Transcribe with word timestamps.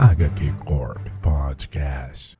HQ 0.00 0.64
Corp 0.66 1.08
Podcast. 1.22 2.34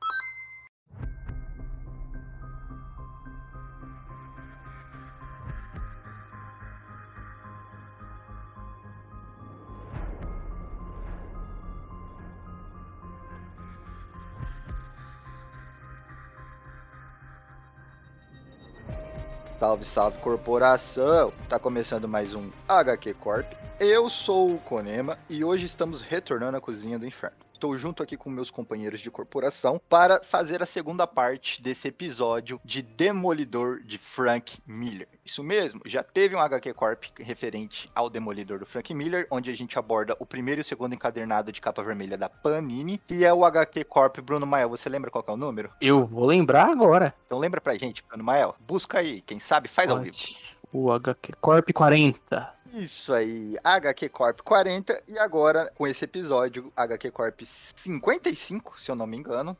Salve, 19.65 19.83
salve 19.83 20.19
corporação! 20.19 21.33
Tá 21.49 21.57
começando 21.57 22.07
mais 22.07 22.35
um 22.35 22.51
HQ 22.69 23.15
Corp. 23.15 23.51
Eu 23.79 24.11
sou 24.11 24.53
o 24.53 24.59
Konema 24.59 25.17
e 25.27 25.43
hoje 25.43 25.65
estamos 25.65 26.03
retornando 26.03 26.55
à 26.55 26.61
cozinha 26.61 26.99
do 26.99 27.07
inferno. 27.07 27.35
Estou 27.65 27.79
junto 27.79 28.03
aqui 28.03 28.15
com 28.15 28.29
meus 28.29 28.51
companheiros 28.51 28.99
de 28.99 29.09
corporação 29.09 29.81
para 29.89 30.21
fazer 30.23 30.61
a 30.61 30.67
segunda 30.67 31.07
parte 31.07 31.59
desse 31.59 31.87
episódio 31.87 32.61
de 32.63 32.83
Demolidor 32.83 33.81
de 33.81 33.97
Frank 33.97 34.59
Miller. 34.67 35.07
Isso 35.25 35.43
mesmo, 35.43 35.81
já 35.83 36.03
teve 36.03 36.35
um 36.35 36.39
HQ 36.39 36.75
Corp 36.75 37.05
referente 37.19 37.89
ao 37.95 38.07
Demolidor 38.07 38.59
do 38.59 38.67
Frank 38.67 38.93
Miller, 38.93 39.25
onde 39.31 39.49
a 39.49 39.55
gente 39.55 39.79
aborda 39.79 40.15
o 40.19 40.27
primeiro 40.27 40.59
e 40.59 40.61
o 40.61 40.63
segundo 40.63 40.93
encadernado 40.93 41.51
de 41.51 41.59
capa 41.59 41.81
vermelha 41.81 42.15
da 42.15 42.29
Panini, 42.29 43.01
e 43.09 43.25
é 43.25 43.33
o 43.33 43.43
HQ 43.43 43.83
Corp 43.85 44.19
Bruno 44.19 44.45
Mael. 44.45 44.69
Você 44.69 44.87
lembra 44.87 45.09
qual 45.09 45.23
que 45.23 45.31
é 45.31 45.33
o 45.33 45.37
número? 45.37 45.71
Eu 45.81 46.05
vou 46.05 46.27
lembrar 46.27 46.69
agora. 46.69 47.15
Então 47.25 47.39
lembra 47.39 47.59
pra 47.59 47.73
gente, 47.73 48.03
Bruno 48.07 48.23
Mael. 48.23 48.55
Busca 48.59 48.99
aí, 48.99 49.21
quem 49.21 49.39
sabe 49.39 49.67
faz 49.67 49.89
ao 49.89 50.01
vivo. 50.01 50.15
O 50.71 50.91
HQ 50.91 51.33
Corp 51.41 51.67
40. 51.73 52.54
Isso 52.73 53.13
aí, 53.13 53.57
HQ 53.63 54.09
Corp 54.09 54.41
40 54.41 55.03
e 55.07 55.19
agora 55.19 55.71
com 55.75 55.87
esse 55.87 56.03
episódio 56.03 56.71
HQ 56.75 57.11
Corp 57.11 57.41
55, 57.41 58.79
se 58.79 58.91
eu 58.91 58.95
não 58.95 59.05
me 59.05 59.17
engano. 59.17 59.55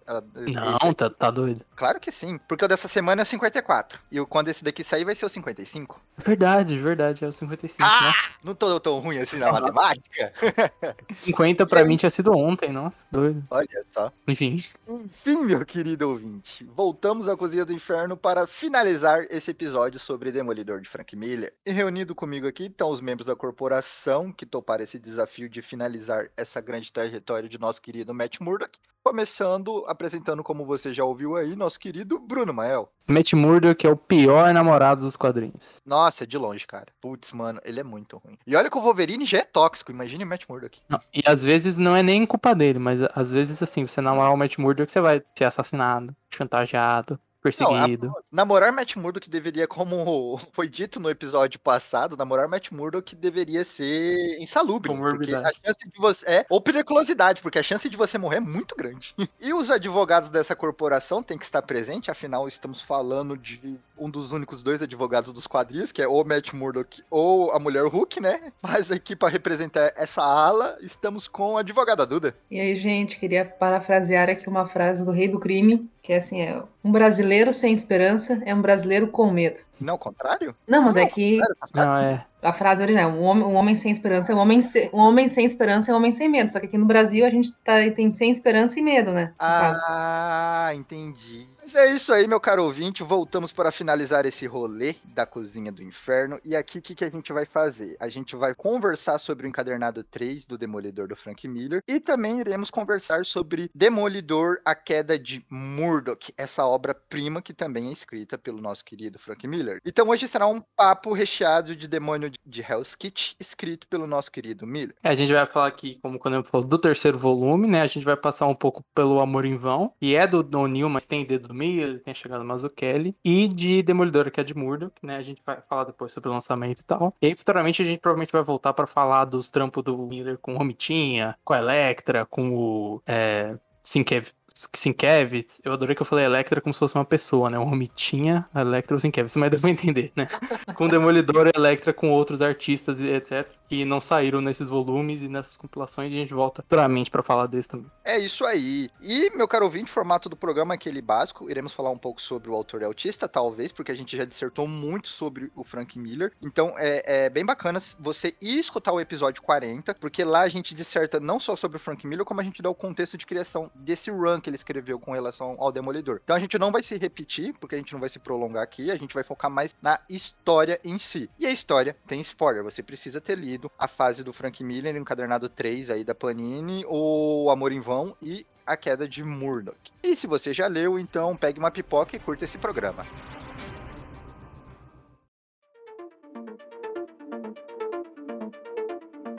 Não, 0.82 0.94
tá, 0.94 1.10
tá 1.10 1.32
doido. 1.32 1.64
Claro 1.76 2.00
que 2.00 2.12
sim, 2.12 2.38
porque 2.48 2.66
o 2.66 2.68
dessa 2.68 2.88
semana 2.88 3.22
é 3.22 3.24
o 3.24 3.26
54 3.26 4.00
e 4.12 4.26
quando 4.26 4.50
esse 4.50 4.64
daqui 4.64 4.84
sair 4.84 5.06
vai 5.06 5.16
ser 5.16 5.26
o 5.26 5.30
55. 5.30 6.02
Verdade, 6.18 6.78
verdade, 6.78 7.24
é 7.24 7.28
o 7.28 7.32
55. 7.32 7.88
Ah! 7.88 8.02
Nossa, 8.02 8.30
Não 8.44 8.56
tô 8.56 8.80
tão 8.80 9.00
ruim 9.00 9.18
assim 9.18 9.38
na 9.38 9.52
matemática? 9.52 10.34
50 11.24 11.66
pra 11.66 11.86
mim 11.86 11.98
tinha 11.98 12.10
sido 12.10 12.32
ontem, 12.32 12.72
nossa, 12.72 13.06
doido. 13.12 13.44
Olha 13.50 13.86
só. 13.94 14.12
Enfim, 14.28 14.58
Enfim, 14.88 15.44
meu 15.44 15.66
querido 15.66 16.10
ouvinte, 16.10 16.66
voltamos 16.76 17.28
à 17.28 17.38
Cozinha 17.38 17.66
do 17.66 17.74
Inferno 17.74 18.18
para 18.18 18.48
finalizar 18.48 19.26
esse 19.30 19.52
episódio 19.52 20.00
sobre 20.00 20.32
Demolidor 20.32 20.82
de 20.82 20.90
Frank 20.90 21.16
Miller. 21.16 21.54
E 21.66 21.72
reunido 21.72 22.16
comigo 22.16 22.48
aqui 22.48 22.66
estão 22.66 22.95
os 22.96 23.02
membros 23.02 23.28
da 23.28 23.36
corporação 23.36 24.32
que 24.32 24.46
toparam 24.46 24.84
esse 24.84 24.98
desafio 24.98 25.50
de 25.50 25.62
finalizar 25.62 26.30
essa 26.36 26.62
grande 26.62 26.92
trajetória 26.92 27.48
de 27.48 27.60
nosso 27.60 27.82
querido 27.82 28.14
Matt 28.14 28.40
Murdock. 28.40 28.80
Começando 29.04 29.86
apresentando, 29.88 30.42
como 30.42 30.66
você 30.66 30.92
já 30.92 31.04
ouviu 31.04 31.36
aí, 31.36 31.56
nosso 31.56 31.80
querido 31.80 32.18
Bruno 32.18 32.52
Mael. 32.52 32.92
Matt 33.08 33.34
Murdock 33.34 33.86
é 33.86 33.90
o 33.90 33.96
pior 33.96 34.52
namorado 34.52 35.02
dos 35.02 35.16
quadrinhos. 35.16 35.80
Nossa, 35.86 36.26
de 36.26 36.38
longe, 36.40 36.66
cara. 36.66 36.88
Putz, 37.00 37.32
mano, 37.32 37.62
ele 37.64 37.80
é 37.80 37.84
muito 37.84 38.18
ruim. 38.18 38.36
E 38.48 38.56
olha 38.56 38.70
que 38.70 38.78
o 38.78 38.82
Wolverine 38.82 39.26
já 39.26 39.40
é 39.40 39.44
tóxico, 39.44 39.92
imagine 39.92 40.24
o 40.24 40.28
Matt 40.28 40.46
Murdock. 40.50 40.80
Não, 40.90 41.00
e 41.14 41.22
às 41.28 41.44
vezes 41.44 41.78
não 41.78 41.96
é 41.96 42.02
nem 42.02 42.26
culpa 42.26 42.56
dele, 42.56 42.80
mas 42.80 43.00
às 43.14 43.32
vezes 43.32 43.62
assim, 43.62 43.86
você 43.86 44.02
namorar 44.02 44.34
o 44.34 44.38
Matt 44.38 44.58
Murdock, 44.58 44.92
você 44.92 45.00
vai 45.00 45.22
ser 45.38 45.46
assassinado, 45.46 46.16
chantageado, 46.32 47.20
perseguido. 47.46 48.12
Namorar 48.32 48.72
Matt 48.72 48.96
Murdock 48.96 49.30
deveria, 49.30 49.68
como 49.68 50.38
foi 50.54 50.68
dito 50.68 51.00
no 51.00 51.10
episódio 51.10 51.60
passado, 51.60 52.18
namorar 52.18 52.48
Matt 52.48 52.72
Murdock 52.72 53.16
deveria 53.16 53.64
ser 53.64 54.16
insalubre. 54.42 54.92
Porque 54.92 55.36
a 55.36 55.44
chance 55.44 55.80
de 55.88 56.00
você. 56.00 56.26
É, 56.26 56.46
ou 56.50 56.60
periculosidade, 56.60 57.42
porque 57.42 57.60
a 57.60 57.64
chance 57.64 57.88
de 57.88 57.96
você 57.96 58.18
morrer 58.18 58.38
é 58.38 58.40
muito 58.40 58.76
grande. 58.76 59.14
e 59.40 59.54
os 59.54 59.70
advogados 59.70 60.30
dessa 60.30 60.56
corporação 60.56 61.22
têm 61.22 61.38
que 61.38 61.46
estar 61.46 61.62
presentes, 61.62 62.10
afinal, 62.10 62.48
estamos 62.48 62.82
falando 62.82 63.38
de 63.38 63.78
um 63.98 64.10
dos 64.10 64.32
únicos 64.32 64.62
dois 64.62 64.82
advogados 64.82 65.32
dos 65.32 65.48
quadrinhos, 65.48 65.92
que 65.92 66.02
é 66.02 66.08
ou 66.08 66.26
Matt 66.26 66.54
Murdock 66.54 67.04
ou 67.10 67.52
a 67.52 67.60
mulher 67.60 67.86
Hulk, 67.86 68.20
né? 68.20 68.52
Mas 68.64 68.92
aqui 68.92 69.16
para 69.16 69.30
representar 69.30 69.94
essa 69.96 70.22
ala, 70.22 70.78
estamos 70.82 71.28
com 71.28 71.58
a 71.58 71.62
advogada 71.62 72.06
Duda. 72.06 72.36
E 72.50 72.60
aí, 72.60 72.76
gente, 72.76 73.20
queria 73.20 73.46
parafrasear 73.46 74.30
aqui 74.30 74.48
uma 74.48 74.68
frase 74.68 75.06
do 75.06 75.12
Rei 75.12 75.28
do 75.28 75.40
Crime, 75.40 75.90
que 76.02 76.14
é 76.14 76.18
assim: 76.18 76.42
é, 76.42 76.62
um 76.84 76.92
brasileiro 76.92 77.54
sem 77.54 77.74
esperança 77.74 78.42
é 78.46 78.54
um 78.54 78.62
brasileiro 78.62 79.08
com 79.08 79.32
medo. 79.32 79.60
Não, 79.80 79.94
ao 79.94 80.00
contrário? 80.00 80.56
Não, 80.68 80.82
mas 80.82 80.96
é 80.96 81.06
que 81.06 81.40
Não, 81.74 81.98
é. 81.98 82.26
a 82.42 82.54
frase 82.54 82.82
original, 82.82 83.12
um 83.12 83.22
homem, 83.24 83.44
um 83.44 83.56
homem 83.56 83.76
sem 83.76 83.92
esperança 83.92 84.32
é 84.32 84.36
um 84.36 84.40
homem, 84.40 84.62
se- 84.62 84.90
um 84.94 85.00
homem 85.00 85.28
sem 85.28 85.44
esperança 85.46 85.92
é 85.92 85.94
um 85.94 85.98
homem 85.98 86.12
sem 86.12 86.30
medo. 86.30 86.50
Só 86.52 86.60
que 86.60 86.66
aqui 86.68 86.78
no 86.78 86.86
Brasil 86.86 87.26
a 87.26 87.30
gente 87.30 87.52
tá, 87.64 87.74
tem 87.96 88.10
sem 88.12 88.30
esperança 88.32 88.80
e 88.80 88.84
medo, 88.84 89.12
né? 89.12 89.28
no 89.32 89.38
caso. 89.38 89.84
Ah, 89.88 90.72
entendi. 90.76 91.48
Mas 91.62 91.76
é 91.76 91.88
isso 91.92 92.14
aí, 92.14 92.28
meu 92.28 92.40
caro 92.40 92.64
ouvinte. 92.64 93.04
Voltamos 93.04 93.52
para 93.52 93.72
finalizar 93.72 94.26
esse 94.26 94.46
rolê 94.46 94.96
da 95.04 95.26
cozinha 95.26 95.72
do 95.72 95.82
inferno. 95.82 96.40
E 96.46 96.56
aqui, 96.56 96.78
o 96.78 96.82
que, 96.82 96.94
que 96.96 97.04
a 97.04 97.10
gente 97.10 97.34
vai 97.34 97.46
fazer? 97.46 97.98
A 98.00 98.08
gente 98.08 98.36
vai 98.36 98.54
conversar 98.54 99.18
sobre 99.20 99.46
o 99.46 99.50
encadernado 99.50 100.04
3 100.04 100.46
do 100.46 100.58
Demolidor 100.58 101.08
do 101.08 101.16
Frank 101.16 101.48
Miller. 101.48 101.82
E 101.88 102.00
também 102.00 102.40
iremos 102.40 102.70
conversar 102.70 103.26
sobre 103.26 103.70
Demolidor, 103.74 104.60
a 104.64 104.76
queda 104.76 105.18
de 105.18 105.44
Murdoch. 105.50 106.32
Essa 106.38 106.66
obra-prima 106.66 107.42
que 107.42 107.54
também 107.54 107.90
é 107.90 107.92
escrita 107.92 108.38
pelo 108.38 108.62
nosso 108.62 108.86
querido 108.86 109.18
Frank 109.18 109.48
Miller. 109.48 109.65
Então 109.86 110.08
hoje 110.10 110.28
será 110.28 110.48
um 110.48 110.62
papo 110.76 111.14
recheado 111.14 111.76
de 111.76 111.88
demônio 111.88 112.32
de 112.46 112.62
Hell's 112.62 112.96
Kitchen, 112.96 113.36
escrito 113.40 113.88
pelo 113.88 114.08
nosso 114.08 114.32
querido 114.32 114.66
Miller. 114.66 114.96
É, 115.04 115.10
A 115.10 115.16
gente 115.16 115.34
vai 115.34 115.46
falar 115.46 115.68
aqui, 115.68 116.00
como 116.02 116.20
quando 116.20 116.36
eu 116.36 116.44
falou, 116.44 116.68
do 116.68 116.78
terceiro 116.78 117.18
volume, 117.18 117.68
né? 117.68 117.82
A 117.82 117.88
gente 117.88 118.04
vai 118.04 118.16
passar 118.16 118.48
um 118.48 118.56
pouco 118.56 118.84
pelo 118.94 119.20
Amor 119.20 119.46
em 119.46 119.58
Vão, 119.58 119.94
que 120.00 120.16
é 120.16 120.28
do 120.28 120.44
Don 120.44 120.68
Neil, 120.68 120.90
mas 120.90 121.06
tem 121.06 121.26
dedo 121.26 121.48
do 121.48 121.54
Miller, 121.54 122.02
tem 122.02 122.12
a 122.12 122.16
chegada 122.16 122.42
do 122.42 122.48
Mazzucchelli, 122.48 123.16
e 123.24 123.48
de 123.48 123.82
Demolidor, 123.84 124.32
que 124.32 124.40
é 124.40 124.44
de 124.44 124.56
Murdoch, 124.56 124.94
né? 125.02 125.18
A 125.18 125.22
gente 125.22 125.42
vai 125.46 125.62
falar 125.70 125.86
depois 125.86 126.12
sobre 126.12 126.30
o 126.30 126.34
lançamento 126.34 126.80
e 126.80 126.84
tal. 126.84 127.14
E 127.22 127.28
aí, 127.28 127.36
futuramente, 127.36 127.82
a 127.82 127.86
gente 127.86 128.00
provavelmente 128.00 128.32
vai 128.32 128.44
voltar 128.44 128.74
pra 128.74 128.88
falar 128.88 129.26
dos 129.26 129.50
trampos 129.50 129.84
do 129.84 129.98
Miller 129.98 130.38
com 130.38 130.54
o 130.54 130.58
Romitinha, 130.58 131.38
com 131.44 131.54
a 131.54 131.58
Electra, 131.60 132.26
com 132.26 132.56
o 132.56 133.02
é, 133.06 133.56
Sinkev- 133.86 134.34
Sienkiewicz. 134.74 135.60
Eu 135.64 135.74
adorei 135.74 135.96
que 135.96 136.02
eu 136.02 136.06
falei 136.06 136.26
Electra 136.26 136.62
como 136.62 136.74
se 136.74 136.80
fosse 136.80 136.96
uma 136.96 137.04
pessoa, 137.06 137.50
né? 137.50 137.60
O 137.60 137.64
Romitinha, 137.64 138.48
a 138.54 138.62
Electra, 138.62 138.96
o 138.96 139.00
Sienkiewicz, 139.00 139.36
mas 139.36 139.52
deu 139.52 139.60
pra 139.60 139.70
entender, 139.70 140.12
né? 140.16 140.28
com 140.76 140.88
Demolidor 140.88 141.48
e 141.48 141.52
Electra 141.54 141.94
com 141.94 142.10
outros 142.12 142.42
artistas 142.42 143.02
e 143.02 143.08
etc. 143.08 143.48
Que 143.68 143.84
não 143.84 144.00
saíram 144.00 144.42
nesses 144.42 144.70
volumes 144.70 145.24
e 145.24 145.28
nessas 145.28 145.58
compilações. 145.58 146.12
E 146.12 146.16
a 146.16 146.20
gente 146.20 146.34
volta 146.34 146.62
futuramente 146.62 147.12
pra 147.12 147.22
falar 147.22 147.48
deles 147.48 147.68
também. 147.68 147.88
É 148.04 148.18
isso 148.18 148.46
aí. 148.46 148.90
E, 149.02 149.30
meu 149.36 149.48
caro 149.48 149.66
ouvinte, 149.66 149.92
o 149.92 149.94
formato 149.94 150.30
do 150.30 150.38
programa 150.38 150.74
é 150.74 150.76
aquele 150.76 151.02
básico. 151.02 151.50
Iremos 151.50 151.74
falar 151.74 151.90
um 151.90 151.98
pouco 151.98 152.22
sobre 152.22 152.50
o 152.50 152.54
autor 152.54 152.82
e 152.82 152.86
autista, 152.86 153.28
talvez, 153.28 153.72
porque 153.72 153.92
a 153.92 153.96
gente 153.96 154.16
já 154.16 154.24
dissertou 154.24 154.68
muito 154.68 155.08
sobre 155.10 155.52
o 155.56 155.64
Frank 155.64 156.00
Miller. 156.00 156.32
Então, 156.42 156.74
é, 156.78 157.26
é 157.26 157.30
bem 157.30 157.46
bacana 157.46 157.82
você 158.00 158.34
ir 158.42 158.60
escutar 158.60 158.94
o 158.94 159.02
episódio 159.02 159.42
40, 159.42 159.96
porque 159.96 160.24
lá 160.24 160.42
a 160.42 160.48
gente 160.50 160.74
disserta 160.74 161.20
não 161.20 161.40
só 161.40 161.56
sobre 161.56 161.78
o 161.78 161.80
Frank 161.80 162.06
Miller, 162.08 162.26
como 162.26 162.40
a 162.40 162.44
gente 162.44 162.62
dá 162.62 162.70
o 162.70 162.76
contexto 162.76 163.18
de 163.18 163.26
criação 163.26 163.70
desse 163.76 164.10
run 164.10 164.40
que 164.40 164.50
ele 164.50 164.56
escreveu 164.56 165.00
com 165.00 165.12
relação 165.12 165.56
ao 165.60 165.72
Demolidor. 165.72 166.20
Então, 166.24 166.36
a 166.36 166.40
gente 166.40 166.58
não 166.58 166.72
vai 166.72 166.82
se 166.82 166.98
repetir, 166.98 167.54
porque 167.60 167.76
a 167.76 167.78
gente 167.78 167.94
não 167.94 168.00
vai 168.00 168.10
se 168.10 168.20
prolongar 168.20 168.64
aqui, 168.64 168.92
a 168.92 168.96
gente 168.96 169.14
vai 169.14 169.24
focar 169.24 169.52
mais 169.52 169.76
na 169.82 170.00
história 170.10 170.80
em 170.84 170.98
si. 170.98 171.30
E 171.38 171.46
a 171.46 171.52
história 171.52 171.96
tem 172.08 172.22
spoiler, 172.22 172.64
você 172.64 172.82
precisa 172.82 173.22
ter 173.22 173.38
lido 173.38 173.72
a 173.78 173.88
fase 173.88 174.24
do 174.24 174.34
Frank 174.34 174.64
Miller, 174.64 174.96
encadernado 174.96 175.50
3 175.50 175.90
aí 175.90 176.04
da 176.04 176.16
Panini, 176.16 176.86
o 176.88 177.50
Amor 177.50 177.72
em 177.72 177.82
Vão 177.82 178.16
e 178.22 178.46
a 178.66 178.76
queda 178.76 179.08
de 179.08 179.24
Murdoch. 179.24 179.94
E 180.02 180.16
se 180.16 180.26
você 180.26 180.54
já 180.54 180.68
leu, 180.68 180.98
então 180.98 181.36
pegue 181.36 181.60
uma 181.60 181.72
pipoca 181.72 182.16
e 182.16 182.20
curta 182.20 182.46
esse 182.46 182.58
programa. 182.58 183.06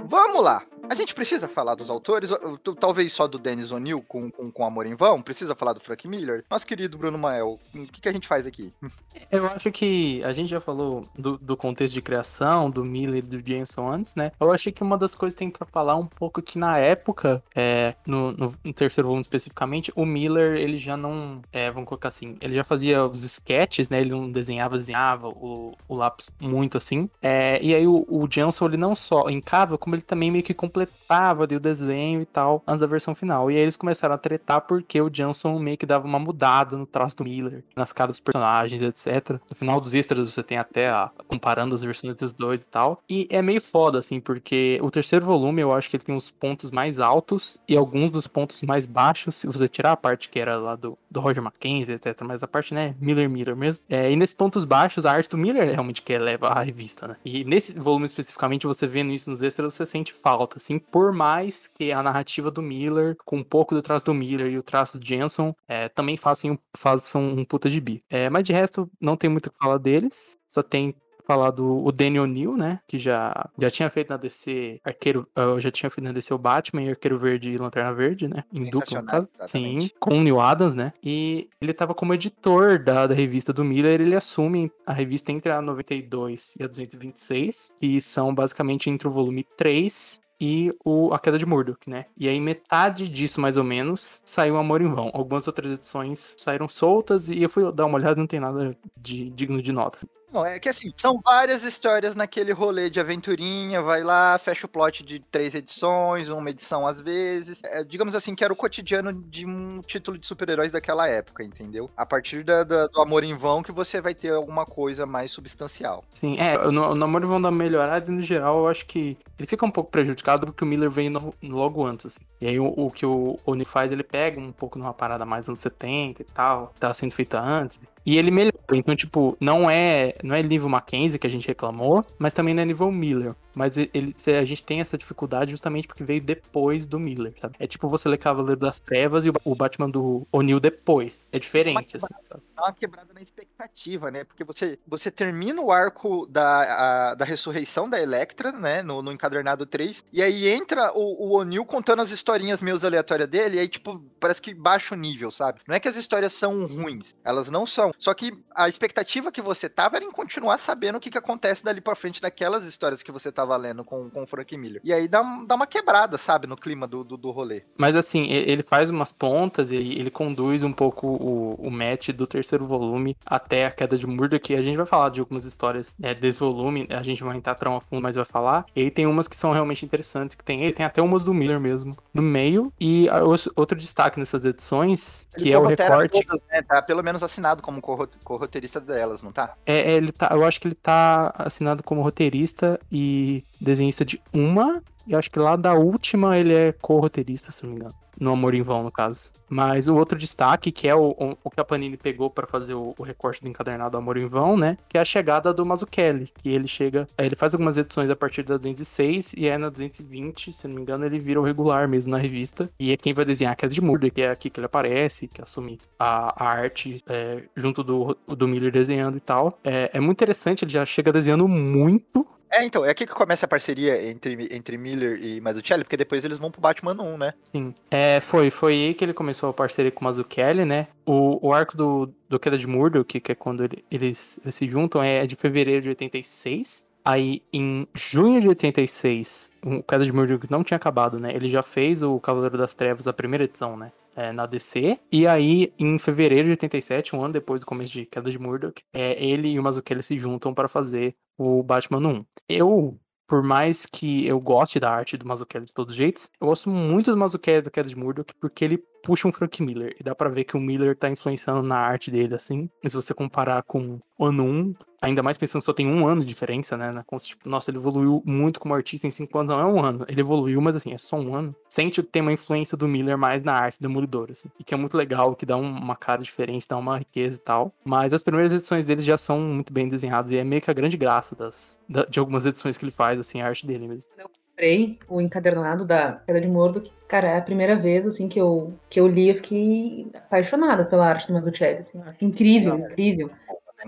Vamos 0.04 0.42
lá! 0.42 0.62
A 0.88 0.94
gente 0.94 1.14
precisa 1.14 1.48
falar 1.48 1.74
dos 1.74 1.90
autores, 1.90 2.30
talvez 2.78 3.12
só 3.12 3.26
do 3.26 3.38
Dennis 3.38 3.70
O'Neill 3.72 4.02
com, 4.02 4.30
com, 4.30 4.50
com 4.50 4.64
Amor 4.64 4.86
em 4.86 4.94
Vão? 4.94 5.20
Precisa 5.20 5.54
falar 5.54 5.72
do 5.72 5.80
Frank 5.80 6.06
Miller? 6.06 6.44
Nosso 6.50 6.66
querido 6.66 6.96
Bruno 6.96 7.18
Mael, 7.18 7.58
o 7.74 7.86
que, 7.86 8.00
que 8.00 8.08
a 8.08 8.12
gente 8.12 8.28
faz 8.28 8.46
aqui? 8.46 8.72
Eu 9.30 9.46
acho 9.46 9.70
que 9.72 10.22
a 10.24 10.32
gente 10.32 10.48
já 10.48 10.60
falou 10.60 11.02
do, 11.18 11.36
do 11.38 11.56
contexto 11.56 11.92
de 11.94 12.00
criação, 12.02 12.70
do 12.70 12.84
Miller 12.84 13.18
e 13.18 13.22
do 13.22 13.44
Jameson 13.46 13.88
antes, 13.90 14.14
né? 14.14 14.30
Eu 14.38 14.52
achei 14.52 14.70
que 14.72 14.82
uma 14.82 14.96
das 14.96 15.14
coisas 15.14 15.34
que 15.34 15.40
tem 15.40 15.50
pra 15.50 15.66
falar 15.66 15.96
um 15.96 16.06
pouco 16.06 16.40
que 16.40 16.56
na 16.58 16.78
época, 16.78 17.42
é, 17.54 17.94
no, 18.06 18.30
no- 18.32 18.54
no 18.64 18.72
terceiro 18.72 19.08
volume 19.08 19.22
especificamente, 19.22 19.92
o 19.96 20.06
Miller, 20.06 20.56
ele 20.56 20.76
já 20.78 20.96
não, 20.96 21.42
é, 21.52 21.70
vamos 21.70 21.88
colocar 21.88 22.08
assim, 22.08 22.36
ele 22.40 22.54
já 22.54 22.62
fazia 22.62 23.04
os 23.04 23.22
sketches, 23.24 23.88
né? 23.90 24.00
Ele 24.00 24.10
não 24.10 24.30
desenhava, 24.30 24.78
desenhava 24.78 25.28
o, 25.28 25.74
o 25.88 25.94
lápis 25.96 26.30
muito 26.40 26.76
assim. 26.76 27.10
É, 27.20 27.60
e 27.60 27.74
aí 27.74 27.86
o, 27.86 28.06
o 28.08 28.26
Jameson, 28.30 28.66
ele 28.66 28.76
não 28.76 28.94
só 28.94 29.28
encava, 29.28 29.76
como 29.76 29.96
ele 29.96 30.02
também 30.02 30.30
meio 30.30 30.44
que 30.44 30.54
complementava 30.54 30.75
completava 30.76 31.44
o 31.44 31.46
desenho 31.46 32.20
e 32.20 32.26
tal, 32.26 32.62
antes 32.66 32.80
da 32.80 32.86
versão 32.86 33.14
final. 33.14 33.50
E 33.50 33.56
aí 33.56 33.62
eles 33.62 33.76
começaram 33.76 34.14
a 34.14 34.18
tretar 34.18 34.60
porque 34.62 35.00
o 35.00 35.08
Johnson 35.08 35.58
meio 35.58 35.78
que 35.78 35.86
dava 35.86 36.06
uma 36.06 36.18
mudada 36.18 36.76
no 36.76 36.84
traço 36.84 37.16
do 37.16 37.24
Miller, 37.24 37.64
nas 37.74 37.92
caras 37.92 38.16
dos 38.16 38.20
personagens, 38.20 38.82
etc. 38.82 39.40
No 39.48 39.56
final 39.56 39.80
dos 39.80 39.94
extras 39.94 40.30
você 40.30 40.42
tem 40.42 40.58
até 40.58 40.88
a, 40.88 41.10
comparando 41.28 41.74
as 41.74 41.82
versões 41.82 42.16
dos 42.16 42.32
dois 42.32 42.62
e 42.62 42.66
tal. 42.66 43.02
E 43.08 43.26
é 43.30 43.40
meio 43.40 43.60
foda, 43.60 43.98
assim, 43.98 44.20
porque 44.20 44.78
o 44.82 44.90
terceiro 44.90 45.24
volume 45.24 45.62
eu 45.62 45.72
acho 45.72 45.88
que 45.88 45.96
ele 45.96 46.04
tem 46.04 46.14
os 46.14 46.30
pontos 46.30 46.70
mais 46.70 47.00
altos 47.00 47.58
e 47.68 47.76
alguns 47.76 48.10
dos 48.10 48.26
pontos 48.26 48.62
mais 48.62 48.86
baixos, 48.86 49.36
se 49.36 49.46
você 49.46 49.66
tirar 49.66 49.92
a 49.92 49.96
parte 49.96 50.28
que 50.28 50.38
era 50.38 50.56
lá 50.56 50.76
do, 50.76 50.98
do 51.10 51.20
Roger 51.20 51.42
Mackenzie, 51.42 51.94
etc. 51.94 52.22
Mas 52.24 52.42
a 52.42 52.48
parte, 52.48 52.74
né, 52.74 52.94
Miller 53.00 53.28
Miller 53.30 53.56
mesmo. 53.56 53.84
É, 53.88 54.10
e 54.10 54.16
nesses 54.16 54.34
pontos 54.34 54.64
baixos, 54.64 55.06
a 55.06 55.12
arte 55.12 55.30
do 55.30 55.38
Miller 55.38 55.68
é 55.68 55.72
realmente 55.72 56.02
que 56.02 56.12
eleva 56.12 56.48
a 56.48 56.62
revista, 56.62 57.08
né? 57.08 57.16
E 57.24 57.44
nesse 57.44 57.78
volume 57.78 58.06
especificamente, 58.06 58.66
você 58.66 58.86
vendo 58.86 59.12
isso 59.12 59.30
nos 59.30 59.42
extras, 59.42 59.74
você 59.74 59.86
sente 59.86 60.12
falta, 60.12 60.58
assim, 60.66 60.78
por 60.78 61.12
mais 61.12 61.68
que 61.68 61.92
a 61.92 62.02
narrativa 62.02 62.50
do 62.50 62.60
Miller, 62.60 63.16
com 63.24 63.38
um 63.38 63.44
pouco 63.44 63.74
do 63.74 63.82
traço 63.82 64.04
do 64.04 64.14
Miller 64.14 64.50
e 64.50 64.58
o 64.58 64.62
traço 64.62 64.98
do 64.98 65.06
Jensen, 65.06 65.54
é, 65.68 65.88
também 65.88 66.16
façam, 66.16 66.58
façam 66.76 67.22
um 67.22 67.44
puta 67.44 67.70
de 67.70 67.80
bi. 67.80 68.02
É, 68.10 68.28
mas 68.28 68.44
de 68.44 68.52
resto, 68.52 68.90
não 69.00 69.16
tem 69.16 69.30
muito 69.30 69.46
o 69.46 69.50
que 69.50 69.58
falar 69.58 69.78
deles. 69.78 70.36
Só 70.48 70.62
tem 70.62 70.94
falar 71.26 71.50
do 71.50 71.84
o 71.84 71.90
Danny 71.90 72.20
O'Neill, 72.20 72.56
né? 72.56 72.78
Que 72.86 72.98
já, 72.98 73.48
já 73.58 73.68
tinha 73.68 73.90
feito 73.90 74.10
na 74.10 74.16
DC 74.16 74.80
Arqueiro. 74.84 75.26
Uh, 75.36 75.58
já 75.58 75.70
tinha 75.72 75.90
feito 75.90 76.04
na 76.06 76.12
DC 76.12 76.32
o 76.32 76.38
Batman 76.38 76.84
e 76.84 76.90
Arqueiro 76.90 77.18
Verde 77.18 77.50
e 77.50 77.56
Lanterna 77.56 77.92
Verde, 77.92 78.28
né? 78.28 78.44
Em 78.52 78.70
dupla, 78.70 79.00
no 79.00 79.06
caso. 79.06 79.28
Sim, 79.44 79.90
com 79.98 80.18
o 80.18 80.22
Neil 80.22 80.40
Adams, 80.40 80.74
né? 80.74 80.92
E 81.02 81.48
ele 81.60 81.74
tava 81.74 81.94
como 81.94 82.14
editor 82.14 82.82
da, 82.82 83.08
da 83.08 83.14
revista 83.14 83.52
do 83.52 83.64
Miller. 83.64 84.00
Ele 84.00 84.14
assume 84.14 84.70
a 84.86 84.92
revista 84.92 85.32
entre 85.32 85.50
a 85.50 85.60
92 85.60 86.54
e 86.60 86.62
a 86.62 86.68
226, 86.68 87.72
que 87.76 88.00
são 88.00 88.32
basicamente 88.32 88.88
entre 88.88 89.08
o 89.08 89.10
volume 89.10 89.44
3 89.56 90.20
e 90.40 90.74
o 90.84 91.12
A 91.12 91.18
Queda 91.18 91.38
de 91.38 91.46
Murdoch, 91.46 91.88
né? 91.88 92.06
E 92.16 92.28
aí 92.28 92.40
metade 92.40 93.08
disso, 93.08 93.40
mais 93.40 93.56
ou 93.56 93.64
menos, 93.64 94.20
saiu 94.24 94.56
Amor 94.56 94.82
em 94.82 94.92
Vão. 94.92 95.10
Algumas 95.14 95.46
outras 95.46 95.72
edições 95.72 96.34
saíram 96.36 96.68
soltas 96.68 97.28
e 97.28 97.42
eu 97.42 97.48
fui 97.48 97.70
dar 97.72 97.86
uma 97.86 97.96
olhada, 97.96 98.16
não 98.16 98.26
tem 98.26 98.40
nada 98.40 98.76
de 98.96 99.30
digno 99.30 99.62
de 99.62 99.72
notas. 99.72 100.04
Não, 100.36 100.44
é 100.44 100.58
que 100.58 100.68
assim, 100.68 100.92
são 100.94 101.18
várias 101.24 101.62
histórias 101.62 102.14
naquele 102.14 102.52
rolê 102.52 102.90
de 102.90 103.00
aventurinha, 103.00 103.80
vai 103.80 104.02
lá, 104.02 104.38
fecha 104.38 104.66
o 104.66 104.68
plot 104.68 105.02
de 105.02 105.18
três 105.18 105.54
edições, 105.54 106.28
uma 106.28 106.50
edição 106.50 106.86
às 106.86 107.00
vezes. 107.00 107.62
É, 107.64 107.82
digamos 107.82 108.14
assim, 108.14 108.34
que 108.34 108.44
era 108.44 108.52
o 108.52 108.56
cotidiano 108.56 109.14
de 109.14 109.46
um 109.46 109.80
título 109.80 110.18
de 110.18 110.26
super-heróis 110.26 110.70
daquela 110.70 111.08
época, 111.08 111.42
entendeu? 111.42 111.90
A 111.96 112.04
partir 112.04 112.44
da, 112.44 112.64
da, 112.64 112.86
do 112.86 113.00
Amor 113.00 113.24
em 113.24 113.34
Vão 113.34 113.62
que 113.62 113.72
você 113.72 113.98
vai 113.98 114.14
ter 114.14 114.34
alguma 114.34 114.66
coisa 114.66 115.06
mais 115.06 115.30
substancial. 115.30 116.04
Sim, 116.10 116.36
é, 116.38 116.58
no, 116.70 116.94
no 116.94 117.04
Amor 117.06 117.24
em 117.24 117.26
Vão 117.26 117.40
da 117.40 117.50
melhorada, 117.50 118.12
no 118.12 118.20
geral, 118.20 118.58
eu 118.58 118.68
acho 118.68 118.84
que 118.84 119.16
ele 119.38 119.46
fica 119.46 119.64
um 119.64 119.70
pouco 119.70 119.90
prejudicado 119.90 120.46
porque 120.46 120.64
o 120.64 120.66
Miller 120.66 120.90
veio 120.90 121.10
no, 121.10 121.34
logo 121.42 121.82
antes, 121.82 122.06
assim. 122.06 122.20
E 122.42 122.46
aí 122.46 122.60
o, 122.60 122.66
o 122.76 122.90
que 122.90 123.06
o 123.06 123.38
Oni 123.46 123.64
faz, 123.64 123.90
ele 123.90 124.02
pega 124.02 124.38
um 124.38 124.52
pouco 124.52 124.78
numa 124.78 124.92
parada 124.92 125.24
mais 125.24 125.48
anos 125.48 125.60
70 125.60 126.20
e 126.20 126.24
tal, 126.26 126.68
que 126.74 126.80
tava 126.80 126.92
sendo 126.92 127.12
feita 127.12 127.40
antes. 127.40 127.80
E 128.04 128.16
ele 128.18 128.30
melhora. 128.30 128.54
Então, 128.72 128.94
tipo, 128.94 129.36
não 129.40 129.68
é, 129.68 130.14
não 130.26 130.34
é 130.34 130.42
nível 130.42 130.68
Mackenzie 130.68 131.18
que 131.18 131.26
a 131.26 131.30
gente 131.30 131.46
reclamou, 131.46 132.04
mas 132.18 132.34
também 132.34 132.54
não 132.54 132.62
é 132.62 132.66
nível 132.66 132.90
Miller. 132.90 133.34
Mas 133.54 133.78
ele, 133.78 134.14
a 134.38 134.44
gente 134.44 134.62
tem 134.62 134.80
essa 134.80 134.98
dificuldade 134.98 135.50
justamente 135.50 135.88
porque 135.88 136.04
veio 136.04 136.20
depois 136.20 136.86
do 136.86 137.00
Miller, 137.00 137.34
sabe? 137.40 137.56
É 137.58 137.66
tipo 137.66 137.88
você 137.88 138.08
ler 138.08 138.18
Cavaleiro 138.18 138.60
das 138.60 138.78
Trevas 138.78 139.24
e 139.24 139.30
o 139.44 139.54
Batman 139.54 139.88
do 139.88 140.26
O'Neill 140.30 140.60
depois. 140.60 141.26
É 141.32 141.38
diferente, 141.38 141.96
assim, 141.96 142.14
sabe? 142.20 142.42
É 142.56 142.60
uma 142.60 142.72
quebrada 142.72 143.14
na 143.14 143.22
expectativa, 143.22 144.10
né? 144.10 144.24
Porque 144.24 144.44
você, 144.44 144.78
você 144.86 145.10
termina 145.10 145.62
o 145.62 145.72
arco 145.72 146.26
da, 146.26 147.10
a, 147.10 147.14
da 147.14 147.24
ressurreição 147.24 147.88
da 147.88 148.00
Electra, 148.00 148.52
né? 148.52 148.82
No, 148.82 149.00
no 149.00 149.12
encadernado 149.12 149.64
3, 149.64 150.04
e 150.12 150.22
aí 150.22 150.48
entra 150.48 150.92
o, 150.92 151.28
o 151.28 151.36
O'Neill 151.36 151.64
contando 151.64 152.02
as 152.02 152.10
historinhas 152.10 152.60
meus 152.60 152.84
aleatórias 152.84 153.28
dele, 153.28 153.56
e 153.56 153.60
aí, 153.60 153.68
tipo, 153.68 154.02
parece 154.20 154.42
que 154.42 154.52
baixa 154.52 154.94
o 154.94 154.98
nível, 154.98 155.30
sabe? 155.30 155.60
Não 155.66 155.74
é 155.74 155.80
que 155.80 155.88
as 155.88 155.96
histórias 155.96 156.32
são 156.32 156.66
ruins, 156.66 157.14
elas 157.24 157.50
não 157.50 157.66
são. 157.66 157.92
Só 157.98 158.12
que 158.12 158.32
a 158.54 158.68
expectativa 158.68 159.32
que 159.32 159.42
você 159.42 159.68
tava 159.68 159.96
era 159.96 160.04
em 160.06 160.12
continuar 160.12 160.58
sabendo 160.58 160.96
o 160.96 161.00
que, 161.00 161.10
que 161.10 161.18
acontece 161.18 161.64
dali 161.64 161.80
pra 161.80 161.94
frente 161.94 162.20
daquelas 162.20 162.64
histórias 162.64 163.02
que 163.02 163.12
você 163.12 163.30
tava 163.30 163.56
lendo 163.56 163.84
com, 163.84 164.08
com 164.10 164.22
o 164.22 164.26
Frank 164.26 164.56
Miller. 164.56 164.80
E 164.84 164.92
aí 164.92 165.08
dá, 165.08 165.22
dá 165.46 165.54
uma 165.54 165.66
quebrada, 165.66 166.18
sabe, 166.18 166.46
no 166.46 166.56
clima 166.56 166.86
do, 166.86 167.04
do, 167.04 167.16
do 167.16 167.30
rolê. 167.30 167.62
Mas 167.76 167.96
assim, 167.96 168.26
ele 168.30 168.62
faz 168.62 168.90
umas 168.90 169.12
pontas, 169.12 169.70
ele, 169.70 169.98
ele 169.98 170.10
conduz 170.10 170.62
um 170.62 170.72
pouco 170.72 171.06
o, 171.06 171.54
o 171.54 171.70
match 171.70 172.10
do 172.10 172.26
terceiro 172.26 172.66
volume 172.66 173.16
até 173.24 173.66
a 173.66 173.70
queda 173.70 173.96
de 173.96 174.06
Murdoch, 174.06 174.40
que 174.40 174.54
a 174.54 174.62
gente 174.62 174.76
vai 174.76 174.86
falar 174.86 175.10
de 175.10 175.20
algumas 175.20 175.44
histórias 175.44 175.94
é, 176.02 176.14
desse 176.14 176.38
volume, 176.38 176.86
a 176.90 177.02
gente 177.02 177.22
vai 177.22 177.36
entrar 177.36 177.54
tão 177.54 177.76
a 177.76 177.80
fundo, 177.80 178.02
mas 178.02 178.16
vai 178.16 178.24
falar. 178.24 178.66
E 178.74 178.82
aí 178.82 178.90
tem 178.90 179.06
umas 179.06 179.28
que 179.28 179.36
são 179.36 179.52
realmente 179.52 179.84
interessantes, 179.84 180.36
que 180.36 180.44
tem 180.44 180.62
ele, 180.62 180.72
tem 180.72 180.86
até 180.86 181.02
umas 181.02 181.22
do 181.22 181.34
Miller 181.34 181.60
mesmo, 181.60 181.96
no 182.12 182.22
meio. 182.22 182.72
E 182.80 183.08
a, 183.08 183.22
outro 183.24 183.76
destaque 183.76 184.18
nessas 184.18 184.44
edições, 184.44 185.26
ele 185.34 185.44
que 185.44 185.52
é 185.52 185.58
o 185.58 185.66
recorte... 185.66 186.24
Todas, 186.24 186.42
né? 186.50 186.62
Tá 186.62 186.80
pelo 186.82 187.02
menos 187.02 187.22
assinado 187.22 187.62
como 187.62 187.80
co-roteirista 187.80 188.80
delas, 188.80 189.22
não 189.22 189.32
tá? 189.32 189.54
É, 189.66 189.94
é, 189.94 189.95
ele 189.96 190.12
tá, 190.12 190.28
eu 190.32 190.44
acho 190.44 190.60
que 190.60 190.68
ele 190.68 190.74
tá 190.74 191.32
assinado 191.36 191.82
como 191.82 192.02
roteirista 192.02 192.78
e 192.90 193.42
desenhista 193.60 194.04
de 194.04 194.20
uma, 194.32 194.82
e 195.06 195.14
acho 195.14 195.30
que 195.30 195.38
lá 195.38 195.56
da 195.56 195.74
última 195.74 196.38
ele 196.38 196.54
é 196.54 196.72
co-roteirista, 196.72 197.50
se 197.50 197.62
não 197.62 197.70
me 197.70 197.76
engano 197.76 198.05
no 198.18 198.32
Amor 198.32 198.54
em 198.54 198.62
Vão, 198.62 198.82
no 198.82 198.90
caso. 198.90 199.30
Mas 199.48 199.88
o 199.88 199.96
outro 199.96 200.18
destaque, 200.18 200.72
que 200.72 200.88
é 200.88 200.94
o, 200.94 201.10
o, 201.10 201.36
o 201.44 201.50
que 201.50 201.60
a 201.60 201.64
Panini 201.64 201.96
pegou 201.96 202.28
para 202.28 202.46
fazer 202.46 202.74
o, 202.74 202.94
o, 202.98 203.02
recorte 203.02 203.42
do 203.42 203.48
encadernado 203.48 203.96
Amor 203.96 204.16
em 204.16 204.26
Vão, 204.26 204.56
né? 204.56 204.76
Que 204.88 204.98
é 204.98 205.00
a 205.00 205.04
chegada 205.04 205.52
do 205.52 205.64
Mazzucchelli, 205.64 206.30
que 206.42 206.48
ele 206.48 206.66
chega... 206.66 207.06
Ele 207.18 207.36
faz 207.36 207.54
algumas 207.54 207.78
edições 207.78 208.10
a 208.10 208.16
partir 208.16 208.42
da 208.42 208.56
206 208.56 209.34
e 209.36 209.46
é 209.46 209.56
na 209.56 209.68
220, 209.68 210.52
se 210.52 210.66
não 210.66 210.74
me 210.74 210.82
engano, 210.82 211.04
ele 211.04 211.18
vira 211.18 211.40
o 211.40 211.44
regular 211.44 211.88
mesmo 211.88 212.10
na 212.10 212.18
revista. 212.18 212.68
E 212.78 212.92
é 212.92 212.96
quem 212.96 213.14
vai 213.14 213.24
desenhar 213.24 213.52
a 213.52 213.56
Queda 213.56 213.72
de 213.72 213.80
Murder, 213.80 214.12
que 214.12 214.22
é 214.22 214.30
aqui 214.30 214.50
que 214.50 214.58
ele 214.58 214.66
aparece, 214.66 215.28
que 215.28 215.42
assume 215.42 215.78
a, 215.98 216.44
a 216.44 216.48
arte 216.48 217.02
é, 217.08 217.44
junto 217.54 217.82
do, 217.82 218.16
do 218.26 218.48
Miller 218.48 218.72
desenhando 218.72 219.16
e 219.16 219.20
tal. 219.20 219.58
É, 219.62 219.90
é 219.92 220.00
muito 220.00 220.16
interessante, 220.16 220.64
ele 220.64 220.72
já 220.72 220.84
chega 220.84 221.12
desenhando 221.12 221.46
muito 221.46 222.26
é, 222.50 222.64
então, 222.64 222.84
é 222.84 222.90
aqui 222.90 223.06
que 223.06 223.14
começa 223.14 223.44
a 223.44 223.48
parceria 223.48 224.08
entre, 224.08 224.48
entre 224.50 224.78
Miller 224.78 225.18
e 225.22 225.40
Mazzucchelli, 225.40 225.84
porque 225.84 225.96
depois 225.96 226.24
eles 226.24 226.38
vão 226.38 226.50
pro 226.50 226.60
Batman 226.60 226.92
1, 226.92 227.18
né? 227.18 227.34
Sim. 227.44 227.74
É, 227.90 228.20
foi, 228.20 228.50
foi 228.50 228.72
aí 228.72 228.94
que 228.94 229.04
ele 229.04 229.12
começou 229.12 229.50
a 229.50 229.52
parceria 229.52 229.90
com 229.90 230.00
o 230.00 230.04
Mazzucchelli, 230.04 230.64
né? 230.64 230.86
O, 231.04 231.48
o 231.48 231.52
arco 231.52 231.76
do, 231.76 232.10
do 232.28 232.38
Queda 232.38 232.56
de 232.56 232.66
Murdo, 232.66 233.04
que, 233.04 233.20
que 233.20 233.32
é 233.32 233.34
quando 233.34 233.64
ele, 233.64 233.84
eles, 233.90 234.40
eles 234.42 234.54
se 234.54 234.68
juntam, 234.68 235.02
é 235.02 235.26
de 235.26 235.36
fevereiro 235.36 235.82
de 235.82 235.88
86. 235.90 236.86
Aí, 237.04 237.42
em 237.52 237.86
junho 237.94 238.40
de 238.40 238.48
86, 238.48 239.52
o 239.64 239.82
Queda 239.82 240.04
de 240.04 240.12
Murdoch 240.12 240.46
não 240.50 240.64
tinha 240.64 240.76
acabado, 240.76 241.20
né? 241.20 241.32
Ele 241.34 241.48
já 241.48 241.62
fez 241.62 242.02
o 242.02 242.18
Cavaleiro 242.18 242.58
das 242.58 242.74
Trevas, 242.74 243.06
a 243.06 243.12
primeira 243.12 243.44
edição, 243.44 243.76
né? 243.76 243.92
É, 244.16 244.32
na 244.32 244.46
DC. 244.46 244.98
E 245.12 245.26
aí, 245.26 245.74
em 245.78 245.98
fevereiro 245.98 246.44
de 246.44 246.50
87, 246.52 247.14
um 247.14 247.22
ano 247.22 247.34
depois 247.34 247.60
do 247.60 247.66
começo 247.66 247.92
de 247.92 248.06
Queda 248.06 248.30
de 248.30 248.38
Murdoch, 248.38 248.82
é, 248.92 249.22
ele 249.22 249.48
e 249.48 249.58
o 249.58 249.62
Mazzucchelli 249.62 250.02
se 250.02 250.16
juntam 250.16 250.54
para 250.54 250.68
fazer 250.68 251.14
o 251.36 251.62
Batman 251.62 251.98
1. 251.98 252.24
Eu 252.48 252.98
por 253.28 253.42
mais 253.42 253.86
que 253.86 254.26
eu 254.26 254.40
goste 254.40 254.78
da 254.78 254.90
arte 254.90 255.16
do 255.16 255.26
Mazzucchelli 255.26 255.66
de 255.66 255.74
todos 255.74 255.92
os 255.92 255.98
jeitos, 255.98 256.30
eu 256.40 256.46
gosto 256.46 256.70
muito 256.70 257.10
do 257.10 257.16
Mazzucchelli 257.16 257.62
do 257.62 257.70
Queda 257.70 257.88
de 257.88 257.96
Murdoch 257.96 258.32
porque 258.40 258.64
ele 258.64 258.82
puxa 259.06 259.28
um 259.28 259.32
Frank 259.32 259.62
Miller. 259.62 259.94
E 260.00 260.02
dá 260.02 260.16
pra 260.16 260.28
ver 260.28 260.42
que 260.42 260.56
o 260.56 260.60
Miller 260.60 260.96
tá 260.96 261.08
influenciando 261.08 261.62
na 261.62 261.76
arte 261.76 262.10
dele, 262.10 262.34
assim. 262.34 262.68
Se 262.84 262.96
você 262.96 263.14
comparar 263.14 263.62
com 263.62 264.00
ano 264.18 264.44
1, 264.44 264.74
ainda 265.00 265.22
mais 265.22 265.38
pensando 265.38 265.60
que 265.60 265.66
só 265.66 265.72
tem 265.72 265.86
um 265.86 266.04
ano 266.04 266.22
de 266.22 266.26
diferença, 266.26 266.76
né? 266.76 267.04
Tipo, 267.20 267.48
nossa, 267.48 267.70
ele 267.70 267.78
evoluiu 267.78 268.20
muito 268.26 268.58
como 268.58 268.74
artista 268.74 269.06
em 269.06 269.12
cinco 269.12 269.38
anos. 269.38 269.54
Não 269.54 269.60
é 269.60 269.64
um 269.64 269.80
ano. 269.80 270.04
Ele 270.08 270.20
evoluiu, 270.20 270.60
mas 270.60 270.74
assim, 270.74 270.92
é 270.92 270.98
só 270.98 271.16
um 271.16 271.36
ano. 271.36 271.54
Sente 271.68 272.02
que 272.02 272.08
tem 272.08 272.20
uma 272.20 272.32
influência 272.32 272.76
do 272.76 272.88
Miller 272.88 273.16
mais 273.16 273.44
na 273.44 273.52
arte 273.52 273.78
do 273.78 273.82
Demolidor, 273.82 274.28
assim. 274.32 274.50
E 274.58 274.64
que 274.64 274.74
é 274.74 274.76
muito 274.76 274.96
legal, 274.96 275.36
que 275.36 275.46
dá 275.46 275.56
uma 275.56 275.94
cara 275.94 276.20
diferente, 276.20 276.66
dá 276.68 276.76
uma 276.76 276.98
riqueza 276.98 277.36
e 277.36 277.40
tal. 277.40 277.72
Mas 277.84 278.12
as 278.12 278.22
primeiras 278.22 278.52
edições 278.52 278.84
deles 278.84 279.04
já 279.04 279.16
são 279.16 279.38
muito 279.38 279.72
bem 279.72 279.88
desenhadas. 279.88 280.32
E 280.32 280.36
é 280.36 280.42
meio 280.42 280.60
que 280.60 280.70
a 280.70 280.74
grande 280.74 280.96
graça 280.96 281.36
das, 281.36 281.78
de 282.10 282.18
algumas 282.18 282.44
edições 282.44 282.76
que 282.76 282.84
ele 282.84 282.92
faz, 282.92 283.20
assim, 283.20 283.40
a 283.40 283.46
arte 283.46 283.64
dele 283.66 283.86
mesmo 283.86 284.10
comprei 284.56 284.98
o 285.06 285.20
encadernado 285.20 285.84
da 285.84 286.12
Queda 286.26 286.40
de 286.40 286.48
Murdoch. 286.48 286.90
Cara, 287.06 287.28
é 287.28 287.36
a 287.36 287.42
primeira 287.42 287.76
vez, 287.76 288.06
assim, 288.06 288.26
que 288.26 288.40
eu, 288.40 288.72
que 288.88 288.98
eu 288.98 289.06
li, 289.06 289.28
eu 289.28 289.34
fiquei 289.34 290.08
apaixonada 290.14 290.84
pela 290.84 291.06
arte 291.06 291.28
do 291.28 291.34
Mazzucchelli, 291.34 291.80
assim, 291.80 292.02
acho 292.02 292.24
incrível, 292.24 292.78
incrível. 292.78 293.30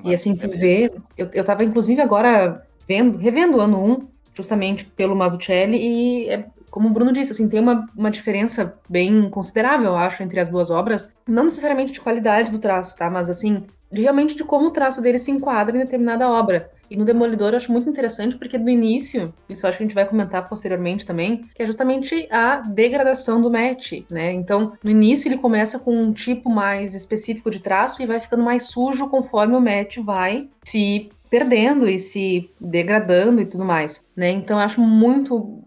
E 0.04 0.12
assim, 0.14 0.36
tu 0.36 0.48
vê, 0.48 0.92
eu, 1.16 1.28
eu 1.32 1.42
tava 1.42 1.64
inclusive 1.64 2.00
agora 2.02 2.64
vendo, 2.86 3.16
revendo 3.16 3.56
o 3.56 3.60
ano 3.60 3.82
1, 3.82 4.08
justamente 4.34 4.84
pelo 4.84 5.16
Mazzucchelli, 5.16 5.78
e 5.78 6.28
é, 6.28 6.44
como 6.70 6.88
o 6.88 6.92
Bruno 6.92 7.12
disse, 7.12 7.32
assim, 7.32 7.48
tem 7.48 7.60
uma, 7.60 7.88
uma 7.96 8.10
diferença 8.10 8.78
bem 8.88 9.30
considerável, 9.30 9.86
eu 9.86 9.96
acho, 9.96 10.22
entre 10.22 10.38
as 10.38 10.50
duas 10.50 10.70
obras. 10.70 11.10
Não 11.26 11.44
necessariamente 11.44 11.92
de 11.92 12.00
qualidade 12.00 12.52
do 12.52 12.58
traço, 12.58 12.96
tá? 12.96 13.10
Mas 13.10 13.30
assim, 13.30 13.64
de, 13.90 14.02
realmente 14.02 14.36
de 14.36 14.44
como 14.44 14.68
o 14.68 14.70
traço 14.70 15.00
dele 15.00 15.18
se 15.18 15.30
enquadra 15.30 15.76
em 15.76 15.80
determinada 15.80 16.30
obra. 16.30 16.70
E 16.90 16.96
no 16.96 17.04
Demolidor 17.04 17.50
eu 17.50 17.56
acho 17.56 17.70
muito 17.70 17.88
interessante 17.88 18.36
porque 18.36 18.56
no 18.56 18.68
início, 18.68 19.32
isso 19.48 19.64
eu 19.64 19.68
acho 19.68 19.78
que 19.78 19.84
a 19.84 19.86
gente 19.86 19.94
vai 19.94 20.06
comentar 20.06 20.48
posteriormente 20.48 21.04
também, 21.04 21.44
que 21.54 21.62
é 21.62 21.66
justamente 21.66 22.26
a 22.30 22.56
degradação 22.60 23.40
do 23.40 23.50
Matt, 23.50 24.04
né? 24.10 24.32
Então, 24.32 24.72
no 24.82 24.90
início 24.90 25.28
ele 25.28 25.36
começa 25.36 25.78
com 25.78 25.94
um 25.94 26.12
tipo 26.12 26.48
mais 26.48 26.94
específico 26.94 27.50
de 27.50 27.60
traço 27.60 28.02
e 28.02 28.06
vai 28.06 28.20
ficando 28.20 28.42
mais 28.42 28.64
sujo 28.64 29.08
conforme 29.08 29.54
o 29.54 29.60
Matt 29.60 29.98
vai 29.98 30.48
se 30.64 31.10
perdendo 31.30 31.88
e 31.88 31.98
se 31.98 32.50
degradando 32.60 33.40
e 33.40 33.46
tudo 33.46 33.64
mais, 33.64 34.04
né? 34.16 34.30
Então 34.30 34.58
eu 34.58 34.64
acho 34.64 34.80
muito 34.80 35.62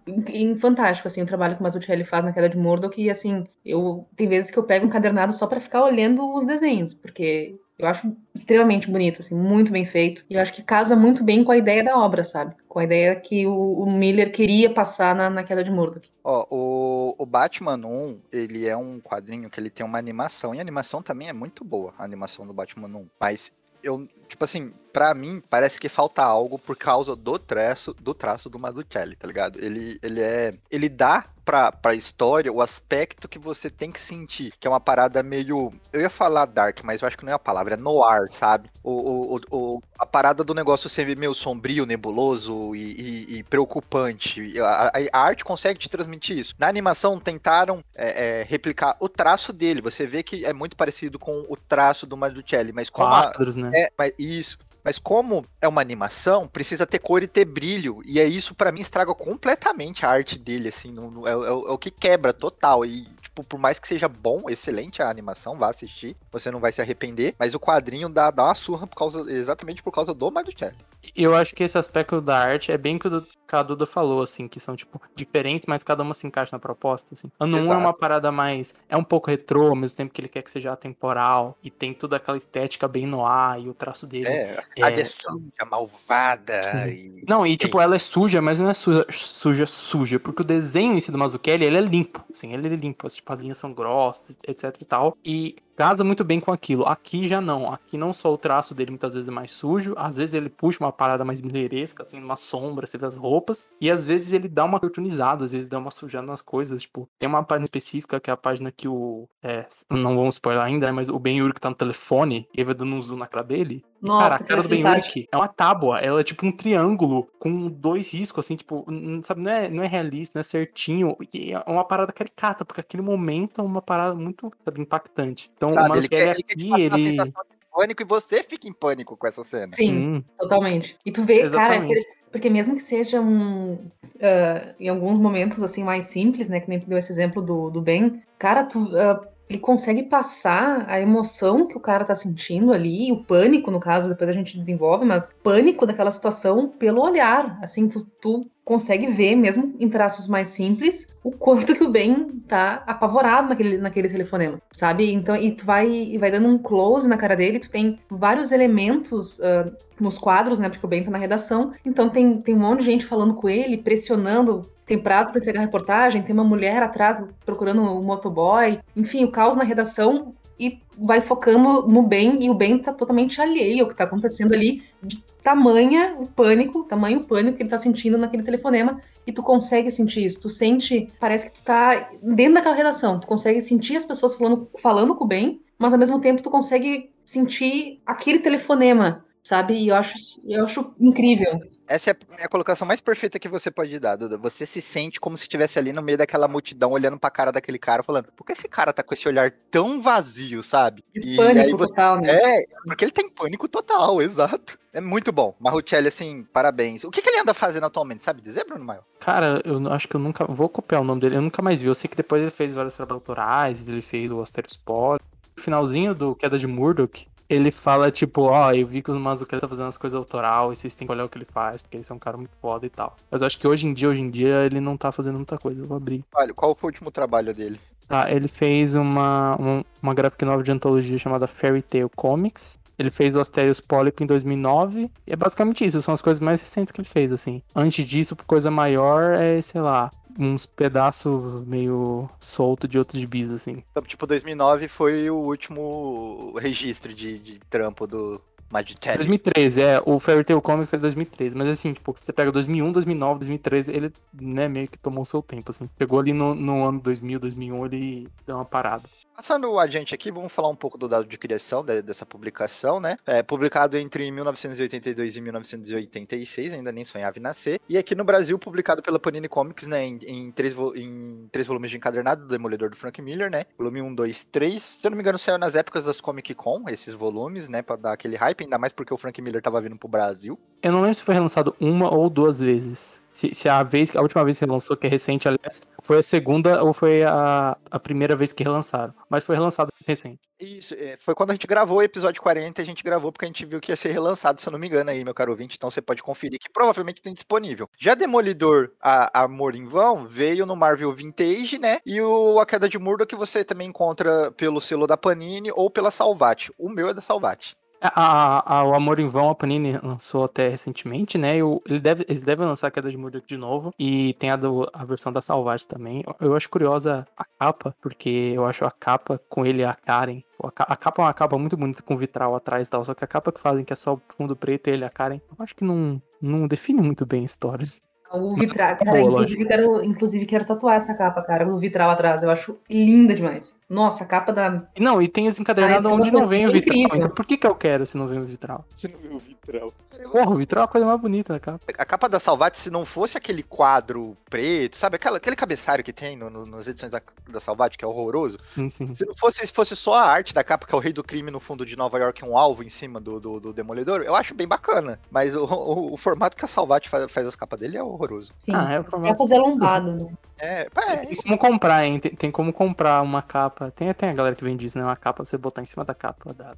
fantástico 0.58 1.08
assim 1.08 1.22
o 1.22 1.26
trabalho 1.26 1.56
que 1.56 1.60
o 1.60 1.64
Mazzucchelli 1.64 2.04
faz 2.04 2.24
na 2.24 2.34
Queda 2.34 2.50
de 2.50 2.58
Murdoch 2.58 3.00
e 3.00 3.10
assim, 3.10 3.44
eu 3.66 4.08
tem 4.16 4.28
vezes 4.28 4.50
que 4.50 4.58
eu 4.58 4.64
pego 4.64 4.86
um 4.86 4.90
cadernado 4.90 5.34
só 5.34 5.48
para 5.48 5.60
ficar 5.60 5.84
olhando 5.84 6.36
os 6.36 6.46
desenhos, 6.46 6.94
porque 6.94 7.56
eu 7.82 7.88
acho 7.88 8.16
extremamente 8.34 8.90
bonito, 8.90 9.20
assim, 9.20 9.36
muito 9.36 9.72
bem 9.72 9.86
feito. 9.86 10.24
E 10.30 10.36
eu 10.36 10.42
acho 10.42 10.54
que 10.54 10.62
casa 10.62 10.96
muito 10.96 11.24
bem 11.24 11.44
com 11.44 11.52
a 11.52 11.58
ideia 11.58 11.84
da 11.84 11.98
obra, 11.98 12.24
sabe? 12.24 12.56
Com 12.68 12.80
a 12.80 12.84
ideia 12.84 13.16
que 13.16 13.46
o, 13.48 13.84
o 13.84 13.92
Miller 13.92 14.32
queria 14.32 14.70
passar 14.70 15.16
na, 15.16 15.30
na 15.30 15.44
Queda 15.44 15.64
de 15.64 15.72
Murdoch. 15.72 16.10
Ó, 16.24 16.46
o, 16.50 17.16
o 17.18 17.26
Batman 17.26 17.78
1, 17.78 18.22
ele 18.32 18.68
é 18.68 18.78
um 18.78 19.00
quadrinho 19.00 19.50
que 19.50 19.60
ele 19.60 19.70
tem 19.70 19.86
uma 19.86 19.98
animação, 19.98 20.54
e 20.54 20.60
a 20.60 20.62
animação 20.62 21.02
também 21.02 21.28
é 21.28 21.34
muito 21.34 21.66
boa, 21.66 21.94
a 21.98 22.04
animação 22.04 22.46
do 22.46 22.54
Batman 22.54 22.88
1. 22.88 23.08
Mas 23.20 23.52
eu, 23.84 24.08
tipo 24.28 24.44
assim, 24.44 24.72
para 24.92 25.14
mim 25.14 25.42
parece 25.50 25.80
que 25.80 25.90
falta 25.90 26.24
algo 26.24 26.58
por 26.60 26.76
causa 26.76 27.16
do 27.16 27.38
traço 27.40 27.94
do 27.94 28.14
traço 28.14 28.50
do 28.50 28.60
Mazzucchelli, 28.60 29.16
tá 29.16 29.28
ligado? 29.28 29.60
Ele, 29.60 29.98
ele 30.02 30.22
é, 30.22 30.54
ele 30.70 30.90
dá 30.90 31.26
pra, 31.44 31.72
pra 31.72 31.94
história 31.94 32.52
o 32.52 32.62
aspecto 32.62 33.28
que 33.28 33.40
você 33.40 33.70
tem 33.70 33.92
que 33.92 34.00
sentir, 34.00 34.54
que 34.60 34.68
é 34.68 34.70
uma 34.70 34.80
parada 34.80 35.22
meio, 35.24 35.74
eu 35.92 36.02
ia 36.02 36.10
falar 36.10 36.46
dark, 36.46 36.80
mas 36.84 37.02
eu 37.02 37.08
acho 37.08 37.18
que 37.18 37.26
não 37.26 37.32
é 37.32 37.36
a 37.36 37.40
palavra, 37.40 37.74
é 37.74 37.78
noir, 37.78 38.30
sabe? 38.30 38.70
O, 38.84 39.36
o, 39.36 39.42
o 39.52 39.82
a 39.98 40.06
parada 40.06 40.44
do 40.44 40.54
negócio 40.54 40.90
ser 40.90 41.16
meio 41.18 41.34
sombrio, 41.34 41.86
nebuloso 41.86 42.76
e, 42.76 42.80
e, 42.80 43.38
e 43.38 43.44
preocupante. 43.44 44.60
A, 44.60 44.92
a, 45.14 45.20
arte 45.20 45.44
consegue 45.44 45.80
te 45.80 45.90
transmitir 45.90 46.38
isso. 46.38 46.56
Na 46.58 46.68
animação 46.68 47.20
tentaram 47.20 47.84
é, 47.96 48.40
é, 48.40 48.44
replicar 48.44 48.96
o 49.00 49.08
traço 49.08 49.54
dele. 49.54 49.82
Você 49.82 50.08
vê 50.08 50.24
que 50.24 50.46
é 50.46 50.54
muito 50.54 50.76
parecido 50.76 51.20
com 51.20 51.46
o 51.48 51.56
traço 51.56 52.08
do 52.08 52.18
Mazzucchelli, 52.18 52.72
mas 52.72 52.90
como 52.90 53.10
Quadros, 53.10 53.58
a, 53.58 53.62
né? 53.62 53.72
É, 53.76 53.90
mas 53.98 54.14
isso. 54.18 54.58
Mas 54.84 54.98
como 54.98 55.46
é 55.62 55.68
uma 55.68 55.82
animação, 55.82 56.48
precisa 56.48 56.86
ter 56.86 57.00
cor 57.00 57.24
e 57.24 57.28
ter 57.28 57.46
brilho. 57.46 58.02
E 58.06 58.20
é 58.20 58.26
isso 58.26 58.56
para 58.56 58.72
mim 58.72 58.82
estraga 58.82 59.14
completamente 59.14 60.06
a 60.06 60.10
arte 60.10 60.38
dele, 60.38 60.70
assim. 60.70 60.94
é, 61.26 61.30
é, 61.30 61.34
é, 61.34 61.52
o 61.52 61.78
que 61.78 61.92
quebra 61.92 62.34
total. 62.34 62.86
E, 62.86 63.04
tipo, 63.22 63.44
por 63.44 63.60
mais 63.60 63.80
que 63.80 63.88
seja 63.88 64.08
bom, 64.08 64.44
excelente 64.50 65.02
a 65.02 65.10
animação, 65.10 65.58
vá 65.58 65.70
assistir. 65.70 66.16
Você 66.32 66.50
não 66.52 66.60
vai 66.60 66.72
se 66.72 66.82
arrepender. 66.82 67.36
Mas 67.38 67.54
o 67.54 67.60
quadrinho 67.60 68.10
dá, 68.10 68.32
dá 68.32 68.46
uma 68.46 68.56
surra 68.56 68.88
por 68.88 68.96
causa, 68.96 69.32
exatamente 69.32 69.84
por 69.84 69.92
causa 69.92 70.14
do 70.14 70.32
Maducelli. 70.32 70.78
Eu 71.16 71.36
acho 71.36 71.56
que 71.56 71.64
esse 71.64 71.78
aspecto 71.78 72.22
da 72.22 72.38
arte 72.38 72.72
é 72.72 72.78
bem 72.78 72.98
o 72.98 73.00
que 73.00 73.56
a 73.56 73.64
Duda 73.64 73.86
falou, 73.86 74.22
assim, 74.22 74.48
que 74.48 74.60
são, 74.60 74.76
tipo, 74.76 75.02
diferentes, 75.16 75.66
mas 75.68 75.84
cada 75.84 76.04
uma 76.04 76.14
se 76.14 76.28
encaixa 76.28 76.56
na 76.56 76.60
proposta, 76.60 77.14
assim. 77.14 77.30
Ano 77.40 77.58
1 77.58 77.74
é 77.74 77.78
uma 77.78 77.94
parada 77.94 78.32
mais... 78.32 78.74
É 78.88 78.96
um 78.96 79.04
pouco 79.04 79.30
retrô, 79.30 79.68
ao 79.68 79.76
mesmo 79.76 79.98
tempo 79.98 80.14
que 80.14 80.22
ele 80.22 80.30
quer 80.30 80.42
que 80.42 80.52
seja 80.52 80.72
atemporal, 80.72 81.58
e 81.64 81.70
tem 81.70 81.94
toda 81.94 82.16
aquela 82.16 82.38
estética 82.38 82.88
bem 82.88 83.06
no 83.06 83.26
ar, 83.26 83.60
e 83.60 83.68
o 83.68 83.74
traço 83.74 84.08
dele... 84.08 84.28
É, 84.28 84.60
a 84.82 84.90
é, 84.90 85.02
é 85.02 85.04
suja, 85.04 85.66
malvada, 85.70 86.60
e... 86.90 87.24
Não, 87.28 87.46
e, 87.46 87.58
tipo, 87.58 87.82
ela 87.82 87.96
é 87.96 88.00
suja, 88.00 88.42
mas 88.42 88.60
não 88.60 88.70
é 88.70 88.74
suja, 88.74 89.06
suja, 89.10 89.66
suja, 89.66 90.20
porque 90.20 90.44
o 90.44 90.46
desenho 90.46 90.94
em 90.94 91.02
si 91.02 91.12
do 91.12 91.18
Mazzucchelli, 91.18 91.66
ele 91.66 91.78
é 91.78 91.82
limpo, 91.82 92.24
assim, 92.32 92.54
ele 92.54 92.68
é 92.68 92.76
limpo, 92.76 93.08
tipo, 93.10 93.34
as 93.34 93.40
linhas 93.40 93.58
são 93.58 93.74
grossas, 93.74 94.38
etc 94.48 94.76
e 94.80 94.86
tal, 94.86 95.18
e 95.26 95.56
casa 95.76 96.04
muito 96.04 96.24
bem 96.24 96.40
com 96.40 96.52
aquilo. 96.52 96.86
Aqui 96.86 97.28
já 97.28 97.42
não. 97.42 97.72
Aqui 97.72 97.98
não 97.98 98.14
só 98.14 98.32
o 98.32 98.38
traço 98.38 98.74
dele 98.76 98.92
muitas 98.92 99.14
vezes 99.14 99.30
é 99.30 99.32
mais 99.32 99.52
sujo, 99.52 99.94
às 99.98 100.18
vezes 100.18 100.36
ele 100.36 100.50
puxa 100.50 100.84
uma 100.84 100.92
parada 100.92 101.26
mais 101.26 101.42
mileiresca, 101.42 102.04
assim, 102.04 102.22
uma 102.22 102.36
sombra, 102.36 102.86
você 102.86 102.98
vê 102.98 103.06
as 103.06 103.18
roupas, 103.18 103.70
e 103.80 103.90
às 103.90 104.04
vezes 104.04 104.34
ele 104.34 104.48
dá 104.48 104.66
uma 104.66 104.80
cartoonizada, 104.80 105.46
às 105.46 105.52
vezes 105.52 105.68
dá 105.68 105.78
uma 105.78 105.92
sujada 105.92 106.28
nas 106.28 106.42
coisas. 106.42 106.82
Tipo, 106.82 107.10
tem 107.20 107.28
uma 107.28 107.44
página 107.44 107.66
específica 107.66 108.20
que 108.20 108.30
é 108.30 108.34
a 108.34 108.38
página 108.38 108.72
que 108.72 108.88
o. 108.88 109.28
É, 109.42 109.66
não 109.90 110.16
vamos 110.16 110.36
spoiler 110.36 110.64
ainda, 110.64 110.86
né, 110.86 110.92
mas 110.92 111.10
o 111.10 111.20
Ben 111.20 111.38
Yuri 111.38 111.54
que 111.54 111.62
tá 111.62 111.70
no 111.70 111.76
telefone, 111.76 112.48
e 112.54 112.60
ele 112.60 112.66
vai 112.66 112.76
dando 112.76 112.94
um 112.94 113.02
zoom 113.02 113.18
na 113.18 113.28
cara 113.28 113.44
dele. 113.44 113.84
Nossa, 114.02 114.30
cara, 114.30 114.44
a 114.44 114.48
cara 114.48 114.64
do 114.64 114.70
Ben 114.70 114.84
Urich 114.84 115.28
é 115.32 115.38
uma 115.38 115.48
tábua. 115.48 116.00
Ela 116.00 116.22
é 116.22 116.24
tipo 116.24 116.46
um 116.46 116.52
triângulo 116.52 117.28
com 117.38 117.70
dois 117.70 118.12
riscos, 118.12 118.44
assim, 118.44 118.56
tipo, 118.56 118.86
sabe, 119.24 119.42
não 119.42 119.52
é, 119.52 119.70
não 119.70 119.84
é 119.84 119.88
realista, 119.88 120.38
não 120.38 120.42
é 120.42 120.44
certinho. 120.44 121.16
E 121.32 121.54
é 121.54 121.64
uma 121.68 121.84
parada 121.84 122.12
caricata, 122.12 122.66
porque 122.66 122.82
aquele 122.82 123.04
momento 123.04 123.62
é 123.62 123.64
uma 123.64 123.82
parada 123.82 124.16
muito, 124.16 124.52
sabe, 124.66 124.82
impactante. 124.82 125.52
Então, 125.62 125.70
sabe, 125.70 125.92
o 125.92 125.96
ele 125.98 126.08
quer, 126.10 126.34
ele, 126.34 126.42
quer 126.44 126.56
te 126.56 126.82
ele... 126.82 127.12
sensação 127.12 127.44
de 127.44 127.58
pânico 127.72 128.02
e 128.02 128.06
você 128.06 128.42
fica 128.42 128.68
em 128.68 128.74
pânico 128.74 129.16
com 129.16 129.28
essa 129.28 129.44
cena. 129.44 129.72
Sim, 129.72 129.98
hum. 129.98 130.24
totalmente. 130.40 130.98
E 131.06 131.12
tu 131.12 131.24
vê, 131.24 131.42
Exatamente. 131.42 132.04
cara, 132.04 132.16
porque 132.32 132.50
mesmo 132.50 132.76
que 132.76 132.82
seja 132.82 133.22
um. 133.22 133.74
Uh, 133.74 134.74
em 134.80 134.90
alguns 134.90 135.20
momentos, 135.20 135.62
assim, 135.62 135.84
mais 135.84 136.06
simples, 136.06 136.50
né? 136.50 136.60
Que 136.60 136.68
nem 136.68 136.80
tu 136.80 136.90
deu 136.90 136.98
esse 136.98 137.12
exemplo 137.12 137.44
do, 137.44 137.70
do 137.70 137.80
Ben, 137.80 138.24
cara, 138.40 138.64
tu. 138.64 138.86
Uh, 138.86 139.32
ele 139.52 139.60
consegue 139.60 140.04
passar 140.04 140.86
a 140.88 141.00
emoção 141.02 141.68
que 141.68 141.76
o 141.76 141.80
cara 141.80 142.06
tá 142.06 142.16
sentindo 142.16 142.72
ali, 142.72 143.12
o 143.12 143.24
pânico, 143.24 143.70
no 143.70 143.82
caso, 143.82 144.10
depois 144.10 144.30
a 144.30 144.34
gente 144.34 144.58
desenvolve, 144.58 145.04
mas 145.04 145.36
pânico 145.44 145.86
daquela 145.86 146.10
situação 146.10 146.70
pelo 146.70 147.02
olhar. 147.02 147.60
Assim, 147.62 147.90
tu, 147.90 148.06
tu 148.22 148.50
consegue 148.64 149.08
ver, 149.08 149.36
mesmo 149.36 149.76
em 149.78 149.90
traços 149.90 150.28
mais 150.30 150.48
simples, 150.48 151.14
o 151.22 151.32
quanto 151.32 151.76
que 151.76 151.84
o 151.84 151.90
Ben 151.90 152.30
tá 152.48 152.82
apavorado 152.88 153.50
naquele, 153.50 153.78
naquele 153.78 154.08
telefonema, 154.08 154.62
sabe? 154.72 155.12
Então, 155.12 155.36
e 155.36 155.52
tu 155.52 155.66
vai, 155.66 155.90
e 155.90 156.18
vai 156.18 156.32
dando 156.32 156.48
um 156.48 156.58
close 156.58 157.10
na 157.10 157.18
cara 157.18 157.36
dele, 157.36 157.60
tu 157.60 157.70
tem 157.70 158.00
vários 158.10 158.54
elementos 158.54 159.40
uh, 159.40 159.76
nos 160.00 160.18
quadros, 160.18 160.60
né? 160.60 160.70
Porque 160.70 160.86
o 160.86 160.90
Ben 160.90 161.04
tá 161.04 161.12
na 161.12 161.18
redação, 161.18 161.72
então 161.86 162.10
tem, 162.10 162.38
tem 162.42 162.56
um 162.56 162.60
monte 162.60 162.80
de 162.80 162.86
gente 162.86 163.06
falando 163.06 163.34
com 163.34 163.50
ele, 163.50 163.78
pressionando 163.78 164.62
tem 164.92 165.00
prazo 165.00 165.32
para 165.32 165.40
entregar 165.40 165.62
reportagem, 165.62 166.22
tem 166.22 166.34
uma 166.34 166.44
mulher 166.44 166.84
atrás 166.84 167.26
procurando 167.46 167.82
o 167.82 168.00
um 168.00 168.04
motoboy, 168.04 168.78
enfim, 168.94 169.24
o 169.24 169.32
caos 169.32 169.56
na 169.56 169.64
redação 169.64 170.36
e 170.60 170.82
vai 170.98 171.22
focando 171.22 171.88
no 171.88 172.04
bem 172.04 172.44
e 172.44 172.50
o 172.50 172.54
bem 172.54 172.78
tá 172.78 172.92
totalmente 172.92 173.40
alheio 173.40 173.84
ao 173.84 173.90
que 173.90 173.96
tá 173.96 174.04
acontecendo 174.04 174.54
ali, 174.54 174.84
de 175.02 175.24
tamanha 175.42 176.18
o 176.20 176.28
pânico, 176.28 176.84
tamanho 176.84 177.22
o 177.22 177.24
pânico 177.24 177.56
que 177.56 177.64
ele 177.64 177.70
tá 177.70 177.78
sentindo 177.78 178.18
naquele 178.18 178.44
telefonema 178.44 179.00
e 179.26 179.32
tu 179.32 179.42
consegue 179.42 179.90
sentir 179.90 180.26
isso, 180.26 180.42
tu 180.42 180.50
sente, 180.50 181.08
parece 181.22 181.50
que 181.50 181.54
tu 181.54 181.64
tá 181.64 182.10
dentro 182.22 182.56
daquela 182.56 182.76
redação, 182.76 183.18
tu 183.18 183.28
consegue 183.28 183.62
sentir 183.62 183.96
as 183.96 184.04
pessoas 184.04 184.36
falando, 184.36 184.70
falando 184.78 185.16
com 185.16 185.24
o 185.24 185.28
bem, 185.28 185.62
mas 185.80 185.94
ao 185.94 186.00
mesmo 186.00 186.20
tempo 186.20 186.44
tu 186.44 186.52
consegue 186.52 187.12
sentir 187.24 188.02
aquele 188.06 188.40
telefonema, 188.40 189.24
sabe? 189.42 189.76
E 189.76 189.88
eu 189.88 189.96
acho, 189.96 190.16
eu 190.44 190.66
acho 190.66 190.94
incrível. 191.00 191.62
Essa 191.92 192.12
é 192.40 192.46
a 192.46 192.48
colocação 192.48 192.88
mais 192.88 193.02
perfeita 193.02 193.38
que 193.38 193.50
você 193.50 193.70
pode 193.70 194.00
dar, 194.00 194.16
Duda. 194.16 194.38
Você 194.38 194.66
se 194.66 194.82
sente 194.82 195.20
como 195.20 195.36
se 195.36 195.44
estivesse 195.44 195.78
ali 195.78 195.92
no 195.92 196.02
meio 196.02 196.18
daquela 196.18 196.48
multidão, 196.48 196.92
olhando 196.92 197.20
pra 197.20 197.30
cara 197.30 197.52
daquele 197.52 197.78
cara, 197.78 198.02
falando, 198.02 198.32
por 198.32 198.46
que 198.46 198.54
esse 198.54 198.68
cara 198.70 198.94
tá 198.94 199.04
com 199.04 199.14
esse 199.14 199.28
olhar 199.28 199.52
tão 199.70 200.02
vazio, 200.02 200.64
sabe? 200.64 201.04
E, 201.14 201.36
pânico 201.36 201.60
aí 201.60 201.72
você... 201.72 201.88
total, 201.88 202.22
né? 202.22 202.32
É, 202.32 202.66
porque 202.86 203.04
ele 203.04 203.12
tem 203.12 203.30
pânico 203.30 203.68
total, 203.68 204.22
exato. 204.24 204.80
É 204.94 205.02
muito 205.02 205.34
bom. 205.34 205.54
Marruchelli, 205.60 206.08
assim, 206.08 206.44
parabéns. 206.54 207.04
O 207.04 207.12
que, 207.12 207.22
que 207.22 207.30
ele 207.30 207.42
anda 207.42 207.54
fazendo 207.54 207.86
atualmente, 207.86 208.24
sabe 208.24 208.42
dizer, 208.42 208.64
Bruno 208.64 208.86
Maio? 208.86 209.04
Cara, 209.20 209.62
eu 209.66 209.86
acho 209.92 210.08
que 210.08 210.16
eu 210.16 210.20
nunca. 210.20 210.46
Vou 210.46 210.70
copiar 210.70 211.02
o 211.02 211.06
nome 211.06 211.20
dele, 211.20 211.36
eu 211.36 211.42
nunca 211.42 211.62
mais 211.62 211.82
vi. 211.82 211.90
Eu 211.90 211.96
sei 211.96 212.10
que 212.10 212.16
depois 212.16 212.42
ele 212.42 212.52
fez 212.52 212.74
vários 212.74 212.94
trabalhos 212.94 213.22
autorais, 213.22 213.86
ele 213.86 214.02
fez 214.02 214.32
o 214.32 214.42
Asterios 214.42 214.78
Poli. 214.78 215.20
No 215.58 215.62
finalzinho 215.62 216.16
do 216.16 216.36
Queda 216.36 216.58
de 216.58 216.68
Murdoch, 216.68 217.28
ele 217.54 217.72
fala, 217.72 218.12
tipo, 218.12 218.44
ó, 218.44 218.68
oh, 218.68 218.72
eu 218.72 218.86
vi 218.86 219.02
que 219.02 219.12
o 219.12 219.20
Mazzucchelli 219.20 219.62
tá 219.62 219.68
fazendo 219.68 219.88
as 219.88 219.98
coisas 219.98 220.18
autoral 220.18 220.72
e 220.72 220.76
vocês 220.76 220.96
têm 220.96 221.08
que 221.08 221.12
olhar 221.12 221.26
o 221.26 221.30
que 221.30 221.38
ele 221.38 221.46
faz, 221.46 221.82
porque 221.82 221.98
ele 221.98 222.06
é 222.08 222.14
um 222.14 222.20
cara 222.20 222.38
muito 222.38 222.56
foda 222.62 222.86
e 222.86 222.90
tal. 222.90 223.16
Mas 223.30 223.42
eu 223.42 223.48
acho 223.48 223.58
que 223.58 223.68
hoje 223.68 223.88
em 223.88 223.94
dia, 223.94 224.10
hoje 224.10 224.22
em 224.22 224.30
dia, 224.30 224.64
ele 224.66 224.80
não 224.80 224.96
tá 224.96 225.12
fazendo 225.12 225.36
muita 225.36 225.58
coisa. 225.58 225.82
Eu 225.82 225.88
vou 225.88 225.98
abrir. 225.98 226.24
Olha, 226.34 226.54
qual 226.54 226.76
foi 226.76 226.88
o 226.88 226.92
último 226.92 227.12
trabalho 227.12 227.54
dele? 227.54 227.80
Tá, 228.08 228.30
ele 228.30 228.48
fez 228.48 228.94
uma, 228.94 229.56
uma, 229.56 229.86
uma 230.02 230.14
graphic 230.14 230.44
novel 230.44 230.64
de 230.64 230.72
antologia 230.72 231.18
chamada 231.18 231.48
Fairy 231.48 231.82
Tail 231.82 232.10
Comics. 232.10 232.80
Ele 233.00 233.10
fez 233.10 233.34
o 233.34 233.40
Asterios 233.40 233.80
Polyp 233.80 234.22
em 234.22 234.28
2009. 234.28 235.10
E 235.26 235.34
é 235.34 235.36
basicamente 235.36 235.84
isso, 235.86 236.02
são 236.02 236.14
as 236.14 236.22
coisas 236.22 236.40
mais 236.40 236.62
recentes 236.62 236.92
que 236.92 237.02
ele 237.02 237.08
fez, 237.08 237.32
assim. 237.32 237.62
Antes 237.76 238.06
disso, 238.06 238.36
coisa 238.46 238.70
maior 238.70 239.34
é, 239.34 239.62
sei 239.62 239.82
lá, 239.82 240.10
uns 240.38 240.66
pedaços 240.66 241.64
meio 241.66 242.30
solto 242.40 242.88
de 242.88 242.98
outros 242.98 243.20
gibis, 243.20 243.52
assim. 243.52 243.84
Então, 243.92 244.04
tipo, 244.04 244.26
2009 244.26 244.88
foi 244.88 245.30
o 245.30 245.36
último 245.36 246.54
registro 246.58 247.14
de, 247.14 247.40
de 247.40 247.60
trampo 247.70 248.08
do, 248.08 248.42
Magitelli. 248.72 249.18
2013, 249.18 249.82
é. 249.82 250.02
O 250.06 250.18
Fairy 250.18 250.46
Tail 250.46 250.62
Comics 250.62 250.94
é 250.94 250.98
2013. 250.98 251.56
Mas 251.56 251.68
assim, 251.68 251.94
tipo, 251.94 252.16
você 252.20 252.32
pega 252.32 252.52
2001, 252.52 252.92
2009, 252.92 253.40
2013, 253.40 253.92
ele, 253.92 254.14
né, 254.34 254.68
meio 254.68 254.88
que 254.88 254.98
tomou 254.98 255.26
seu 255.26 255.42
tempo, 255.42 255.70
assim. 255.72 255.88
Pegou 255.98 256.20
ali 256.20 256.32
no, 256.32 256.56
no 256.56 256.86
ano 256.86 257.00
2000, 257.00 257.40
2001, 257.40 257.86
ele 257.86 258.28
deu 258.48 258.56
uma 258.56 258.66
parada. 258.66 259.04
Passando 259.42 259.80
a 259.80 259.88
gente 259.88 260.14
aqui, 260.14 260.30
vamos 260.30 260.52
falar 260.52 260.70
um 260.70 260.76
pouco 260.76 261.00
do 261.00 261.10
dado 261.10 261.28
de 261.28 261.36
criação 261.36 261.84
de, 261.84 262.04
dessa 262.04 262.24
publicação, 262.28 263.00
né? 263.00 263.18
É, 263.26 263.42
publicado 263.42 263.98
entre 263.98 264.30
1982 264.30 265.36
e 265.36 265.42
1986, 265.42 266.74
ainda 266.74 266.92
nem 266.92 267.04
sonhava 267.04 267.40
em 267.40 267.42
nascer. 267.42 267.82
E 267.90 267.98
aqui 267.98 268.14
no 268.14 268.24
Brasil, 268.24 268.60
publicado 268.60 269.02
pela 269.02 269.18
Panini 269.18 269.50
Comics, 269.50 269.88
né? 269.88 270.06
Em, 270.06 270.20
em, 270.28 270.52
três, 270.52 270.76
em 270.96 271.50
três 271.52 271.66
volumes 271.66 271.90
de 271.90 271.98
encadernado 271.98 272.44
do 272.44 272.50
Demolidor 272.50 272.92
do 272.92 272.96
Frank 272.96 273.20
Miller, 273.20 273.50
né? 273.50 273.66
Volume 273.80 274.04
1, 274.04 274.14
2, 274.14 274.46
3. 274.46 274.80
Se 274.80 275.08
eu 275.08 275.10
não 275.10 275.18
me 275.18 275.24
engano, 275.24 275.40
saiu 275.40 275.58
nas 275.58 275.76
épocas 275.76 276.04
das 276.04 276.22
Comic 276.22 276.54
Con, 276.54 276.88
esses 276.88 277.16
volumes, 277.16 277.68
né? 277.68 277.82
Pra 277.82 277.96
dar 277.96 278.14
aquele 278.14 278.36
hype 278.36 278.66
ainda 278.66 278.78
mais 278.78 278.94
porque 278.94 279.12
o 279.12 279.18
Frank 279.18 279.42
Miller 279.42 279.60
tava 279.60 279.82
vindo 279.82 279.98
pro 279.98 280.08
Brasil. 280.08 280.60
Eu 280.84 280.92
não 280.92 281.02
lembro 281.02 281.16
se 281.16 281.24
foi 281.24 281.34
relançado 281.34 281.76
uma 281.80 282.14
ou 282.14 282.30
duas 282.30 282.60
vezes. 282.60 283.24
Se, 283.34 283.54
se 283.56 283.70
a 283.70 283.82
vez, 283.84 284.16
a 284.16 284.22
última 284.22 284.44
vez 284.44 284.60
que 284.60 284.66
relançou, 284.66 284.98
que 284.98 285.08
é 285.08 285.10
recente, 285.10 285.48
aliás, 285.48 285.82
foi 286.02 286.20
a 286.20 286.24
segunda 286.24 286.84
ou 286.84 286.94
foi 286.94 287.24
a, 287.24 287.78
a 287.90 288.00
primeira 288.00 288.36
vez 288.36 288.52
que 288.54 288.64
relançaram. 288.64 289.14
Mas 289.30 289.44
foi 289.44 289.56
relançado 289.56 289.92
recente. 290.06 290.40
Isso, 290.60 290.94
é, 290.94 291.16
foi 291.18 291.34
quando 291.34 291.50
a 291.50 291.54
gente 291.54 291.66
gravou 291.66 291.98
o 291.98 292.04
episódio 292.04 292.40
40, 292.40 292.82
a 292.82 292.86
gente 292.86 293.04
gravou 293.04 293.32
porque 293.32 293.46
a 293.46 293.48
gente 293.48 293.66
viu 293.66 293.82
que 293.82 293.92
ia 293.92 293.96
ser 293.96 294.12
relançado, 294.12 294.62
se 294.62 294.68
eu 294.68 294.72
não 294.72 294.78
me 294.78 294.88
engano 294.88 295.10
aí, 295.10 295.24
meu 295.24 295.34
caro 295.34 295.52
ouvinte, 295.52 295.76
então 295.76 295.90
você 295.90 296.02
pode 296.02 296.22
conferir 296.22 296.60
que 296.60 296.70
provavelmente 296.70 297.22
tem 297.22 297.34
disponível. 297.34 297.90
Já 298.00 298.14
Demolidor, 298.14 298.92
a 299.02 299.44
Amor 299.44 299.76
em 299.76 299.88
Vão, 299.88 300.28
veio 300.28 300.68
no 300.68 300.76
Marvel 300.76 301.12
Vintage, 301.14 301.80
né, 301.80 301.98
e 302.06 302.22
o 302.22 302.60
A 302.60 302.66
Queda 302.66 302.88
de 302.88 303.00
Murdo 303.00 303.26
que 303.26 303.36
você 303.36 303.64
também 303.64 303.88
encontra 303.88 304.52
pelo 304.52 304.80
selo 304.80 305.08
da 305.08 305.18
Panini 305.18 305.72
ou 305.74 305.90
pela 305.90 306.12
Salvati. 306.12 306.72
O 306.78 306.90
meu 306.90 307.10
é 307.10 307.14
da 307.14 307.24
Salvati. 307.24 307.76
A, 308.02 308.80
a, 308.80 308.84
o 308.84 308.96
Amor 308.96 309.20
em 309.20 309.28
Vão, 309.28 309.50
a 309.50 309.56
Panini 309.56 309.98
lançou 310.02 310.44
até 310.44 310.68
recentemente, 310.68 311.38
né? 311.38 311.58
E 311.58 311.64
o, 311.64 311.80
ele 311.86 312.00
deve, 312.00 312.26
eles 312.28 312.42
devem 312.42 312.66
lançar 312.66 312.88
a 312.88 312.92
Queda 312.92 313.12
de 313.12 313.18
Murdoch 313.18 313.46
de 313.46 313.58
novo. 313.58 313.94
E 314.00 314.34
tem 314.40 314.50
a, 314.50 314.56
do, 314.56 314.90
a 314.92 315.06
versão 315.06 315.32
da 315.32 315.40
Salvage 315.40 315.86
também. 315.86 316.24
Eu 316.40 316.56
acho 316.56 316.70
curiosa 316.70 317.28
a 317.38 317.46
capa, 317.60 317.96
porque 318.02 318.54
eu 318.56 318.66
acho 318.66 318.86
a 318.86 318.92
capa 318.92 319.40
com 319.48 319.66
ele 319.66 319.84
e 319.84 319.86
a 319.86 319.94
Karen. 319.94 320.42
A, 320.64 320.98
capa 320.98 321.22
é 321.22 321.26
uma 321.26 321.34
capa 321.34 321.58
muito 321.58 321.78
bonita 321.78 322.02
com 322.02 322.18
vitral 322.18 322.56
atrás 322.56 322.88
e 322.88 322.92
tal. 322.92 323.06
Só 323.06 323.14
que 323.14 323.24
a 323.24 323.28
capa 323.28 323.52
que 323.52 323.62
fazem, 323.62 323.86
que 323.86 323.94
é 323.94 323.96
só 323.96 324.20
fundo 324.36 324.56
preto 324.56 324.88
e 324.88 324.94
ele 324.94 325.04
e 325.04 325.06
a 325.06 325.10
Karen, 325.10 325.40
eu 325.50 325.64
acho 325.64 325.76
que 325.76 325.84
não, 325.84 326.20
não 326.42 326.68
define 326.68 327.02
muito 327.02 327.26
bem 327.26 327.44
histórias. 327.44 328.02
O 328.34 328.56
vitral, 328.56 328.98
cara, 328.98 329.22
inclusive 329.22 329.66
quero, 329.66 330.04
inclusive 330.04 330.46
quero 330.46 330.66
tatuar 330.66 330.96
essa 330.96 331.14
capa, 331.16 331.42
cara, 331.42 331.66
no 331.66 331.78
vitral 331.78 332.10
atrás. 332.10 332.44
Eu 332.44 332.50
acho 332.50 332.78
linda 332.90 333.36
demais. 333.36 333.82
Nossa, 333.90 334.24
a 334.24 334.28
capa 334.28 334.54
da. 334.54 334.84
Não, 334.98 335.22
e 335.22 335.28
tem 335.28 335.48
esse 335.48 335.62
encadernado 335.62 336.08
ah, 336.08 336.14
onde 336.14 336.32
não 336.32 336.48
vem 336.48 336.66
o 336.66 336.72
vitral. 336.72 336.98
Incrível. 336.98 337.18
Então 337.18 337.30
por 337.30 337.46
que, 337.46 337.58
que 337.58 337.68
eu 337.68 337.76
quero 337.76 338.06
se 338.06 338.18
não 338.18 338.28
vem 338.28 338.40
o 338.40 338.44
vitral? 338.44 338.86
Se 338.96 339.08
não 339.08 339.20
vem 339.20 339.36
o 339.36 339.40
vitral. 339.40 339.94
Porra, 340.32 340.50
o 340.52 340.58
vitral 340.58 340.84
é 340.84 340.86
a 340.86 340.88
coisa 340.88 341.06
mais 341.06 341.20
bonita 341.20 341.54
da 341.54 341.60
capa. 341.60 341.80
A 341.98 342.06
capa 342.06 342.30
da 342.30 342.40
Salvati, 342.40 342.80
se 342.80 342.90
não 342.90 343.04
fosse 343.04 343.38
aquele 343.38 343.64
quadro 343.64 344.38
preto, 344.50 344.96
sabe? 344.96 345.18
Aquela, 345.18 345.38
aquele 345.38 345.56
cabeçalho 345.56 346.04
que 346.04 346.14
tem 346.14 346.38
no, 346.38 346.50
no, 346.50 346.66
nas 346.66 346.88
edições 346.88 347.12
da, 347.12 347.22
da 347.50 347.60
Salvati, 347.60 347.98
que 347.98 348.06
é 348.06 348.08
horroroso. 348.08 348.58
Sim, 348.76 348.90
sim. 348.90 349.14
Se 349.14 349.26
não 349.26 349.34
fosse, 349.38 349.66
se 349.66 349.74
fosse 349.74 349.96
só 349.96 350.14
a 350.14 350.24
arte 350.24 350.54
da 350.54 350.64
capa, 350.64 350.88
que 350.88 350.96
é 350.96 350.98
o 350.98 351.02
rei 351.02 351.12
do 351.12 351.24
crime 351.24 351.52
no 351.52 351.60
fundo 351.60 351.86
de 351.86 351.98
Nova 351.98 352.18
York, 352.18 352.46
um 352.46 352.58
alvo 352.58 352.84
em 352.84 352.90
cima 352.90 353.20
do, 353.20 353.40
do, 353.40 353.60
do 353.60 353.74
Demolidor, 353.74 354.22
eu 354.22 354.36
acho 354.36 354.54
bem 354.54 354.68
bacana. 354.68 355.20
Mas 355.30 355.56
o, 355.56 355.66
o, 355.66 356.14
o 356.14 356.18
formato 356.18 356.56
que 356.56 356.66
a 356.66 356.68
Salvati 356.68 357.10
faz, 357.10 357.32
faz 357.32 357.48
as 357.48 357.56
capas 357.56 357.80
dele 357.80 357.98
é 357.98 358.04
horroroso. 358.04 358.21
Sim. 358.58 358.74
Ah, 358.76 358.94
é 358.94 358.96
é 358.98 359.58
lombado, 359.58 360.14
né? 360.14 360.34
É, 360.60 360.88
é 360.96 361.18
tem 361.26 361.36
como 361.36 361.58
comprar, 361.58 362.06
hein? 362.06 362.20
Tem, 362.20 362.36
tem, 362.36 362.52
como 362.52 362.72
comprar 362.72 363.22
uma 363.24 363.42
capa. 363.42 363.90
Tem 363.90 364.10
até 364.10 364.30
a 364.30 364.34
galera 364.34 364.56
que 364.56 364.64
vende 364.64 364.86
isso, 364.86 364.98
né? 364.98 365.04
Uma 365.04 365.16
capa 365.16 365.44
você 365.44 365.58
botar 365.58 365.82
em 365.82 365.86
cima 365.86 366.06
da 366.06 366.14
capa 366.14 366.54
da. 366.54 366.76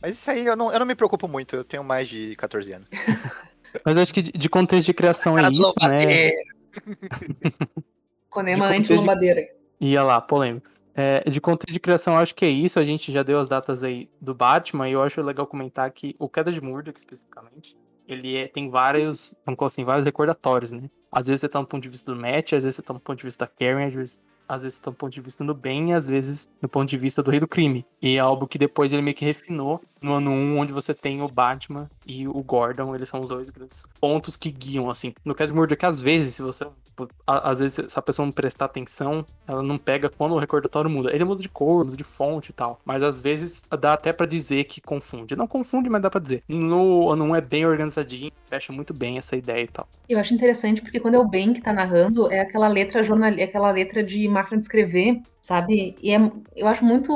Mas 0.00 0.16
isso 0.16 0.30
aí 0.30 0.44
eu 0.44 0.54
não, 0.54 0.70
eu 0.70 0.78
não 0.78 0.86
me 0.86 0.94
preocupo 0.94 1.26
muito, 1.26 1.56
eu 1.56 1.64
tenho 1.64 1.82
mais 1.82 2.06
de 2.08 2.36
14 2.36 2.72
anos. 2.72 2.88
Mas 3.84 3.96
acho 3.96 4.14
que 4.14 4.22
de 4.22 4.48
contexto 4.48 4.86
de 4.86 4.94
criação 4.94 5.38
é 5.38 5.50
isso, 5.50 5.74
né? 5.80 6.30
Conema 8.30 8.66
anti-lombadeira. 8.66 9.40
Ia 9.80 10.02
lá, 10.02 10.20
polêmicos. 10.20 10.82
É, 10.94 11.28
de 11.28 11.40
contexto 11.40 11.72
de 11.72 11.80
criação, 11.80 12.16
acho 12.18 12.34
que 12.34 12.44
é 12.44 12.48
isso. 12.48 12.78
A 12.78 12.84
gente 12.84 13.10
já 13.10 13.22
deu 13.22 13.38
as 13.38 13.48
datas 13.48 13.82
aí 13.82 14.08
do 14.20 14.34
Batman, 14.34 14.88
e 14.88 14.92
eu 14.92 15.02
acho 15.02 15.20
legal 15.22 15.46
comentar 15.46 15.90
que 15.90 16.14
o 16.18 16.28
Queda 16.28 16.52
de 16.52 16.60
Murdoch, 16.60 16.96
especificamente, 16.96 17.76
ele 18.06 18.36
é, 18.36 18.48
tem 18.48 18.68
vários, 18.68 19.34
assim, 19.60 19.84
vários 19.84 20.04
recordatórios, 20.04 20.72
né? 20.72 20.90
Às 21.10 21.26
vezes 21.26 21.40
você 21.40 21.48
tá 21.48 21.60
no 21.60 21.66
ponto 21.66 21.82
de 21.82 21.88
vista 21.88 22.12
do 22.12 22.20
Matt, 22.20 22.52
às 22.54 22.64
vezes 22.64 22.76
você 22.76 22.82
tá 22.82 22.92
no 22.92 23.00
ponto 23.00 23.18
de 23.18 23.24
vista 23.24 23.44
da 23.44 23.50
Karen, 23.50 23.86
às 23.86 23.94
vezes 23.94 24.20
às 24.48 24.62
vezes 24.62 24.78
do 24.78 24.92
ponto 24.92 25.12
de 25.12 25.20
vista 25.20 25.44
do 25.44 25.54
bem 25.54 25.90
e 25.90 25.92
às 25.94 26.06
vezes 26.06 26.48
do 26.60 26.68
ponto 26.68 26.88
de 26.88 26.98
vista 26.98 27.22
do 27.22 27.30
rei 27.30 27.40
do 27.40 27.48
crime. 27.48 27.84
E 28.00 28.16
é 28.16 28.18
algo 28.18 28.46
que 28.46 28.58
depois 28.58 28.92
ele 28.92 29.02
meio 29.02 29.16
que 29.16 29.24
refinou 29.24 29.80
no 30.04 30.14
ano 30.14 30.30
1, 30.30 30.58
onde 30.58 30.72
você 30.72 30.92
tem 30.92 31.22
o 31.22 31.28
Batman 31.28 31.88
e 32.06 32.28
o 32.28 32.42
Gordon, 32.42 32.94
eles 32.94 33.08
são 33.08 33.22
os 33.22 33.30
dois 33.30 33.48
grandes 33.48 33.82
pontos 33.98 34.36
que 34.36 34.50
guiam, 34.50 34.90
assim. 34.90 35.14
No 35.24 35.34
caso 35.34 35.52
de 35.52 35.58
Murdoch, 35.58 35.86
às 35.86 36.00
vezes, 36.00 36.34
se 36.34 36.42
você. 36.42 36.66
Às 37.26 37.58
vezes, 37.58 37.86
se 37.90 37.98
a 37.98 38.02
pessoa 38.02 38.24
não 38.24 38.32
prestar 38.32 38.66
atenção, 38.66 39.24
ela 39.48 39.62
não 39.62 39.76
pega 39.76 40.08
quando 40.08 40.32
o 40.32 40.38
recordatório 40.38 40.88
muda. 40.88 41.12
Ele 41.12 41.24
muda 41.24 41.42
de 41.42 41.48
cor, 41.48 41.84
muda 41.84 41.96
de 41.96 42.04
fonte 42.04 42.50
e 42.50 42.52
tal. 42.52 42.78
Mas 42.84 43.02
às 43.02 43.18
vezes 43.18 43.64
dá 43.80 43.94
até 43.94 44.12
para 44.12 44.26
dizer 44.26 44.62
que 44.64 44.80
confunde. 44.80 45.34
Não 45.34 45.48
confunde, 45.48 45.90
mas 45.90 46.00
dá 46.00 46.08
pra 46.08 46.20
dizer. 46.20 46.44
No 46.46 47.10
ano 47.10 47.24
1 47.24 47.36
é 47.36 47.40
bem 47.40 47.66
organizadinho, 47.66 48.30
fecha 48.44 48.72
muito 48.72 48.94
bem 48.94 49.18
essa 49.18 49.34
ideia 49.34 49.64
e 49.64 49.68
tal. 49.68 49.88
Eu 50.08 50.20
acho 50.20 50.34
interessante 50.34 50.82
porque 50.82 51.00
quando 51.00 51.14
é 51.14 51.18
o 51.18 51.26
Ben 51.26 51.52
que 51.52 51.60
tá 51.60 51.72
narrando, 51.72 52.30
é 52.30 52.40
aquela 52.40 52.68
letra 52.68 53.02
jornal... 53.02 53.30
é 53.30 53.42
aquela 53.42 53.72
letra 53.72 54.04
de 54.04 54.28
máquina 54.28 54.58
de 54.58 54.64
escrever 54.64 55.20
sabe? 55.44 55.94
E 56.02 56.10
é, 56.10 56.18
eu 56.56 56.66
acho 56.66 56.84
muito 56.84 57.12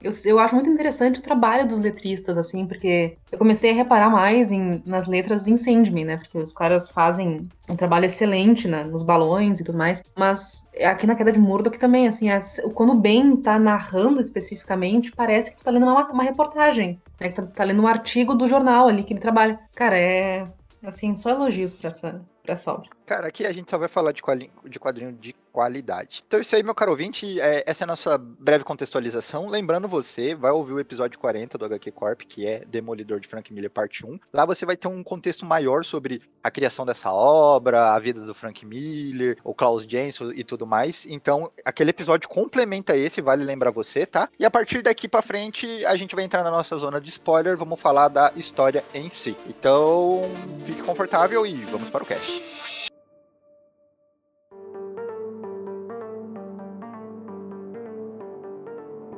eu, 0.00 0.10
eu 0.24 0.38
acho 0.38 0.54
muito 0.54 0.70
interessante 0.70 1.18
o 1.18 1.22
trabalho 1.22 1.66
dos 1.66 1.80
letristas 1.80 2.38
assim, 2.38 2.64
porque 2.66 3.16
eu 3.30 3.38
comecei 3.38 3.72
a 3.72 3.74
reparar 3.74 4.08
mais 4.08 4.52
em, 4.52 4.82
nas 4.86 5.08
letras 5.08 5.48
em 5.48 5.56
Sandman, 5.56 6.04
né? 6.04 6.16
Porque 6.16 6.38
os 6.38 6.52
caras 6.52 6.88
fazem 6.90 7.48
um 7.68 7.74
trabalho 7.74 8.04
excelente 8.06 8.68
né, 8.68 8.84
nos 8.84 9.02
balões 9.02 9.58
e 9.58 9.64
tudo 9.64 9.76
mais, 9.76 10.04
mas 10.16 10.68
aqui 10.80 11.06
na 11.06 11.16
Queda 11.16 11.32
de 11.32 11.38
Murdoch 11.40 11.78
também, 11.78 12.06
assim, 12.06 12.30
é, 12.30 12.38
quando 12.72 12.92
o 12.92 13.00
Ben 13.00 13.36
tá 13.36 13.58
narrando 13.58 14.20
especificamente, 14.20 15.10
parece 15.10 15.50
que 15.50 15.58
tu 15.58 15.64
tá 15.64 15.72
lendo 15.72 15.86
uma, 15.86 16.08
uma 16.08 16.22
reportagem, 16.22 17.00
né? 17.20 17.28
Que 17.28 17.34
tá, 17.34 17.42
tá 17.42 17.64
lendo 17.64 17.82
um 17.82 17.86
artigo 17.88 18.34
do 18.34 18.46
jornal 18.46 18.86
ali 18.86 19.02
que 19.02 19.12
ele 19.12 19.20
trabalha. 19.20 19.58
Cara, 19.74 19.98
é 19.98 20.46
assim, 20.84 21.16
só 21.16 21.30
elogios 21.30 21.74
pra 21.74 21.88
essa, 21.88 22.24
pra 22.44 22.52
essa 22.52 22.72
obra. 22.72 22.95
Cara, 23.06 23.28
aqui 23.28 23.46
a 23.46 23.52
gente 23.52 23.70
só 23.70 23.78
vai 23.78 23.86
falar 23.86 24.10
de 24.10 24.20
quadrinho 24.20 24.50
de, 24.64 24.80
quadrinho 24.80 25.12
de 25.12 25.32
qualidade. 25.52 26.24
Então, 26.26 26.40
isso 26.40 26.54
aí, 26.56 26.62
meu 26.62 26.74
caro 26.74 26.90
ouvinte, 26.90 27.40
é, 27.40 27.62
essa 27.64 27.84
é 27.84 27.86
a 27.86 27.86
nossa 27.86 28.18
breve 28.18 28.64
contextualização. 28.64 29.48
Lembrando 29.48 29.86
você, 29.86 30.34
vai 30.34 30.50
ouvir 30.50 30.72
o 30.72 30.80
episódio 30.80 31.16
40 31.18 31.56
do 31.56 31.64
HQ 31.64 31.92
Corp, 31.92 32.22
que 32.22 32.46
é 32.46 32.64
Demolidor 32.66 33.20
de 33.20 33.28
Frank 33.28 33.50
Miller, 33.54 33.70
parte 33.70 34.04
1. 34.04 34.18
Lá 34.32 34.44
você 34.44 34.66
vai 34.66 34.76
ter 34.76 34.88
um 34.88 35.04
contexto 35.04 35.46
maior 35.46 35.84
sobre 35.84 36.20
a 36.42 36.50
criação 36.50 36.84
dessa 36.84 37.12
obra, 37.12 37.94
a 37.94 37.98
vida 38.00 38.20
do 38.22 38.34
Frank 38.34 38.66
Miller, 38.66 39.38
o 39.44 39.54
Klaus 39.54 39.84
Jensen 39.84 40.32
e 40.34 40.42
tudo 40.42 40.66
mais. 40.66 41.06
Então, 41.08 41.50
aquele 41.64 41.90
episódio 41.90 42.28
complementa 42.28 42.96
esse, 42.96 43.22
vale 43.22 43.44
lembrar 43.44 43.70
você, 43.70 44.04
tá? 44.04 44.28
E 44.38 44.44
a 44.44 44.50
partir 44.50 44.82
daqui 44.82 45.06
para 45.06 45.22
frente, 45.22 45.86
a 45.86 45.94
gente 45.94 46.16
vai 46.16 46.24
entrar 46.24 46.42
na 46.42 46.50
nossa 46.50 46.76
zona 46.76 47.00
de 47.00 47.08
spoiler, 47.10 47.56
vamos 47.56 47.80
falar 47.80 48.08
da 48.08 48.32
história 48.34 48.84
em 48.92 49.08
si. 49.08 49.36
Então, 49.46 50.22
fique 50.64 50.82
confortável 50.82 51.46
e 51.46 51.54
vamos 51.66 51.88
para 51.88 52.02
o 52.02 52.06
cast. 52.06 52.65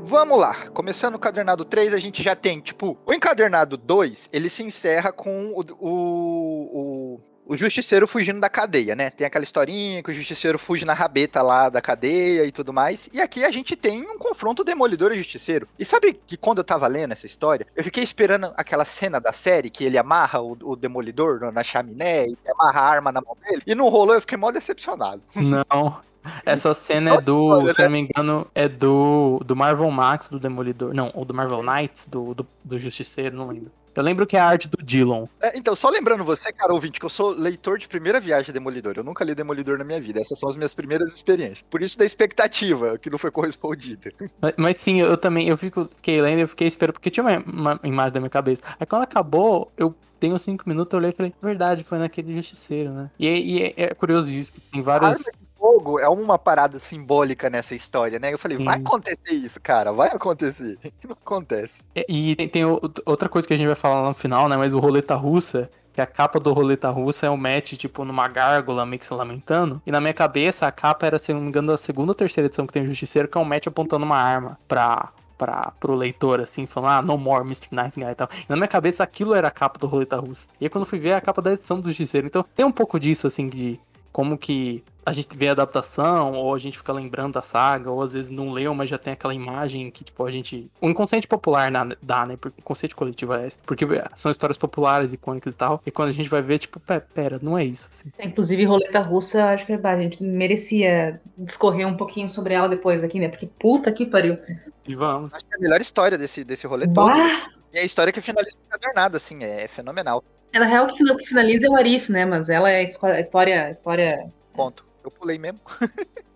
Vamos 0.09 0.39
lá, 0.39 0.55
começando 0.71 1.13
o 1.13 1.17
encadernado 1.19 1.67
3, 1.67 1.93
a 1.93 1.99
gente 1.99 2.23
já 2.23 2.35
tem, 2.35 2.61
tipo, 2.61 2.97
o 3.05 3.13
encadernado 3.13 3.77
2, 3.77 4.31
ele 4.33 4.49
se 4.49 4.63
encerra 4.63 5.13
com 5.13 5.49
o, 5.49 5.61
o, 5.79 7.19
o, 7.19 7.21
o 7.45 7.57
justiceiro 7.59 8.07
fugindo 8.07 8.41
da 8.41 8.49
cadeia, 8.49 8.97
né? 8.97 9.11
Tem 9.11 9.27
aquela 9.27 9.45
historinha 9.45 10.03
que 10.03 10.11
o 10.11 10.15
justiceiro 10.15 10.59
fuge 10.59 10.87
na 10.87 10.95
rabeta 10.95 11.43
lá 11.43 11.69
da 11.69 11.83
cadeia 11.83 12.47
e 12.47 12.51
tudo 12.51 12.73
mais. 12.73 13.11
E 13.13 13.21
aqui 13.21 13.45
a 13.45 13.51
gente 13.51 13.77
tem 13.77 14.01
um 14.01 14.17
confronto 14.17 14.65
demolidor 14.65 15.13
e 15.13 15.19
justiceiro. 15.19 15.69
E 15.79 15.85
sabe 15.85 16.19
que 16.27 16.39
quando 16.39 16.59
eu 16.59 16.65
tava 16.65 16.87
lendo 16.87 17.13
essa 17.13 17.27
história, 17.27 17.67
eu 17.77 17.85
fiquei 17.85 18.03
esperando 18.03 18.51
aquela 18.57 18.87
cena 18.87 19.21
da 19.21 19.35
série 19.35 19.69
que 19.69 19.85
ele 19.85 19.99
amarra 19.99 20.41
o, 20.41 20.57
o 20.63 20.75
demolidor 20.75 21.53
na 21.53 21.63
chaminé 21.63 22.29
e 22.29 22.39
amarra 22.51 22.81
a 22.81 22.89
arma 22.89 23.13
na 23.13 23.21
mão 23.21 23.37
dele. 23.47 23.61
E 23.67 23.75
não 23.75 23.91
rolou, 23.91 24.15
eu 24.15 24.23
fiquei 24.23 24.39
mó 24.39 24.51
decepcionado. 24.51 25.23
Não, 25.37 26.01
essa 26.45 26.75
cena 26.75 27.15
é 27.15 27.21
do, 27.21 27.69
se 27.73 27.83
não 27.83 27.91
me 27.91 28.01
engano, 28.01 28.47
é 28.55 28.69
do, 28.69 29.41
do 29.45 29.57
Marvel 29.57 29.91
Max 29.91 30.29
do 30.29 30.39
Demolidor. 30.39 30.95
Não, 30.95 31.11
ou 31.15 31.25
do 31.25 31.35
Marvel 31.35 31.63
Knights, 31.63 32.07
do, 32.07 32.35
do, 32.35 32.47
do 32.65 32.79
Justiceiro, 32.79 33.37
não 33.37 33.49
lembro. 33.49 33.71
Eu 33.99 34.05
lembro 34.05 34.29
que 34.29 34.37
é 34.37 34.41
a 34.41 34.47
arte 34.47 34.69
do 34.69 34.81
Dillon. 34.81 35.27
É, 35.41 35.59
então, 35.59 35.75
só 35.75 35.89
lembrando 35.89 36.23
você, 36.23 36.53
cara 36.53 36.73
ouvinte, 36.73 37.01
que 37.01 37.05
eu 37.05 37.11
sou 37.11 37.31
leitor 37.31 37.79
de 37.79 37.89
primeira 37.89 38.21
viagem 38.21 38.47
de 38.47 38.53
Demolidor. 38.53 38.95
Eu 38.97 39.03
nunca 39.03 39.25
li 39.25 39.35
Demolidor 39.35 39.77
na 39.77 39.83
minha 39.83 40.01
vida. 40.01 40.21
Essas 40.21 40.39
são 40.39 40.49
as 40.49 40.55
minhas 40.55 40.73
primeiras 40.73 41.13
experiências. 41.13 41.63
Por 41.63 41.83
isso 41.83 41.99
da 41.99 42.05
expectativa, 42.05 42.97
que 42.97 43.11
não 43.11 43.19
foi 43.19 43.33
correspondida. 43.33 44.13
Mas, 44.41 44.55
mas 44.57 44.77
sim, 44.77 45.01
eu 45.01 45.17
também, 45.17 45.49
eu 45.49 45.57
fico, 45.57 45.87
fiquei 45.97 46.23
lendo, 46.23 46.41
eu 46.41 46.47
fiquei 46.47 46.69
esperando, 46.69 46.93
porque 46.93 47.11
tinha 47.11 47.25
uma, 47.25 47.39
uma 47.39 47.81
imagem 47.83 48.13
da 48.13 48.21
minha 48.21 48.31
cabeça. 48.31 48.63
Aí 48.79 48.87
quando 48.87 49.03
acabou, 49.03 49.73
eu 49.77 49.93
tenho 50.21 50.39
cinco 50.39 50.69
minutos, 50.69 50.93
eu 50.93 50.99
olhei 50.99 51.11
e 51.11 51.13
falei, 51.13 51.35
verdade, 51.43 51.83
foi 51.83 51.99
naquele 51.99 52.35
justiceiro, 52.35 52.93
né? 52.93 53.11
E, 53.19 53.27
e 53.27 53.63
é, 53.63 53.75
é, 53.77 53.95
curioso 53.95 54.33
isso, 54.33 54.53
tem 54.71 54.81
vários 54.81 55.25
fogo 55.59 55.99
é 55.99 56.09
uma 56.09 56.39
parada 56.39 56.79
simbólica 56.79 57.51
nessa 57.51 57.75
história, 57.75 58.19
né? 58.19 58.33
Eu 58.33 58.39
falei, 58.39 58.57
Sim. 58.57 58.65
vai 58.65 58.79
acontecer 58.79 59.33
isso, 59.33 59.61
cara, 59.61 59.93
vai 59.93 60.09
acontecer. 60.09 60.79
Não 61.05 61.13
acontece. 61.13 61.83
E, 61.95 62.31
e 62.31 62.37
tem, 62.37 62.49
tem, 62.49 62.65
outra 62.65 63.29
coisa 63.29 63.47
que 63.47 63.55
a 63.55 63.57
gente 63.57 63.67
vai 63.67 63.77
falar 63.77 64.03
lá 64.03 64.09
no 64.09 64.15
final, 64.15 64.49
né? 64.49 64.57
Mas 64.57 64.73
o 64.73 64.79
Roleta 64.79 65.15
Russa, 65.15 65.69
que 65.93 66.01
a 66.01 66.07
capa 66.07 66.39
do 66.39 66.53
Roleta 66.53 66.89
Russa 66.91 67.27
é 67.27 67.31
um 67.31 67.37
match, 67.37 67.73
tipo, 67.73 68.05
numa 68.05 68.29
gárgula 68.29 68.87
meio 68.87 69.01
que 69.01 69.07
se 69.07 69.13
lamentando. 69.13 69.83
E 69.85 69.91
na 69.91 70.01
minha 70.01 70.15
cabeça, 70.15 70.67
a 70.67 70.73
capa 70.73 71.07
era, 71.07 71.19
se 71.19 71.33
não 71.33 71.41
me 71.41 71.49
engano, 71.49 71.73
a 71.73 71.77
segunda 71.77 72.13
ou 72.13 72.15
terceira 72.15 72.47
edição 72.47 72.67
que 72.67 72.73
tem 72.73 72.83
o 72.83 72.87
Justiceiro, 72.87 73.29
que 73.29 73.37
é 73.37 73.41
um 73.41 73.45
match 73.45 73.67
apontando 73.67 74.05
uma 74.05 74.17
arma 74.17 74.57
pra, 74.69 75.09
pra, 75.37 75.73
pro 75.81 75.95
leitor, 75.95 76.41
assim, 76.41 76.67
falando, 76.67 76.93
ah, 76.93 77.03
no 77.03 77.19
more 77.19 77.45
Mr. 77.45 77.69
Nice 77.73 77.99
Guy 77.99 78.11
e 78.11 78.15
tal. 78.15 78.29
E 78.33 78.47
na 78.49 78.57
minha 78.57 78.69
cabeça, 78.69 79.03
aquilo 79.03 79.35
era 79.35 79.49
a 79.49 79.51
capa 79.51 79.79
do 79.79 79.87
Roleta 79.87 80.17
Russa. 80.17 80.47
E 80.61 80.67
aí, 80.67 80.71
quando 80.71 80.85
fui 80.85 80.99
ver, 80.99 81.11
é 81.11 81.15
a 81.15 81.21
capa 81.21 81.43
da 81.43 81.53
edição 81.53 81.81
do 81.81 81.89
Justiceiro. 81.89 82.27
Então, 82.29 82.45
tem 82.55 82.65
um 82.65 82.73
pouco 82.73 83.01
disso, 83.01 83.27
assim, 83.27 83.49
de 83.49 83.81
como 84.13 84.37
que 84.37 84.83
a 85.09 85.13
gente 85.13 85.35
vê 85.37 85.49
a 85.49 85.53
adaptação, 85.53 86.35
ou 86.35 86.55
a 86.55 86.59
gente 86.59 86.77
fica 86.77 86.93
lembrando 86.93 87.35
da 87.35 87.43
saga, 87.43 87.91
ou 87.91 88.03
às 88.03 88.13
vezes 88.13 88.31
não 88.31 88.51
leu, 88.51 88.75
mas 88.75 88.91
já 88.91 88.99
tem 88.99 89.15
aquela 89.15 89.35
imagem 89.35 89.91
que, 89.91 90.05
tipo, 90.05 90.25
a 90.25 90.31
gente. 90.31 90.71
O 90.81 90.89
inconsciente 90.89 91.27
popular 91.27 91.73
dá, 92.03 92.27
né? 92.27 92.37
Porque 92.37 92.61
o 92.61 92.61
inconsciente 92.61 92.95
coletivo 92.95 93.33
é 93.35 93.47
esse. 93.47 93.59
Porque 93.61 93.87
são 94.15 94.31
histórias 94.31 94.59
populares, 94.59 95.13
icônicas 95.15 95.55
e 95.55 95.57
tal. 95.57 95.83
E 95.87 95.91
quando 95.91 96.09
a 96.09 96.13
gente 96.13 96.29
vai 96.29 96.43
ver, 96.43 96.59
tipo, 96.59 96.79
pera, 96.79 97.39
não 97.41 97.57
é 97.57 97.65
isso. 97.65 97.89
Assim. 97.91 98.13
É, 98.19 98.27
inclusive, 98.27 98.65
roleta 98.65 99.01
russa, 99.01 99.47
acho 99.47 99.65
que 99.65 99.73
a 99.73 99.99
gente 99.99 100.23
merecia 100.23 101.21
discorrer 101.37 101.87
um 101.89 101.97
pouquinho 101.97 102.29
sobre 102.29 102.53
ela 102.53 102.69
depois 102.69 103.03
aqui, 103.03 103.19
né? 103.19 103.29
Porque 103.29 103.49
puta 103.59 103.91
que 103.91 104.05
pariu. 104.05 104.39
E 104.87 104.95
vamos. 104.95 105.35
Acho 105.35 105.45
que 105.47 105.55
é 105.55 105.57
a 105.57 105.61
melhor 105.61 105.81
história 105.81 106.19
desse, 106.19 106.45
desse 106.45 106.67
rolê 106.67 106.87
bah! 106.87 107.15
todo. 107.15 107.59
E 107.73 107.79
é 107.79 107.81
a 107.81 107.85
história 107.85 108.13
que 108.13 108.21
finaliza 108.21 108.57
o 108.67 108.71
cadernado, 108.71 109.17
assim, 109.17 109.43
é 109.43 109.69
fenomenal. 109.69 110.23
É, 110.53 110.59
na 110.59 110.67
real, 110.67 110.87
o 110.87 111.17
que 111.17 111.27
finaliza 111.27 111.67
é 111.67 111.71
o 111.71 111.77
Arif, 111.77 112.11
né? 112.11 112.25
Mas 112.25 112.49
ela 112.49 112.71
é 112.71 112.79
a 112.79 113.21
história. 113.21 113.71
história... 113.71 114.33
Ponto. 114.55 114.88
Eu 115.09 115.11
pulei 115.11 115.39
mesmo. 115.39 115.59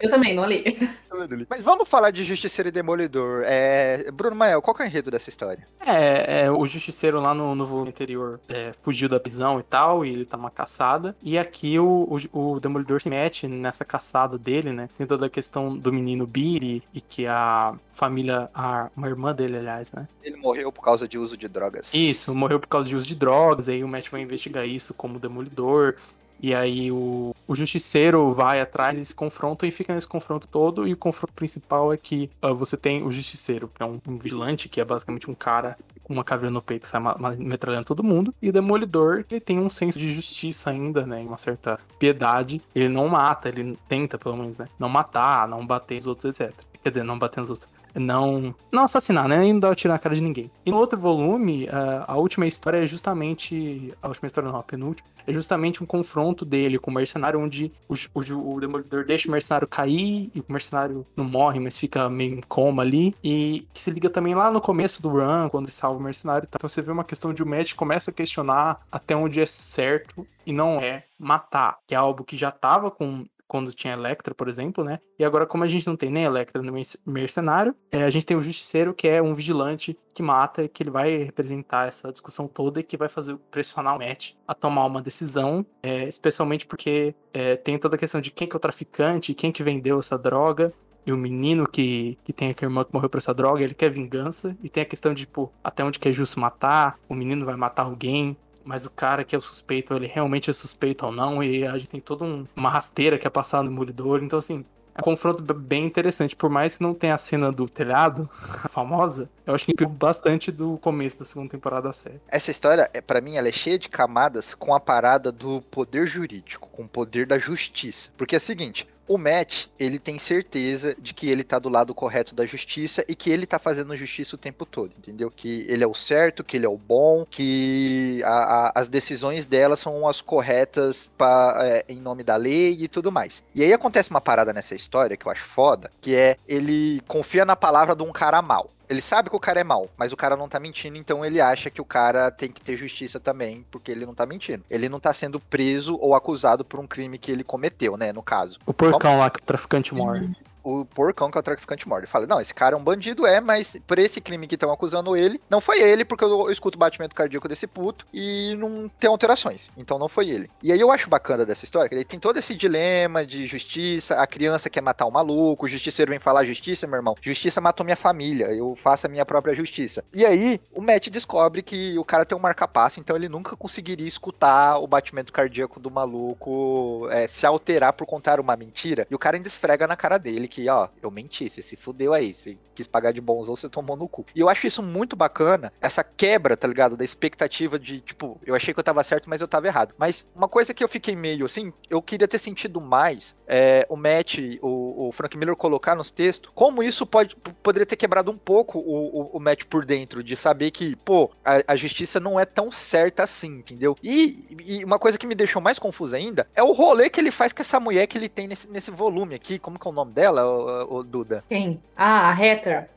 Eu 0.01 0.11
também, 0.11 0.35
não 0.35 0.45
li. 0.47 0.65
Mas 1.49 1.63
vamos 1.63 1.89
falar 1.89 2.11
de 2.11 2.25
Justiceiro 2.25 2.69
e 2.69 2.73
Demolidor. 2.73 3.45
É... 3.47 4.11
Bruno 4.11 4.35
Mael, 4.35 4.63
qual 4.63 4.75
é 4.81 4.83
o 4.83 4.87
enredo 4.87 5.11
dessa 5.11 5.29
história? 5.29 5.65
É, 5.79 6.45
é 6.45 6.51
o 6.51 6.67
Justiceiro 6.67 7.21
lá 7.21 7.35
no, 7.35 7.55
no 7.55 7.67
volume 7.67 7.91
anterior 7.91 8.41
é, 8.49 8.73
fugiu 8.73 9.09
da 9.09 9.21
prisão 9.21 9.61
e 9.61 9.63
tal, 9.63 10.05
e 10.05 10.11
ele 10.11 10.25
tá 10.25 10.37
uma 10.37 10.51
caçada. 10.51 11.15
E 11.23 11.39
aqui 11.39 11.79
o, 11.79 12.19
o, 12.33 12.55
o, 12.55 12.61
Demolidor 12.61 13.01
se 13.01 13.09
mete 13.09 13.47
nessa 13.47 13.85
caçada 13.85 14.39
dele, 14.39 14.73
né? 14.73 14.89
Tem 14.97 15.07
toda 15.07 15.27
a 15.27 15.31
questão 15.31 15.77
do 15.77 15.93
menino 15.93 16.27
Billy 16.27 16.83
e 16.95 17.01
que 17.01 17.27
a 17.27 17.75
família, 17.93 18.49
a, 18.55 18.89
uma 18.97 19.09
irmã 19.09 19.35
dele, 19.35 19.59
aliás, 19.59 19.93
né? 19.93 20.09
Ele 20.25 20.37
morreu 20.37 20.73
por 20.73 20.83
causa 20.83 21.07
de 21.07 21.19
uso 21.19 21.37
de 21.37 21.47
drogas. 21.47 21.93
Isso, 21.93 22.35
morreu 22.35 22.59
por 22.59 22.69
causa 22.69 22.89
de 22.89 22.97
uso 22.97 23.07
de 23.07 23.15
drogas. 23.15 23.69
Aí 23.69 23.85
o 23.85 23.89
Matt 23.89 24.09
vai 24.09 24.23
investigar 24.23 24.67
isso 24.67 24.95
como 24.95 25.21
Demolidor. 25.21 25.97
E 26.43 26.53
aí 26.53 26.91
o, 26.91 27.35
o 27.47 27.55
justiceiro 27.55 28.33
vai 28.33 28.61
atrás, 28.61 28.97
eles 28.97 29.09
se 29.09 29.15
confrontam 29.15 29.69
e 29.69 29.73
fica 29.73 29.95
nesse 29.95 30.09
confronto 30.09 30.49
todo. 30.49 30.89
E 30.89 30.93
o 30.93 30.97
confronto 30.97 31.33
principal 31.33 31.93
é 31.93 31.97
que 31.97 32.29
uh, 32.43 32.53
você 32.53 32.77
tem 32.77 33.05
o 33.05 33.13
justiceiro, 33.13 33.69
que 33.69 33.81
é 33.81 33.87
um, 33.87 34.01
um, 34.09 34.19
vigilante, 34.19 34.69
que 34.69 34.81
é 34.81 34.85
basicamente 34.85 35.31
um 35.31 35.35
cara 35.35 35.79
com 36.03 36.13
uma 36.13 36.25
caveira 36.25 36.51
no 36.51 36.61
peito 36.61 36.83
que 36.83 36.89
sai 36.89 37.01
metralhando 37.39 37.85
todo 37.85 38.03
mundo. 38.03 38.35
E 38.43 38.49
o 38.49 38.53
demolidor, 38.53 39.25
ele 39.31 39.41
tem 39.41 39.61
um 39.61 39.71
senso 39.71 39.97
de 39.97 40.13
justiça 40.13 40.71
ainda, 40.71 41.07
né? 41.07 41.21
Uma 41.21 41.39
certa 41.39 41.79
piedade. 41.97 42.61
Ele 42.75 42.89
não 42.89 43.07
mata, 43.07 43.49
ele 43.49 43.79
tenta, 43.89 44.19
pelo 44.19 44.37
menos, 44.37 44.59
né? 44.59 44.69
Não 44.81 44.89
matar, 44.89 45.47
não 45.47 45.65
bater 45.65 45.97
os 45.97 46.09
outros, 46.09 46.41
etc. 46.41 46.53
Quer 46.83 46.89
dizer, 46.89 47.05
não 47.05 47.17
bater 47.17 47.41
nos 47.41 47.51
outros 47.51 47.69
não 47.95 48.55
não 48.71 48.85
assassinar, 48.85 49.29
né? 49.29 49.47
E 49.47 49.53
não 49.53 49.61
dar 49.61 49.75
tiro 49.75 49.93
na 49.93 49.99
cara 49.99 50.15
de 50.15 50.23
ninguém. 50.23 50.51
E 50.65 50.71
no 50.71 50.79
outro 50.79 50.99
volume, 50.99 51.69
a, 51.69 52.13
a 52.13 52.17
última 52.17 52.47
história 52.47 52.83
é 52.83 52.87
justamente. 52.87 53.93
A 54.03 54.09
última 54.09 54.27
história 54.27 54.51
não, 54.51 54.59
a 54.59 54.63
penúltima. 54.63 55.09
É 55.27 55.33
justamente 55.33 55.83
um 55.83 55.87
confronto 55.87 56.45
dele 56.45 56.79
com 56.79 56.91
o 56.91 56.95
mercenário, 56.95 57.39
onde 57.39 57.71
o, 57.89 57.95
o, 57.95 58.55
o 58.55 58.61
Demolidor 58.61 59.05
deixa 59.05 59.29
o 59.29 59.31
mercenário 59.31 59.69
cair 59.69 60.31
e 60.35 60.41
o 60.41 60.45
mercenário 60.49 61.07
não 61.17 61.25
morre, 61.25 61.61
mas 61.61 61.79
fica 61.79 62.09
meio 62.09 62.39
em 62.39 62.41
coma 62.41 62.83
ali. 62.83 63.15
E 63.23 63.67
que 63.73 63.81
se 63.81 63.91
liga 63.91 64.11
também 64.11 64.35
lá 64.35 64.51
no 64.51 64.61
começo 64.61 65.01
do 65.01 65.11
run, 65.11 65.49
quando 65.49 65.67
ele 65.67 65.73
salva 65.73 65.99
o 65.99 66.03
mercenário. 66.03 66.47
Então 66.49 66.69
você 66.69 66.83
vê 66.83 66.91
uma 66.91 67.05
questão 67.05 67.33
de 67.33 67.43
o 67.43 67.47
Matt 67.47 67.75
começa 67.75 68.11
a 68.11 68.15
questionar 68.15 68.81
até 68.91 69.15
onde 69.15 69.41
é 69.41 69.47
certo 69.47 70.27
e 70.45 70.53
não 70.53 70.81
é 70.81 71.05
matar, 71.19 71.79
que 71.87 71.95
é 71.95 71.99
algo 71.99 72.25
que 72.25 72.37
já 72.37 72.51
tava 72.51 72.91
com 72.91 73.25
quando 73.53 73.71
tinha 73.71 73.93
Electra, 73.93 74.35
por 74.35 74.49
exemplo, 74.49 74.83
né? 74.83 74.99
E 75.19 75.25
agora, 75.27 75.45
como 75.45 75.63
a 75.63 75.69
gente 75.69 75.87
não 75.87 75.95
tem 75.95 76.11
nem 76.11 76.25
Electra 76.25 76.63
no 76.63 76.73
mercenário, 77.05 77.75
é, 77.91 78.03
a 78.03 78.09
gente 78.09 78.25
tem 78.25 78.35
o 78.35 78.41
Justiceiro, 78.41 78.95
que 78.95 79.07
é 79.07 79.21
um 79.21 79.35
vigilante 79.35 79.95
que 80.15 80.23
mata, 80.23 80.67
que 80.67 80.83
ele 80.83 80.89
vai 80.89 81.19
representar 81.19 81.87
essa 81.87 82.11
discussão 82.11 82.49
toda 82.49 82.81
e 82.81 82.83
que 82.83 82.97
vai 82.97 83.11
fazer 83.11 83.37
pressionar 83.51 83.95
o 83.95 83.99
Matt 83.99 84.33
a 84.49 84.55
tomar 84.55 84.87
uma 84.87 85.03
decisão, 85.03 85.67
é, 85.83 86.09
especialmente 86.09 86.65
porque 86.65 87.15
é, 87.35 87.55
tem 87.57 87.79
toda 87.79 87.97
a 87.97 87.99
questão 87.99 88.23
de 88.23 88.31
quem 88.31 88.49
que 88.49 88.57
é 88.57 88.59
o 88.59 88.61
traficante, 88.61 89.35
quem 89.35 89.53
que 89.53 89.63
vendeu 89.63 89.99
essa 89.99 90.17
droga, 90.17 90.73
e 91.05 91.13
o 91.13 91.17
menino 91.19 91.69
que, 91.69 92.17
que 92.25 92.33
tem 92.33 92.49
aquele 92.49 92.71
irmã 92.71 92.85
que 92.85 92.95
morreu 92.95 93.11
por 93.11 93.19
essa 93.19 93.35
droga, 93.35 93.63
ele 93.63 93.75
quer 93.75 93.91
vingança. 93.91 94.57
E 94.63 94.69
tem 94.71 94.85
a 94.85 94.87
questão 94.87 95.13
de, 95.13 95.27
tipo, 95.27 95.53
até 95.63 95.85
onde 95.85 95.99
que 95.99 96.09
é 96.09 96.13
justo 96.13 96.41
matar, 96.41 96.99
o 97.07 97.15
menino 97.15 97.45
vai 97.45 97.57
matar 97.57 97.83
alguém 97.83 98.35
mas 98.65 98.85
o 98.85 98.91
cara 98.91 99.25
que 99.25 99.35
é 99.35 99.39
o 99.39 99.41
suspeito, 99.41 99.95
ele 99.95 100.07
realmente 100.07 100.51
é 100.51 100.53
suspeito 100.53 101.07
ou 101.07 101.13
não, 101.13 101.43
e 101.43 101.67
a 101.67 101.77
gente 101.79 101.91
tem 101.91 102.01
toda 102.01 102.25
um, 102.25 102.47
uma 102.55 102.71
rasteira 102.71 103.19
que 103.19 103.27
é 103.27 103.31
passada 103.31 103.65
no 103.65 103.71
demolidor, 103.71 104.23
então 104.23 104.39
assim, 104.39 104.65
é 104.95 105.01
um 105.01 105.03
confronto 105.03 105.43
bem 105.55 105.87
interessante, 105.87 106.37
por 106.37 106.51
mais 106.51 106.77
que 106.77 106.83
não 106.83 106.93
tenha 106.93 107.15
a 107.15 107.19
cena 107.19 107.51
do 107.51 107.67
telhado, 107.67 108.29
famosa, 108.69 109.29
eu 109.47 109.55
acho 109.55 109.65
que 109.65 109.73
incrível 109.73 109.95
bastante 109.95 110.53
do 110.53 110.77
começo 110.79 111.19
da 111.19 111.25
segunda 111.25 111.51
temporada 111.51 111.89
da 111.89 111.93
série. 111.93 112.21
Essa 112.29 112.51
história, 112.51 112.91
é, 112.93 113.01
para 113.01 113.21
mim, 113.21 113.37
ela 113.37 113.49
é 113.49 113.53
cheia 113.53 113.79
de 113.79 113.89
camadas 113.89 114.55
com 114.55 114.75
a 114.75 114.81
parada 114.81 115.33
do 115.33 115.63
poder 115.71 116.07
jurídico, 116.07 116.69
com 116.71 116.83
o 116.83 116.89
poder 116.89 117.27
da 117.27 117.39
justiça. 117.39 118.11
Porque 118.19 118.35
é 118.35 118.39
o 118.39 118.41
seguinte, 118.41 118.87
o 119.07 119.19
Matt, 119.19 119.67
ele 119.79 119.99
tem 119.99 120.19
certeza 120.19 120.95
de 120.99 121.13
que 121.13 121.29
ele 121.29 121.43
tá 121.45 121.59
do 121.59 121.69
lado 121.69 121.95
correto 121.95 122.35
da 122.35 122.47
justiça 122.47 123.05
e 123.09 123.15
que 123.15 123.31
ele 123.31 123.47
tá 123.47 123.59
fazendo 123.59 123.97
justiça 123.97 124.37
o 124.37 124.39
tempo 124.39 124.65
todo, 124.65 124.93
entendeu? 124.99 125.31
Que 125.31 125.67
ele 125.69 125.83
é 125.85 125.87
o 125.87 125.95
certo, 125.95 126.45
que 126.45 126.57
ele 126.57 126.67
é 126.67 126.69
o 126.69 126.79
bom, 126.79 127.27
que 127.29 128.23
a, 128.25 128.31
a, 128.31 128.73
as 128.75 128.89
decisões 128.89 129.47
dela 129.47 129.77
são 129.77 130.09
as 130.09 130.21
corretas 130.21 131.11
pra, 131.19 131.59
é, 131.61 131.85
em 131.89 132.01
nome 132.01 132.23
da 132.23 132.37
lei 132.37 132.77
e 132.81 132.89
tudo 132.89 133.11
mais. 133.11 133.43
E 133.55 133.63
aí 133.63 133.73
acontece 133.73 134.11
uma 134.11 134.21
parada 134.21 134.53
nessa 134.53 134.75
história 134.75 135.17
que 135.17 135.27
eu 135.27 135.33
acho 135.33 135.45
foda, 135.45 135.91
que 136.01 136.15
é 136.15 136.37
ele 136.47 137.01
confia 137.07 137.45
na 137.45 137.57
palavra 137.57 137.95
de 137.95 138.03
um 138.03 138.13
cara 138.13 138.41
mal. 138.41 138.71
Ele 138.93 139.01
sabe 139.01 139.31
que 139.31 139.37
o 139.37 139.41
cara 139.41 139.59
é 139.59 139.65
mal, 139.65 139.89
mas 139.97 140.13
o 140.13 140.17
cara 140.19 140.37
não 140.37 140.47
tá 140.47 140.61
mentindo, 140.61 140.99
então 140.99 141.25
ele 141.25 141.41
acha 141.41 141.71
que 141.71 141.81
o 141.81 141.85
cara 141.85 142.31
tem 142.31 142.53
que 142.53 142.61
ter 142.61 142.77
justiça 142.77 143.19
também, 143.19 143.65
porque 143.71 143.91
ele 143.91 144.05
não 144.05 144.15
tá 144.15 144.27
mentindo. 144.27 144.63
Ele 144.69 144.87
não 144.87 145.01
tá 145.01 145.15
sendo 145.15 145.41
preso 145.41 145.97
ou 145.99 146.15
acusado 146.15 146.63
por 146.63 146.79
um 146.79 146.87
crime 146.87 147.17
que 147.17 147.33
ele 147.33 147.43
cometeu, 147.43 147.97
né, 147.97 148.13
no 148.13 148.23
caso. 148.23 148.59
O 148.67 148.75
porcão 148.75 149.17
lá 149.19 149.31
que 149.31 149.39
o 149.39 149.43
traficante 149.43 149.95
morre 149.95 150.29
o 150.63 150.85
porcão 150.85 151.31
que 151.31 151.39
é 151.39 151.41
o 151.41 151.43
traficante 151.43 151.89
morre. 151.89 152.01
Ele 152.01 152.07
fala, 152.07 152.27
não, 152.27 152.41
esse 152.41 152.55
cara 152.55 152.75
é 152.75 152.79
um 152.79 152.85
bandido, 152.85 153.27
é, 153.27 153.41
mas 153.41 153.77
por 153.87 153.99
esse 153.99 154.21
crime 154.21 154.47
que 154.47 154.55
estão 154.55 154.73
acusando 154.73 155.17
ele, 155.17 155.41
não 155.49 155.61
foi 155.61 155.81
ele, 155.81 156.05
porque 156.05 156.25
eu, 156.25 156.31
eu, 156.31 156.51
escuto 156.51 156.77
o 156.77 156.79
batimento 156.79 157.15
cardíaco 157.15 157.49
desse 157.49 157.67
puto 157.67 158.07
e 158.13 158.55
não 158.57 158.89
tem 158.89 159.09
alterações. 159.09 159.71
Então 159.77 159.99
não 159.99 160.09
foi 160.09 160.31
ele. 160.31 160.51
E 160.63 160.73
aí 160.73 160.81
eu 160.81 160.91
acho 160.91 161.09
bacana 161.09 161.45
dessa 161.45 161.65
história, 161.65 161.89
que 161.89 161.95
ele 161.95 162.05
tem 162.05 162.21
todo 162.21 162.39
esse 162.39 162.55
dilema 162.55 163.25
de 163.25 163.47
justiça, 163.47 164.17
a 164.17 164.27
criança 164.27 164.71
quer 164.71 164.81
matar 164.81 165.07
o 165.07 165.11
maluco, 165.11 165.67
o 165.67 165.69
justiceiro 165.69 166.11
vem 166.11 166.21
falar 166.21 166.45
justiça, 166.45 166.87
meu 166.87 166.97
irmão. 166.97 167.17
Justiça 167.21 167.61
matou 167.61 167.85
minha 167.85 167.97
família, 167.97 168.47
eu 168.53 168.75
faço 168.75 169.07
a 169.07 169.09
minha 169.11 169.27
própria 169.27 169.55
justiça. 169.55 170.05
E 170.13 170.25
aí 170.25 170.61
o 170.73 170.81
Matt 170.81 171.09
descobre 171.09 171.63
que 171.63 171.99
o 171.99 172.05
cara 172.05 172.25
tem 172.25 172.37
um 172.37 172.41
marca-passo, 172.41 173.01
então 173.01 173.17
ele 173.17 173.29
nunca 173.29 173.57
conseguiria 173.57 174.07
escutar 174.09 174.79
o 174.79 174.87
batimento 174.87 175.33
cardíaco 175.33 175.81
do 175.81 175.91
maluco 175.91 177.09
é, 177.11 177.27
se 177.27 177.47
alterar 177.47 177.93
por 177.93 178.07
contar 178.07 178.41
uma 178.41 178.57
mentira. 178.57 179.07
E 179.11 179.15
o 179.15 179.19
cara 179.19 179.37
ainda 179.37 179.49
esfrega 179.49 179.87
na 179.87 179.97
cara 179.97 180.19
dele 180.19 180.49
que, 180.53 180.69
ó, 180.69 180.89
eu 181.03 181.11
menti, 181.11 181.49
você 181.49 181.63
se 181.63 181.77
fudeu 181.77 182.13
aí, 182.13 182.35
você 182.35 182.59
quis 182.75 182.87
pagar 182.87 183.11
de 183.11 183.21
bonzão, 183.23 183.57
você 183.57 183.71
tomou 183.71 183.97
no 183.97 184.07
cu. 184.07 184.27
E 184.35 184.41
eu 184.41 184.51
acho 184.51 184.67
isso 184.67 184.83
muito 184.83 185.17
bacana, 185.17 185.73
essa 185.81 186.05
quebra, 186.05 186.57
tá 186.57 186.69
ligado? 186.69 186.95
Da 186.95 187.05
expectativa 187.05 187.79
de, 187.79 188.01
tipo, 188.01 188.39
eu 188.45 188.55
achei 188.55 188.75
que 188.75 188.81
eu 188.81 188.85
tava 188.85 189.03
certo, 189.03 189.31
mas 189.31 189.41
eu 189.41 189.49
tava 189.49 189.67
errado. 189.67 189.95
Mas 189.97 190.27
uma 190.35 190.49
coisa 190.49 190.75
que 190.75 190.85
eu 190.85 190.89
fiquei 190.89 191.17
meio 191.17 191.47
assim, 191.47 191.73
eu 191.89 192.03
queria 192.03 192.29
ter 192.29 192.39
sentido 192.39 192.81
mais 192.81 193.35
é, 193.47 193.87
o 193.89 193.97
Matt, 193.97 194.39
o, 194.61 195.09
o, 195.09 195.13
Frank 195.13 195.37
Miller 195.37 195.57
colocar 195.57 195.95
nos 195.95 196.11
textos, 196.11 196.51
como 196.55 196.83
isso 196.83 197.07
pode, 197.07 197.35
poderia 197.63 197.87
ter 197.87 197.97
quebrado 197.97 198.31
um 198.31 198.37
pouco 198.37 198.79
o, 198.79 199.23
o, 199.23 199.37
o 199.37 199.41
Matt 199.41 199.65
por 199.65 199.85
dentro, 199.87 200.23
de 200.23 200.37
saber 200.37 200.71
que, 200.71 200.95
pô, 200.97 201.31
a, 201.45 201.73
a, 201.73 201.77
justiça 201.77 202.21
não 202.21 202.39
é 202.39 202.45
tão 202.45 202.71
certa 202.71 203.23
assim, 203.23 203.59
entendeu? 203.59 203.97
E, 204.03 204.47
e, 204.67 204.85
uma 204.85 204.99
coisa 204.99 205.17
que 205.17 205.27
me 205.27 205.35
deixou 205.35 205.63
mais 205.63 205.79
confusa 205.79 206.17
ainda 206.17 206.47
é 206.55 206.63
o 206.63 206.73
rolê 206.73 207.09
que 207.09 207.21
ele 207.21 207.31
faz 207.31 207.53
com 207.53 207.63
essa 207.63 207.81
mulher 207.81 208.07
que 208.07 208.19
ele 208.19 208.29
tem 208.29 208.47
nesse, 208.47 208.69
nesse 208.69 208.91
volume 208.91 209.35
aqui, 209.35 209.59
como 209.59 209.79
que 209.79 209.87
é 209.87 209.91
o 209.91 209.95
nome 209.95 210.13
dela? 210.13 210.42
O, 210.47 210.99
o 210.99 211.03
Duda? 211.03 211.45
Quem? 211.49 211.81
Ah, 211.97 212.29
a 212.29 212.33
Hatter. 212.33 212.89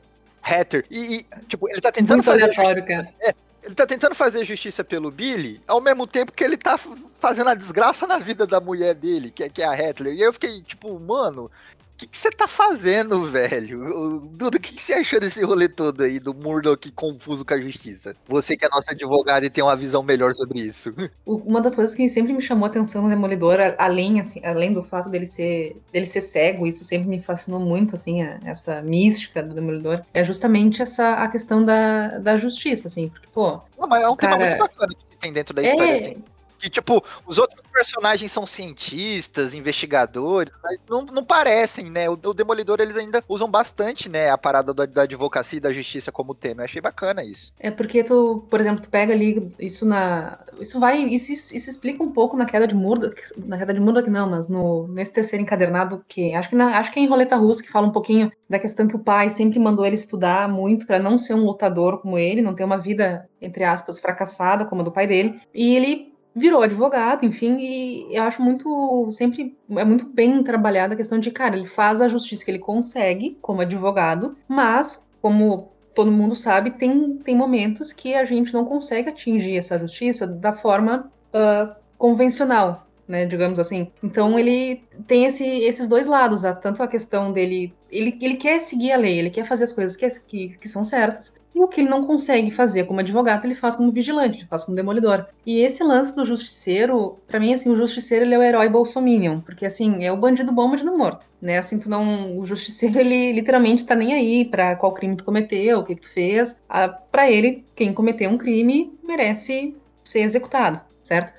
Hatter. 0.42 0.84
E, 0.90 1.16
e, 1.16 1.26
tipo, 1.48 1.68
ele 1.68 1.80
tá 1.80 1.90
tentando 1.90 2.18
Muito 2.18 2.26
fazer. 2.26 2.44
Aleatório, 2.44 2.86
cara. 2.86 3.08
É, 3.20 3.34
ele 3.62 3.74
tá 3.74 3.84
tentando 3.84 4.14
fazer 4.14 4.44
justiça 4.44 4.84
pelo 4.84 5.10
Billy, 5.10 5.60
ao 5.66 5.80
mesmo 5.80 6.06
tempo 6.06 6.32
que 6.32 6.44
ele 6.44 6.56
tá 6.56 6.78
fazendo 7.18 7.50
a 7.50 7.54
desgraça 7.54 8.06
na 8.06 8.18
vida 8.18 8.46
da 8.46 8.60
mulher 8.60 8.94
dele, 8.94 9.30
que, 9.30 9.42
é, 9.42 9.48
que 9.48 9.60
é 9.60 9.66
a 9.66 9.72
Hatter. 9.72 10.06
E 10.06 10.10
aí 10.10 10.20
eu 10.20 10.32
fiquei, 10.32 10.62
tipo, 10.62 10.98
mano, 11.00 11.50
que 11.96 12.18
você 12.18 12.30
tá 12.30 12.46
fazendo, 12.46 13.24
velho? 13.24 14.28
Duda, 14.32 14.58
o 14.58 14.60
que 14.60 14.80
você 14.80 14.94
achou 14.94 15.18
desse 15.18 15.42
rolê 15.42 15.68
todo 15.68 16.02
aí 16.02 16.18
do 16.18 16.34
Murdoch 16.34 16.90
confuso 16.92 17.44
com 17.44 17.54
a 17.54 17.60
justiça? 17.60 18.14
Você 18.28 18.56
que 18.56 18.66
é 18.66 18.68
nossa 18.68 18.92
advogada 18.92 19.46
e 19.46 19.50
tem 19.50 19.64
uma 19.64 19.74
visão 19.74 20.02
melhor 20.02 20.34
sobre 20.34 20.60
isso. 20.60 20.92
Uma 21.24 21.60
das 21.60 21.74
coisas 21.74 21.94
que 21.94 22.06
sempre 22.08 22.32
me 22.32 22.42
chamou 22.42 22.66
a 22.66 22.68
atenção 22.68 23.02
no 23.02 23.08
Demolidor, 23.08 23.58
além, 23.78 24.20
assim, 24.20 24.44
além 24.44 24.72
do 24.72 24.82
fato 24.82 25.08
dele 25.08 25.26
ser, 25.26 25.80
dele 25.92 26.06
ser 26.06 26.20
cego, 26.20 26.66
isso 26.66 26.84
sempre 26.84 27.08
me 27.08 27.20
fascinou 27.20 27.60
muito, 27.60 27.94
assim, 27.94 28.22
a, 28.22 28.40
essa 28.44 28.82
mística 28.82 29.42
do 29.42 29.54
Demolidor, 29.54 30.02
é 30.12 30.22
justamente 30.22 30.82
essa 30.82 31.14
a 31.14 31.28
questão 31.28 31.64
da, 31.64 32.18
da 32.18 32.36
justiça, 32.36 32.88
assim, 32.88 33.08
porque, 33.08 33.28
pô... 33.32 33.60
Não, 33.78 33.88
mas 33.88 34.02
é 34.02 34.08
um 34.08 34.16
cara... 34.16 34.36
tema 34.36 34.48
muito 34.48 34.58
bacana 34.58 34.94
que 34.94 35.16
tem 35.18 35.32
dentro 35.32 35.54
da 35.54 35.62
história, 35.62 35.90
é... 35.90 35.96
assim 35.96 36.24
Que, 36.58 36.70
tipo, 36.70 37.02
os 37.26 37.38
outros 37.38 37.60
personagens 37.72 38.32
são 38.32 38.46
cientistas, 38.46 39.54
investigadores, 39.54 40.52
mas 40.62 40.78
não, 40.88 41.04
não 41.04 41.24
parecem, 41.24 41.90
né? 41.90 42.08
O, 42.08 42.12
o 42.12 42.34
Demolidor, 42.34 42.80
eles 42.80 42.96
ainda 42.96 43.22
usam 43.28 43.50
bastante, 43.50 44.08
né, 44.08 44.30
a 44.30 44.38
parada 44.38 44.72
da, 44.72 44.86
da 44.86 45.02
advocacia 45.02 45.58
e 45.58 45.60
da 45.60 45.72
justiça 45.72 46.10
como 46.10 46.34
tema. 46.34 46.62
Eu 46.62 46.64
achei 46.64 46.80
bacana 46.80 47.22
isso. 47.22 47.52
É 47.60 47.70
porque 47.70 48.02
tu, 48.02 48.46
por 48.48 48.60
exemplo, 48.60 48.82
tu 48.82 48.88
pega 48.88 49.12
ali 49.12 49.52
isso 49.58 49.84
na. 49.84 50.38
Isso 50.58 50.80
vai. 50.80 51.02
Isso, 51.02 51.32
isso, 51.32 51.54
isso 51.54 51.68
explica 51.68 52.02
um 52.02 52.12
pouco 52.12 52.36
na 52.36 52.46
queda 52.46 52.66
de 52.66 52.74
Murdoch. 52.74 53.14
Na 53.36 53.58
queda 53.58 53.74
de 53.74 53.80
Murdoch, 53.80 54.08
não, 54.08 54.28
mas 54.30 54.48
no, 54.48 54.88
nesse 54.88 55.12
terceiro 55.12 55.42
encadernado, 55.42 56.02
que 56.08 56.34
acho 56.34 56.48
que, 56.48 56.56
na, 56.56 56.78
acho 56.78 56.90
que 56.90 56.98
é 56.98 57.02
em 57.02 57.08
Roleta 57.08 57.36
Russa 57.36 57.62
que 57.62 57.70
fala 57.70 57.86
um 57.86 57.92
pouquinho 57.92 58.32
da 58.48 58.58
questão 58.58 58.88
que 58.88 58.96
o 58.96 59.00
pai 59.00 59.28
sempre 59.28 59.58
mandou 59.58 59.84
ele 59.84 59.94
estudar 59.94 60.48
muito 60.48 60.86
para 60.86 60.98
não 60.98 61.18
ser 61.18 61.34
um 61.34 61.44
lutador 61.44 62.00
como 62.00 62.18
ele, 62.18 62.42
não 62.42 62.54
ter 62.54 62.64
uma 62.64 62.78
vida, 62.78 63.28
entre 63.40 63.64
aspas, 63.64 63.98
fracassada 63.98 64.64
como 64.64 64.80
a 64.80 64.84
do 64.84 64.92
pai 64.92 65.06
dele. 65.06 65.40
E 65.54 65.76
ele 65.76 66.15
virou 66.36 66.62
advogado, 66.62 67.24
enfim, 67.24 67.56
e 67.58 68.14
eu 68.14 68.22
acho 68.24 68.42
muito, 68.42 69.08
sempre, 69.10 69.56
é 69.70 69.84
muito 69.86 70.04
bem 70.04 70.42
trabalhada 70.42 70.92
a 70.92 70.96
questão 70.96 71.18
de, 71.18 71.30
cara, 71.30 71.56
ele 71.56 71.66
faz 71.66 72.02
a 72.02 72.08
justiça 72.08 72.44
que 72.44 72.50
ele 72.50 72.58
consegue 72.58 73.38
como 73.40 73.62
advogado, 73.62 74.36
mas, 74.46 75.08
como 75.22 75.72
todo 75.94 76.12
mundo 76.12 76.36
sabe, 76.36 76.72
tem, 76.72 77.16
tem 77.24 77.34
momentos 77.34 77.90
que 77.90 78.14
a 78.14 78.26
gente 78.26 78.52
não 78.52 78.66
consegue 78.66 79.08
atingir 79.08 79.56
essa 79.56 79.78
justiça 79.78 80.26
da 80.26 80.52
forma 80.52 81.10
uh, 81.32 81.74
convencional, 81.96 82.86
né, 83.08 83.24
digamos 83.24 83.58
assim. 83.58 83.90
Então 84.02 84.38
ele 84.38 84.84
tem 85.06 85.24
esse, 85.24 85.42
esses 85.42 85.88
dois 85.88 86.06
lados, 86.06 86.42
tanto 86.60 86.82
a 86.82 86.88
questão 86.88 87.32
dele, 87.32 87.72
ele, 87.90 88.18
ele 88.20 88.36
quer 88.36 88.60
seguir 88.60 88.92
a 88.92 88.98
lei, 88.98 89.18
ele 89.18 89.30
quer 89.30 89.46
fazer 89.46 89.64
as 89.64 89.72
coisas 89.72 89.96
que, 89.96 90.06
que, 90.28 90.58
que 90.58 90.68
são 90.68 90.84
certas, 90.84 91.34
e 91.56 91.60
o 91.62 91.68
que 91.68 91.80
ele 91.80 91.88
não 91.88 92.04
consegue 92.04 92.50
fazer 92.50 92.84
como 92.84 93.00
advogado, 93.00 93.46
ele 93.46 93.54
faz 93.54 93.74
como 93.74 93.90
vigilante, 93.90 94.40
ele 94.40 94.46
faz 94.46 94.62
como 94.62 94.76
demolidor. 94.76 95.24
E 95.46 95.60
esse 95.60 95.82
lance 95.82 96.14
do 96.14 96.22
justiceiro, 96.22 97.18
para 97.26 97.40
mim, 97.40 97.54
assim, 97.54 97.70
o 97.70 97.76
justiceiro 97.76 98.26
ele 98.26 98.34
é 98.34 98.38
o 98.38 98.42
herói 98.42 98.68
bolsominion, 98.68 99.40
porque 99.40 99.64
assim, 99.64 100.04
é 100.04 100.12
o 100.12 100.18
bandido 100.18 100.52
bom, 100.52 100.70
bandido 100.70 100.94
morto, 100.94 101.28
né? 101.40 101.56
Assim, 101.56 101.78
tu 101.78 101.88
não, 101.88 102.38
o 102.38 102.44
justiceiro 102.44 103.00
ele 103.00 103.32
literalmente 103.32 103.86
tá 103.86 103.94
nem 103.94 104.12
aí 104.12 104.44
para 104.44 104.76
qual 104.76 104.92
crime 104.92 105.16
tu 105.16 105.24
cometeu, 105.24 105.78
o 105.78 105.84
que 105.84 105.96
tu 105.96 106.06
fez. 106.06 106.62
Ah, 106.68 106.88
para 106.88 107.30
ele, 107.30 107.64
quem 107.74 107.94
cometeu 107.94 108.28
um 108.28 108.36
crime 108.36 108.92
merece 109.02 109.74
ser 110.04 110.20
executado, 110.20 110.78
certo? 111.02 111.32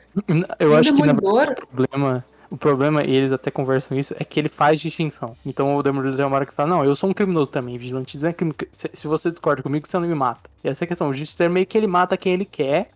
Eu 0.58 0.75
acho 0.75 0.93
demolidor... 0.93 1.53
que 1.53 1.62
na 1.62 1.63
o 1.63 1.67
problema 1.67 2.25
o 2.49 2.57
problema, 2.57 3.03
e 3.03 3.15
eles 3.15 3.31
até 3.31 3.51
conversam 3.51 3.97
isso, 3.97 4.15
é 4.19 4.23
que 4.23 4.39
ele 4.39 4.49
faz 4.49 4.79
distinção. 4.79 5.36
Então 5.45 5.75
o 5.75 5.83
Demolidor 5.83 6.15
tem 6.15 6.25
uma 6.25 6.36
hora 6.36 6.45
que 6.45 6.53
fala, 6.53 6.69
não, 6.69 6.86
eu 6.86 6.95
sou 6.95 7.10
um 7.10 7.13
criminoso 7.13 7.51
também, 7.51 7.77
vigilante 7.77 8.25
é 8.25 8.33
crime. 8.33 8.53
Se 8.71 9.07
você 9.07 9.29
discorda 9.29 9.62
comigo, 9.62 9.88
você 9.88 9.97
não 9.99 10.07
me 10.07 10.15
mata. 10.15 10.49
E 10.63 10.69
essa 10.69 10.83
é 10.83 10.86
a 10.86 10.88
questão. 10.88 11.10
O 11.10 11.13
Justiceiro 11.13 11.51
meio 11.51 11.65
que 11.65 11.77
ele 11.77 11.88
mata 11.88 12.17
quem 12.17 12.33
ele 12.33 12.45
quer, 12.45 12.89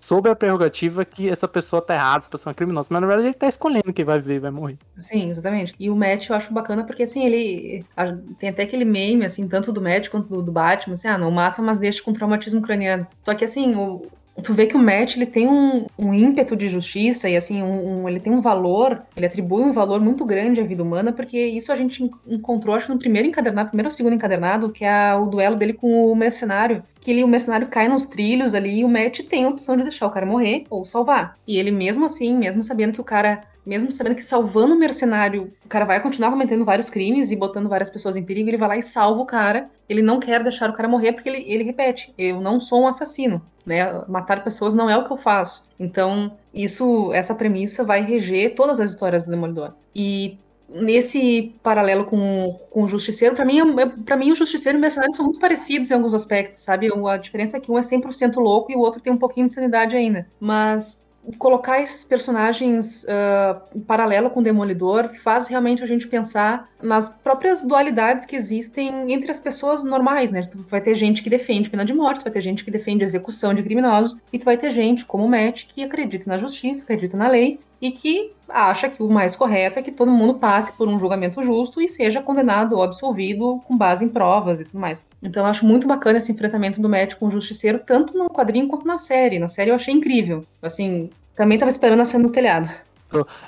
sob 0.00 0.28
a 0.28 0.34
prerrogativa 0.34 1.04
que 1.04 1.28
essa 1.28 1.48
pessoa 1.48 1.82
tá 1.82 1.94
errada, 1.94 2.18
essa 2.18 2.30
pessoa 2.30 2.52
é 2.52 2.54
criminosa. 2.54 2.88
Mas 2.90 3.00
na 3.00 3.06
verdade 3.06 3.28
ele 3.28 3.34
tá 3.34 3.48
escolhendo 3.48 3.92
quem 3.92 4.04
vai 4.04 4.18
viver 4.18 4.36
e 4.36 4.40
vai 4.40 4.50
morrer. 4.50 4.78
Sim, 4.96 5.30
exatamente. 5.30 5.74
E 5.78 5.90
o 5.90 5.96
Matt 5.96 6.28
eu 6.28 6.36
acho 6.36 6.52
bacana 6.52 6.84
porque 6.84 7.02
assim, 7.02 7.24
ele. 7.24 7.84
Tem 8.38 8.50
até 8.50 8.62
aquele 8.62 8.84
meme, 8.84 9.26
assim, 9.26 9.48
tanto 9.48 9.72
do 9.72 9.82
Matt 9.82 10.08
quanto 10.08 10.28
do, 10.28 10.42
do 10.42 10.52
Batman, 10.52 10.94
assim, 10.94 11.08
ah, 11.08 11.18
não 11.18 11.30
mata, 11.30 11.62
mas 11.62 11.78
deixa 11.78 12.02
com 12.02 12.12
traumatismo 12.12 12.62
craniano. 12.62 13.06
Só 13.22 13.34
que 13.34 13.44
assim, 13.44 13.74
o, 13.74 14.06
tu 14.42 14.54
vê 14.54 14.66
que 14.66 14.76
o 14.76 14.78
Matt 14.78 15.16
ele 15.16 15.26
tem 15.26 15.48
um, 15.48 15.86
um 15.98 16.14
ímpeto 16.14 16.56
de 16.56 16.68
justiça 16.68 17.28
e 17.28 17.36
assim 17.36 17.62
um, 17.62 18.02
um, 18.02 18.08
ele 18.08 18.20
tem 18.20 18.32
um 18.32 18.40
valor, 18.40 19.02
ele 19.16 19.26
atribui 19.26 19.62
um 19.62 19.72
valor 19.72 20.00
muito 20.00 20.24
grande 20.24 20.60
à 20.60 20.64
vida 20.64 20.82
humana, 20.82 21.12
porque 21.12 21.38
isso 21.38 21.72
a 21.72 21.76
gente 21.76 22.10
encontrou 22.26 22.74
acho 22.74 22.92
no 22.92 22.98
primeiro 22.98 23.28
encadernado, 23.28 23.68
primeiro 23.68 23.88
ou 23.88 23.92
segundo 23.92 24.14
encadernado, 24.14 24.70
que 24.70 24.84
é 24.84 25.14
o 25.14 25.26
duelo 25.26 25.56
dele 25.56 25.72
com 25.72 26.10
o 26.10 26.16
mercenário, 26.16 26.82
que 27.00 27.10
ele, 27.10 27.24
o 27.24 27.28
mercenário 27.28 27.68
cai 27.68 27.88
nos 27.88 28.06
trilhos 28.06 28.54
ali 28.54 28.80
e 28.80 28.84
o 28.84 28.88
Matt 28.88 29.20
tem 29.20 29.44
a 29.44 29.48
opção 29.48 29.76
de 29.76 29.82
deixar 29.82 30.06
o 30.06 30.10
cara 30.10 30.26
morrer 30.26 30.64
ou 30.70 30.84
salvar. 30.84 31.36
E 31.46 31.58
ele 31.58 31.70
mesmo 31.70 32.04
assim, 32.04 32.36
mesmo 32.36 32.62
sabendo 32.62 32.92
que 32.92 33.00
o 33.00 33.04
cara 33.04 33.42
mesmo 33.68 33.92
sabendo 33.92 34.16
que 34.16 34.24
salvando 34.24 34.74
o 34.74 34.78
mercenário, 34.78 35.52
o 35.62 35.68
cara 35.68 35.84
vai 35.84 36.02
continuar 36.02 36.30
cometendo 36.30 36.64
vários 36.64 36.88
crimes 36.88 37.30
e 37.30 37.36
botando 37.36 37.68
várias 37.68 37.90
pessoas 37.90 38.16
em 38.16 38.24
perigo, 38.24 38.48
ele 38.48 38.56
vai 38.56 38.68
lá 38.68 38.76
e 38.78 38.82
salva 38.82 39.20
o 39.20 39.26
cara. 39.26 39.68
Ele 39.86 40.00
não 40.00 40.18
quer 40.18 40.42
deixar 40.42 40.70
o 40.70 40.72
cara 40.72 40.88
morrer 40.88 41.12
porque 41.12 41.28
ele, 41.28 41.44
ele 41.46 41.64
repete: 41.64 42.14
eu 42.16 42.40
não 42.40 42.58
sou 42.58 42.80
um 42.82 42.88
assassino, 42.88 43.42
né? 43.66 44.04
Matar 44.08 44.42
pessoas 44.42 44.72
não 44.72 44.88
é 44.88 44.96
o 44.96 45.04
que 45.04 45.12
eu 45.12 45.18
faço. 45.18 45.68
Então, 45.78 46.32
isso, 46.52 47.12
essa 47.12 47.34
premissa 47.34 47.84
vai 47.84 48.00
reger 48.00 48.54
todas 48.54 48.80
as 48.80 48.90
histórias 48.90 49.24
do 49.24 49.30
Demolidor. 49.30 49.74
E 49.94 50.38
nesse 50.66 51.54
paralelo 51.62 52.06
com, 52.06 52.46
com 52.70 52.84
o 52.84 52.88
Justiceiro, 52.88 53.34
para 53.34 53.44
mim, 53.44 53.60
é, 53.78 53.86
para 53.86 54.16
mim 54.16 54.32
o 54.32 54.34
Justiceiro 54.34 54.78
e 54.78 54.80
o 54.80 54.80
Mercenário 54.80 55.14
são 55.14 55.26
muito 55.26 55.40
parecidos 55.40 55.90
em 55.90 55.94
alguns 55.94 56.14
aspectos, 56.14 56.62
sabe? 56.62 56.88
A 57.06 57.16
diferença 57.18 57.58
é 57.58 57.60
que 57.60 57.70
um 57.70 57.76
é 57.76 57.82
100% 57.82 58.36
louco 58.36 58.72
e 58.72 58.76
o 58.76 58.80
outro 58.80 59.02
tem 59.02 59.12
um 59.12 59.18
pouquinho 59.18 59.46
de 59.46 59.52
sanidade 59.52 59.94
ainda. 59.94 60.26
Mas 60.40 61.06
colocar 61.36 61.80
esses 61.80 62.04
personagens 62.04 63.04
uh, 63.04 63.60
em 63.74 63.80
paralelo 63.80 64.30
com 64.30 64.40
o 64.40 64.42
Demolidor 64.42 65.10
faz 65.10 65.46
realmente 65.46 65.82
a 65.82 65.86
gente 65.86 66.06
pensar 66.06 66.68
nas 66.82 67.10
próprias 67.10 67.62
dualidades 67.62 68.24
que 68.24 68.36
existem 68.36 69.12
entre 69.12 69.30
as 69.30 69.38
pessoas 69.38 69.84
normais, 69.84 70.30
né? 70.30 70.42
Tu 70.42 70.58
vai 70.68 70.80
ter 70.80 70.94
gente 70.94 71.22
que 71.22 71.28
defende 71.28 71.68
pena 71.68 71.84
de 71.84 71.92
morte, 71.92 72.22
vai 72.22 72.32
ter 72.32 72.40
gente 72.40 72.64
que 72.64 72.70
defende 72.70 73.04
execução 73.04 73.52
de 73.52 73.62
criminosos, 73.62 74.18
e 74.32 74.38
tu 74.38 74.44
vai 74.44 74.56
ter 74.56 74.70
gente 74.70 75.04
como 75.04 75.24
o 75.24 75.28
Matt 75.28 75.66
que 75.66 75.84
acredita 75.84 76.30
na 76.30 76.38
justiça, 76.38 76.84
acredita 76.84 77.16
na 77.16 77.28
lei, 77.28 77.60
e 77.80 77.90
que 77.90 78.32
acha 78.48 78.88
que 78.88 79.02
o 79.02 79.08
mais 79.08 79.36
correto 79.36 79.78
é 79.78 79.82
que 79.82 79.92
todo 79.92 80.10
mundo 80.10 80.34
passe 80.34 80.72
por 80.72 80.88
um 80.88 80.98
julgamento 80.98 81.42
justo 81.42 81.80
e 81.80 81.88
seja 81.88 82.22
condenado 82.22 82.74
ou 82.76 82.82
absolvido 82.82 83.60
com 83.66 83.76
base 83.76 84.04
em 84.04 84.08
provas 84.08 84.60
e 84.60 84.64
tudo 84.64 84.80
mais. 84.80 85.04
Então 85.22 85.44
eu 85.44 85.50
acho 85.50 85.66
muito 85.66 85.86
bacana 85.86 86.18
esse 86.18 86.32
enfrentamento 86.32 86.80
do 86.80 86.88
Matt 86.88 87.14
com 87.14 87.26
o 87.26 87.30
Justiceiro, 87.30 87.78
tanto 87.78 88.16
no 88.16 88.30
quadrinho 88.30 88.68
quanto 88.68 88.86
na 88.86 88.98
série. 88.98 89.38
Na 89.38 89.48
série 89.48 89.70
eu 89.70 89.74
achei 89.74 89.92
incrível. 89.92 90.44
Assim, 90.62 91.10
também 91.36 91.58
tava 91.58 91.70
esperando 91.70 92.00
a 92.00 92.04
cena 92.04 92.24
do 92.24 92.32
telhado. 92.32 92.68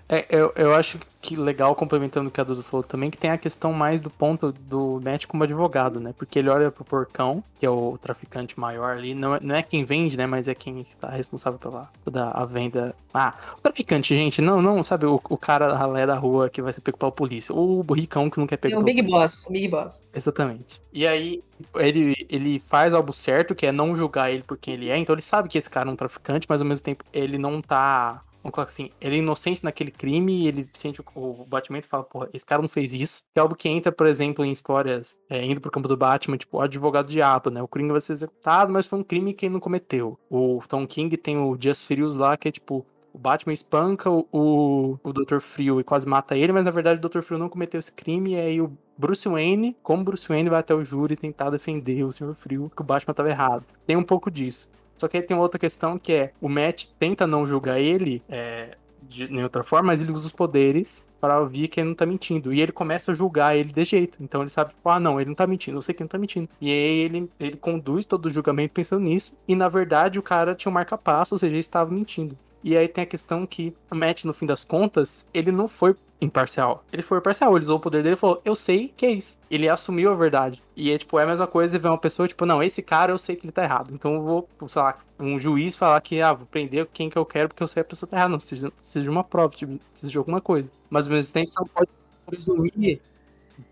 É, 0.08 0.26
eu, 0.30 0.52
eu 0.56 0.74
acho 0.74 0.98
que 1.20 1.36
legal, 1.36 1.74
complementando 1.74 2.28
o 2.28 2.32
que 2.32 2.40
a 2.40 2.44
Dudu 2.44 2.62
falou 2.62 2.82
também, 2.82 3.10
que 3.10 3.18
tem 3.18 3.30
a 3.30 3.36
questão 3.36 3.72
mais 3.72 4.00
do 4.00 4.08
ponto 4.08 4.52
do 4.52 5.00
Matt 5.04 5.26
como 5.26 5.44
advogado, 5.44 6.00
né? 6.00 6.14
Porque 6.16 6.38
ele 6.38 6.48
olha 6.48 6.70
pro 6.70 6.84
porcão, 6.84 7.44
que 7.58 7.66
é 7.66 7.70
o 7.70 7.98
traficante 7.98 8.58
maior 8.58 8.96
ali, 8.96 9.14
não 9.14 9.34
é, 9.34 9.40
não 9.40 9.54
é 9.54 9.62
quem 9.62 9.84
vende, 9.84 10.16
né? 10.16 10.26
Mas 10.26 10.48
é 10.48 10.54
quem 10.54 10.86
tá 10.98 11.10
responsável 11.10 11.58
pela 11.58 11.90
toda 12.02 12.30
a 12.30 12.44
venda. 12.46 12.94
Ah, 13.12 13.34
o 13.58 13.60
traficante, 13.60 14.14
gente, 14.14 14.40
não, 14.40 14.62
não, 14.62 14.82
sabe, 14.82 15.04
o, 15.04 15.20
o 15.28 15.36
cara 15.36 15.74
ralé 15.74 16.06
da 16.06 16.16
rua 16.16 16.48
que 16.48 16.62
vai 16.62 16.72
ser 16.72 16.80
pego 16.80 16.96
pela 16.96 17.12
polícia. 17.12 17.54
Ou 17.54 17.84
o 17.86 17.92
ricão 17.92 18.30
que 18.30 18.38
não 18.38 18.46
quer 18.46 18.56
pegar. 18.56 18.76
É 18.76 18.78
o 18.78 18.82
Big 18.82 19.02
Boss, 19.02 19.46
o 19.46 19.52
Big 19.52 19.68
Boss. 19.68 20.08
Exatamente. 20.14 20.80
E 20.90 21.06
aí, 21.06 21.42
ele, 21.74 22.26
ele 22.30 22.58
faz 22.58 22.94
algo 22.94 23.12
certo, 23.12 23.54
que 23.54 23.66
é 23.66 23.72
não 23.72 23.94
julgar 23.94 24.30
ele 24.30 24.42
por 24.42 24.56
quem 24.56 24.74
ele 24.74 24.88
é, 24.88 24.96
então 24.96 25.14
ele 25.14 25.22
sabe 25.22 25.48
que 25.48 25.58
esse 25.58 25.68
cara 25.68 25.90
é 25.90 25.92
um 25.92 25.96
traficante, 25.96 26.46
mas 26.48 26.62
ao 26.62 26.66
mesmo 26.66 26.82
tempo 26.82 27.04
ele 27.12 27.36
não 27.36 27.60
tá 27.60 28.22
Vamos 28.42 28.54
colocar 28.54 28.70
assim, 28.70 28.90
ele 29.00 29.16
é 29.16 29.18
inocente 29.18 29.62
naquele 29.62 29.90
crime 29.90 30.46
ele 30.46 30.66
sente 30.72 31.00
o, 31.00 31.04
o 31.14 31.46
batimento 31.46 31.86
e 31.86 31.90
fala, 31.90 32.04
porra, 32.04 32.28
esse 32.32 32.44
cara 32.44 32.62
não 32.62 32.68
fez 32.68 32.94
isso. 32.94 33.22
Que 33.34 33.38
é 33.38 33.42
algo 33.42 33.54
que 33.54 33.68
entra, 33.68 33.92
por 33.92 34.06
exemplo, 34.06 34.44
em 34.44 34.50
histórias, 34.50 35.16
é, 35.28 35.44
indo 35.44 35.60
pro 35.60 35.70
campo 35.70 35.88
do 35.88 35.96
Batman, 35.96 36.36
tipo, 36.36 36.58
o 36.58 36.60
advogado 36.60 37.08
diabo, 37.08 37.50
né? 37.50 37.62
O 37.62 37.68
crime 37.68 37.90
vai 37.90 38.00
ser 38.00 38.14
executado, 38.14 38.72
mas 38.72 38.86
foi 38.86 38.98
um 38.98 39.04
crime 39.04 39.34
que 39.34 39.46
ele 39.46 39.52
não 39.52 39.60
cometeu. 39.60 40.18
O 40.30 40.62
Tom 40.68 40.86
King 40.86 41.16
tem 41.16 41.36
o 41.36 41.56
Dias 41.56 41.86
Frios 41.86 42.16
lá, 42.16 42.36
que 42.36 42.48
é 42.48 42.52
tipo, 42.52 42.84
o 43.12 43.18
Batman 43.18 43.52
espanca 43.52 44.10
o, 44.10 44.98
o 45.02 45.12
Dr. 45.12 45.40
Frio 45.40 45.80
e 45.80 45.84
quase 45.84 46.06
mata 46.06 46.36
ele, 46.36 46.52
mas 46.52 46.64
na 46.64 46.70
verdade 46.70 47.04
o 47.04 47.08
Dr. 47.08 47.22
Frio 47.22 47.38
não 47.38 47.48
cometeu 47.48 47.78
esse 47.78 47.92
crime, 47.92 48.32
e 48.32 48.36
aí 48.36 48.60
o 48.60 48.72
Bruce 48.96 49.28
Wayne, 49.28 49.76
como 49.82 50.04
Bruce 50.04 50.28
Wayne, 50.28 50.50
vai 50.50 50.60
até 50.60 50.74
o 50.74 50.84
júri 50.84 51.16
tentar 51.16 51.50
defender 51.50 52.04
o 52.04 52.12
Sr. 52.12 52.34
Frio, 52.34 52.70
que 52.74 52.82
o 52.82 52.84
Batman 52.84 53.12
estava 53.12 53.30
errado. 53.30 53.64
Tem 53.86 53.96
um 53.96 54.02
pouco 54.02 54.30
disso. 54.30 54.70
Só 55.00 55.08
que 55.08 55.16
aí 55.16 55.22
tem 55.22 55.34
outra 55.34 55.58
questão 55.58 55.98
que 55.98 56.12
é: 56.12 56.32
o 56.40 56.48
Matt 56.48 56.84
tenta 56.98 57.26
não 57.26 57.46
julgar 57.46 57.80
ele 57.80 58.22
é, 58.28 58.76
de 59.08 59.26
nenhuma 59.26 59.44
outra 59.44 59.62
forma, 59.62 59.86
mas 59.86 60.02
ele 60.02 60.12
usa 60.12 60.26
os 60.26 60.32
poderes 60.32 61.06
para 61.18 61.40
ouvir 61.40 61.68
que 61.68 61.80
ele 61.80 61.88
não 61.88 61.94
tá 61.94 62.04
mentindo. 62.04 62.52
E 62.52 62.60
ele 62.60 62.70
começa 62.70 63.10
a 63.10 63.14
julgar 63.14 63.56
ele 63.56 63.72
de 63.72 63.84
jeito. 63.84 64.18
Então 64.20 64.42
ele 64.42 64.50
sabe, 64.50 64.72
ah, 64.84 65.00
não, 65.00 65.18
ele 65.18 65.30
não 65.30 65.34
tá 65.34 65.46
mentindo, 65.46 65.78
eu 65.78 65.82
sei 65.82 65.94
que 65.94 66.02
ele 66.02 66.04
não 66.04 66.10
tá 66.10 66.18
mentindo. 66.18 66.48
E 66.60 66.70
aí 66.70 66.98
ele, 66.98 67.30
ele 67.40 67.56
conduz 67.56 68.04
todo 68.04 68.26
o 68.26 68.30
julgamento 68.30 68.74
pensando 68.74 69.02
nisso. 69.02 69.34
E 69.48 69.56
na 69.56 69.68
verdade 69.68 70.18
o 70.18 70.22
cara 70.22 70.54
tinha 70.54 70.70
um 70.70 70.74
marca-passo, 70.74 71.34
ou 71.34 71.38
seja, 71.38 71.52
ele 71.52 71.60
estava 71.60 71.90
mentindo. 71.90 72.36
E 72.62 72.76
aí 72.76 72.86
tem 72.86 73.04
a 73.04 73.06
questão 73.06 73.46
que 73.46 73.74
o 73.90 73.94
Matt, 73.94 74.24
no 74.24 74.34
fim 74.34 74.44
das 74.44 74.66
contas, 74.66 75.24
ele 75.32 75.50
não 75.50 75.66
foi 75.66 75.96
imparcial. 76.20 76.84
Ele 76.92 77.02
foi 77.02 77.18
imparcial, 77.18 77.56
ele 77.56 77.64
usou 77.64 77.78
o 77.78 77.80
poder 77.80 78.02
dele 78.02 78.14
e 78.14 78.18
falou, 78.18 78.40
eu 78.44 78.54
sei 78.54 78.92
que 78.96 79.06
é 79.06 79.10
isso. 79.10 79.38
Ele 79.50 79.68
assumiu 79.68 80.10
a 80.10 80.14
verdade. 80.14 80.62
E 80.76 80.90
é 80.90 80.98
tipo, 80.98 81.18
é 81.18 81.24
a 81.24 81.26
mesma 81.26 81.46
coisa 81.46 81.78
ver 81.78 81.88
uma 81.88 81.98
pessoa, 81.98 82.28
tipo, 82.28 82.44
não, 82.44 82.62
esse 82.62 82.82
cara 82.82 83.12
eu 83.12 83.18
sei 83.18 83.36
que 83.36 83.46
ele 83.46 83.52
tá 83.52 83.64
errado. 83.64 83.90
Então 83.92 84.14
eu 84.14 84.22
vou, 84.22 84.48
sei 84.68 84.82
lá, 84.82 84.98
um 85.18 85.38
juiz 85.38 85.76
falar 85.76 86.00
que, 86.00 86.20
ah, 86.20 86.32
vou 86.32 86.46
prender 86.46 86.86
quem 86.92 87.08
que 87.08 87.16
eu 87.16 87.24
quero 87.24 87.48
porque 87.48 87.62
eu 87.62 87.68
sei 87.68 87.82
que 87.82 87.88
a 87.88 87.90
pessoa 87.90 88.08
tá 88.08 88.16
errada. 88.16 88.30
Não, 88.30 88.38
precisa, 88.38 88.70
precisa 88.70 89.02
de 89.02 89.10
uma 89.10 89.24
prova, 89.24 89.54
tipo, 89.54 89.78
precisa 89.90 90.10
de 90.10 90.18
alguma 90.18 90.40
coisa. 90.40 90.70
Mas 90.88 91.06
ao 91.06 91.12
mesmo 91.12 91.32
tempo 91.32 91.50
não 91.58 91.66
pode 91.66 91.90
presumir 92.26 93.00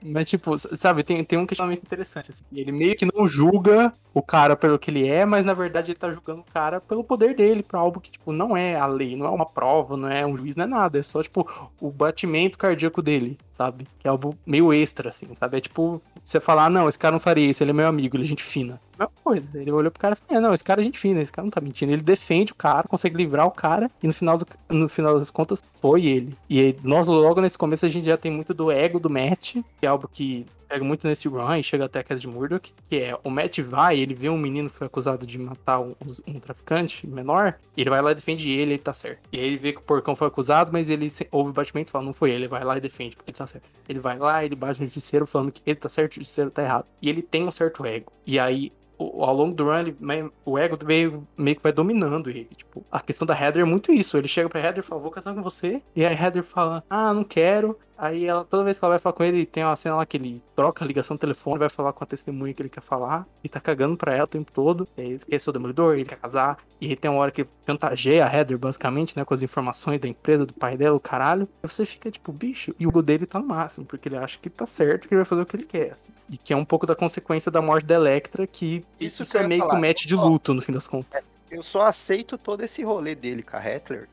mas, 0.02 0.28
tipo, 0.28 0.56
sabe, 0.58 1.02
tem, 1.02 1.24
tem 1.24 1.38
um 1.38 1.46
questionamento 1.46 1.82
interessante. 1.82 2.30
Assim. 2.30 2.44
Ele 2.52 2.72
meio 2.72 2.96
que 2.96 3.06
não 3.06 3.26
julga 3.26 3.92
o 4.18 4.22
cara 4.22 4.56
pelo 4.56 4.78
que 4.78 4.90
ele 4.90 5.06
é, 5.06 5.24
mas 5.24 5.44
na 5.44 5.54
verdade 5.54 5.92
ele 5.92 5.98
tá 5.98 6.10
julgando 6.10 6.40
o 6.40 6.52
cara 6.52 6.80
pelo 6.80 7.04
poder 7.04 7.34
dele, 7.34 7.62
pra 7.62 7.78
algo 7.78 8.00
que, 8.00 8.10
tipo, 8.10 8.32
não 8.32 8.56
é 8.56 8.74
a 8.74 8.86
lei, 8.86 9.16
não 9.16 9.26
é 9.26 9.30
uma 9.30 9.46
prova, 9.46 9.96
não 9.96 10.08
é 10.08 10.26
um 10.26 10.36
juiz, 10.36 10.56
não 10.56 10.64
é 10.64 10.66
nada. 10.66 10.98
É 10.98 11.02
só, 11.02 11.22
tipo, 11.22 11.48
o 11.80 11.90
batimento 11.90 12.58
cardíaco 12.58 13.00
dele, 13.00 13.38
sabe? 13.52 13.86
Que 13.98 14.08
é 14.08 14.10
algo 14.10 14.36
meio 14.44 14.72
extra, 14.72 15.10
assim, 15.10 15.28
sabe? 15.34 15.58
É 15.58 15.60
tipo, 15.60 16.02
você 16.24 16.40
falar, 16.40 16.66
ah, 16.66 16.70
não, 16.70 16.88
esse 16.88 16.98
cara 16.98 17.12
não 17.12 17.20
faria 17.20 17.48
isso, 17.48 17.62
ele 17.62 17.70
é 17.70 17.74
meu 17.74 17.86
amigo, 17.86 18.16
ele 18.16 18.24
é 18.24 18.26
gente 18.26 18.42
fina. 18.42 18.80
mesma 18.98 19.12
coisa. 19.22 19.46
Ele 19.54 19.70
olhou 19.70 19.90
pro 19.90 20.00
cara 20.00 20.14
e 20.14 20.16
falou: 20.16 20.42
Não, 20.42 20.52
esse 20.52 20.64
cara 20.64 20.80
é 20.80 20.84
gente 20.84 20.98
fina, 20.98 21.20
esse 21.22 21.32
cara 21.32 21.44
não 21.44 21.50
tá 21.50 21.60
mentindo. 21.60 21.92
Ele 21.92 22.02
defende 22.02 22.52
o 22.52 22.56
cara, 22.56 22.88
consegue 22.88 23.16
livrar 23.16 23.46
o 23.46 23.50
cara, 23.50 23.90
e 24.02 24.06
no 24.06 24.12
final, 24.12 24.36
do, 24.36 24.46
no 24.68 24.88
final 24.88 25.18
das 25.18 25.30
contas, 25.30 25.62
foi 25.80 26.06
ele. 26.06 26.36
E 26.48 26.60
aí, 26.60 26.76
nós, 26.82 27.06
logo 27.06 27.40
nesse 27.40 27.56
começo, 27.56 27.86
a 27.86 27.88
gente 27.88 28.04
já 28.04 28.16
tem 28.16 28.32
muito 28.32 28.52
do 28.52 28.70
ego 28.70 28.98
do 28.98 29.08
Matt, 29.08 29.54
que 29.54 29.86
é 29.86 29.86
algo 29.86 30.08
que 30.12 30.44
pega 30.68 30.84
muito 30.84 31.06
nesse 31.06 31.28
run 31.28 31.56
e 31.56 31.62
chega 31.62 31.86
até 31.86 32.00
a 32.00 32.04
queda 32.04 32.20
de 32.20 32.28
Murdoch, 32.28 32.72
que 32.88 32.96
é 32.96 33.18
o 33.24 33.30
Matt 33.30 33.58
vai, 33.60 33.98
ele 33.98 34.14
vê 34.14 34.28
um 34.28 34.36
menino 34.36 34.68
que 34.68 34.76
foi 34.76 34.86
acusado 34.86 35.26
de 35.26 35.38
matar 35.38 35.80
um, 35.80 35.94
um, 36.26 36.38
traficante 36.38 37.06
menor, 37.06 37.54
ele 37.76 37.88
vai 37.88 38.02
lá 38.02 38.12
e 38.12 38.14
defende 38.14 38.50
ele, 38.50 38.72
ele 38.72 38.78
tá 38.78 38.92
certo. 38.92 39.20
E 39.32 39.38
aí 39.38 39.46
ele 39.46 39.56
vê 39.56 39.72
que 39.72 39.78
o 39.78 39.82
porcão 39.82 40.14
foi 40.14 40.28
acusado, 40.28 40.70
mas 40.72 40.90
ele 40.90 41.08
ouve 41.30 41.50
o 41.50 41.52
batimento 41.52 41.90
e 41.90 41.92
fala, 41.92 42.04
não 42.04 42.12
foi 42.12 42.30
ele, 42.30 42.38
ele 42.44 42.48
vai 42.48 42.64
lá 42.64 42.76
e 42.76 42.80
defende, 42.80 43.16
porque 43.16 43.30
ele 43.30 43.38
tá 43.38 43.46
certo. 43.46 43.68
Ele 43.88 43.98
vai 43.98 44.18
lá, 44.18 44.44
ele 44.44 44.54
bate 44.54 44.80
no 44.80 44.86
justiceiro 44.86 45.26
falando 45.26 45.52
que 45.52 45.62
ele 45.66 45.76
tá 45.76 45.88
certo 45.88 46.14
e 46.14 46.18
o 46.18 46.20
justiceiro 46.20 46.50
tá 46.50 46.62
errado. 46.62 46.86
E 47.00 47.08
ele 47.08 47.22
tem 47.22 47.44
um 47.44 47.50
certo 47.50 47.84
ego. 47.84 48.12
E 48.26 48.38
aí 48.38 48.72
ao 48.98 49.34
longo 49.34 49.54
do 49.54 49.64
run, 49.64 49.78
ele, 49.78 49.96
o 50.44 50.58
ego 50.58 50.76
meio, 50.84 51.26
meio 51.36 51.56
que 51.56 51.62
vai 51.62 51.72
dominando 51.72 52.30
ele. 52.30 52.48
Tipo, 52.56 52.84
a 52.90 53.00
questão 53.00 53.26
da 53.26 53.38
Heather 53.38 53.62
é 53.62 53.64
muito 53.64 53.92
isso. 53.92 54.16
Ele 54.16 54.28
chega 54.28 54.48
pra 54.48 54.60
Heather 54.60 54.82
e 54.82 54.86
fala, 54.86 55.00
vou 55.00 55.10
casar 55.10 55.34
com 55.34 55.42
você. 55.42 55.80
E 55.94 56.04
aí 56.04 56.14
a 56.14 56.24
Heather 56.24 56.42
fala, 56.42 56.82
ah, 56.88 57.12
não 57.12 57.24
quero. 57.24 57.78
Aí 57.98 58.26
ela, 58.26 58.44
toda 58.44 58.62
vez 58.62 58.78
que 58.78 58.84
ela 58.84 58.92
vai 58.92 58.98
falar 59.00 59.12
com 59.12 59.24
ele, 59.24 59.44
tem 59.44 59.64
uma 59.64 59.74
cena 59.74 59.96
lá 59.96 60.06
que 60.06 60.16
ele 60.16 60.40
troca 60.54 60.84
a 60.84 60.86
ligação 60.86 61.16
do 61.16 61.20
telefone, 61.20 61.58
vai 61.58 61.68
falar 61.68 61.92
com 61.92 62.04
a 62.04 62.06
testemunha 62.06 62.54
que 62.54 62.62
ele 62.62 62.68
quer 62.68 62.80
falar, 62.80 63.26
e 63.42 63.48
tá 63.48 63.58
cagando 63.58 63.96
pra 63.96 64.14
ela 64.14 64.22
o 64.22 64.28
tempo 64.28 64.52
todo. 64.52 64.86
Ele 64.96 65.18
ser 65.18 65.50
o 65.50 65.52
demolidor, 65.52 65.94
ele 65.94 66.04
quer 66.04 66.16
casar. 66.16 66.58
E 66.80 66.94
tem 66.94 67.10
uma 67.10 67.18
hora 67.18 67.32
que 67.32 67.40
ele 67.40 67.50
chantageia 67.66 68.24
a 68.24 68.32
Heather, 68.32 68.56
basicamente, 68.56 69.16
né, 69.16 69.24
com 69.24 69.34
as 69.34 69.42
informações 69.42 70.00
da 70.00 70.06
empresa, 70.06 70.46
do 70.46 70.54
pai 70.54 70.76
dela, 70.76 70.96
o 70.96 71.00
caralho. 71.00 71.48
E 71.60 71.66
você 71.66 71.84
fica 71.84 72.08
tipo, 72.08 72.30
bicho, 72.30 72.72
e 72.78 72.86
o 72.86 72.90
ego 72.90 73.02
dele 73.02 73.26
tá 73.26 73.40
no 73.40 73.46
máximo, 73.46 73.84
porque 73.84 74.08
ele 74.08 74.16
acha 74.16 74.38
que 74.40 74.48
tá 74.48 74.64
certo, 74.64 75.08
que 75.08 75.14
ele 75.14 75.22
vai 75.22 75.24
fazer 75.24 75.42
o 75.42 75.46
que 75.46 75.56
ele 75.56 75.66
quer. 75.66 75.90
Assim. 75.90 76.12
E 76.30 76.38
que 76.38 76.52
é 76.52 76.56
um 76.56 76.64
pouco 76.64 76.86
da 76.86 76.94
consequência 76.94 77.50
da 77.50 77.60
morte 77.60 77.84
da 77.84 77.96
Electra, 77.96 78.46
que 78.46 78.84
isso, 79.00 79.22
isso 79.22 79.38
é 79.38 79.46
meio 79.46 79.68
que 79.68 79.74
o 79.74 79.80
match 79.80 80.06
de 80.06 80.14
luto, 80.14 80.52
no 80.54 80.62
fim 80.62 80.72
das 80.72 80.86
contas. 80.86 81.22
É 81.22 81.38
eu 81.50 81.62
só 81.62 81.86
aceito 81.86 82.36
todo 82.36 82.62
esse 82.62 82.82
rolê 82.82 83.14
dele 83.14 83.42
com 83.42 83.56
a 83.56 83.62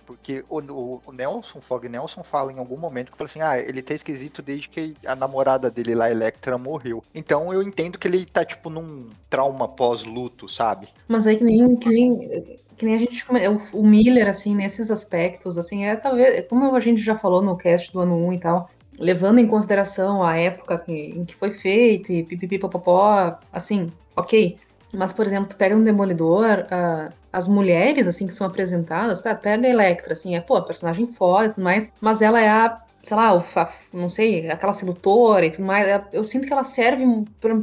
porque 0.06 0.44
o, 0.50 0.60
o, 0.60 1.02
o 1.06 1.12
Nelson, 1.12 1.60
Fog 1.62 1.88
Nelson, 1.88 2.24
fala 2.24 2.52
em 2.52 2.60
algum 2.60 2.78
momento 2.78 3.12
que 3.12 3.18
fala 3.18 3.30
assim: 3.30 3.42
ah, 3.42 3.60
ele 3.60 3.82
tá 3.82 3.94
esquisito 3.94 4.42
desde 4.42 4.70
que 4.70 4.96
a 5.06 5.16
namorada 5.16 5.70
dele 5.70 5.96
lá, 5.96 6.10
Electra, 6.10 6.58
morreu. 6.58 7.04
Então 7.14 7.54
eu 7.54 7.62
entendo 7.62 7.98
que 7.98 8.08
ele 8.08 8.26
tá, 8.26 8.46
tipo, 8.46 8.70
num 8.70 9.10
trauma 9.30 9.68
pós-luto, 9.68 10.48
sabe? 10.48 10.88
Mas 11.08 11.28
aí 11.28 11.36
que 11.36 11.44
nem, 11.44 11.76
que 11.76 11.90
nem 11.90 12.60
que 12.78 12.86
nem 12.86 12.96
a 12.96 13.00
gente 13.00 13.26
o, 13.74 13.80
o 13.80 13.88
Miller 13.88 14.28
assim 14.28 14.54
nesses 14.54 14.92
aspectos 14.92 15.58
assim 15.58 15.86
é 15.86 15.96
talvez 15.96 16.46
como 16.48 16.76
a 16.76 16.80
gente 16.82 17.02
já 17.02 17.18
falou 17.18 17.42
no 17.42 17.56
cast 17.56 17.90
do 17.94 18.02
ano 18.02 18.28
1 18.28 18.34
e 18.34 18.38
tal 18.38 18.70
levando 19.00 19.40
em 19.40 19.48
consideração 19.48 20.22
a 20.22 20.36
época 20.36 20.78
que, 20.80 20.92
em 20.92 21.24
que 21.24 21.34
foi 21.34 21.52
feito 21.52 22.12
e 22.12 22.22
pipipipopopó 22.24 23.40
assim 23.54 23.94
ok 24.14 24.58
mas 24.96 25.14
por 25.14 25.26
exemplo 25.26 25.50
tu 25.50 25.56
pega 25.56 25.76
um 25.76 25.84
demolidor 25.84 26.66
uh, 26.72 27.14
as 27.32 27.48
mulheres, 27.48 28.08
assim, 28.08 28.28
que 28.28 28.34
são 28.34 28.48
apresentadas, 28.48 29.22
pega 29.22 29.68
a 29.68 29.70
Electra, 29.70 30.14
assim, 30.14 30.36
é, 30.36 30.40
pô, 30.40 30.62
personagem 30.62 31.06
foda 31.06 31.48
e 31.48 31.50
tudo 31.50 31.64
mais, 31.64 31.92
mas 32.00 32.22
ela 32.22 32.40
é 32.40 32.50
a 32.50 32.82
sei 33.06 33.16
lá, 33.16 33.46
não 33.94 34.10
sei, 34.10 34.50
aquela 34.50 34.74
sedutora 34.74 35.46
e 35.46 35.52
tudo 35.52 35.64
mais, 35.64 35.88
é, 35.88 36.04
eu 36.12 36.24
sinto 36.24 36.48
que 36.48 36.54
ela 36.54 36.64
serve, 36.64 37.04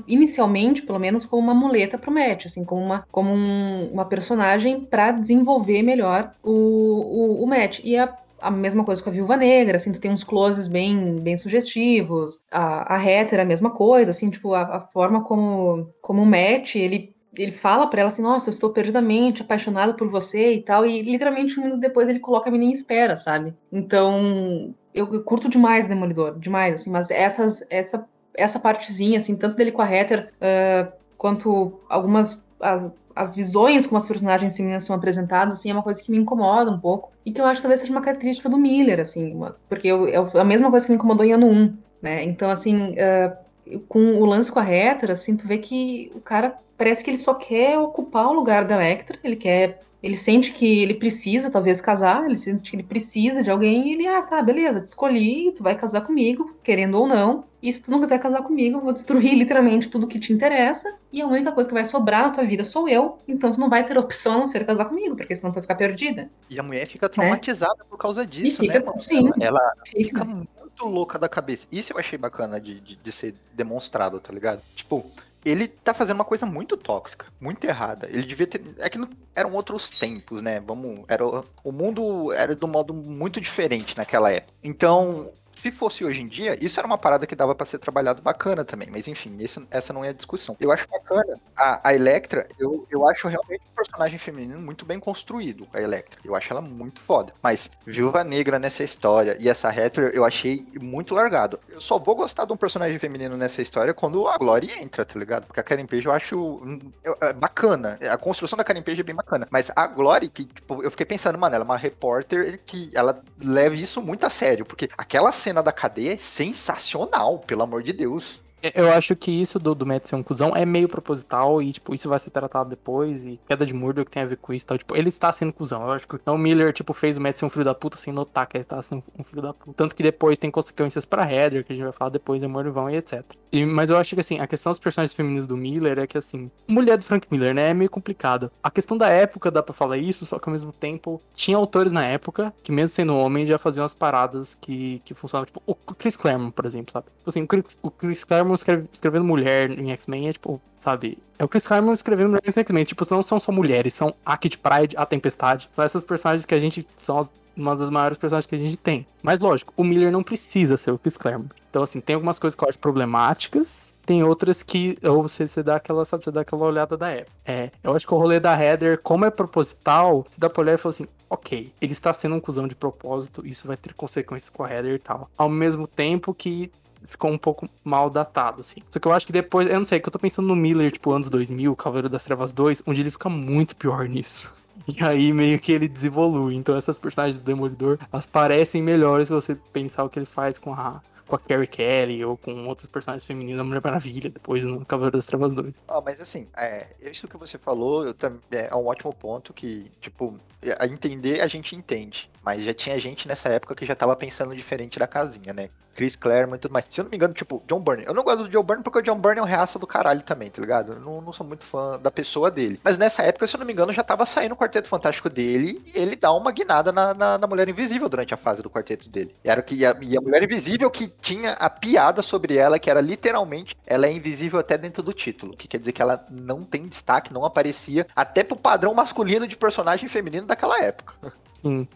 inicialmente, 0.07 0.83
pelo 0.83 1.01
menos, 1.01 1.27
como 1.27 1.43
uma 1.43 1.55
muleta 1.55 1.99
pro 1.99 2.13
Matt, 2.13 2.47
assim, 2.47 2.65
como 2.65 2.81
uma, 2.81 3.05
como 3.11 3.33
um, 3.33 3.91
uma 3.93 4.05
personagem 4.05 4.81
para 4.81 5.11
desenvolver 5.11 5.83
melhor 5.83 6.33
o, 6.45 7.43
o, 7.43 7.45
o. 7.45 7.55
E 7.83 7.99
a, 7.99 8.17
a 8.41 8.51
mesma 8.53 8.85
coisa 8.85 9.03
com 9.03 9.11
a 9.11 9.13
Viúva 9.13 9.37
Negra, 9.37 9.77
assim, 9.77 9.91
tu 9.91 10.01
tem 10.01 10.13
uns 10.13 10.23
closes 10.23 10.69
bem, 10.69 11.17
bem 11.17 11.37
sugestivos, 11.37 12.45
a, 12.49 12.95
a 12.95 13.05
Heather 13.05 13.41
a 13.41 13.45
mesma 13.45 13.71
coisa, 13.71 14.13
assim, 14.13 14.31
tipo, 14.31 14.55
a, 14.55 14.63
a 14.63 14.81
forma 14.81 15.25
como, 15.25 15.89
como 16.01 16.23
o 16.23 16.27
Matt, 16.27 16.77
ele 16.77 17.12
ele 17.37 17.53
fala 17.53 17.87
para 17.87 18.01
ela 18.01 18.09
assim, 18.09 18.23
nossa, 18.23 18.51
eu 18.51 18.55
estou 18.55 18.71
perdidamente 18.71 19.43
apaixonado 19.43 19.95
por 19.95 20.09
você 20.09 20.55
e 20.55 20.63
tal, 20.63 20.85
e 20.85 21.01
literalmente 21.03 21.59
um 21.59 21.63
minuto 21.63 21.81
depois 21.81 22.09
ele 22.09 22.19
coloca 22.19 22.49
a 22.49 22.53
menina 22.53 22.71
em 22.71 22.75
espera, 22.75 23.17
sabe? 23.17 23.55
Então, 23.71 24.75
eu, 24.95 25.13
eu 25.13 25.23
curto 25.23 25.49
demais 25.49 25.87
Demolidor, 25.87 26.39
demais, 26.39 26.75
assim, 26.75 26.91
mas 26.91 27.11
essas, 27.11 27.65
essa, 27.71 28.07
essa 28.35 28.61
partezinha, 28.61 29.19
assim, 29.19 29.37
tanto 29.37 29.57
dele 29.57 29.73
com 29.73 29.81
a 29.81 29.91
Heather, 29.91 30.33
uh, 30.37 30.93
quanto 31.17 31.81
algumas, 31.89 32.51
as, 32.61 32.91
as 33.17 33.35
visões 33.35 33.87
como 33.87 33.97
as 33.97 34.07
personagens 34.07 34.55
femininas 34.55 34.85
são 34.85 34.95
apresentadas, 34.95 35.55
assim, 35.55 35.71
é 35.71 35.73
uma 35.73 35.83
coisa 35.83 36.03
que 36.03 36.11
me 36.11 36.19
incomoda 36.19 36.71
um 36.71 36.79
pouco, 36.79 37.13
e 37.25 37.33
que 37.33 37.41
eu 37.41 37.47
acho 37.47 37.57
que 37.57 37.63
talvez 37.63 37.81
seja 37.81 37.93
uma 37.93 38.03
característica 38.03 38.49
do 38.49 38.59
Miller, 38.59 39.01
assim, 39.01 39.35
uma, 39.35 39.57
porque 39.71 39.89
eu, 39.89 40.07
é 40.07 40.41
a 40.41 40.45
mesma 40.45 40.71
coisa 40.71 40.85
que 40.85 40.93
me 40.93 40.97
incomodou 40.97 41.25
em 41.25 41.33
ano 41.33 41.47
1, 41.47 41.77
né? 42.03 42.25
Então, 42.25 42.51
assim, 42.51 42.91
uh, 42.91 43.42
com 43.89 44.17
o 44.17 44.25
lance 44.25 44.51
com 44.51 44.59
a 44.59 44.69
Heather, 44.69 45.11
assim, 45.11 45.37
tu 45.37 45.47
vê 45.47 45.59
que 45.59 46.11
o 46.15 46.21
cara 46.21 46.57
parece 46.77 47.05
que 47.05 47.11
ele 47.11 47.17
só 47.17 47.35
quer 47.35 47.79
ocupar 47.79 48.27
o 48.27 48.33
lugar 48.33 48.65
da 48.65 48.75
Electra, 48.75 49.19
ele 49.23 49.37
quer. 49.37 49.81
Ele 50.03 50.17
sente 50.17 50.51
que 50.51 50.83
ele 50.83 50.95
precisa, 50.95 51.49
talvez, 51.49 51.81
casar, 51.81 52.25
ele 52.27 52.37
sente 52.37 52.69
que 52.69 52.77
ele 52.77 52.83
precisa 52.83 53.41
de 53.41 53.53
alguém, 53.53 53.89
e 53.89 53.93
ele, 53.93 54.07
ah, 54.09 54.21
tá, 54.21 54.43
beleza, 54.43 54.81
te 54.81 54.87
escolhi, 54.87 55.53
tu 55.53 55.63
vai 55.63 55.77
casar 55.77 56.01
comigo, 56.01 56.57
querendo 56.65 56.99
ou 56.99 57.07
não. 57.07 57.45
E 57.63 57.73
se 57.73 57.81
tu 57.81 57.93
não 57.93 58.01
quiser 58.01 58.19
casar 58.19 58.43
comigo, 58.43 58.79
eu 58.79 58.83
vou 58.83 58.93
destruir 58.93 59.33
literalmente 59.39 59.89
tudo 59.89 60.09
que 60.09 60.19
te 60.19 60.33
interessa, 60.33 60.93
e 61.13 61.23
a 61.23 61.27
única 61.29 61.53
coisa 61.53 61.69
que 61.69 61.75
vai 61.75 61.85
sobrar 61.85 62.23
na 62.25 62.31
tua 62.31 62.43
vida 62.43 62.65
sou 62.65 62.89
eu, 62.89 63.21
então 63.29 63.53
tu 63.53 63.61
não 63.61 63.71
vai 63.71 63.87
ter 63.87 63.97
opção 63.97 64.35
a 64.35 64.39
não 64.39 64.49
ser 64.49 64.67
casar 64.67 64.87
comigo, 64.87 65.15
porque 65.15 65.37
senão 65.37 65.53
tu 65.53 65.55
vai 65.55 65.63
ficar 65.63 65.77
perdida. 65.77 66.29
E 66.51 66.59
a 66.59 66.65
mulher 66.65 66.85
fica 66.89 67.09
traumatizada 67.09 67.77
né? 67.79 67.85
por 67.89 67.97
causa 67.97 68.27
disso, 68.27 68.59
fica, 68.59 68.81
né? 68.81 68.93
Sim, 68.99 69.31
ela, 69.41 69.61
ela 69.61 69.73
fica. 69.87 70.25
fica 70.25 70.49
muito 70.73 70.87
louca 70.87 71.19
da 71.19 71.29
cabeça. 71.29 71.67
Isso 71.71 71.93
eu 71.93 71.99
achei 71.99 72.19
bacana 72.19 72.61
de, 72.61 72.81
de, 72.81 72.97
de 72.97 73.13
ser 73.13 73.35
demonstrado, 73.53 74.19
tá 74.21 74.33
ligado? 74.33 74.63
Tipo, 74.75 75.05
ele 75.45 75.69
tá 75.69 75.93
fazendo 75.93 76.17
uma 76.17 76.25
coisa 76.25 76.47
muito 76.47 76.77
tóxica, 76.77 77.27
muito 77.41 77.65
errada. 77.65 78.09
Ele 78.09 78.25
devia 78.25 78.47
ter. 78.47 78.63
É 78.79 78.89
que 78.89 78.99
não, 78.99 79.09
eram 79.35 79.53
outros 79.55 79.89
tempos, 79.91 80.41
né? 80.41 80.61
Vamos. 80.61 81.05
Era, 81.09 81.25
o 81.65 81.73
mundo 81.73 82.33
era 82.33 82.55
de 82.55 82.65
um 82.65 82.69
modo 82.69 82.95
muito 82.95 83.41
diferente 83.41 83.97
naquela 83.97 84.31
época. 84.31 84.53
Então, 84.63 85.33
se 85.63 85.71
fosse 85.71 86.05
hoje 86.05 86.21
em 86.21 86.27
dia, 86.27 86.59
isso 86.61 86.81
era 86.81 86.87
uma 86.87 86.99
parada 86.99 87.25
que 87.25 87.37
dava 87.37 87.55
para 87.55 87.65
ser 87.65 87.79
trabalhado 87.79 88.21
bacana 88.21 88.65
também. 88.65 88.89
Mas 88.91 89.07
enfim, 89.07 89.37
esse, 89.39 89.65
essa 89.71 89.93
não 89.93 90.05
é 90.05 90.09
a 90.09 90.13
discussão. 90.13 90.57
Eu 90.59 90.73
acho 90.73 90.89
bacana. 90.89 91.39
A, 91.57 91.89
a 91.89 91.95
Electra, 91.95 92.49
eu, 92.59 92.85
eu 92.91 93.07
acho 93.09 93.29
realmente 93.29 93.63
um 93.71 93.75
personagem 93.77 94.19
feminino 94.19 94.61
muito 94.61 94.85
bem 94.85 94.99
construído, 94.99 95.69
a 95.73 95.81
Electra. 95.81 96.19
Eu 96.25 96.35
acho 96.35 96.53
ela 96.53 96.61
muito 96.61 97.01
foda. 97.01 97.33
Mas 97.41 97.71
Viúva 97.87 98.25
Negra 98.25 98.59
nessa 98.59 98.83
história 98.83 99.37
e 99.39 99.49
essa 99.49 99.73
Heather 99.73 100.11
eu 100.13 100.25
achei 100.25 100.67
muito 100.81 101.15
largado. 101.15 101.61
Eu 101.69 101.81
só 101.81 101.97
vou 101.97 102.17
gostar 102.17 102.45
de 102.45 102.53
um 102.53 102.57
personagem 102.57 102.99
feminino 102.99 103.37
nessa 103.37 103.63
história 103.63 103.95
quando 103.95 104.27
a 104.27 104.37
Glory 104.37 104.69
entra, 104.81 105.05
tá 105.05 105.17
ligado? 105.17 105.47
Porque 105.47 105.61
a 105.61 105.63
Karen 105.63 105.87
Page 105.87 106.07
eu 106.07 106.13
acho 106.13 106.61
eu, 107.05 107.17
é 107.21 107.33
bacana. 107.33 108.01
A 108.11 108.17
construção 108.17 108.57
da 108.57 108.65
Karen 108.65 108.83
Page 108.83 109.01
é 109.01 109.05
bem 109.05 109.15
bacana. 109.15 109.47
Mas 109.49 109.71
a 109.77 109.87
Glory, 109.87 110.29
que 110.29 110.45
tipo, 110.45 110.83
eu 110.83 110.91
fiquei 110.91 111.07
pensando, 111.07 111.39
mano, 111.39 111.55
ela 111.55 111.65
é 111.65 111.67
uma 111.67 111.77
repórter 111.77 112.59
que 112.67 112.91
ela 112.95 113.23
leva 113.39 113.77
isso 113.77 114.03
muito 114.03 114.27
a 114.27 114.31
sério. 114.31 114.65
Porque 114.65 114.91
aquela 114.99 115.31
cena 115.31 115.52
cena 115.53 115.63
da 115.63 115.71
cadeia 115.71 116.15
é 116.15 116.17
sensacional, 116.17 117.39
pelo 117.41 117.63
amor 117.63 117.83
de 117.83 117.93
Deus. 117.93 118.41
Eu 118.75 118.93
acho 118.93 119.17
que 119.17 119.31
isso 119.31 119.59
do, 119.59 119.75
do 119.75 119.85
Matt 119.85 120.07
ser 120.07 120.17
um 120.17 120.23
cuzão 120.23 120.55
é 120.55 120.65
meio 120.65 120.89
proposital 120.89 121.61
e, 121.61 121.73
tipo, 121.73 121.95
isso 121.95 122.09
vai 122.09 122.19
ser 122.19 122.31
tratado 122.31 122.71
depois. 122.71 123.25
E 123.25 123.41
queda 123.47 123.67
de 123.67 123.75
Murdoch 123.75 124.11
tem 124.11 124.23
a 124.23 124.27
ver 124.27 124.37
com 124.37 124.53
isso 124.53 124.65
e 124.65 124.69
tal. 124.69 124.79
Tipo, 124.79 124.97
ele 124.97 125.09
está 125.09 125.33
sendo 125.33 125.53
cuzão. 125.53 125.83
Eu 125.83 125.93
acho 125.93 126.07
que 126.07 126.19
o 126.25 126.39
Miller, 126.39 126.73
tipo, 126.73 126.93
fez 126.93 127.17
o 127.17 127.21
Matt 127.21 127.37
ser 127.37 127.45
um 127.45 127.51
filho 127.51 127.65
da 127.65 127.75
puta 127.75 127.99
sem 127.99 128.13
notar 128.13 128.47
que 128.47 128.57
ele 128.57 128.65
está 128.65 128.81
sendo 128.81 129.03
um 129.19 129.23
filho 129.23 129.43
da 129.43 129.53
puta. 129.53 129.73
Tanto 129.77 129.95
que 129.95 130.03
depois 130.03 130.39
tem 130.39 130.51
consequências 130.51 131.05
pra 131.05 131.31
Heather, 131.31 131.65
que 131.65 131.73
a 131.73 131.77
gente 131.77 131.85
vai 131.85 131.93
falar 131.93 132.11
depois 132.11 132.43
em 132.43 132.49
Morvão 132.49 132.89
e 132.89 132.97
etc. 132.97 133.25
E, 133.51 133.67
mas 133.67 133.91
eu 133.91 133.99
acho 133.99 134.15
que, 134.15 134.21
assim, 134.21 134.39
a 134.41 134.47
questão 134.47 134.71
dos 134.71 134.79
personagens 134.79 135.13
femininos 135.13 135.47
do 135.47 135.57
Miller 135.57 135.99
é 135.99 136.07
que, 136.07 136.17
assim, 136.17 136.51
mulher 136.67 136.97
do 136.97 137.05
Frank 137.05 137.27
Miller, 137.31 137.55
né, 137.55 137.71
é 137.71 137.75
meio 137.75 137.91
complicado. 137.91 138.51
A 138.63 138.71
questão 138.71 138.97
da 138.97 139.09
época 139.09 139.51
dá 139.51 139.63
pra 139.63 139.75
falar 139.75 139.99
isso, 139.99 140.25
só 140.25 140.39
que 140.39 140.49
ao 140.49 140.53
mesmo 140.53 140.73
tempo 140.73 141.21
tinha 141.35 141.57
autores 141.57 141.93
na 141.93 142.05
época 142.05 142.53
que, 142.63 142.73
mesmo 142.73 142.95
sendo 142.95 143.15
homem, 143.17 143.45
já 143.45 143.59
faziam 143.59 143.85
as 143.85 143.95
paradas 143.95 144.55
que, 144.55 145.03
que 145.05 145.13
funcionavam. 145.13 145.47
Tipo, 145.47 145.63
o 145.67 145.75
Chris 145.75 146.17
Claremont, 146.17 146.53
por 146.53 146.65
exemplo, 146.65 146.93
sabe? 146.93 147.07
Tipo 147.19 147.29
assim, 147.29 147.43
o 147.43 147.47
Chris, 147.47 147.79
o 147.83 147.91
Chris 147.91 148.25
Claremont 148.25 148.52
escreve, 148.55 148.87
escrevendo 148.93 149.25
mulher 149.25 149.71
em 149.71 149.91
X-Men 149.93 150.29
é 150.29 150.33
tipo, 150.33 150.61
sabe? 150.77 151.19
É 151.39 151.45
o 151.45 151.49
Chris 151.49 151.67
Claremont 151.67 151.95
escrevendo 151.95 152.31
mulher 152.31 152.43
em 152.47 152.51
X-Men. 152.51 152.85
Tipo, 152.85 153.05
não 153.11 153.23
são 153.23 153.41
só 153.41 153.51
mulheres, 153.51 153.95
são 153.95 154.15
a 154.25 154.37
Kid 154.37 154.59
Pride, 154.59 154.97
a 154.97 155.05
Tempestade. 155.05 155.69
São 155.73 155.85
essas 155.85 156.05
personagens 156.05 156.47
que 156.47 156.55
a 156.55 156.59
gente. 156.59 156.87
São 156.97 157.19
as, 157.19 157.31
uma 157.57 157.77
das 157.77 157.91
maiores 157.91 158.17
personagens 158.17 158.47
que 158.47 158.55
a 158.55 158.59
gente 158.59 158.77
tem. 158.77 159.07
Mas 159.23 159.41
lógico, 159.41 159.75
o 159.77 159.85
Miller 159.85 160.11
não 160.11 160.23
precisa 160.23 160.77
ser 160.77 160.91
o 160.91 160.99
Chris 160.99 161.17
Claremont. 161.17 161.51
Então, 161.69 161.83
assim, 161.83 162.01
tem 162.01 162.15
algumas 162.15 162.39
coisas 162.39 162.55
que 162.55 162.63
eu 162.63 162.69
acho 162.69 162.79
problemáticas, 162.79 163.95
tem 164.05 164.23
outras 164.23 164.63
que. 164.63 164.99
Ou 165.03 165.23
você, 165.23 165.49
você 165.49 165.63
dá 165.63 165.77
aquela, 165.77 166.05
sabe, 166.05 166.25
você 166.25 166.31
dá 166.31 166.43
aquela 166.43 166.65
olhada 166.65 166.97
da 166.97 167.09
época. 167.11 167.33
É, 167.45 167.71
eu 167.83 167.95
acho 167.95 168.07
que 168.07 168.15
o 168.15 168.19
rolê 168.19 168.39
da 168.39 168.57
Heather, 168.59 168.99
como 169.03 169.25
é 169.25 169.31
proposital, 169.31 170.25
você 170.29 170.39
dá 170.39 170.51
pra 170.51 170.63
olhar 170.63 170.75
e 170.75 170.79
fala 170.79 170.91
assim, 170.91 171.07
ok, 171.31 171.73
ele 171.81 171.93
está 171.93 172.13
sendo 172.13 172.35
um 172.35 172.41
cuzão 172.41 172.69
de 172.69 172.75
propósito, 172.75 173.47
isso 173.47 173.67
vai 173.67 173.77
ter 173.77 173.95
consequências 173.95 174.51
com 174.51 174.65
a 174.65 174.71
Heather 174.71 174.95
e 174.95 174.99
tal. 174.99 175.31
Ao 175.37 175.49
mesmo 175.49 175.87
tempo 175.87 176.35
que 176.35 176.71
ficou 177.07 177.31
um 177.31 177.39
pouco 177.39 177.69
mal 177.85 178.11
datado, 178.11 178.61
assim. 178.61 178.83
Só 178.89 178.99
que 178.99 179.07
eu 179.07 179.13
acho 179.13 179.27
que 179.27 179.33
depois, 179.33 179.67
eu 179.67 179.79
não 179.79 179.87
sei, 179.87 180.01
que 180.01 180.09
eu 180.09 180.13
tô 180.13 180.19
pensando 180.19 180.49
no 180.49 180.57
Miller, 180.57 180.91
tipo, 180.91 181.11
anos 181.13 181.29
2000, 181.29 181.75
Cavaleiro 181.77 182.09
das 182.09 182.25
Trevas 182.25 182.53
2, 182.53 182.83
onde 182.87 183.01
ele 183.01 183.11
fica 183.11 183.29
muito 183.29 183.77
pior 183.77 184.09
nisso. 184.09 184.53
E 184.89 185.05
aí 185.05 185.33
meio 185.33 185.61
que 185.61 185.71
ele 185.71 185.87
desevolui. 185.87 186.57
Então 186.57 186.77
essas 186.77 186.99
personagens 186.99 187.37
do 187.37 187.45
Demolidor, 187.45 187.99
elas 188.13 188.27
parecem 188.27 188.83
melhores 188.83 189.29
se 189.29 189.35
você 189.35 189.55
pensar 189.55 190.03
o 190.03 190.09
que 190.09 190.19
ele 190.19 190.27
faz 190.27 190.59
com 190.59 190.73
a 190.73 191.01
com 191.33 191.37
a 191.37 191.39
Carrie 191.39 191.67
Kelly 191.67 192.23
ou 192.25 192.37
com 192.37 192.67
outros 192.67 192.87
personagens 192.89 193.25
femininos 193.25 193.57
da 193.57 193.65
Mulher 193.65 193.81
Maravilha, 193.83 194.29
depois 194.29 194.65
no 194.65 194.85
Cavaleiro 194.85 195.17
das 195.17 195.25
Trevas 195.25 195.55
2. 195.55 195.81
Ah, 195.89 196.03
mas 196.05 196.21
assim, 196.21 196.47
é, 196.55 196.89
isso 197.01 197.27
que 197.27 197.39
você 197.39 197.57
falou 197.57 198.05
eu, 198.05 198.15
é, 198.51 198.69
é 198.71 198.75
um 198.75 198.87
ótimo 198.87 199.15
ponto 199.15 199.53
que, 199.55 199.91
tipo, 199.99 200.39
a 200.79 200.87
entender 200.87 201.41
a 201.41 201.47
gente 201.47 201.75
entende. 201.75 202.29
Mas 202.45 202.63
já 202.63 202.75
tinha 202.75 202.99
gente 203.01 203.29
nessa 203.29 203.49
época 203.49 203.75
que 203.75 203.87
já 203.87 203.95
tava 203.95 204.17
pensando 204.17 204.55
diferente 204.55 204.99
da 204.99 205.07
casinha, 205.07 205.53
né? 205.53 205.71
Chris 205.95 206.17
Claremont 206.17 206.57
e 206.57 206.61
tudo 206.61 206.73
mais. 206.73 206.85
Se 206.89 207.01
eu 207.01 207.05
não 207.05 207.11
me 207.11 207.17
engano, 207.17 207.35
tipo, 207.35 207.63
John 207.67 207.81
Byrne. 207.81 208.05
Eu 208.05 208.15
não 208.15 208.23
gosto 208.23 208.45
do 208.45 208.49
John 208.49 208.63
Byrne 208.63 208.83
porque 208.83 208.99
o 208.99 209.03
John 209.03 209.19
Byrne 209.19 209.41
é 209.41 209.43
um 209.43 209.47
reaça 209.47 209.79
do 209.79 209.87
caralho 209.87 210.23
também, 210.23 210.51
tá 210.51 210.61
ligado? 210.61 210.93
Eu 210.93 211.01
não, 211.01 211.21
não 211.21 211.33
sou 211.33 211.47
muito 211.47 211.65
fã 211.65 211.99
da 211.99 212.11
pessoa 212.11 212.51
dele. 212.51 212.81
Mas 212.83 212.99
nessa 212.99 213.23
época, 213.23 213.47
se 213.47 213.55
eu 213.55 213.59
não 213.59 213.67
me 213.67 213.73
engano, 213.73 213.93
já 213.93 214.03
tava 214.03 214.27
saindo 214.27 214.53
o 214.53 214.57
Quarteto 214.57 214.89
Fantástico 214.89 215.29
dele 215.29 215.83
e 215.85 215.99
ele 215.99 216.17
dá 216.17 216.33
uma 216.33 216.51
guinada 216.51 216.93
na, 216.93 217.15
na, 217.15 217.39
na 217.39 217.47
Mulher 217.47 217.69
Invisível 217.69 218.09
durante 218.09 218.35
a 218.35 218.37
fase 218.37 218.63
do 218.63 218.71
quarteto 218.71 219.09
dele. 219.09 219.35
E 219.45 219.51
era 219.51 219.61
o 219.61 219.65
que 219.65 219.75
e 219.75 219.87
a, 219.87 219.97
e 220.01 220.17
a 220.17 220.21
Mulher 220.21 220.43
Invisível 220.43 220.91
que 220.91 221.09
tinha 221.09 221.53
a 221.53 221.69
piada 221.69 222.23
sobre 222.23 222.57
ela, 222.57 222.79
que 222.79 222.91
era 222.91 223.01
literalmente 223.01 223.77
ela 223.87 224.07
é 224.07 224.13
invisível 224.13 224.59
até 224.59 224.79
dentro 224.79 225.03
do 225.03 225.13
título. 225.13 225.57
Que 225.57 225.69
quer 225.69 225.79
dizer 225.79 225.93
que 225.93 226.03
ela 226.03 226.25
não 226.31 226.65
tem 226.65 226.87
destaque, 226.87 227.33
não 227.33 227.45
aparecia 227.45 228.07
até 228.17 228.43
pro 228.43 228.57
padrão 228.57 228.95
masculino 228.95 229.47
de 229.47 229.57
personagem 229.57 230.09
feminino 230.09 230.47
daquela 230.47 230.83
época. 230.83 231.15
Sim. 231.61 231.87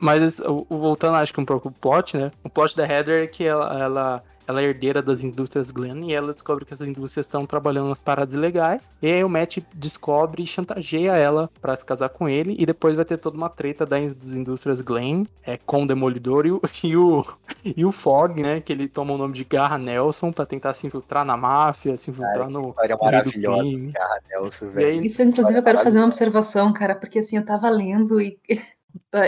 Mas 0.00 0.40
voltando, 0.68 1.16
acho 1.16 1.32
que 1.32 1.40
um 1.40 1.44
pouco 1.44 1.68
o 1.68 1.72
plot, 1.72 2.16
né? 2.16 2.30
O 2.42 2.50
plot 2.50 2.76
da 2.76 2.86
Heather 2.86 3.24
é 3.24 3.26
que 3.26 3.44
ela, 3.44 3.78
ela 3.78 4.22
ela 4.46 4.60
é 4.60 4.64
herdeira 4.64 5.02
das 5.02 5.24
indústrias 5.24 5.70
Glenn 5.70 6.04
e 6.04 6.14
ela 6.14 6.32
descobre 6.32 6.64
que 6.64 6.72
essas 6.72 6.86
indústrias 6.86 7.26
estão 7.26 7.44
trabalhando 7.44 7.88
nas 7.88 7.98
paradas 7.98 8.34
ilegais. 8.34 8.94
E 9.02 9.06
aí 9.06 9.24
o 9.24 9.28
Matt 9.28 9.58
descobre 9.74 10.42
e 10.42 10.46
chantageia 10.46 11.16
ela 11.16 11.50
para 11.60 11.74
se 11.74 11.84
casar 11.84 12.08
com 12.10 12.28
ele. 12.28 12.54
E 12.58 12.64
depois 12.64 12.94
vai 12.94 13.04
ter 13.04 13.16
toda 13.16 13.36
uma 13.36 13.48
treta 13.48 13.84
das 13.84 14.14
indústrias 14.32 14.80
Glenn 14.80 15.24
é, 15.42 15.58
com 15.58 15.82
o 15.82 15.86
Demolidor 15.86 16.46
e 16.46 16.52
o, 16.52 16.60
e 16.84 16.96
o, 16.96 17.24
e 17.64 17.84
o 17.84 17.90
Fog, 17.90 18.40
né? 18.40 18.60
Que 18.60 18.72
ele 18.72 18.88
toma 18.88 19.12
o 19.12 19.18
nome 19.18 19.34
de 19.34 19.44
Garra 19.44 19.78
Nelson 19.78 20.30
para 20.30 20.46
tentar 20.46 20.72
se 20.74 20.86
infiltrar 20.86 21.24
na 21.24 21.36
máfia, 21.36 21.96
se 21.96 22.10
infiltrar 22.10 22.48
no. 22.48 22.70
História 22.70 22.96
maravilhosa, 22.96 23.64
Garra 23.64 24.20
Nelson, 24.30 24.70
velho. 24.70 25.04
Isso, 25.04 25.22
inclusive, 25.22 25.58
eu 25.58 25.62
quero 25.62 25.80
fazer 25.80 25.98
uma 25.98 26.06
observação, 26.06 26.72
cara, 26.72 26.94
porque 26.94 27.18
assim, 27.18 27.36
eu 27.36 27.44
tava 27.44 27.68
lendo 27.68 28.20
e. 28.20 28.38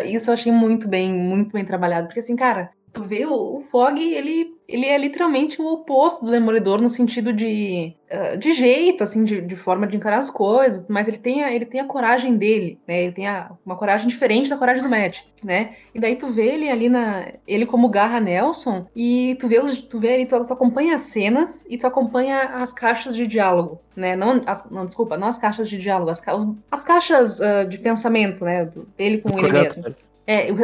Isso 0.07 0.31
eu 0.31 0.35
achei 0.35 0.53
muito 0.53 0.89
bem, 0.89 1.13
muito 1.13 1.53
bem 1.53 1.65
trabalhado. 1.65 2.07
Porque 2.09 2.21
assim, 2.21 2.37
cara, 2.37 2.71
tu 2.93 3.03
vê 3.03 3.27
o, 3.27 3.59
o 3.59 3.61
Fog, 3.61 3.99
ele 4.01 4.58
ele 4.69 4.85
é 4.85 4.99
literalmente 4.99 5.63
o 5.63 5.67
oposto 5.67 6.27
do 6.27 6.31
Demolidor 6.31 6.79
no 6.83 6.91
sentido 6.91 7.33
de, 7.33 7.95
uh, 8.13 8.37
de 8.37 8.53
jeito, 8.53 9.03
assim, 9.03 9.25
de, 9.25 9.41
de, 9.41 9.57
forma 9.57 9.87
de 9.87 9.97
encarar 9.97 10.19
as 10.19 10.29
coisas, 10.29 10.87
mas 10.89 11.09
ele 11.09 11.17
tem 11.17 11.43
a, 11.43 11.55
ele 11.55 11.65
tem 11.65 11.81
a 11.81 11.87
coragem 11.87 12.37
dele, 12.37 12.79
né? 12.87 13.05
Ele 13.05 13.13
tem 13.13 13.27
a, 13.27 13.51
uma 13.65 13.77
coragem 13.77 14.07
diferente 14.07 14.51
da 14.51 14.59
coragem 14.59 14.83
do 14.83 14.89
Matt, 14.91 15.23
né? 15.43 15.75
E 15.95 15.99
daí 15.99 16.17
tu 16.17 16.29
vê 16.29 16.49
ele 16.49 16.69
ali 16.69 16.91
na. 16.91 17.29
ele 17.47 17.65
como 17.65 17.89
Garra 17.89 18.21
Nelson, 18.21 18.87
e 18.95 19.37
tu 19.41 19.49
vê 19.49 19.59
os. 19.59 19.81
Tu 19.83 19.99
vê 19.99 20.15
ele, 20.15 20.27
tu, 20.27 20.45
tu 20.45 20.53
acompanha 20.53 20.97
as 20.97 21.03
cenas 21.03 21.65
e 21.71 21.79
tu 21.79 21.87
acompanha 21.87 22.43
as 22.43 22.71
caixas 22.71 23.17
de 23.17 23.27
diálogo, 23.27 23.81
né? 23.97 24.15
Não, 24.15 24.43
as, 24.45 24.71
não 24.71 24.85
desculpa, 24.85 25.17
não 25.17 25.29
as 25.29 25.39
caixas 25.39 25.67
de 25.67 25.79
diálogo, 25.79 26.11
as, 26.11 26.23
as 26.71 26.85
caixas 26.85 27.41
uh, 27.41 27.67
de 27.67 27.79
pensamento, 27.79 28.45
né? 28.45 28.69
Dele 28.99 29.19
com 29.19 29.39
ele 29.39 29.51
mesmo. 29.51 29.87
É, 29.89 30.08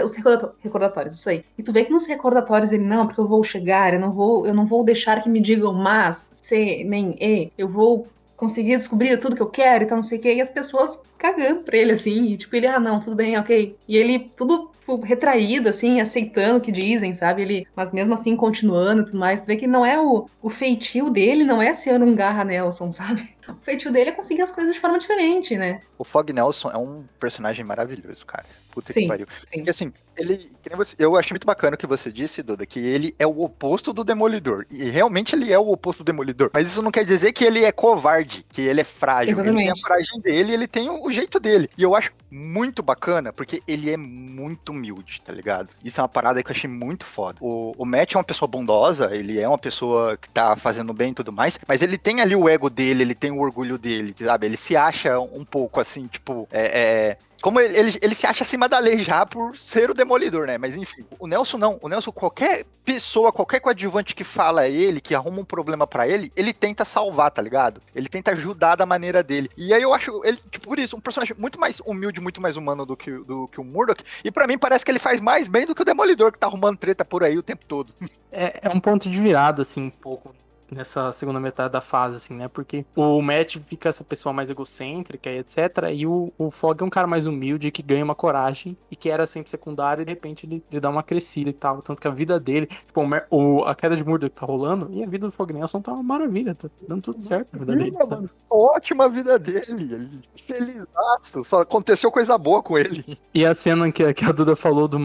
os 0.05 0.15
recordatórios, 0.63 1.15
isso 1.15 1.29
aí. 1.29 1.45
E 1.57 1.63
tu 1.63 1.73
vê 1.73 1.85
que 1.85 1.93
nos 1.93 2.07
recordatórios 2.07 2.73
ele, 2.73 2.85
não, 2.85 3.07
porque 3.07 3.21
eu 3.21 3.27
vou 3.27 3.43
chegar, 3.43 3.95
eu 3.95 4.01
não 4.01 4.13
vou, 4.13 4.47
eu 4.47 4.55
não 4.55 4.67
vou 4.67 4.85
deixar 4.85 5.23
que 5.23 5.29
me 5.29 5.41
digam 5.41 5.73
mas, 5.73 6.29
se, 6.43 6.85
nem 6.85 7.17
e, 7.21 7.51
eu 7.57 7.69
vou 7.69 8.07
conseguir 8.37 8.77
descobrir 8.77 9.19
tudo 9.19 9.37
que 9.37 9.43
eu 9.43 9.49
quero 9.49 9.85
e 9.85 9.87
tal, 9.87 9.97
não 9.97 10.03
sei 10.03 10.19
o 10.19 10.21
que, 10.21 10.35
e 10.35 10.41
as 10.41 10.51
pessoas 10.51 11.03
cagando 11.17 11.63
pra 11.63 11.79
ele, 11.79 11.93
assim, 11.93 12.25
e 12.25 12.37
tipo, 12.37 12.55
ele, 12.55 12.67
ah, 12.67 12.79
não, 12.79 13.01
tudo 13.01 13.17
bem, 13.17 13.39
ok. 13.39 13.77
E 13.89 13.97
ele, 13.97 14.31
tudo 14.37 14.71
tipo, 14.85 15.01
retraído, 15.01 15.69
assim, 15.71 16.01
aceitando 16.01 16.59
o 16.59 16.61
que 16.61 16.71
dizem, 16.71 17.15
sabe? 17.15 17.43
Ele, 17.43 17.67
mas 17.75 17.93
mesmo 17.93 18.13
assim, 18.13 18.37
continuando 18.37 19.03
e 19.03 19.05
tudo 19.07 19.19
mais. 19.19 19.43
Tu 19.43 19.47
vê 19.47 19.57
que 19.57 19.67
não 19.67 19.85
é 19.85 19.99
o, 19.99 20.29
o 20.43 20.51
feitio 20.51 21.09
dele, 21.09 21.45
não 21.45 21.61
é 21.61 21.73
ser 21.73 22.01
um 22.03 22.15
garra 22.15 22.45
Nelson, 22.45 22.93
sabe? 22.93 23.34
O 23.49 23.55
feitio 23.55 23.93
dele 23.93 24.11
é 24.11 24.13
conseguir 24.13 24.43
as 24.43 24.51
coisas 24.51 24.75
de 24.75 24.81
forma 24.81 24.99
diferente, 24.99 25.57
né? 25.57 25.81
O 25.99 26.05
Fog 26.05 26.33
Nelson 26.33 26.71
é 26.71 26.77
um 26.77 27.05
personagem 27.19 27.65
maravilhoso, 27.65 28.25
cara. 28.25 28.47
Puta 28.71 28.93
sim, 28.93 29.03
que 29.03 29.09
pariu. 29.09 29.27
Sim. 29.45 29.59
Porque 29.59 29.71
assim, 29.71 29.93
ele. 30.19 30.51
eu 30.99 31.17
achei 31.17 31.33
muito 31.33 31.47
bacana 31.47 31.77
o 31.77 31.79
que 31.79 31.87
você 31.87 32.11
disse, 32.11 32.43
Duda, 32.43 32.67
que 32.67 32.81
ele 32.81 33.15
é 33.19 33.27
o 33.27 33.43
oposto 33.43 33.93
do 33.93 34.03
Demolidor. 34.03 34.67
E 34.71 34.85
realmente 34.91 35.35
ele 35.35 35.53
é 35.53 35.59
o 35.59 35.69
oposto 35.71 36.03
do 36.03 36.07
Demolidor. 36.07 36.51
Mas 36.53 36.67
isso 36.67 36.83
não 36.83 36.91
quer 36.91 37.05
dizer 37.05 37.33
que 37.33 37.45
ele 37.45 37.65
é 37.65 37.71
covarde, 37.71 38.45
que 38.51 38.63
ele 38.63 38.81
é 38.81 38.85
frágil. 38.85 39.33
Exatamente. 39.33 39.67
Ele 39.67 39.73
tem 39.75 39.83
a 39.83 39.87
fragem 39.87 40.21
dele, 40.21 40.53
ele 40.53 40.67
tem 40.67 40.91
o 40.91 41.11
jeito 41.13 41.39
dele. 41.39 41.69
E 41.79 41.83
eu 41.83 41.95
acho 41.95 42.13
muito 42.35 42.83
bacana, 42.83 43.33
porque 43.33 43.63
ele 43.67 43.91
é 43.91 43.97
muito 43.97 44.71
humilde, 44.71 45.23
tá 45.25 45.33
ligado? 45.33 45.71
Isso 45.85 46.01
é 46.01 46.03
uma 46.03 46.09
parada 46.09 46.43
que 46.43 46.51
eu 46.51 46.55
achei 46.55 46.69
muito 46.69 47.05
foda. 47.05 47.39
O, 47.41 47.73
o 47.79 47.85
Matt 47.85 48.15
é 48.15 48.19
uma 48.19 48.25
pessoa 48.25 48.49
bondosa, 48.49 49.15
ele 49.15 49.39
é 49.39 49.47
uma 49.47 49.59
pessoa 49.59 50.17
que 50.17 50.29
tá 50.29 50.57
fazendo 50.57 50.93
bem 50.93 51.13
e 51.13 51.15
tudo 51.15 51.33
mais, 51.33 51.59
mas 51.67 51.81
ele 51.81 51.97
tem 51.97 52.21
ali 52.21 52.35
o 52.35 52.49
ego 52.49 52.69
dele, 52.69 53.03
ele 53.03 53.15
tem 53.15 53.31
o 53.37 53.41
orgulho 53.41 53.79
dele, 53.79 54.15
sabe? 54.17 54.47
Ele 54.47 54.57
se 54.57 54.77
acha 54.77 55.19
um 55.21 55.45
pouco 55.45 55.81
assim, 55.81 56.07
tipo, 56.07 56.49
é, 56.51 56.65
é 56.65 57.17
como 57.45 57.61
ele, 57.61 57.79
ele, 57.79 57.99
ele, 58.01 58.15
se 58.15 58.27
acha 58.27 58.43
acima 58.43 58.67
da 58.67 58.79
lei 58.79 59.01
já 59.01 59.27
por 59.27 59.55
ser 59.55 59.91
o 59.91 59.95
demolidor, 59.95 60.47
né? 60.47 60.57
Mas 60.57 60.79
enfim, 60.79 61.05
o 61.19 61.27
Nelson 61.27 61.59
não. 61.59 61.79
O 61.83 61.91
Nelson, 61.91 62.11
qualquer 62.11 62.65
pessoa, 62.83 63.31
qualquer 63.31 63.61
coadjuvante 63.61 64.15
que 64.15 64.25
fala 64.25 64.67
ele, 64.67 64.99
que 64.99 65.15
arruma 65.15 65.41
um 65.41 65.45
problema 65.45 65.87
para 65.87 66.09
ele, 66.09 66.33
ele 66.35 66.55
tenta 66.55 66.87
salvar, 66.87 67.31
tá 67.31 67.43
ligado? 67.43 67.83
Ele 67.95 68.09
tenta 68.09 68.31
ajudar 68.31 68.77
da 68.77 68.87
maneira 68.87 69.23
dele. 69.23 69.51
E 69.59 69.75
aí 69.75 69.83
eu 69.83 69.93
acho 69.93 70.23
ele, 70.25 70.39
tipo, 70.51 70.67
por 70.67 70.79
isso, 70.79 70.97
um 70.97 71.01
personagem 71.01 71.37
muito 71.39 71.61
mais 71.61 71.81
humilde, 71.81 72.19
muito 72.19 72.41
mais 72.41 72.57
humano 72.57 72.87
do 72.87 72.97
que, 72.97 73.11
do 73.11 73.47
que 73.49 73.61
o 73.61 73.65
Murdoch. 73.65 74.03
E 74.25 74.31
para 74.31 74.47
mim 74.47 74.57
parece 74.57 74.83
que 74.83 74.91
ele 74.91 74.99
faz 74.99 75.21
mais 75.21 75.47
bem 75.47 75.67
do 75.67 75.75
que 75.75 75.83
o 75.83 75.85
Demolidor, 75.85 76.33
que 76.33 76.39
tá 76.39 76.47
arrumando 76.47 76.79
treta 76.79 77.05
por 77.05 77.23
aí 77.23 77.37
o 77.37 77.43
tempo 77.43 77.67
todo. 77.69 77.93
É, 78.33 78.61
é 78.63 78.71
um 78.71 78.81
ponto 78.81 79.11
de 79.11 79.21
virada, 79.21 79.61
assim, 79.61 79.83
um 79.83 79.91
pouco 79.91 80.35
nessa 80.75 81.13
segunda 81.13 81.41
metade 81.41 81.73
da 81.73 81.81
fase, 81.81 82.17
assim, 82.17 82.35
né? 82.35 82.49
Porque 82.49 82.85
o 82.95 83.23
Matt 83.23 83.57
fica 83.59 83.89
essa 83.89 84.05
pessoa 84.05 84.33
mais 84.33 84.51
egocêntrica 84.51 85.31
e 85.31 85.39
etc. 85.39 85.59
E 85.93 86.07
o, 86.07 86.33
o 86.37 86.51
Fog 86.51 86.83
é 86.83 86.85
um 86.85 86.91
cara 86.91 87.07
mais 87.07 87.27
humilde 87.27 87.71
que 87.71 87.83
ganha 87.83 88.05
uma 88.05 88.15
coragem 88.15 88.77
e 88.91 88.97
que 88.97 89.09
era 89.09 89.27
sempre 89.27 89.51
secundário 89.51 90.03
e 90.03 90.05
de 90.05 90.11
repente 90.11 90.47
ele, 90.47 90.63
ele 90.71 90.81
dá 90.81 90.91
uma 90.91 91.03
crescida 91.03 91.51
e 91.51 91.53
tal. 91.53 91.81
Tanto 91.83 92.01
que 92.01 92.09
a 92.09 92.11
vida 92.11 92.39
dele, 92.39 92.67
tipo, 92.67 93.01
o, 93.31 93.65
a 93.65 93.75
queda 93.75 93.97
de 93.97 94.05
Murdoch 94.05 94.35
tá 94.35 94.47
rolando 94.47 94.89
e 94.91 95.03
a 95.03 95.07
vida 95.07 95.27
do 95.27 95.33
Fog 95.33 95.53
Nelson 95.53 95.81
tá 95.81 95.93
uma 95.93 96.03
maravilha, 96.03 96.55
tá 96.55 96.69
dando 96.89 97.03
tudo 97.03 97.23
certo 97.23 97.49
na 97.53 97.59
vida 97.61 97.77
dele. 97.77 97.97
Sabe? 98.05 98.29
Ótima 98.51 99.09
vida 99.09 99.39
dele, 99.39 100.23
felizaço. 100.47 101.45
Só 101.45 101.61
aconteceu 101.61 102.11
coisa 102.11 102.37
boa 102.37 102.63
com 102.63 102.79
ele. 102.79 103.19
E 103.33 103.45
a 103.45 103.55
cena 103.55 103.91
que, 103.91 104.13
que 104.15 104.25
a 104.25 104.33
Duda 104.33 104.57
falou 104.57 104.89
do 104.89 104.99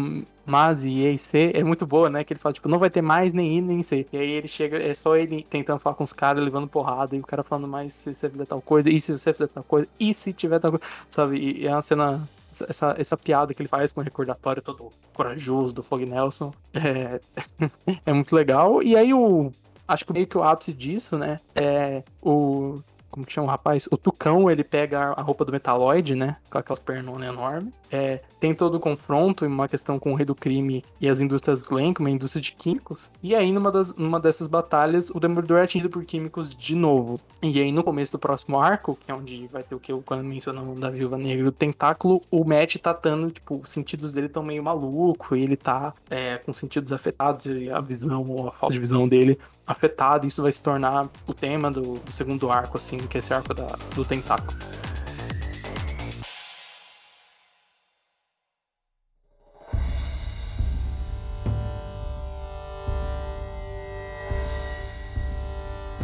mas 0.50 0.84
e 0.84 0.90
E 0.90 1.14
e 1.14 1.18
C 1.18 1.52
é 1.54 1.64
muito 1.64 1.86
boa, 1.86 2.10
né? 2.10 2.24
Que 2.24 2.34
ele 2.34 2.40
fala, 2.40 2.54
tipo, 2.54 2.68
não 2.68 2.80
vai 2.80 2.90
ter 2.90 3.02
mais 3.02 3.34
nem 3.34 3.58
I 3.58 3.62
nem 3.62 3.82
C. 3.84 4.06
E 4.12 4.18
aí 4.18 4.32
ele 4.32 4.48
chega, 4.48 4.78
é 4.78 4.94
só 4.94 5.16
ele 5.16 5.46
tentando 5.50 5.80
falar 5.80 5.96
com 5.96 6.04
os 6.04 6.12
caras, 6.12 6.44
levando 6.44 6.68
porrada, 6.68 7.16
e 7.16 7.20
o 7.20 7.24
cara 7.24 7.44
falando, 7.44 7.68
mas 7.68 7.94
se 7.94 8.14
você 8.14 8.30
fizer 8.30 8.46
tal 8.46 8.62
coisa, 8.62 8.90
e 8.90 9.00
se 9.00 9.18
você 9.18 9.32
fizer 9.32 9.48
tal 9.48 9.64
coisa, 9.64 9.88
e 10.00 10.14
se 10.14 10.34
tiver 10.34 10.60
tal 10.60 10.72
coisa, 10.72 10.86
sabe? 11.10 11.38
E, 11.38 11.68
é 11.68 11.72
uma 11.72 11.82
cena. 11.82 12.28
Essa, 12.68 12.96
essa 12.98 13.16
piada 13.16 13.54
que 13.54 13.62
ele 13.62 13.70
faz 13.70 13.92
com 13.92 14.02
o 14.02 14.04
recordatório 14.04 14.60
todo 14.60 14.92
corajoso 15.14 15.72
do 15.72 15.84
Fog 15.84 16.04
Nelson 16.04 16.52
é, 16.74 17.22
é 18.04 18.12
muito 18.12 18.36
legal. 18.36 18.82
E 18.82 18.96
aí 18.96 19.14
o. 19.14 19.52
Acho 19.88 20.06
que 20.06 20.14
meio 20.14 20.28
que 20.28 20.38
o 20.38 20.44
ápice 20.44 20.74
disso, 20.74 21.16
né? 21.16 21.40
É 21.56 22.04
o 22.22 22.80
como 23.10 23.26
que 23.26 23.34
chama 23.34 23.48
o 23.48 23.50
rapaz? 23.50 23.88
O 23.92 23.98
Tucão, 23.98 24.50
ele 24.50 24.64
pega 24.64 25.14
a 25.14 25.22
roupa 25.22 25.44
do 25.44 25.52
Metaloid, 25.52 26.16
né? 26.16 26.38
Com 26.50 26.58
aquelas 26.58 26.80
pernonas 26.80 27.28
enormes. 27.28 27.74
É, 27.92 28.22
tem 28.40 28.54
todo 28.54 28.76
o 28.76 28.80
confronto 28.80 29.44
e 29.44 29.48
uma 29.48 29.68
questão 29.68 29.98
com 29.98 30.14
o 30.14 30.16
rei 30.16 30.26
do 30.26 30.36
crime 30.36 30.84
e 31.02 31.10
as 31.10 31.20
indústrias 31.20 31.62
Glenn, 31.62 31.94
uma 32.00 32.10
indústria 32.10 32.42
de 32.42 32.52
químicos. 32.52 33.12
E 33.22 33.34
aí, 33.34 33.52
numa, 33.52 33.72
das, 33.72 33.96
numa 33.96 34.20
dessas 34.20 34.48
batalhas, 34.48 35.10
o 35.10 35.20
Demolidor 35.20 35.60
é 35.60 35.64
atingido 35.64 35.90
por 35.90 36.04
químicos 36.06 36.54
de 36.54 36.76
novo. 36.76 37.20
E 37.42 37.60
aí, 37.60 37.72
no 37.72 37.84
começo 37.84 38.12
do 38.12 38.20
próximo 38.20 38.60
arco, 38.60 38.98
que 39.04 39.12
é 39.12 39.16
onde 39.16 39.48
vai 39.48 39.64
ter 39.64 39.74
o 39.74 39.80
que 39.80 39.92
eu 39.92 40.04
quando 40.06 40.24
mencionamos 40.24 40.80
da 40.80 40.90
Viúva 40.90 41.18
Negra 41.18 41.48
o 41.48 41.52
Tentáculo, 41.52 42.22
o 42.30 42.44
Matt 42.44 42.76
tá 42.78 42.94
tando, 42.94 43.32
tipo, 43.32 43.62
os 43.64 43.72
sentidos 43.72 44.12
dele 44.12 44.28
estão 44.28 44.44
meio 44.44 44.64
maluco, 44.64 45.36
e 45.36 45.44
ele 45.44 45.58
tá 45.58 45.94
é, 46.10 46.38
com 46.38 46.54
sentidos 46.54 46.92
afetados, 46.92 47.46
e 47.48 47.70
a 47.72 47.80
visão, 47.80 48.30
ou 48.30 48.48
a 48.48 48.52
falta 48.52 48.74
de 48.74 48.80
visão 48.80 49.08
dele 49.08 49.40
afetado. 49.70 50.26
Isso 50.26 50.42
vai 50.42 50.52
se 50.52 50.62
tornar 50.62 51.08
o 51.28 51.34
tema 51.34 51.70
do, 51.70 52.00
do 52.00 52.12
segundo 52.12 52.52
arco, 52.52 52.78
assim, 52.78 52.98
que 52.98 53.18
é 53.18 53.20
esse 53.20 53.34
arco 53.34 53.54
da, 53.54 53.68
do 53.96 54.04
tentáculo. 54.04 54.58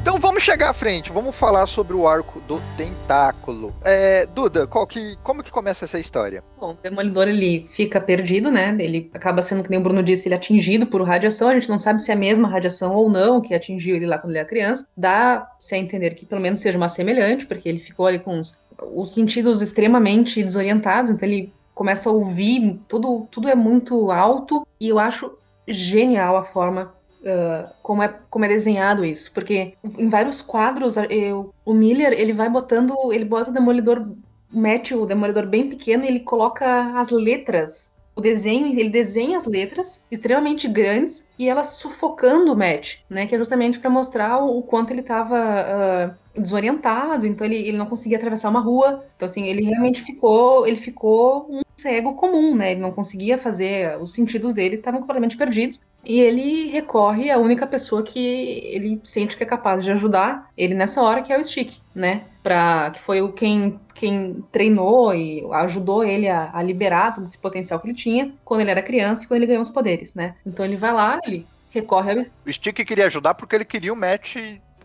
Então 0.06 0.20
vamos 0.20 0.44
chegar 0.44 0.70
à 0.70 0.74
frente, 0.74 1.12
vamos 1.12 1.36
falar 1.36 1.66
sobre 1.66 1.96
o 1.96 2.08
arco 2.08 2.40
do 2.42 2.62
tentáculo. 2.78 3.74
É, 3.84 4.28
Duda, 4.28 4.70
que, 4.88 5.16
como 5.24 5.42
que 5.42 5.52
começa 5.52 5.86
essa 5.86 6.00
história? 6.00 6.44
Bom, 6.60 6.74
o 6.74 6.78
Demolidor 6.84 7.28
ele 7.28 7.66
fica 7.68 8.00
perdido, 8.00 8.52
né? 8.52 8.78
Ele 8.80 9.10
acaba 9.16 9.42
sendo, 9.42 9.64
que 9.64 9.70
nem 9.72 9.80
o 9.80 9.82
Bruno 9.82 10.04
disse, 10.04 10.28
ele 10.28 10.36
é 10.36 10.38
atingido 10.38 10.86
por 10.86 11.02
radiação. 11.02 11.50
A 11.50 11.56
gente 11.56 11.68
não 11.70 11.80
sabe 11.80 12.04
se 12.04 12.12
é 12.12 12.14
a 12.14 12.18
mesma 12.18 12.48
radiação 12.48 12.94
ou 12.94 13.10
não 13.10 13.42
que 13.42 13.56
atingiu 13.56 13.96
ele 13.96 14.06
lá 14.06 14.20
quando 14.20 14.30
ele 14.30 14.38
era 14.38 14.48
criança. 14.48 14.88
Dá-se 14.96 15.74
a 15.74 15.78
entender 15.80 16.12
que 16.12 16.24
pelo 16.24 16.40
menos 16.40 16.60
seja 16.60 16.78
uma 16.78 16.88
semelhante, 16.88 17.48
porque 17.48 17.68
ele 17.68 17.80
ficou 17.80 18.06
ali 18.06 18.20
com 18.20 18.40
os, 18.40 18.60
os 18.94 19.12
sentidos 19.12 19.64
extremamente 19.64 20.44
desorientados, 20.44 21.10
então 21.10 21.28
ele 21.28 21.52
começa 21.74 22.10
a 22.10 22.14
ouvir, 22.14 22.80
tudo, 22.88 23.28
tudo 23.32 23.50
é 23.50 23.56
muito 23.56 24.12
alto, 24.12 24.68
e 24.80 24.88
eu 24.88 25.00
acho 25.00 25.36
genial 25.68 26.38
a 26.38 26.44
forma 26.44 26.94
uh, 27.26 27.70
como, 27.82 28.04
é, 28.04 28.14
como 28.30 28.46
é 28.46 28.48
desenhado 28.48 29.04
isso. 29.04 29.32
Porque 29.34 29.74
em 29.98 30.08
vários 30.08 30.42
quadros, 30.42 30.96
eu, 31.10 31.54
o 31.66 31.74
Miller, 31.74 32.14
ele 32.14 32.34
vai 32.34 32.50
botando, 32.50 32.96
ele 33.12 33.26
bota 33.26 33.50
o 33.50 33.54
Demolidor, 33.54 34.08
mete 34.52 34.94
o 34.94 35.06
Demolidor 35.06 35.46
bem 35.48 35.70
pequeno 35.70 36.04
e 36.04 36.08
ele 36.08 36.20
coloca 36.22 36.98
as 37.00 37.10
letras 37.10 37.94
o 38.16 38.22
desenho, 38.22 38.68
ele 38.68 38.90
desenha 38.90 39.38
as 39.38 39.46
letras 39.46 40.06
extremamente 40.10 40.70
grandes 40.70 41.28
e 41.38 41.50
elas 41.50 41.76
sufocando 41.76 42.54
o 42.54 42.56
Matt, 42.56 43.00
né? 43.10 43.28
Que 43.28 43.36
é 43.36 43.38
justamente 43.38 43.78
para 43.78 43.90
mostrar 43.90 44.38
o, 44.38 44.62
quanto 44.62 44.92
ele 44.92 45.02
estava 45.02 45.36
uh, 45.36 45.38
ah, 45.38 46.16
desorientado, 46.34 47.28
então 47.28 47.46
ele, 47.46 47.58
ele 47.58 47.78
não 47.78 47.86
conseguia 47.86 48.18
atravessar 48.18 48.50
uma 48.50 48.62
rua. 48.62 49.04
Então, 49.18 49.26
assim, 49.26 49.46
ele 49.46 49.64
realmente 49.64 50.02
ficou, 50.02 50.66
ele 50.66 50.78
ficou 50.78 51.46
um 51.50 51.62
cego 51.76 52.14
comum, 52.14 52.56
né? 52.56 52.72
Ele 52.72 52.80
não 52.80 52.92
conseguia 52.92 53.38
fazer, 53.38 54.00
os 54.02 54.14
sentidos 54.14 54.54
dele 54.54 54.78
estavam 54.78 55.02
completamente 55.02 55.36
perdidos. 55.36 55.86
E 56.06 56.20
ele 56.20 56.70
recorre 56.70 57.32
à 57.32 57.38
única 57.38 57.66
pessoa 57.66 58.04
que 58.04 58.20
ele 58.20 59.02
sente 59.04 59.36
que 59.36 59.44
é 59.44 59.46
capaz 59.46 59.84
de 59.84 59.92
ajudar 59.92 60.50
ele 60.56 60.74
nessa 60.74 61.02
hora, 61.02 61.22
que 61.22 61.34
é 61.34 61.40
o 61.40 61.44
Stick, 61.44 61.80
né? 61.94 62.26
Pra, 62.44 62.92
que 62.92 63.00
foi 63.02 63.22
o 63.22 63.34
quem, 63.34 63.80
quem 63.94 64.46
treinou 64.52 65.14
e 65.16 65.44
ajudou 65.54 66.04
ele 66.04 66.30
a, 66.30 66.52
a 66.54 66.62
liberar 66.62 67.14
todo 67.14 67.24
esse 67.24 67.38
potencial 67.38 67.80
que 67.80 67.88
ele 67.88 67.96
tinha 67.96 68.34
quando 68.46 68.62
ele 68.62 68.72
era 68.72 68.84
criança 68.84 69.24
e 69.24 69.28
quando 69.28 69.38
ele 69.38 69.48
ganhou 69.48 69.62
os 69.62 69.70
poderes, 69.70 70.14
né? 70.14 70.36
Então 70.46 70.64
ele 70.64 70.78
vai 70.78 70.94
lá, 70.94 71.20
ele 71.26 71.48
recorre 71.72 72.12
ao... 72.12 72.26
O 72.46 72.54
Stick 72.54 72.86
queria 72.86 73.08
ajudar 73.08 73.34
porque 73.34 73.56
ele 73.56 73.66
queria 73.66 73.92
o 73.92 73.96
match... 73.96 74.36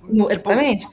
No, 0.03 0.29
tipo, 0.29 0.33
exatamente. 0.33 0.89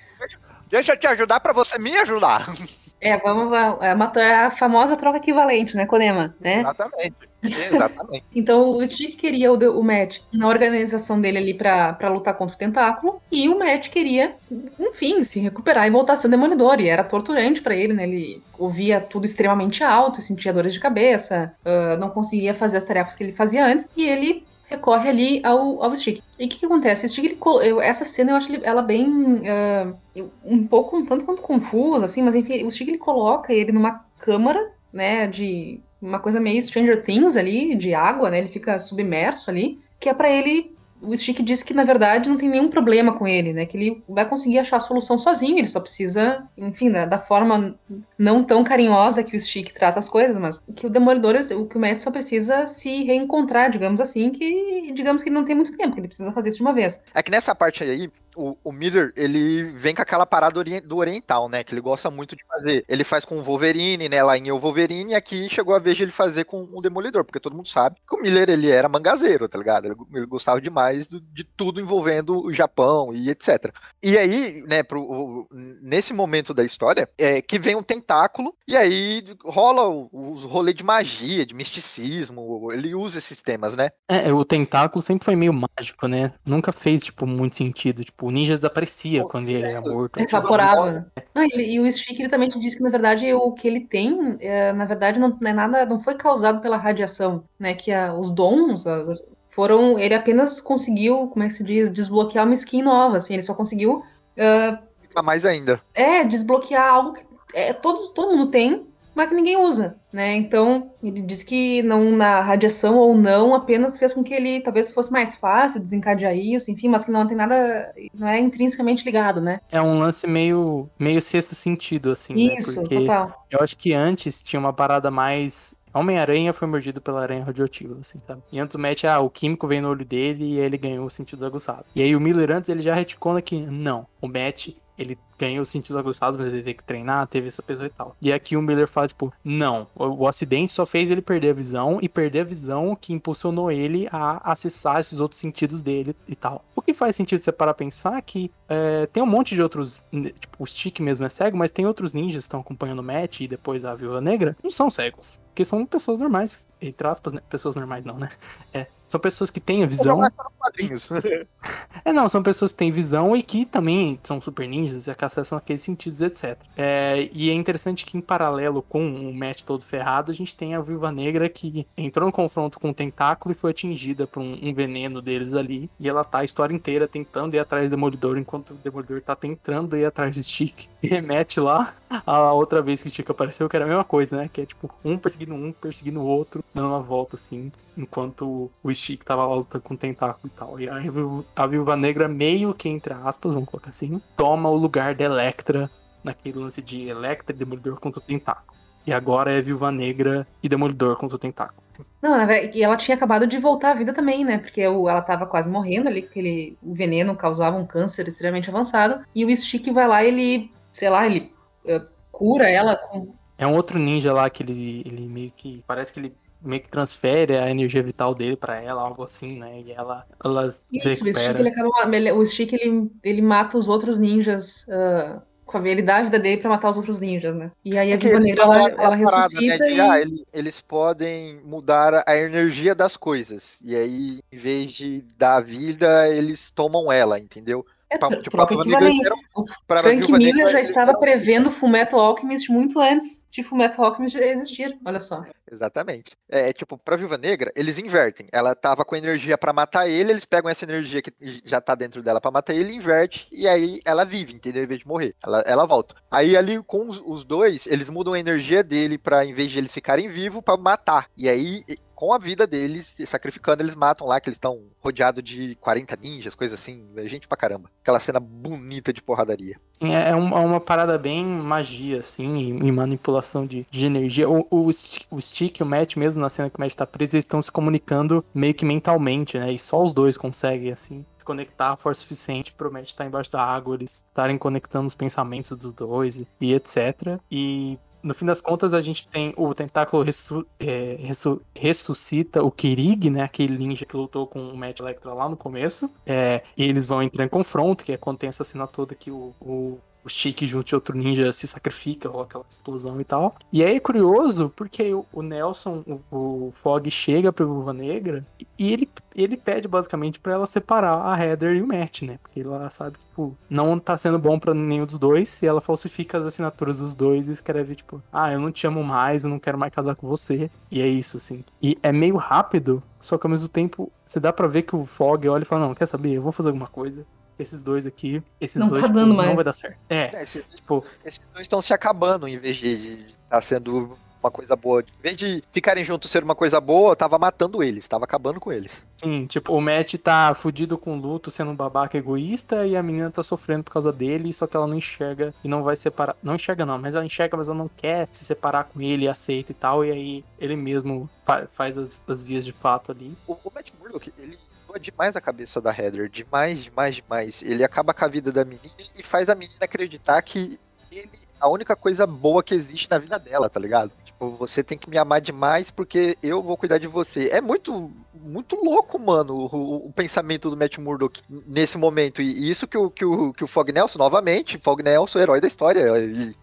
Deixa 0.70 0.92
eu 0.92 0.98
te 0.98 1.08
ajudar 1.08 1.40
para 1.40 1.54
você 1.54 1.80
me 1.80 1.96
ajudar. 2.00 2.54
É, 3.00 3.18
vamos, 3.18 3.56
é, 3.82 3.94
uma, 3.94 4.12
é 4.18 4.46
a 4.46 4.52
famosa 4.52 4.98
troca 4.98 5.18
equivalente, 5.18 5.78
né, 5.78 5.86
Konema? 5.86 6.36
Né? 6.42 6.62
Exatamente. 6.62 7.16
Exatamente. 7.56 8.24
então 8.36 8.72
o 8.72 8.86
Stick 8.86 9.16
queria 9.18 9.52
o, 9.52 9.80
o 9.80 9.84
Matt 9.84 10.20
na 10.32 10.48
organização 10.48 11.20
dele 11.20 11.38
ali 11.38 11.54
pra, 11.54 11.98
lutar 12.10 12.36
contra 12.36 12.56
o 12.56 12.60
tentáculo, 12.60 13.22
e 13.32 13.50
o 13.50 13.58
Matt 13.58 13.90
queria, 13.90 14.36
enfim, 14.80 15.24
se 15.24 15.40
recuperar 15.40 15.88
e 15.88 15.90
voltar 15.90 16.14
a 16.14 16.16
ser 16.16 16.28
um 16.28 16.32
demolidor. 16.32 16.80
E 16.80 16.90
era 16.90 17.04
torturante 17.04 17.62
para 17.62 17.76
ele, 17.76 17.94
né? 17.94 18.04
Ele 18.04 18.42
ouvia 18.58 19.00
tudo 19.00 19.26
extremamente 19.26 19.84
alto, 19.84 20.22
sentia 20.22 20.54
dores 20.54 20.74
de 20.74 20.80
cabeça, 20.80 21.54
uh, 21.66 21.98
não 21.98 22.10
conseguia 22.10 22.54
fazer 22.54 22.78
as 22.78 22.86
tarefas 22.86 23.16
que 23.16 23.24
ele 23.24 23.34
fazia 23.34 23.66
antes, 23.66 23.88
e 23.96 24.04
ele 24.08 24.46
recorre 24.70 25.10
ali 25.10 25.42
ao, 25.44 25.82
ao 25.82 25.96
Stick. 25.96 26.22
E 26.38 26.46
o 26.46 26.50
que, 26.50 26.60
que, 26.60 26.66
acontece? 26.66 27.06
O 27.06 27.10
Stick, 27.10 27.26
ele, 27.26 27.40
eu, 27.64 27.82
essa 27.82 28.06
cena 28.06 28.32
eu 28.32 28.36
acho 28.36 28.50
ela 28.64 28.82
bem. 28.82 29.08
Uh, 29.08 29.98
um 30.44 30.66
pouco, 30.66 30.98
um 30.98 31.06
tanto 31.06 31.26
quanto 31.26 31.42
confusa, 31.42 32.06
assim, 32.06 32.22
mas 32.22 32.36
enfim, 32.36 32.66
o 32.66 32.72
Stick 32.72 32.88
ele 32.88 32.98
coloca 32.98 33.54
ele 33.54 33.72
numa 33.72 34.06
câmara, 34.20 34.72
né, 34.92 35.28
de 35.28 35.80
uma 36.02 36.20
coisa 36.20 36.40
meio 36.40 36.62
Stranger 36.62 37.04
Things 37.04 37.36
ali, 37.36 37.76
de 37.76 37.94
água, 37.94 38.30
né, 38.30 38.40
ele 38.40 38.48
fica 38.48 38.80
submerso 38.80 39.50
ali, 39.50 39.80
que 40.00 40.10
é 40.10 40.14
para 40.14 40.30
ele 40.30 40.76
o 41.02 41.16
Stick 41.16 41.44
diz 41.44 41.62
que, 41.62 41.74
na 41.74 41.84
verdade, 41.84 42.30
não 42.30 42.38
tem 42.38 42.50
nenhum 42.50 42.70
problema 42.70 43.14
com 43.14 43.28
ele, 43.28 43.54
né? 43.54 43.66
Que 43.66 43.78
ele 43.78 44.04
vai 44.08 44.28
conseguir 44.28 44.60
achar 44.60 44.78
a 44.78 44.80
solução 44.80 45.18
sozinho, 45.18 45.60
ele 45.60 45.68
só 45.68 45.80
precisa, 45.80 46.44
enfim, 46.58 46.90
da, 46.92 47.06
da 47.06 47.18
forma 47.20 47.78
não 48.18 48.44
tão 48.44 48.64
carinhosa 48.64 49.24
que 49.24 49.36
o 49.36 49.40
Stick 49.40 49.72
trata 49.72 50.00
as 50.00 50.10
coisas, 50.10 50.38
mas 50.38 50.60
que 50.76 50.88
o 50.88 50.90
Demolidor, 50.90 51.36
o 51.36 51.66
que 51.66 51.78
o 51.78 51.80
Matt 51.80 52.00
só 52.00 52.12
precisa 52.12 52.66
se 52.66 53.04
reencontrar, 53.04 53.70
digamos 53.70 54.02
assim, 54.02 54.32
que 54.32 54.92
digamos 54.94 55.22
que 55.22 55.30
ele 55.30 55.36
não 55.36 55.46
tem 55.46 55.56
muito 55.56 55.76
tempo, 55.78 55.94
que 55.94 56.00
ele 56.00 56.08
precisa 56.08 56.32
fazer 56.32 56.50
isso 56.50 56.58
de 56.58 56.64
uma 56.64 56.74
vez. 56.74 57.06
É 57.14 57.22
que 57.22 57.32
nessa 57.32 57.54
parte 57.54 57.84
aí, 57.84 58.10
o, 58.38 58.58
o 58.64 58.72
Miller, 58.72 59.12
ele 59.16 59.64
vem 59.64 59.96
com 59.96 60.02
aquela 60.02 60.26
parada 60.26 60.64
do 60.82 60.98
oriental, 60.98 61.50
né? 61.50 61.64
Que 61.64 61.74
ele 61.74 61.82
gosta 61.82 62.10
muito 62.10 62.36
de 62.36 62.46
fazer. 62.48 62.86
Ele 62.88 63.04
faz 63.04 63.26
com 63.26 63.38
o 63.40 63.44
Wolverine, 63.44 64.08
né? 64.08 64.22
Lá 64.22 64.38
em 64.38 64.48
Eu 64.48 64.60
Wolverine, 64.60 65.12
e 65.12 65.16
aqui 65.16 65.50
chegou 65.50 65.76
a 65.76 65.80
vez 65.80 65.98
de 65.98 66.04
ele 66.04 66.12
fazer 66.12 66.46
com 66.46 66.70
o 66.72 66.82
Demolidor, 66.82 67.26
porque 67.26 67.40
todo 67.40 67.56
mundo 67.56 67.68
sabe 67.68 67.98
que 68.08 68.16
o 68.16 68.22
Miller, 68.22 68.50
ele 68.50 68.70
era 68.70 68.88
mangazeiro, 68.88 69.50
tá 69.50 69.58
ligado? 69.58 69.86
Ele, 69.86 69.96
ele 70.14 70.26
gostava 70.26 70.62
demais 70.62 71.08
do, 71.08 71.20
de 71.20 71.44
tudo 71.44 71.82
envolvendo 71.82 72.40
o 72.46 72.54
Japão 72.54 73.14
e 73.14 73.30
etc. 73.30 73.74
E 74.02 74.18
aí, 74.18 74.64
né, 74.68 74.84
pro, 74.84 75.02
o, 75.02 75.48
nesse 75.82 76.14
momento 76.14 76.54
da 76.54 76.64
história, 76.64 77.10
é 77.18 77.42
que 77.42 77.58
vem 77.58 77.76
um 77.76 77.84
tentáculo, 77.84 78.56
e 78.68 78.78
aí 78.78 79.24
rola 79.44 79.88
os 80.12 80.44
rolês 80.44 80.76
de 80.76 80.84
magia, 80.84 81.46
de 81.46 81.56
misticismo, 81.56 82.72
ele 82.72 82.94
usa 82.94 83.18
esses 83.18 83.42
temas, 83.42 83.76
né? 83.76 83.90
É, 84.08 84.32
o 84.32 84.46
tentáculo 84.46 85.02
sempre 85.02 85.26
foi 85.26 85.36
meio 85.36 85.54
mágico, 85.54 86.08
né? 86.08 86.34
Nunca 86.46 86.72
fez, 86.72 87.04
tipo, 87.04 87.26
muito 87.26 87.56
sentido. 87.56 88.04
Tipo, 88.04 88.27
o 88.28 88.32
ninja 88.32 88.58
desaparecia 88.58 89.22
Pô, 89.22 89.30
quando 89.30 89.48
ele 89.48 89.64
era 89.64 89.80
morto. 89.80 90.20
Evaporava. 90.20 91.10
Ah, 91.34 91.46
e, 91.46 91.76
e, 91.76 91.80
o 91.80 91.90
Stick 91.90 92.20
ele 92.20 92.28
também 92.28 92.50
te 92.50 92.60
disse 92.60 92.76
que, 92.76 92.84
na 92.84 92.90
verdade, 92.90 93.34
o 93.34 93.54
que 93.54 93.66
ele 93.66 93.80
tem, 93.80 94.36
é, 94.42 94.74
na 94.74 94.84
verdade, 94.84 95.18
não, 95.18 95.38
não, 95.40 95.50
é 95.50 95.54
nada, 95.54 95.86
não 95.86 95.98
foi 95.98 96.16
causado 96.16 96.62
pela 96.62 96.76
radiação, 96.76 97.46
né? 97.58 97.74
Que 97.74 97.94
a, 97.94 98.14
os 98.14 98.30
dons 98.30 98.86
as, 98.86 99.36
foram. 99.48 99.98
Ele 99.98 100.14
apenas 100.14 100.60
conseguiu, 100.60 101.28
como 101.28 101.44
é 101.44 101.48
que 101.48 101.54
se 101.54 101.64
diz, 101.64 101.90
desbloquear 101.90 102.46
uma 102.46 102.54
skin 102.54 102.82
nova, 102.82 103.16
assim, 103.16 103.34
ele 103.34 103.44
só 103.44 103.54
conseguiu. 103.54 104.04
Uh, 104.38 105.24
mais 105.24 105.46
ainda. 105.46 105.80
É, 105.94 106.26
desbloquear 106.26 106.86
algo 106.86 107.14
que 107.14 107.26
é, 107.54 107.72
todos, 107.72 108.10
todo 108.10 108.36
mundo 108.36 108.52
tem, 108.52 108.88
mas 109.18 109.30
que 109.30 109.36
ninguém 109.36 109.58
usa, 109.58 109.98
né? 110.14 110.36
Então, 110.36 110.92
ele 111.04 111.22
diz 111.24 111.42
que 111.42 111.82
não 111.82 112.12
na 112.12 112.40
radiação 112.40 112.98
ou 112.98 113.18
não 113.18 113.56
apenas 113.56 113.98
fez 113.98 114.14
com 114.14 114.24
que 114.24 114.34
ele 114.34 114.62
talvez 114.62 114.92
fosse 114.92 115.12
mais 115.12 115.36
fácil 115.36 115.82
desencadear 115.82 116.38
isso, 116.38 116.70
enfim, 116.72 116.88
mas 116.88 117.04
que 117.04 117.12
não 117.12 117.26
tem 117.26 117.36
nada, 117.36 117.92
não 118.14 118.28
é 118.28 118.40
intrinsecamente 118.40 119.04
ligado, 119.04 119.42
né? 119.42 119.60
É 119.72 119.82
um 119.82 119.98
lance 119.98 120.28
meio 120.28 120.88
meio 121.00 121.20
sexto 121.20 121.56
sentido 121.56 122.12
assim, 122.12 122.34
né? 122.34 122.60
Isso, 122.60 122.76
né? 122.76 122.82
Porque 122.82 123.00
total. 123.00 123.46
Eu 123.50 123.60
acho 123.62 123.76
que 123.76 123.92
antes 123.92 124.42
tinha 124.42 124.60
uma 124.60 124.72
parada 124.72 125.10
mais 125.10 125.76
Homem-Aranha 125.94 126.54
foi 126.54 126.68
mordido 126.68 127.02
pela 127.02 127.24
aranha 127.24 127.44
radioativa, 127.44 127.98
assim, 128.00 128.20
sabe? 128.20 128.44
E 128.52 128.60
antes 128.60 128.76
o 128.76 128.80
Matt, 128.80 129.04
ah, 129.06 129.20
o 129.20 129.32
químico 129.32 129.68
veio 129.68 129.82
no 129.82 129.90
olho 129.90 130.06
dele 130.06 130.46
e 130.46 130.60
ele 130.60 130.78
ganhou 130.78 131.08
o 131.08 131.10
sentido 131.10 131.44
aguçado. 131.44 131.86
E 131.96 132.04
aí 132.04 132.16
o 132.16 132.22
Miller 132.22 132.52
antes 132.52 132.70
ele 132.70 132.84
já 132.84 132.94
reticona 132.94 133.42
que 133.42 133.60
não, 133.66 134.06
o 134.22 134.28
Matt 134.28 134.70
ele 134.98 135.18
ganhou 135.38 135.62
os 135.62 135.70
sentidos 135.70 135.96
aguçados, 135.98 136.38
mas 136.38 136.48
ele 136.48 136.58
teve 136.58 136.76
que 136.76 136.84
treinar, 136.84 137.28
teve 137.28 137.48
essa 137.48 137.62
pessoa 137.62 137.88
e 137.88 137.90
tal. 137.90 138.16
E 138.22 138.32
aqui 138.34 138.56
o 138.56 138.62
Miller 138.62 138.88
fala, 138.88 139.08
tipo, 139.08 139.34
não, 139.44 139.88
o, 139.96 140.24
o, 140.24 140.28
acidente 140.28 140.74
só 140.74 140.86
fez 140.86 141.12
ele 141.12 141.22
perder 141.22 141.52
a 141.52 141.54
visão, 141.54 142.00
e 142.02 142.10
perder 142.10 142.42
a 142.42 142.44
visão 142.44 142.96
que 142.96 143.14
impulsionou 143.14 143.72
ele 143.72 144.08
a 144.12 144.52
acessar 144.52 145.00
esses 145.00 145.20
outros 145.20 145.40
sentidos 145.40 145.82
dele 145.82 146.16
e 146.28 146.36
tal. 146.36 146.64
O 146.76 146.82
que 146.82 146.94
faz 146.94 147.16
sentido 147.16 147.40
você 147.40 147.52
parar 147.52 147.72
a 147.72 147.76
pensar 147.76 148.22
que 148.22 148.52
é, 148.68 149.06
tem 149.08 149.22
um 149.22 149.28
monte 149.28 149.56
de 149.56 149.62
outros, 149.62 150.02
tipo, 150.12 150.58
o 150.58 150.66
Stick 150.66 151.00
mesmo 151.00 151.26
é 151.26 151.30
cego, 151.30 151.58
mas 151.58 151.72
tem 151.72 151.86
outros 151.86 152.14
ninjas 152.14 152.44
que 152.44 152.48
estão 152.48 152.60
acompanhando 152.60 153.00
o 153.00 153.04
Matt 153.04 153.42
e 153.42 153.48
depois 153.48 153.86
a 153.86 153.96
Viúva 153.96 154.22
Negra, 154.22 154.56
não 154.64 154.70
são 154.70 154.90
cegos, 154.90 155.42
que 155.58 155.66
são 155.66 155.84
pessoas 155.88 156.20
normais, 156.20 156.68
entre 156.80 157.08
aspas, 157.08 157.34
né? 157.34 157.42
pessoas 157.50 157.76
normais 157.76 158.06
não, 158.06 158.20
né? 158.20 158.30
É, 158.72 158.86
são 159.08 159.20
pessoas 159.20 159.50
que 159.50 159.60
têm 159.60 159.84
a 159.84 159.88
visão. 159.88 160.22
é, 162.06 162.12
não, 162.14 162.28
são 162.28 162.44
pessoas 162.44 162.72
que 162.72 162.78
têm 162.78 162.92
visão 162.92 163.36
e 163.36 163.42
que 163.42 163.66
também 163.66 164.20
são 164.22 164.42
super 164.42 164.68
ninjas 164.68 165.08
e 165.08 165.12
acessam 165.12 165.58
aqueles 165.58 165.82
sentidos, 165.82 166.22
etc. 166.22 166.60
É, 166.76 167.30
e 167.32 167.50
é 167.50 167.54
interessante 167.54 168.06
que, 168.06 168.18
em 168.18 168.22
paralelo 168.22 168.82
com 168.82 169.30
o 169.30 169.34
Matt 169.34 169.64
todo 169.64 169.84
ferrado, 169.84 170.30
a 170.30 170.34
gente 170.36 170.56
tem 170.56 170.76
a 170.76 170.82
Viúva 170.82 171.12
Negra 171.12 171.48
que 171.48 171.88
entrou 171.98 172.26
no 172.26 172.32
confronto 172.32 172.80
com 172.80 172.90
o 172.90 172.94
Tentáculo 172.94 173.54
e 173.54 173.58
foi 173.58 173.72
atingida 173.72 174.28
por 174.28 174.42
um, 174.42 174.60
um 174.62 174.74
veneno 174.74 175.22
deles 175.22 175.54
ali. 175.54 175.90
E 176.00 176.08
ela 176.08 176.24
tá 176.24 176.40
a 176.40 176.44
história 176.44 176.76
inteira 176.76 177.08
tentando 177.08 177.56
ir 177.56 177.60
atrás 177.60 177.88
do 177.88 177.92
Demolidor, 177.92 178.38
enquanto 178.38 178.72
o 178.72 178.76
Demolidor 178.76 179.22
tá 179.22 179.36
tentando 179.36 179.96
ir 179.98 180.06
atrás 180.06 180.36
do 180.36 180.44
Stick. 180.44 180.88
E 181.02 181.08
remete 181.08 181.60
lá 181.60 181.96
a 182.26 182.52
outra 182.54 182.82
vez 182.82 183.02
que 183.02 183.08
o 183.08 183.12
Stick 183.12 183.30
apareceu, 183.30 183.70
que 183.70 183.76
era 183.76 183.86
a 183.86 183.88
mesma 183.88 184.04
coisa, 184.04 184.36
né? 184.36 184.50
Que 184.52 184.62
é 184.62 184.66
tipo, 184.66 184.94
um 185.04 185.18
perseguindo 185.18 185.47
um, 185.54 185.72
perseguindo 185.72 186.20
o 186.20 186.26
outro, 186.26 186.64
dando 186.74 186.90
uma 186.90 187.02
volta 187.02 187.36
assim, 187.36 187.72
enquanto 187.98 188.72
o 188.84 188.94
Stick 188.94 189.24
tava 189.24 189.46
lá 189.46 189.56
lutando 189.56 189.84
com 189.84 189.94
o 189.94 189.98
tentáculo 189.98 190.52
e 190.54 190.58
tal. 190.58 190.80
E 190.80 190.90
aí 190.90 191.08
a 191.56 191.68
Viúva 191.68 191.96
Negra, 191.96 192.28
meio 192.28 192.74
que, 192.74 192.90
entre 192.90 193.14
aspas, 193.14 193.54
vamos 193.54 193.70
colocar 193.70 193.90
assim, 193.90 194.22
toma 194.36 194.70
o 194.70 194.76
lugar 194.76 195.16
da 195.16 195.26
Electra 195.26 195.90
naquele 196.24 196.60
lance 196.60 196.82
de 196.82 197.08
Electra 197.08 197.56
e 197.56 197.60
Demolidor 197.60 198.00
contra 198.00 198.20
o 198.20 198.24
tentáculo. 198.24 198.78
E 199.06 199.14
agora 199.14 199.54
é 199.54 199.62
Viúva 199.62 199.90
Negra 199.90 200.46
e 200.62 200.68
Demolidor 200.68 201.16
contra 201.16 201.38
o 201.38 201.40
tentáculo. 201.40 201.88
Não, 202.22 202.36
e 202.74 202.84
ela 202.84 202.98
tinha 202.98 203.16
acabado 203.16 203.48
de 203.48 203.58
voltar 203.58 203.92
à 203.92 203.94
vida 203.94 204.14
também, 204.14 204.44
né? 204.44 204.58
Porque 204.58 204.82
ela 204.82 205.22
tava 205.22 205.46
quase 205.46 205.70
morrendo 205.70 206.08
ali, 206.10 206.24
porque 206.24 206.40
ele, 206.40 206.78
o 206.82 206.94
veneno 206.94 207.36
causava 207.36 207.78
um 207.78 207.86
câncer 207.86 208.28
extremamente 208.28 208.70
avançado. 208.70 209.24
E 209.34 209.46
o 209.46 209.56
Stick 209.56 209.92
vai 209.92 210.08
lá 210.08 210.24
ele, 210.24 210.72
sei 210.92 211.10
lá, 211.10 211.26
ele 211.26 211.54
uh, 211.86 212.06
cura 212.32 212.70
ela 212.70 212.96
com. 212.96 213.34
É 213.58 213.66
um 213.66 213.76
outro 213.76 213.98
ninja 213.98 214.32
lá 214.32 214.50
que 214.50 214.64
ele, 214.64 215.04
ele 215.06 215.28
meio 215.28 215.52
que. 215.56 215.84
Parece 215.88 216.14
que 216.14 216.20
ele 216.20 216.34
meio 216.62 216.82
que 216.82 216.90
transfere 216.90 217.58
a 217.58 217.70
energia 217.70 218.02
vital 218.02 218.34
dele 218.34 218.56
para 218.56 218.82
ela, 218.82 219.02
algo 219.02 219.24
assim, 219.24 219.60
né? 219.60 219.82
E 219.82 219.92
ela, 219.92 220.26
ela 220.44 220.68
Isso, 220.68 221.24
recupera. 221.24 221.30
o 221.30 221.34
Stick, 221.34 221.60
ele 221.60 221.70
acaba, 221.70 222.34
o 222.36 222.46
Stick 222.46 222.74
ele, 222.74 223.12
ele 223.24 223.42
mata 223.42 223.78
os 223.78 223.88
outros 223.88 224.18
ninjas 224.18 224.86
uh, 224.88 225.42
com 225.66 225.78
a 225.78 225.80
habilidade 225.80 226.30
da 226.30 226.38
dele 226.38 226.62
para 226.62 226.70
matar 226.70 226.90
os 226.90 226.98
outros 226.98 227.20
ninjas, 227.20 227.54
né? 227.54 227.72
E 227.84 227.98
aí 227.98 228.12
a 228.12 228.18
Viva 228.18 228.40
Negra 228.40 228.64
ela, 228.64 228.90
ela 228.90 229.16
ressuscita 229.16 229.78
né, 229.78 229.92
e 229.92 230.00
ah, 230.00 230.20
eles, 230.20 230.46
eles 230.54 230.82
podem 230.82 231.60
mudar 231.64 232.24
a 232.26 232.36
energia 232.36 232.96
das 232.96 233.16
coisas. 233.16 233.78
E 233.84 233.96
aí, 233.96 234.40
em 234.52 234.58
vez 234.58 234.94
de 234.94 235.24
dar 235.38 235.62
vida, 235.62 236.28
eles 236.30 236.72
tomam 236.72 237.12
ela, 237.12 237.40
entendeu? 237.40 237.86
É, 238.10 238.18
tipo, 238.18 238.52
troca 238.52 238.74
equivalente. 238.74 239.30
O 239.54 239.66
Frank 240.00 240.32
Miller 240.32 240.70
já 240.70 240.80
estava 240.80 241.18
prevendo 241.18 241.70
Fullmetal 241.70 242.20
Alchemist 242.20 242.72
muito 242.72 243.00
antes 243.00 243.46
de 243.52 243.64
Fullmetal 243.64 244.06
Alchemist 244.06 244.38
existir, 244.38 244.98
olha 245.06 245.20
só. 245.20 245.44
Exatamente. 245.70 246.32
É, 246.50 246.70
é, 246.70 246.74
tipo, 246.74 246.98
pra 246.98 247.18
Viúva 247.18 247.38
Negra, 247.38 247.72
eles 247.76 248.00
invertem. 248.00 248.48
Ela 248.54 248.74
tava 248.74 249.04
com 249.04 249.16
energia 249.16 249.58
para 249.58 249.74
matar 249.74 250.08
ele, 250.08 250.32
eles 250.32 250.46
pegam 250.46 250.70
essa 250.70 250.86
energia 250.86 251.22
que 251.22 251.34
já 251.66 251.82
tá 251.82 251.96
dentro 251.96 252.22
dela 252.22 252.40
para 252.40 252.52
matar 252.52 252.74
ele, 252.74 252.94
inverte, 252.94 253.48
e 253.52 253.68
aí 253.68 254.00
ela 254.06 254.24
vive, 254.24 254.54
entendeu? 254.54 254.84
Em 254.84 254.88
vez 254.88 255.02
de 255.02 255.08
morrer. 255.08 255.36
Ela, 255.44 255.62
ela 255.66 255.86
volta. 255.86 256.16
Aí 256.32 256.56
ali, 256.56 256.82
com 256.84 257.10
os, 257.10 257.22
os 257.26 257.44
dois, 257.44 257.86
eles 257.88 258.08
mudam 258.08 258.34
a 258.34 258.40
energia 258.40 258.84
dele 258.84 259.18
para 259.18 259.46
em 259.46 259.54
vez 259.54 259.70
de 259.72 259.80
eles 259.80 259.92
ficarem 259.92 260.30
vivos, 260.30 260.62
para 260.64 260.78
matar. 260.78 261.30
E 261.36 261.50
aí 261.50 261.82
com 262.18 262.34
a 262.34 262.40
vida 262.40 262.66
deles, 262.66 263.16
sacrificando, 263.28 263.84
eles 263.84 263.94
matam 263.94 264.26
lá, 264.26 264.42
que 264.42 264.50
eles 264.50 264.56
estão 264.56 264.86
rodeados 265.00 265.44
de 265.44 265.76
40 265.76 266.18
ninjas, 266.20 266.56
coisa 266.56 266.74
assim, 266.74 267.08
é 267.16 267.28
gente 267.28 267.48
pra 267.48 267.56
caramba. 267.56 267.92
Aquela 268.02 268.20
cena 268.20 268.40
bonita 268.40 269.14
de 269.14 269.22
porradaria. 269.22 269.80
É, 270.02 270.08
é, 270.08 270.30
é 270.30 270.36
uma 270.36 270.80
parada 270.80 271.16
bem 271.16 271.46
magia, 271.46 272.18
assim, 272.18 272.58
e 272.58 272.92
manipulação 272.92 273.68
de, 273.68 273.86
de 273.92 274.08
energia. 274.08 274.50
O, 274.50 274.66
o, 274.72 274.90
o 275.30 275.42
Stick 275.42 275.80
e 275.80 275.84
o 275.84 275.86
Matt, 275.86 276.16
mesmo 276.16 276.42
na 276.42 276.50
cena 276.50 276.72
que 276.72 276.78
o 276.78 276.82
Matt 276.82 276.96
tá 276.96 277.06
preso, 277.06 277.36
eles 277.36 277.44
estão 277.44 277.62
se 277.62 277.72
comunicando 277.72 278.44
meio 278.52 278.74
que 278.74 278.84
mentalmente, 278.84 279.60
né? 279.60 279.72
E 279.72 279.78
só 279.78 280.02
os 280.02 280.12
dois 280.12 280.38
conseguem, 280.38 280.92
assim, 280.92 281.24
se 281.38 281.46
conectar 281.46 281.92
a 281.92 281.98
força 281.98 282.22
suficiente 282.22 282.74
pro 282.74 282.92
Matt 282.92 283.10
estar 283.10 283.28
embaixo 283.28 283.52
da 283.52 283.62
água, 283.64 283.94
eles 283.94 284.24
estarem 284.28 284.58
conectando 284.58 285.06
os 285.06 285.14
pensamentos 285.14 285.78
dos 285.78 285.94
dois 285.94 286.40
e, 286.40 286.48
e 286.60 286.74
etc. 286.74 287.40
E 287.52 288.00
no 288.28 288.34
fim 288.34 288.46
das 288.46 288.60
contas, 288.60 288.94
a 288.94 289.00
gente 289.00 289.28
tem 289.28 289.54
o 289.56 289.74
tentáculo 289.74 290.22
ressu 290.22 290.66
é, 290.80 291.16
ressu 291.20 291.62
ressuscita 291.74 292.62
o 292.62 292.70
Kirig, 292.70 293.30
né? 293.30 293.42
Aquele 293.42 293.78
ninja 293.78 294.06
que 294.06 294.16
lutou 294.16 294.46
com 294.46 294.60
o 294.60 294.78
Matt 294.78 295.00
Electra 295.00 295.34
lá 295.34 295.48
no 295.48 295.56
começo. 295.56 296.10
É, 296.26 296.62
e 296.76 296.84
eles 296.84 297.08
vão 297.08 297.24
entrar 297.24 297.46
em 297.46 297.50
confronto, 297.50 298.04
que 298.04 298.12
é 298.12 298.18
quando 298.18 298.40
tem 298.40 298.50
essa 298.50 298.64
cena 298.64 298.86
toda 298.86 299.16
que 299.16 299.32
o, 299.32 299.54
o 299.62 299.98
o 300.28 300.30
Chique 300.30 300.68
junto 300.68 300.88
de 300.88 300.96
outro 300.96 301.18
ninja 301.18 301.52
se 301.52 301.66
sacrifica, 301.68 302.30
aquela 302.42 302.66
explosão 302.70 303.20
e 303.20 303.24
tal. 303.24 303.56
E 303.72 303.84
aí 303.84 303.96
é 303.96 304.00
curioso 304.00 304.72
porque 304.76 305.14
o, 305.14 305.42
Nelson, 305.42 306.04
o, 306.30 306.68
o 306.68 306.72
Fog, 306.74 307.10
chega 307.10 307.52
pra 307.52 307.66
Viúva 307.66 307.94
Negra 307.94 308.46
e 308.78 308.92
ele, 308.92 309.10
ele 309.34 309.56
pede 309.56 309.88
basicamente 309.88 310.40
para 310.40 310.54
ela 310.54 310.66
separar 310.66 311.26
a 311.26 311.42
Heather 311.42 311.76
e 311.76 311.82
o 311.82 311.88
Matt, 311.88 312.24
né? 312.24 312.38
Porque 312.44 312.60
ela 312.60 312.90
sabe 312.90 313.18
que, 313.18 313.26
tipo, 313.26 313.58
não 313.70 313.98
tá 313.98 314.18
sendo 314.18 314.38
bom 314.38 314.60
para 314.60 314.74
nenhum 314.74 315.06
dos 315.06 315.18
dois 315.18 315.62
e 315.62 315.68
ela 315.68 315.80
falsifica 315.80 316.38
as 316.38 316.46
assinaturas 316.46 316.98
dos 316.98 317.16
dois 317.16 317.48
e 317.48 317.54
escreve, 317.54 317.96
tipo, 317.96 318.22
ah, 318.32 318.52
eu 318.52 318.60
não 318.60 318.72
te 318.72 318.86
amo 318.86 319.04
mais, 319.04 319.44
eu 319.44 319.50
não 319.50 319.60
quero 319.60 319.78
mais 319.78 319.94
casar 319.94 320.16
com 320.16 320.28
você. 320.28 320.70
E 320.92 321.02
é 321.02 321.08
isso, 321.08 321.38
assim. 321.38 321.64
E 321.82 321.98
é 322.04 322.12
meio 322.12 322.36
rápido, 322.36 323.02
só 323.20 323.38
que 323.38 323.48
ao 323.48 323.52
mesmo 323.52 323.70
tempo 323.70 324.12
você 324.26 324.40
dá 324.40 324.52
pra 324.52 324.68
ver 324.68 324.84
que 324.84 324.96
o 324.96 325.06
Fog 325.06 325.48
olha 325.48 325.64
e 325.64 325.66
fala, 325.66 325.88
não, 325.88 325.96
quer 325.96 326.06
saber, 326.06 326.34
eu 326.34 326.42
vou 326.42 326.52
fazer 326.52 326.70
alguma 326.70 326.88
coisa 326.88 327.26
esses 327.60 327.82
dois 327.82 328.06
aqui, 328.06 328.42
esses 328.60 328.80
não 328.80 328.88
dois 328.88 329.02
tá 329.02 329.08
dando 329.08 329.26
tipo, 329.26 329.38
mais. 329.38 329.50
não 329.50 329.56
vai 329.56 329.66
dar 329.66 329.74
certo. 329.74 329.98
É, 330.10 330.36
é 330.36 330.44
esses, 330.44 330.66
tipo, 330.76 331.04
esses 331.26 331.42
dois 331.54 331.62
estão 331.62 331.82
se 331.82 331.94
acabando 331.94 332.48
em 332.48 332.58
vez 332.58 332.78
de 332.78 332.88
estar 332.88 333.28
tá 333.50 333.62
sendo 333.62 334.18
uma 334.42 334.52
coisa 334.52 334.76
boa. 334.76 335.02
Em 335.02 335.22
vez 335.22 335.38
de 335.38 335.64
ficarem 335.72 336.04
juntos 336.04 336.32
ser 336.32 336.44
uma 336.44 336.56
coisa 336.56 336.80
boa, 336.80 337.16
tava 337.16 337.38
matando 337.38 337.84
eles, 337.84 338.08
tava 338.08 338.26
acabando 338.26 338.60
com 338.60 338.72
eles. 338.72 339.04
Sim, 339.16 339.46
tipo, 339.46 339.74
o 339.74 339.82
Matt 339.82 340.16
tá 340.16 340.54
fudido 340.54 340.98
com 340.98 341.20
luto, 341.20 341.52
sendo 341.52 341.72
um 341.72 341.76
babaca 341.76 342.18
egoísta, 342.18 342.86
e 342.86 342.96
a 342.96 343.04
menina 343.04 343.32
tá 343.32 343.44
sofrendo 343.44 343.84
por 343.84 343.92
causa 343.92 344.12
dele, 344.12 344.54
só 344.54 344.68
que 344.68 344.78
ela 344.78 344.88
não 344.88 344.96
enxerga 344.96 345.54
e 345.64 345.68
não 345.68 345.84
vai 345.84 345.96
separar. 345.96 346.36
Não 346.42 346.56
enxerga, 346.56 346.86
não, 346.86 346.98
mas 346.98 347.16
ela 347.16 347.26
enxerga, 347.26 347.58
mas 347.58 347.68
ela 347.68 347.78
não 347.78 347.90
quer 347.90 348.28
se 348.32 348.46
separar 348.46 348.86
com 348.86 349.02
ele 349.02 349.26
e 349.26 349.28
aceita 349.28 349.72
e 349.72 349.76
tal, 349.76 350.06
e 350.06 350.12
aí 350.12 350.46
ele 350.60 350.76
mesmo 350.76 351.30
fa 351.46 351.68
faz 351.74 351.98
as, 351.98 352.24
as 352.28 352.46
vias 352.46 352.66
de 352.66 352.72
fato 352.72 353.12
ali. 353.12 353.36
O, 353.48 353.54
o 353.54 353.72
Matt 353.74 353.90
Murdock, 354.00 354.32
ele 354.38 354.58
demais 355.00 355.36
a 355.36 355.42
cabeça 355.42 355.82
da 355.82 355.92
Heather. 355.92 356.30
Demais, 356.30 356.84
demais, 356.84 357.16
demais. 357.16 357.62
Ele 357.62 357.84
acaba 357.84 358.14
com 358.14 358.26
a 358.26 358.28
vida 358.28 358.52
da 358.52 358.64
menina 358.64 358.96
e 359.18 359.24
faz 359.24 359.50
a 359.50 359.56
menina 359.56 359.80
acreditar 359.82 360.42
que 360.42 360.80
ele 361.12 361.48
a 361.60 361.68
única 361.68 361.96
coisa 361.96 362.26
boa 362.26 362.64
que 362.64 362.74
existe 362.74 363.10
na 363.10 363.18
vida 363.18 363.38
dela, 363.40 363.70
tá 363.70 363.80
ligado? 363.80 364.12
Tipo, 364.24 364.52
você 364.52 364.84
tem 364.84 364.98
que 364.98 365.10
me 365.10 365.18
amar 365.18 365.42
demais 365.42 365.90
porque 365.90 366.38
eu 366.42 366.62
vou 366.62 366.78
cuidar 366.78 366.98
de 366.98 367.08
você. 367.08 367.50
É 367.50 367.60
muito, 367.60 368.12
muito 368.34 368.76
louco, 368.76 369.18
mano, 369.20 369.68
o, 369.72 370.08
o 370.08 370.14
pensamento 370.14 370.70
do 370.70 370.78
Matt 370.78 370.98
Murdock 371.00 371.42
nesse 371.50 371.98
momento. 371.98 372.42
E 372.42 372.70
isso 372.70 372.88
que 372.88 372.98
o, 372.98 373.10
que 373.10 373.26
o, 373.26 373.54
que 373.54 373.64
o 373.64 373.68
Fog 373.68 373.92
Nelson, 373.92 374.20
novamente, 374.20 374.78
Fog 374.78 375.02
Nelson, 375.02 375.40
herói 375.40 375.60
da 375.60 375.68
história, 375.68 376.02
ele, 376.18 376.56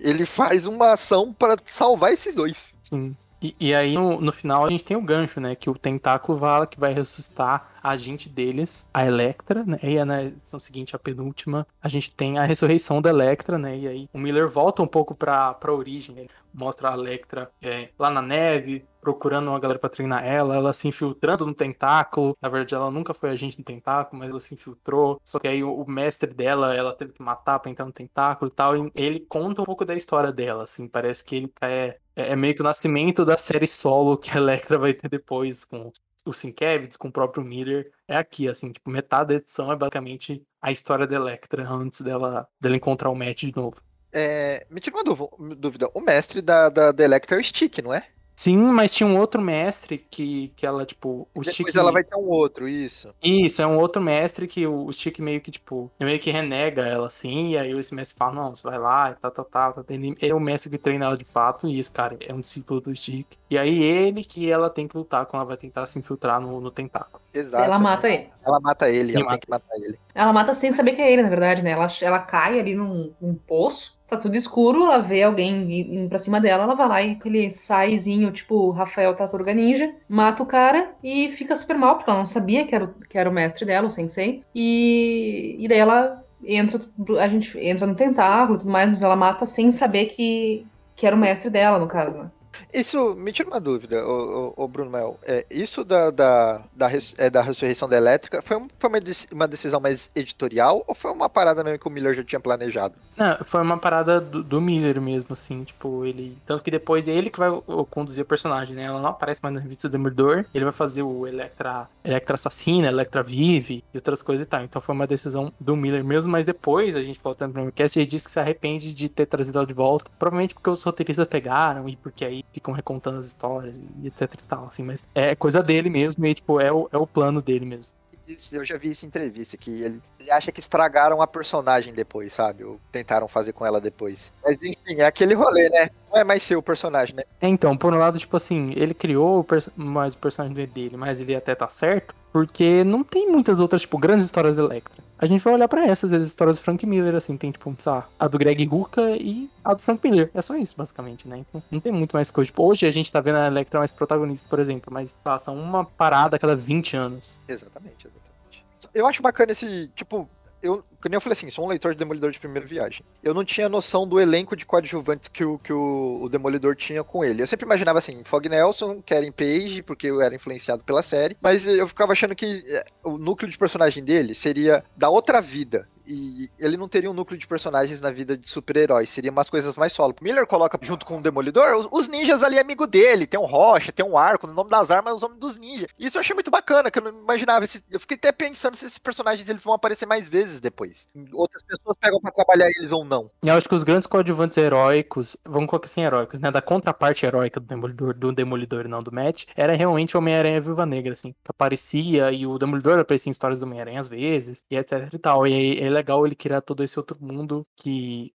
ele 0.00 0.26
faz 0.26 0.66
uma 0.66 0.92
ação 0.92 1.32
para 1.32 1.56
salvar 1.64 2.12
esses 2.12 2.34
dois. 2.34 2.74
Sim. 2.82 3.16
E, 3.44 3.54
e 3.60 3.74
aí, 3.74 3.92
no, 3.92 4.22
no, 4.22 4.32
final, 4.32 4.64
a 4.64 4.70
gente 4.70 4.86
tem 4.86 4.96
o 4.96 5.02
gancho, 5.02 5.38
né? 5.38 5.54
Que 5.54 5.68
o 5.68 5.74
tentáculo 5.74 6.38
vala 6.38 6.66
que 6.66 6.80
vai 6.80 6.94
ressuscitar 6.94 7.73
agente 7.84 8.30
deles, 8.30 8.88
a 8.92 9.04
Electra, 9.04 9.62
né? 9.64 9.78
E 9.82 10.02
na 10.04 10.24
edição 10.24 10.58
seguinte, 10.58 10.96
a 10.96 10.98
penúltima, 10.98 11.66
a 11.82 11.88
gente 11.88 12.14
tem 12.14 12.38
a 12.38 12.44
ressurreição 12.44 13.02
da 13.02 13.10
Electra, 13.10 13.58
né? 13.58 13.76
E 13.76 13.86
aí 13.86 14.08
o 14.12 14.18
Miller 14.18 14.48
volta 14.48 14.82
um 14.82 14.86
pouco 14.86 15.14
pra, 15.14 15.52
pra 15.52 15.72
origem, 15.72 16.14
né? 16.14 16.26
Mostra 16.52 16.90
a 16.90 16.94
Electra 16.94 17.50
é, 17.60 17.90
lá 17.98 18.08
na 18.10 18.22
neve, 18.22 18.86
procurando 19.04 19.48
uma 19.48 19.60
galera 19.60 19.78
pra 19.78 19.90
treinar 19.90 20.24
ela, 20.24 20.56
ela 20.56 20.72
se 20.72 20.88
infiltrando 20.88 21.44
no 21.44 21.52
tentáculo. 21.52 22.36
Na 22.40 22.48
verdade, 22.48 22.74
ela 22.74 22.90
nunca 22.90 23.12
foi 23.12 23.30
agente 23.30 23.58
no 23.58 23.64
tentáculo, 23.64 24.18
mas 24.18 24.30
ela 24.30 24.40
se 24.40 24.54
infiltrou. 24.54 25.20
Só 25.22 25.38
que 25.38 25.46
aí 25.46 25.62
o, 25.62 25.84
mestre 25.86 26.32
dela, 26.32 26.74
ela 26.74 26.94
teve 26.94 27.12
que 27.12 27.22
matar 27.22 27.58
pra 27.58 27.70
entrar 27.70 27.84
no 27.84 27.92
tentáculo 27.92 28.50
e 28.50 28.54
tal. 28.54 28.76
E 28.76 28.90
ele 28.94 29.20
conta 29.20 29.60
um 29.60 29.64
pouco 29.64 29.84
da 29.84 29.94
história 29.94 30.32
dela, 30.32 30.64
assim. 30.64 30.88
Parece 30.88 31.22
que 31.22 31.36
ele 31.36 31.52
é, 31.60 31.98
é 32.16 32.34
meio 32.34 32.54
que 32.54 32.62
o 32.62 32.64
nascimento 32.64 33.24
da 33.24 33.36
série 33.36 33.66
solo 33.66 34.16
que 34.16 34.30
a 34.30 34.36
Electra 34.38 34.78
vai 34.78 34.94
ter 34.94 35.08
depois, 35.08 35.64
com 35.64 35.92
o 36.24 36.32
Sienkiewicz, 36.32 36.96
com 36.96 37.08
o 37.08 37.12
próprio 37.12 37.44
Miller. 37.44 37.90
É 38.08 38.16
aqui, 38.16 38.48
assim, 38.48 38.72
tipo, 38.72 38.90
metade 38.90 39.28
da 39.28 39.34
edição 39.34 39.70
é 39.70 39.76
basicamente 39.76 40.42
a 40.60 40.72
história 40.72 41.06
da 41.06 41.16
Electra 41.16 41.68
antes 41.68 42.00
dela, 42.00 42.48
dela 42.60 42.76
encontrar 42.76 43.10
o 43.10 43.14
Matt 43.14 43.44
de 43.44 43.54
novo. 43.54 43.76
É, 44.12 44.66
me 44.70 44.80
tira 44.80 44.96
uma 44.96 45.56
dúvida, 45.56 45.90
o 45.92 46.00
mestre 46.00 46.40
da, 46.40 46.68
da, 46.68 46.92
da 46.92 47.04
Electra 47.04 47.36
é 47.36 47.40
o 47.40 47.44
Stick, 47.44 47.82
não 47.82 47.92
é? 47.92 48.08
Sim, 48.34 48.56
mas 48.56 48.92
tinha 48.92 49.06
um 49.06 49.18
outro 49.18 49.40
mestre 49.40 49.98
que, 49.98 50.48
que 50.56 50.66
ela, 50.66 50.84
tipo, 50.84 51.28
o 51.34 51.40
Depois 51.40 51.54
Stick... 51.54 51.76
ela 51.76 51.92
vai 51.92 52.02
ter 52.02 52.16
um 52.16 52.28
outro, 52.28 52.68
isso. 52.68 53.14
Isso, 53.22 53.62
é 53.62 53.66
um 53.66 53.78
outro 53.78 54.02
mestre 54.02 54.48
que 54.48 54.66
o 54.66 54.90
Stick 54.90 55.20
meio 55.20 55.40
que, 55.40 55.50
tipo, 55.50 55.90
meio 56.00 56.18
que 56.18 56.30
renega 56.30 56.82
ela, 56.82 57.06
assim, 57.06 57.50
e 57.50 57.58
aí 57.58 57.70
esse 57.78 57.94
mestre 57.94 58.16
fala, 58.18 58.34
não, 58.34 58.56
você 58.56 58.62
vai 58.62 58.78
lá, 58.78 59.10
e 59.10 59.14
tal, 59.14 59.30
tal, 59.30 59.44
tal, 59.44 59.72
tal. 59.74 59.84
Ele 59.88 60.16
é 60.20 60.34
o 60.34 60.40
mestre 60.40 60.68
que 60.68 60.78
treina 60.78 61.04
ela 61.04 61.16
de 61.16 61.24
fato, 61.24 61.68
e 61.68 61.78
esse 61.78 61.90
cara 61.90 62.16
é 62.20 62.34
um 62.34 62.40
discípulo 62.40 62.80
do 62.80 62.94
Stick. 62.94 63.36
E 63.48 63.56
aí 63.56 63.82
ele 63.82 64.24
que 64.24 64.50
ela 64.50 64.68
tem 64.68 64.88
que 64.88 64.96
lutar 64.96 65.26
quando 65.26 65.42
ela 65.42 65.48
vai 65.48 65.56
tentar 65.56 65.86
se 65.86 65.98
infiltrar 65.98 66.40
no, 66.40 66.60
no 66.60 66.70
tentáculo. 66.72 67.22
Exato. 67.32 67.64
Ela 67.64 67.78
mata 67.78 68.08
ele. 68.08 68.30
Ela 68.44 68.60
mata 68.60 68.90
ele, 68.90 69.12
ela 69.14 69.24
mata. 69.24 69.30
tem 69.32 69.40
que 69.40 69.50
matar 69.50 69.76
ele. 69.76 69.98
Ela 70.12 70.32
mata 70.32 70.54
sem 70.54 70.72
saber 70.72 70.92
que 70.92 71.02
é 71.02 71.12
ele, 71.12 71.22
na 71.22 71.28
verdade, 71.28 71.62
né? 71.62 71.70
Ela, 71.70 71.86
ela 72.02 72.18
cai 72.18 72.58
ali 72.58 72.74
num, 72.74 73.12
num 73.20 73.34
poço, 73.34 73.96
tá 74.16 74.22
tudo 74.22 74.36
escuro, 74.36 74.84
ela 74.84 74.98
vê 75.00 75.22
alguém 75.22 75.70
indo 75.80 76.08
pra 76.08 76.18
cima 76.18 76.40
dela, 76.40 76.64
ela 76.64 76.74
vai 76.74 76.88
lá 76.88 77.02
e 77.02 77.12
aquele 77.12 77.50
saizinho, 77.50 78.30
tipo 78.32 78.70
Rafael 78.70 79.14
Tartaruga 79.14 79.52
Ninja, 79.54 79.94
mata 80.08 80.42
o 80.42 80.46
cara 80.46 80.94
e 81.02 81.28
fica 81.30 81.56
super 81.56 81.76
mal, 81.78 81.96
porque 81.96 82.10
ela 82.10 82.18
não 82.20 82.26
sabia 82.26 82.66
que 82.66 82.74
era, 82.74 82.84
o- 82.84 82.94
que 83.08 83.18
era 83.18 83.28
o 83.28 83.32
mestre 83.32 83.64
dela, 83.64 83.86
o 83.86 83.90
sensei. 83.90 84.42
E, 84.54 85.56
e 85.58 85.68
daí 85.68 85.78
ela 85.78 86.22
entra, 86.46 86.80
a 87.20 87.28
gente 87.28 87.58
entra 87.58 87.86
no 87.86 87.94
tentáculo 87.94 88.56
e 88.56 88.58
tudo 88.60 88.70
mais, 88.70 88.88
mas 88.88 89.02
ela 89.02 89.16
mata 89.16 89.46
sem 89.46 89.70
saber 89.70 90.06
que, 90.06 90.66
que 90.96 91.06
era 91.06 91.16
o 91.16 91.18
mestre 91.18 91.50
dela, 91.50 91.78
no 91.78 91.86
caso, 91.88 92.18
né? 92.18 92.30
Isso, 92.72 93.14
me 93.14 93.32
tira 93.32 93.48
uma 93.48 93.60
dúvida, 93.60 94.02
ô 94.06 94.66
Bruno 94.68 94.90
Mel. 94.90 95.18
É, 95.22 95.44
isso 95.50 95.84
da, 95.84 96.10
da, 96.10 96.62
da, 96.74 96.86
res- 96.86 97.14
é, 97.18 97.28
da 97.30 97.42
ressurreição 97.42 97.88
da 97.88 97.96
elétrica 97.96 98.42
foi, 98.42 98.56
um- 98.56 98.68
foi 98.78 98.90
uma, 98.90 98.98
uma 99.32 99.48
decisão 99.48 99.80
mais 99.80 100.10
editorial 100.14 100.84
ou 100.86 100.94
foi 100.94 101.10
uma 101.12 101.28
parada 101.28 101.62
mesmo 101.64 101.78
que 101.78 101.88
o 101.88 101.90
Miller 101.90 102.14
já 102.14 102.24
tinha 102.24 102.40
planejado? 102.40 102.94
Não, 103.16 103.38
foi 103.44 103.62
uma 103.62 103.78
parada 103.78 104.20
do, 104.20 104.42
do 104.42 104.60
Miller 104.60 105.00
mesmo, 105.00 105.28
assim, 105.32 105.62
tipo, 105.62 106.04
ele. 106.04 106.36
Tanto 106.46 106.62
que 106.62 106.70
depois 106.70 107.06
é 107.06 107.12
ele 107.12 107.30
que 107.30 107.38
vai 107.38 107.48
o- 107.50 107.84
conduzir 107.88 108.22
o 108.24 108.26
personagem, 108.26 108.74
né? 108.74 108.84
Ela 108.84 109.00
não 109.00 109.08
aparece 109.10 109.40
mais 109.42 109.54
na 109.54 109.60
revista 109.60 109.88
do 109.88 109.92
Demolidor. 109.92 110.44
Ele 110.52 110.64
vai 110.64 110.72
fazer 110.72 111.02
o 111.02 111.26
Electra, 111.26 111.88
Electra 112.04 112.34
Assassina, 112.34 112.88
Electra 112.88 113.22
Vive 113.22 113.84
e 113.92 113.96
outras 113.96 114.22
coisas 114.22 114.44
e 114.46 114.48
tal. 114.48 114.62
Então 114.64 114.82
foi 114.82 114.94
uma 114.94 115.06
decisão 115.06 115.52
do 115.60 115.76
Miller 115.76 116.04
mesmo, 116.04 116.32
mas 116.32 116.44
depois 116.44 116.96
a 116.96 117.02
gente 117.02 117.18
falou 117.18 117.34
também 117.36 117.64
no 117.64 117.70
podcast, 117.70 117.98
ele 117.98 118.06
disse 118.06 118.26
que 118.26 118.32
se 118.32 118.40
arrepende 118.40 118.92
de 118.94 119.08
ter 119.08 119.26
trazido 119.26 119.58
ela 119.58 119.66
de 119.66 119.74
volta. 119.74 120.10
Provavelmente 120.18 120.54
porque 120.54 120.70
os 120.70 120.82
roteiristas 120.82 121.26
pegaram 121.28 121.88
e 121.88 121.96
porque 121.96 122.24
aí 122.24 122.43
ficam 122.52 122.72
recontando 122.74 123.18
as 123.18 123.26
histórias 123.26 123.80
e 124.02 124.06
etc 124.06 124.22
e 124.34 124.44
tal, 124.44 124.66
assim, 124.66 124.82
mas 124.82 125.04
é 125.14 125.34
coisa 125.34 125.62
dele 125.62 125.90
mesmo 125.90 126.24
e, 126.26 126.34
tipo, 126.34 126.60
é 126.60 126.72
o, 126.72 126.88
é 126.92 126.96
o 126.96 127.06
plano 127.06 127.42
dele 127.42 127.64
mesmo. 127.64 127.94
Isso, 128.26 128.56
Eu 128.56 128.64
já 128.64 128.78
vi 128.78 128.90
isso 128.90 129.04
em 129.04 129.08
entrevista, 129.08 129.56
que 129.56 129.70
ele, 129.70 130.00
ele 130.18 130.30
acha 130.30 130.50
que 130.50 130.58
estragaram 130.58 131.20
a 131.20 131.26
personagem 131.26 131.92
depois, 131.92 132.32
sabe? 132.32 132.64
Ou 132.64 132.80
tentaram 132.90 133.28
fazer 133.28 133.52
com 133.52 133.66
ela 133.66 133.80
depois. 133.80 134.32
Mas 134.42 134.56
enfim, 134.62 134.96
é 134.98 135.04
aquele 135.04 135.34
rolê, 135.34 135.68
né? 135.68 135.88
Não 136.10 136.18
é 136.18 136.24
mais 136.24 136.42
seu 136.42 136.58
o 136.58 136.62
personagem, 136.62 137.14
né? 137.14 137.22
É, 137.40 137.46
então, 137.46 137.76
por 137.76 137.92
um 137.92 137.98
lado, 137.98 138.18
tipo 138.18 138.36
assim, 138.36 138.72
ele 138.76 138.94
criou 138.94 139.40
o 139.40 139.46
mais 139.76 140.14
o 140.14 140.18
personagem 140.18 140.66
dele, 140.66 140.96
mas 140.96 141.20
ele 141.20 141.36
até 141.36 141.54
tá 141.54 141.68
certo, 141.68 142.14
porque 142.34 142.82
não 142.82 143.04
tem 143.04 143.30
muitas 143.30 143.60
outras, 143.60 143.82
tipo, 143.82 143.96
grandes 143.96 144.24
histórias 144.24 144.56
da 144.56 144.64
Electra. 144.64 145.04
A 145.16 145.24
gente 145.24 145.40
vai 145.44 145.54
olhar 145.54 145.68
pra 145.68 145.86
essas, 145.86 146.12
as 146.12 146.26
histórias 146.26 146.56
do 146.56 146.64
Frank 146.64 146.84
Miller, 146.84 147.14
assim, 147.14 147.36
tem, 147.36 147.52
tipo, 147.52 147.72
sei 147.78 147.92
lá, 147.92 148.08
a 148.18 148.26
do 148.26 148.36
Greg 148.36 148.64
Rucka 148.64 149.10
e 149.12 149.48
a 149.64 149.72
do 149.72 149.80
Frank 149.80 150.00
Miller. 150.02 150.28
É 150.34 150.42
só 150.42 150.56
isso, 150.56 150.74
basicamente, 150.76 151.28
né? 151.28 151.38
Então, 151.38 151.62
não 151.70 151.78
tem 151.78 151.92
muito 151.92 152.10
mais 152.12 152.32
coisa. 152.32 152.46
Tipo, 152.46 152.64
hoje 152.64 152.88
a 152.88 152.90
gente 152.90 153.12
tá 153.12 153.20
vendo 153.20 153.36
a 153.36 153.46
Electra 153.46 153.78
mais 153.78 153.92
protagonista, 153.92 154.48
por 154.50 154.58
exemplo, 154.58 154.92
mas 154.92 155.14
passa 155.22 155.52
uma 155.52 155.84
parada 155.84 156.34
a 156.34 156.38
cada 156.40 156.56
20 156.56 156.96
anos. 156.96 157.40
Exatamente, 157.46 158.08
exatamente. 158.08 158.64
Eu 158.92 159.06
acho 159.06 159.22
bacana 159.22 159.52
esse, 159.52 159.86
tipo, 159.94 160.28
eu, 160.64 160.82
como 161.02 161.14
eu 161.14 161.20
falei 161.20 161.34
assim, 161.34 161.50
sou 161.50 161.64
um 161.64 161.68
leitor 161.68 161.92
de 161.92 161.98
Demolidor 161.98 162.30
de 162.30 162.40
primeira 162.40 162.66
viagem. 162.66 163.04
Eu 163.22 163.34
não 163.34 163.44
tinha 163.44 163.68
noção 163.68 164.08
do 164.08 164.18
elenco 164.18 164.56
de 164.56 164.64
coadjuvantes 164.64 165.28
que 165.28 165.44
o, 165.44 165.58
que 165.58 165.72
o, 165.72 166.22
o 166.22 166.28
Demolidor 166.28 166.74
tinha 166.74 167.04
com 167.04 167.22
ele. 167.22 167.42
Eu 167.42 167.46
sempre 167.46 167.66
imaginava 167.66 167.98
assim, 167.98 168.24
Fog 168.24 168.48
Nelson, 168.48 169.02
Karen 169.02 169.30
Page, 169.30 169.82
porque 169.82 170.06
eu 170.06 170.20
era 170.22 170.34
influenciado 170.34 170.82
pela 170.82 171.02
série, 171.02 171.36
mas 171.40 171.66
eu 171.66 171.86
ficava 171.86 172.12
achando 172.12 172.34
que 172.34 172.64
é, 172.66 172.84
o 173.04 173.18
núcleo 173.18 173.50
de 173.50 173.58
personagem 173.58 174.02
dele 174.02 174.34
seria 174.34 174.82
da 174.96 175.10
outra 175.10 175.40
vida 175.40 175.86
e 176.06 176.50
ele 176.58 176.76
não 176.76 176.88
teria 176.88 177.10
um 177.10 177.14
núcleo 177.14 177.38
de 177.38 177.46
personagens 177.46 178.00
na 178.00 178.10
vida 178.10 178.36
de 178.36 178.48
super-heróis, 178.48 179.10
seria 179.10 179.30
umas 179.30 179.48
coisas 179.48 179.74
mais 179.76 179.92
solo. 179.92 180.14
Miller 180.20 180.46
coloca 180.46 180.78
junto 180.80 181.06
com 181.06 181.18
o 181.18 181.22
Demolidor, 181.22 181.76
os, 181.76 181.88
os, 181.90 182.08
ninjas 182.08 182.42
ali 182.42 182.58
amigo 182.58 182.86
dele, 182.86 183.26
tem 183.26 183.40
um 183.40 183.46
Rocha, 183.46 183.92
tem 183.92 184.04
um 184.04 184.16
arco, 184.16 184.46
no 184.46 184.52
nome 184.52 184.70
das 184.70 184.90
armas 184.90 185.12
é 185.12 185.16
os 185.16 185.22
homens 185.22 185.40
dos 185.40 185.58
ninjas. 185.58 185.88
E 185.98 186.06
isso 186.06 186.16
eu 186.16 186.20
achei 186.20 186.34
muito 186.34 186.50
bacana, 186.50 186.90
que 186.90 186.98
eu 186.98 187.02
não 187.02 187.10
imaginava. 187.10 187.64
Esse, 187.64 187.82
eu 187.90 187.98
fiquei 187.98 188.16
até 188.16 188.32
pensando 188.32 188.76
se 188.76 188.86
esses 188.86 188.98
personagens 188.98 189.48
eles 189.48 189.62
vão 189.62 189.72
aparecer 189.74 190.06
mais 190.06 190.28
vezes 190.28 190.60
depois. 190.60 191.08
Outras 191.32 191.62
pessoas 191.62 191.96
pegam 191.96 192.20
pra 192.20 192.30
trabalhar 192.30 192.68
eles 192.78 192.90
ou 192.90 193.04
não. 193.04 193.30
Eu 193.42 193.54
acho 193.54 193.68
que 193.68 193.74
os 193.74 193.84
grandes 193.84 194.06
coadjuvantes 194.06 194.58
heróicos, 194.58 195.36
vamos 195.44 195.68
colocar 195.68 195.86
assim, 195.86 196.02
heróicos, 196.02 196.40
né? 196.40 196.50
Da 196.50 196.60
contraparte 196.60 197.24
heróica 197.24 197.60
do 197.60 197.66
Demolidor, 197.66 198.14
do 198.14 198.32
Demolidor 198.32 198.88
não 198.88 199.00
do 199.00 199.12
Matt, 199.12 199.44
era 199.56 199.74
realmente 199.74 200.16
Homem-Aranha 200.16 200.60
Viúva 200.60 200.84
Negra, 200.84 201.12
assim, 201.12 201.32
que 201.32 201.50
aparecia, 201.50 202.30
e 202.30 202.46
o 202.46 202.58
Demolidor 202.58 202.98
aparecia 202.98 203.30
em 203.30 203.32
histórias 203.32 203.58
do 203.58 203.66
Homem-Aranha 203.66 204.00
às 204.00 204.08
vezes, 204.08 204.62
e 204.70 204.76
etc 204.76 205.08
e 205.12 205.18
tal. 205.18 205.46
E 205.46 205.78
é 205.78 205.93
legal 205.94 206.26
ele 206.26 206.34
criar 206.34 206.60
todo 206.60 206.82
esse 206.82 206.98
outro 206.98 207.16
mundo 207.20 207.66
que 207.76 208.32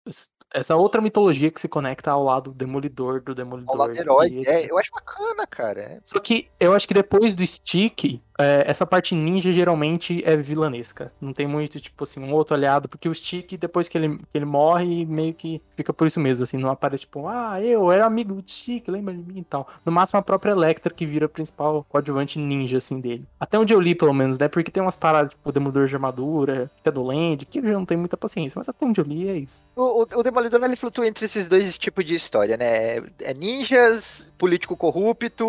essa 0.53 0.75
outra 0.75 1.01
mitologia 1.01 1.51
que 1.51 1.61
se 1.61 1.67
conecta 1.67 2.11
ao 2.11 2.23
lado 2.23 2.51
demolidor 2.51 3.21
do 3.21 3.35
demolidor. 3.35 3.69
Ao 3.71 3.77
lado 3.77 3.97
herói, 3.97 4.41
é, 4.45 4.69
eu 4.69 4.77
acho 4.77 4.91
bacana, 4.91 5.45
cara. 5.45 5.81
É. 5.81 5.99
Só 6.03 6.19
que 6.19 6.49
eu 6.59 6.73
acho 6.73 6.87
que 6.87 6.93
depois 6.93 7.33
do 7.33 7.45
Stick, 7.45 8.21
é, 8.39 8.63
essa 8.65 8.85
parte 8.85 9.13
ninja 9.13 9.51
geralmente 9.51 10.23
é 10.25 10.35
vilanesca. 10.37 11.11
Não 11.19 11.33
tem 11.33 11.45
muito, 11.45 11.79
tipo 11.79 12.03
assim, 12.05 12.23
um 12.23 12.33
outro 12.33 12.55
aliado, 12.55 12.87
porque 12.87 13.09
o 13.09 13.13
Stick, 13.13 13.57
depois 13.57 13.89
que 13.89 13.97
ele, 13.97 14.17
que 14.17 14.23
ele 14.33 14.45
morre, 14.45 15.05
meio 15.05 15.33
que 15.33 15.61
fica 15.75 15.91
por 15.91 16.07
isso 16.07 16.19
mesmo, 16.21 16.43
assim, 16.43 16.57
não 16.57 16.69
aparece, 16.69 17.01
tipo, 17.01 17.27
ah, 17.27 17.61
eu 17.61 17.91
era 17.91 18.05
amigo 18.05 18.33
do 18.33 18.49
Stick, 18.49 18.87
lembra 18.87 19.13
de 19.13 19.21
mim 19.21 19.39
e 19.41 19.43
tal. 19.43 19.67
No 19.85 19.91
máximo 19.91 20.19
a 20.19 20.23
própria 20.23 20.51
Electra 20.51 20.93
que 20.93 21.05
vira 21.05 21.25
a 21.25 21.29
principal 21.29 21.85
coadjuvante 21.89 22.39
ninja, 22.39 22.77
assim, 22.77 23.01
dele. 23.01 23.25
Até 23.39 23.59
onde 23.59 23.73
eu 23.73 23.79
li, 23.79 23.93
pelo 23.93 24.13
menos, 24.13 24.37
né? 24.37 24.47
Porque 24.47 24.71
tem 24.71 24.81
umas 24.81 24.95
paradas, 24.95 25.31
tipo, 25.31 25.49
o 25.49 25.51
Demolidor 25.51 25.85
de 25.85 25.95
Armadura, 25.95 26.71
que 26.81 26.89
é 26.89 27.41
que 27.45 27.59
eu 27.59 27.63
já 27.63 27.73
não 27.73 27.85
tenho 27.85 27.99
muita 27.99 28.15
paciência, 28.15 28.57
mas 28.57 28.69
até 28.69 28.85
onde 28.85 29.01
eu 29.01 29.05
li 29.05 29.27
é 29.27 29.35
isso. 29.35 29.65
O, 29.75 30.03
o, 30.03 30.19
o 30.19 30.23
Demolidor, 30.23 30.63
ele 30.63 30.75
flutua 30.77 31.07
entre 31.07 31.25
esses 31.25 31.49
dois 31.49 31.77
tipos 31.77 32.05
de 32.05 32.15
história, 32.15 32.55
né? 32.55 32.97
É 33.21 33.33
ninjas, 33.33 34.31
político 34.37 34.77
corrupto, 34.77 35.45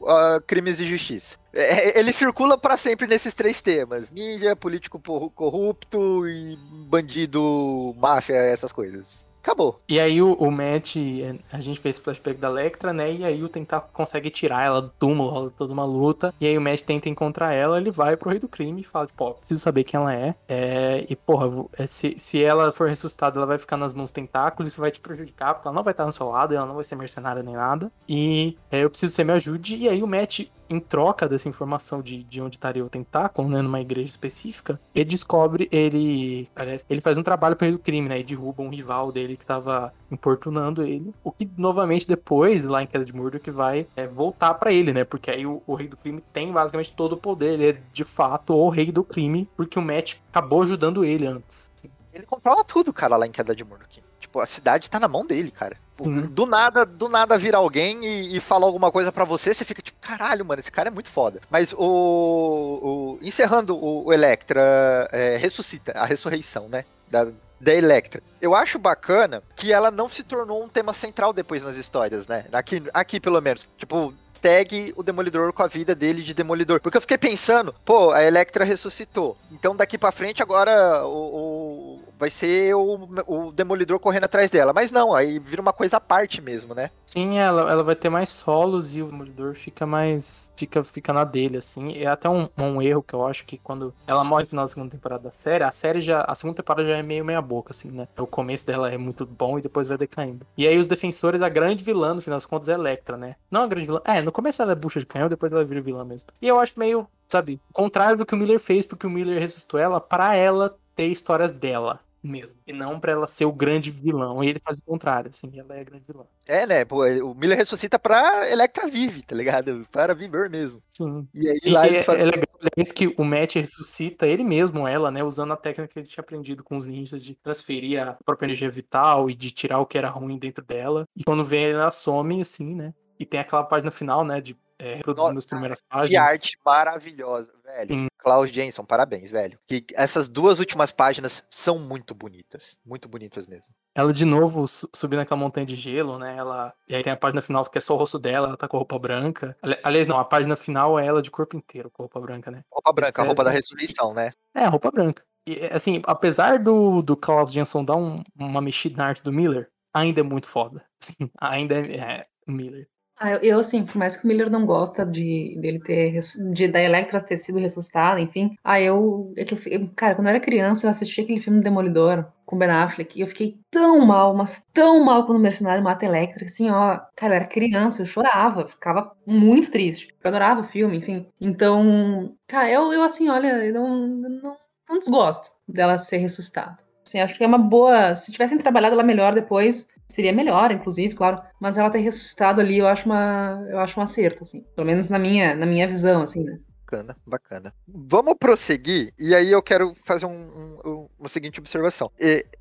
uh, 0.00 0.40
crimes 0.46 0.80
e 0.80 0.86
justiça. 0.86 1.40
É, 1.52 1.98
ele 1.98 2.12
circula 2.12 2.56
para 2.56 2.76
sempre 2.76 3.06
nesses 3.06 3.34
três 3.34 3.60
temas: 3.60 4.10
ninja, 4.10 4.54
político 4.54 5.00
corrupto 5.34 6.26
e 6.28 6.56
bandido, 6.88 7.94
máfia, 7.98 8.34
essas 8.34 8.72
coisas. 8.72 9.24
Acabou. 9.42 9.78
E 9.88 9.98
aí 9.98 10.20
o, 10.20 10.34
o 10.34 10.50
Matt, 10.50 10.96
é, 10.96 11.34
a 11.50 11.60
gente 11.60 11.80
fez 11.80 11.98
flashback 11.98 12.38
da 12.38 12.48
Electra, 12.48 12.92
né? 12.92 13.10
E 13.10 13.24
aí 13.24 13.42
o 13.42 13.48
tentar 13.48 13.80
consegue 13.80 14.28
tirar 14.28 14.66
ela 14.66 14.82
do 14.82 14.90
túmulo, 14.90 15.30
rola 15.30 15.50
toda 15.50 15.72
uma 15.72 15.84
luta. 15.84 16.34
E 16.38 16.46
aí 16.46 16.58
o 16.58 16.60
Matt 16.60 16.82
tenta 16.82 17.08
encontrar 17.08 17.54
ela, 17.54 17.78
ele 17.78 17.90
vai 17.90 18.16
pro 18.18 18.28
rei 18.28 18.38
do 18.38 18.48
crime 18.48 18.82
e 18.82 18.84
fala, 18.84 19.08
ó, 19.18 19.32
preciso 19.32 19.60
saber 19.60 19.84
quem 19.84 19.98
ela 19.98 20.14
é. 20.14 20.34
é 20.46 21.06
e, 21.08 21.16
porra, 21.16 21.66
é, 21.72 21.86
se, 21.86 22.14
se 22.18 22.44
ela 22.44 22.70
for 22.70 22.88
ressuscitada, 22.88 23.38
ela 23.38 23.46
vai 23.46 23.56
ficar 23.56 23.78
nas 23.78 23.94
mãos 23.94 24.10
tentáculos, 24.10 24.72
isso 24.72 24.80
vai 24.80 24.90
te 24.90 25.00
prejudicar, 25.00 25.54
porque 25.54 25.66
ela 25.66 25.74
não 25.74 25.82
vai 25.82 25.92
estar 25.92 26.04
no 26.04 26.12
seu 26.12 26.28
lado, 26.28 26.54
ela 26.54 26.66
não 26.66 26.74
vai 26.74 26.84
ser 26.84 26.96
mercenária 26.96 27.42
nem 27.42 27.54
nada. 27.54 27.88
E 28.06 28.58
é, 28.70 28.84
eu 28.84 28.90
preciso 28.90 29.10
que 29.12 29.16
você 29.16 29.24
me 29.24 29.32
ajude. 29.32 29.76
E 29.76 29.88
aí 29.88 30.02
o 30.02 30.06
Matt 30.06 30.40
em 30.70 30.78
troca 30.78 31.28
dessa 31.28 31.48
informação 31.48 32.00
de, 32.00 32.22
de 32.22 32.40
onde 32.40 32.56
estaria 32.56 32.84
o 32.84 32.88
tentáculo, 32.88 33.48
né, 33.48 33.60
numa 33.60 33.80
igreja 33.80 34.06
específica, 34.08 34.80
ele 34.94 35.04
descobre, 35.04 35.68
ele, 35.72 36.48
aliás, 36.54 36.86
ele 36.88 37.00
faz 37.00 37.18
um 37.18 37.22
trabalho 37.22 37.56
para 37.56 37.68
o 37.68 37.78
crime, 37.78 38.08
né, 38.08 38.20
e 38.20 38.24
derruba 38.24 38.62
um 38.62 38.68
rival 38.68 39.10
dele 39.10 39.36
que 39.36 39.42
estava 39.42 39.92
importunando 40.10 40.82
ele, 40.82 41.12
o 41.24 41.32
que 41.32 41.48
novamente 41.58 42.06
depois, 42.06 42.64
lá 42.64 42.82
em 42.82 42.86
Queda 42.86 43.04
de 43.04 43.14
Murdoch, 43.14 43.50
vai 43.50 43.86
é, 43.96 44.06
voltar 44.06 44.54
para 44.54 44.72
ele, 44.72 44.92
né, 44.92 45.02
porque 45.02 45.30
aí 45.30 45.44
o, 45.44 45.60
o, 45.66 45.74
rei 45.74 45.88
do 45.88 45.96
crime 45.96 46.22
tem 46.32 46.52
basicamente 46.52 46.92
todo 46.92 47.14
o 47.14 47.16
poder, 47.16 47.54
ele 47.54 47.68
é 47.70 47.82
de 47.92 48.04
fato 48.04 48.54
o 48.54 48.68
rei 48.68 48.92
do 48.92 49.02
crime, 49.02 49.48
porque 49.56 49.78
o 49.78 49.82
Matt 49.82 50.14
acabou 50.30 50.62
ajudando 50.62 51.04
ele 51.04 51.26
antes. 51.26 51.70
Assim. 51.76 51.90
Ele 52.12 52.26
controla 52.26 52.64
tudo, 52.64 52.92
cara, 52.92 53.16
lá 53.16 53.26
em 53.26 53.32
Queda 53.32 53.54
de 53.54 53.64
Murdoch. 53.64 54.02
Tipo, 54.30 54.40
a 54.40 54.46
cidade 54.46 54.88
tá 54.88 55.00
na 55.00 55.08
mão 55.08 55.26
dele, 55.26 55.50
cara. 55.50 55.76
Tipo, 55.96 56.08
do 56.28 56.46
nada, 56.46 56.86
do 56.86 57.08
nada 57.08 57.36
vira 57.36 57.56
alguém 57.58 58.04
e, 58.04 58.36
e 58.36 58.40
fala 58.40 58.64
alguma 58.64 58.92
coisa 58.92 59.10
para 59.10 59.24
você, 59.24 59.52
você 59.52 59.64
fica 59.64 59.82
tipo, 59.82 59.98
caralho, 60.00 60.44
mano, 60.44 60.60
esse 60.60 60.70
cara 60.70 60.88
é 60.88 60.92
muito 60.92 61.08
foda. 61.08 61.40
Mas 61.50 61.72
o. 61.72 61.78
o 61.80 63.18
encerrando 63.20 63.76
o, 63.76 64.06
o 64.06 64.12
Electra 64.12 64.62
é, 65.10 65.36
ressuscita, 65.36 65.92
a 65.92 66.06
ressurreição, 66.06 66.68
né? 66.68 66.84
Da, 67.10 67.26
da 67.60 67.74
Electra. 67.74 68.22
Eu 68.40 68.54
acho 68.54 68.78
bacana 68.78 69.42
que 69.56 69.72
ela 69.72 69.90
não 69.90 70.08
se 70.08 70.22
tornou 70.22 70.62
um 70.62 70.68
tema 70.68 70.94
central 70.94 71.32
depois 71.32 71.62
nas 71.64 71.76
histórias, 71.76 72.28
né? 72.28 72.44
Aqui, 72.52 72.82
aqui 72.94 73.18
pelo 73.18 73.40
menos. 73.40 73.68
Tipo, 73.76 74.14
segue 74.40 74.92
o 74.96 75.02
Demolidor 75.02 75.52
com 75.52 75.62
a 75.62 75.66
vida 75.66 75.94
dele 75.94 76.22
de 76.22 76.32
Demolidor. 76.34 76.80
Porque 76.80 76.96
eu 76.96 77.00
fiquei 77.00 77.18
pensando, 77.18 77.74
pô, 77.84 78.10
a 78.10 78.22
Electra 78.22 78.64
ressuscitou. 78.64 79.36
Então 79.50 79.76
daqui 79.76 79.98
para 79.98 80.12
frente 80.12 80.42
agora 80.42 81.04
o, 81.04 81.98
o, 81.98 82.00
vai 82.18 82.30
ser 82.30 82.74
o, 82.74 83.08
o 83.26 83.52
Demolidor 83.52 83.98
correndo 83.98 84.24
atrás 84.24 84.50
dela. 84.50 84.72
Mas 84.72 84.90
não, 84.90 85.14
aí 85.14 85.38
vira 85.38 85.60
uma 85.60 85.72
coisa 85.72 85.98
à 85.98 86.00
parte 86.00 86.40
mesmo, 86.40 86.74
né? 86.74 86.90
Sim, 87.06 87.38
ela, 87.38 87.70
ela 87.70 87.82
vai 87.82 87.96
ter 87.96 88.08
mais 88.08 88.28
solos 88.28 88.96
e 88.96 89.02
o 89.02 89.06
Demolidor 89.06 89.54
fica 89.54 89.86
mais. 89.86 90.52
fica, 90.56 90.82
fica 90.84 91.12
na 91.12 91.24
dele, 91.24 91.58
assim. 91.58 91.96
É 91.96 92.06
até 92.06 92.28
um, 92.28 92.48
um 92.56 92.80
erro 92.80 93.02
que 93.02 93.14
eu 93.14 93.26
acho 93.26 93.44
que 93.44 93.58
quando 93.58 93.92
ela 94.06 94.22
morre 94.22 94.44
no 94.44 94.48
final 94.48 94.64
da 94.64 94.68
segunda 94.68 94.90
temporada 94.90 95.24
da 95.24 95.30
série, 95.30 95.64
a 95.64 95.72
série 95.72 96.00
já. 96.00 96.22
A 96.22 96.34
segunda 96.34 96.56
temporada 96.56 96.86
já 96.86 96.96
é 96.96 97.02
meio 97.02 97.24
meia 97.24 97.42
boca, 97.42 97.72
assim, 97.72 97.90
né? 97.90 98.06
O 98.18 98.26
começo 98.26 98.66
dela 98.66 98.90
é 98.92 98.96
muito 98.96 99.26
bom 99.26 99.58
e 99.58 99.62
depois 99.62 99.88
vai 99.88 99.98
decaindo. 99.98 100.46
E 100.56 100.66
aí 100.66 100.78
os 100.78 100.86
defensores, 100.86 101.42
a 101.42 101.48
grande 101.48 101.84
vilã, 101.84 102.14
no 102.14 102.20
final 102.20 102.36
das 102.36 102.46
contas, 102.46 102.68
é 102.68 102.74
Electra, 102.74 103.16
né? 103.16 103.36
Não 103.50 103.62
a 103.62 103.66
grande 103.66 103.86
vilã. 103.86 104.00
É, 104.04 104.22
no 104.22 104.29
começo 104.32 104.62
ela 104.62 104.72
é 104.72 104.74
bucha 104.74 105.00
de 105.00 105.06
canhão, 105.06 105.28
depois 105.28 105.52
ela 105.52 105.64
vira 105.64 105.80
vilã 105.80 106.04
mesmo. 106.04 106.28
E 106.40 106.48
eu 106.48 106.58
acho 106.58 106.78
meio, 106.78 107.06
sabe, 107.28 107.60
contrário 107.72 108.16
do 108.16 108.26
que 108.26 108.34
o 108.34 108.38
Miller 108.38 108.58
fez, 108.58 108.86
porque 108.86 109.06
o 109.06 109.10
Miller 109.10 109.38
ressuscitou 109.38 109.78
ela 109.78 110.00
para 110.00 110.34
ela 110.34 110.76
ter 110.94 111.06
histórias 111.06 111.50
dela 111.50 112.00
mesmo. 112.22 112.58
E 112.66 112.72
não 112.72 113.00
pra 113.00 113.12
ela 113.12 113.26
ser 113.26 113.46
o 113.46 113.52
grande 113.52 113.90
vilão. 113.90 114.44
E 114.44 114.48
ele 114.48 114.58
faz 114.62 114.78
o 114.78 114.84
contrário, 114.84 115.30
assim, 115.30 115.50
ela 115.58 115.74
é 115.74 115.80
a 115.80 115.84
grande 115.84 116.04
vilã. 116.06 116.24
É, 116.46 116.66
né? 116.66 116.84
Pô, 116.84 117.04
o 117.06 117.34
Miller 117.34 117.56
ressuscita 117.56 117.98
pra 117.98 118.50
Electra 118.50 118.86
vive, 118.86 119.22
tá 119.22 119.34
ligado? 119.34 119.86
Para 119.90 120.14
viver 120.14 120.50
mesmo. 120.50 120.82
Sim. 120.90 121.26
E 121.34 121.48
aí 121.48 121.60
e 121.64 121.70
lá 121.70 121.86
é, 121.86 122.02
faz... 122.02 122.20
é 122.20 122.24
legal 122.24 122.50
é 122.76 122.84
que 122.84 123.14
o 123.16 123.24
Matt 123.24 123.54
ressuscita 123.54 124.26
ele 124.26 124.44
mesmo, 124.44 124.86
ela, 124.86 125.10
né? 125.10 125.24
Usando 125.24 125.52
a 125.52 125.56
técnica 125.56 125.92
que 125.92 125.98
ele 125.98 126.06
tinha 126.06 126.22
aprendido 126.22 126.62
com 126.62 126.76
os 126.76 126.86
ninjas 126.86 127.24
de 127.24 127.34
transferir 127.34 128.02
a 128.02 128.16
própria 128.24 128.46
energia 128.46 128.70
vital 128.70 129.30
e 129.30 129.34
de 129.34 129.50
tirar 129.50 129.78
o 129.78 129.86
que 129.86 129.96
era 129.96 130.10
ruim 130.10 130.38
dentro 130.38 130.64
dela. 130.64 131.06
E 131.16 131.24
quando 131.24 131.44
vê, 131.44 131.70
ela 131.70 131.90
some, 131.90 132.40
assim, 132.40 132.74
né? 132.74 132.92
E 133.20 133.26
tem 133.26 133.38
aquela 133.38 133.62
página 133.62 133.90
final, 133.90 134.24
né? 134.24 134.40
De 134.40 134.58
é, 134.78 134.94
reproduzindo 134.94 135.36
as 135.36 135.44
primeiras 135.44 135.82
páginas. 135.82 136.08
Que 136.08 136.16
arte 136.16 136.58
maravilhosa, 136.64 137.52
velho. 137.62 137.88
Sim. 137.88 138.06
Klaus 138.16 138.50
Jensen, 138.50 138.82
parabéns, 138.82 139.30
velho. 139.30 139.58
Que 139.66 139.84
essas 139.94 140.26
duas 140.26 140.58
últimas 140.58 140.90
páginas 140.90 141.44
são 141.50 141.78
muito 141.78 142.14
bonitas. 142.14 142.78
Muito 142.84 143.06
bonitas 143.06 143.46
mesmo. 143.46 143.70
Ela 143.94 144.10
de 144.10 144.24
novo 144.24 144.66
subindo 144.66 145.20
aquela 145.20 145.38
montanha 145.38 145.66
de 145.66 145.76
gelo, 145.76 146.18
né? 146.18 146.34
Ela. 146.34 146.72
E 146.88 146.94
aí 146.94 147.02
tem 147.02 147.12
a 147.12 147.16
página 147.16 147.42
final 147.42 147.62
que 147.66 147.76
é 147.76 147.80
só 147.80 147.94
o 147.94 147.98
rosto 147.98 148.18
dela, 148.18 148.48
ela 148.48 148.56
tá 148.56 148.66
com 148.66 148.78
roupa 148.78 148.98
branca. 148.98 149.54
Aliás, 149.82 150.06
não, 150.06 150.18
a 150.18 150.24
página 150.24 150.56
final 150.56 150.98
é 150.98 151.06
ela 151.06 151.20
de 151.20 151.30
corpo 151.30 151.58
inteiro, 151.58 151.90
com 151.90 152.04
roupa 152.04 152.18
branca, 152.18 152.50
né? 152.50 152.64
Roupa 152.72 152.92
branca, 152.92 153.20
a 153.20 153.24
roupa 153.26 153.44
da 153.44 153.50
ressurreição, 153.50 154.14
né? 154.14 154.32
É, 154.54 154.66
roupa 154.66 154.90
branca. 154.90 155.22
E, 155.46 155.66
assim, 155.66 156.00
apesar 156.06 156.58
do, 156.58 157.02
do 157.02 157.16
Klaus 157.16 157.52
Jensen 157.52 157.84
dar 157.84 157.96
um, 157.96 158.16
uma 158.38 158.62
mexida 158.62 158.96
na 158.96 159.08
arte 159.08 159.22
do 159.22 159.32
Miller, 159.32 159.70
ainda 159.92 160.20
é 160.20 160.24
muito 160.24 160.46
foda. 160.46 160.84
Assim, 161.02 161.30
ainda 161.40 161.74
é, 161.74 161.96
é 161.96 162.24
Miller. 162.46 162.88
Ah, 163.22 163.32
eu, 163.42 163.58
assim, 163.60 163.84
por 163.84 163.96
mais 163.98 164.16
que 164.16 164.24
o 164.24 164.26
Miller 164.28 164.50
não 164.50 164.64
gosta 164.64 165.04
de 165.04 165.54
dele 165.60 165.78
ter 165.78 166.18
de 166.54 166.66
da 166.68 166.80
Electra 166.80 167.20
ter 167.20 167.36
sido 167.36 167.58
ressuscitada, 167.58 168.18
enfim. 168.18 168.56
Ah, 168.64 168.80
eu, 168.80 169.34
é 169.36 169.44
que 169.44 169.54
eu, 169.54 169.90
cara, 169.94 170.14
quando 170.14 170.26
eu 170.26 170.30
era 170.30 170.40
criança, 170.40 170.86
eu 170.86 170.90
assisti 170.90 171.20
aquele 171.20 171.38
filme 171.38 171.60
Demolidor 171.60 172.24
com 172.46 172.56
Ben 172.56 172.70
Affleck 172.70 173.18
e 173.18 173.20
eu 173.20 173.26
fiquei 173.26 173.58
tão 173.70 174.00
mal, 174.06 174.34
mas 174.34 174.64
tão 174.72 175.04
mal 175.04 175.26
quando 175.26 175.36
o 175.36 175.40
mercenário 175.40 175.84
mata 175.84 176.06
a 176.06 176.08
Electra, 176.08 176.46
assim, 176.46 176.70
ó, 176.70 176.98
cara, 177.14 177.34
eu 177.34 177.36
era 177.36 177.46
criança, 177.46 178.00
eu 178.00 178.06
chorava, 178.06 178.66
ficava 178.66 179.12
muito 179.26 179.70
triste. 179.70 180.14
Eu 180.24 180.28
adorava 180.28 180.62
o 180.62 180.64
filme, 180.64 180.96
enfim. 180.96 181.26
Então, 181.38 182.34
cara, 182.48 182.70
eu, 182.70 182.90
eu 182.90 183.02
assim, 183.02 183.28
olha, 183.28 183.48
eu 183.66 183.74
não, 183.74 184.06
não, 184.06 184.56
não 184.88 184.98
desgosto 184.98 185.50
dela 185.68 185.98
ser 185.98 186.16
ressuscitada. 186.16 186.78
Assim, 187.10 187.18
acho 187.18 187.36
que 187.36 187.42
é 187.42 187.46
uma 187.46 187.58
boa. 187.58 188.14
Se 188.14 188.30
tivessem 188.30 188.56
trabalhado 188.56 188.94
ela 188.94 189.02
melhor 189.02 189.34
depois, 189.34 189.88
seria 190.06 190.32
melhor, 190.32 190.70
inclusive, 190.70 191.14
claro. 191.14 191.42
Mas 191.60 191.76
ela 191.76 191.90
ter 191.90 191.98
ressuscitado 191.98 192.60
ali, 192.60 192.78
eu 192.78 192.86
acho 192.86 193.06
uma, 193.06 193.66
eu 193.68 193.80
acho 193.80 193.98
um 193.98 194.02
acerto, 194.02 194.42
assim. 194.42 194.64
Pelo 194.76 194.86
menos 194.86 195.08
na 195.08 195.18
minha, 195.18 195.54
na 195.54 195.66
minha 195.66 195.88
visão, 195.88 196.22
assim, 196.22 196.44
né? 196.44 196.58
Bacana, 196.84 197.16
bacana. 197.26 197.74
Vamos 197.86 198.34
prosseguir, 198.38 199.12
e 199.18 199.34
aí 199.34 199.50
eu 199.50 199.62
quero 199.62 199.94
fazer 200.04 200.26
um, 200.26 200.78
um, 200.84 201.08
uma 201.18 201.28
seguinte 201.28 201.60
observação. 201.60 202.10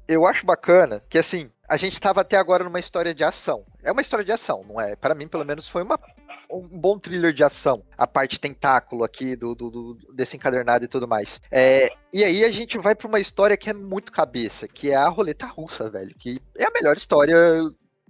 Eu 0.07 0.25
acho 0.25 0.45
bacana 0.45 1.03
que, 1.09 1.17
assim, 1.17 1.49
a 1.67 1.77
gente 1.77 1.93
estava 1.93 2.21
até 2.21 2.37
agora 2.37 2.63
numa 2.63 2.79
história 2.79 3.13
de 3.13 3.23
ação. 3.23 3.63
É 3.83 3.91
uma 3.91 4.01
história 4.01 4.25
de 4.25 4.31
ação, 4.31 4.63
não 4.67 4.79
é? 4.79 4.95
Para 4.95 5.15
mim, 5.15 5.27
pelo 5.27 5.45
menos, 5.45 5.67
foi 5.67 5.83
uma 5.83 5.99
um 6.51 6.67
bom 6.67 6.97
thriller 6.97 7.33
de 7.33 7.43
ação. 7.43 7.83
A 7.97 8.07
parte 8.07 8.39
tentáculo 8.39 9.03
aqui 9.03 9.35
do, 9.35 9.53
do, 9.53 9.69
do 9.69 9.97
desse 10.13 10.35
encadernado 10.35 10.85
e 10.85 10.87
tudo 10.87 11.07
mais. 11.07 11.39
É, 11.51 11.87
e 12.13 12.23
aí 12.23 12.43
a 12.43 12.51
gente 12.51 12.77
vai 12.77 12.95
pra 12.95 13.07
uma 13.07 13.19
história 13.19 13.57
que 13.57 13.69
é 13.69 13.73
muito 13.73 14.11
cabeça, 14.11 14.67
que 14.67 14.91
é 14.91 14.95
a 14.95 15.07
roleta 15.07 15.45
russa, 15.45 15.89
velho. 15.89 16.15
Que 16.17 16.41
é 16.57 16.65
a 16.65 16.71
melhor 16.71 16.97
história 16.97 17.35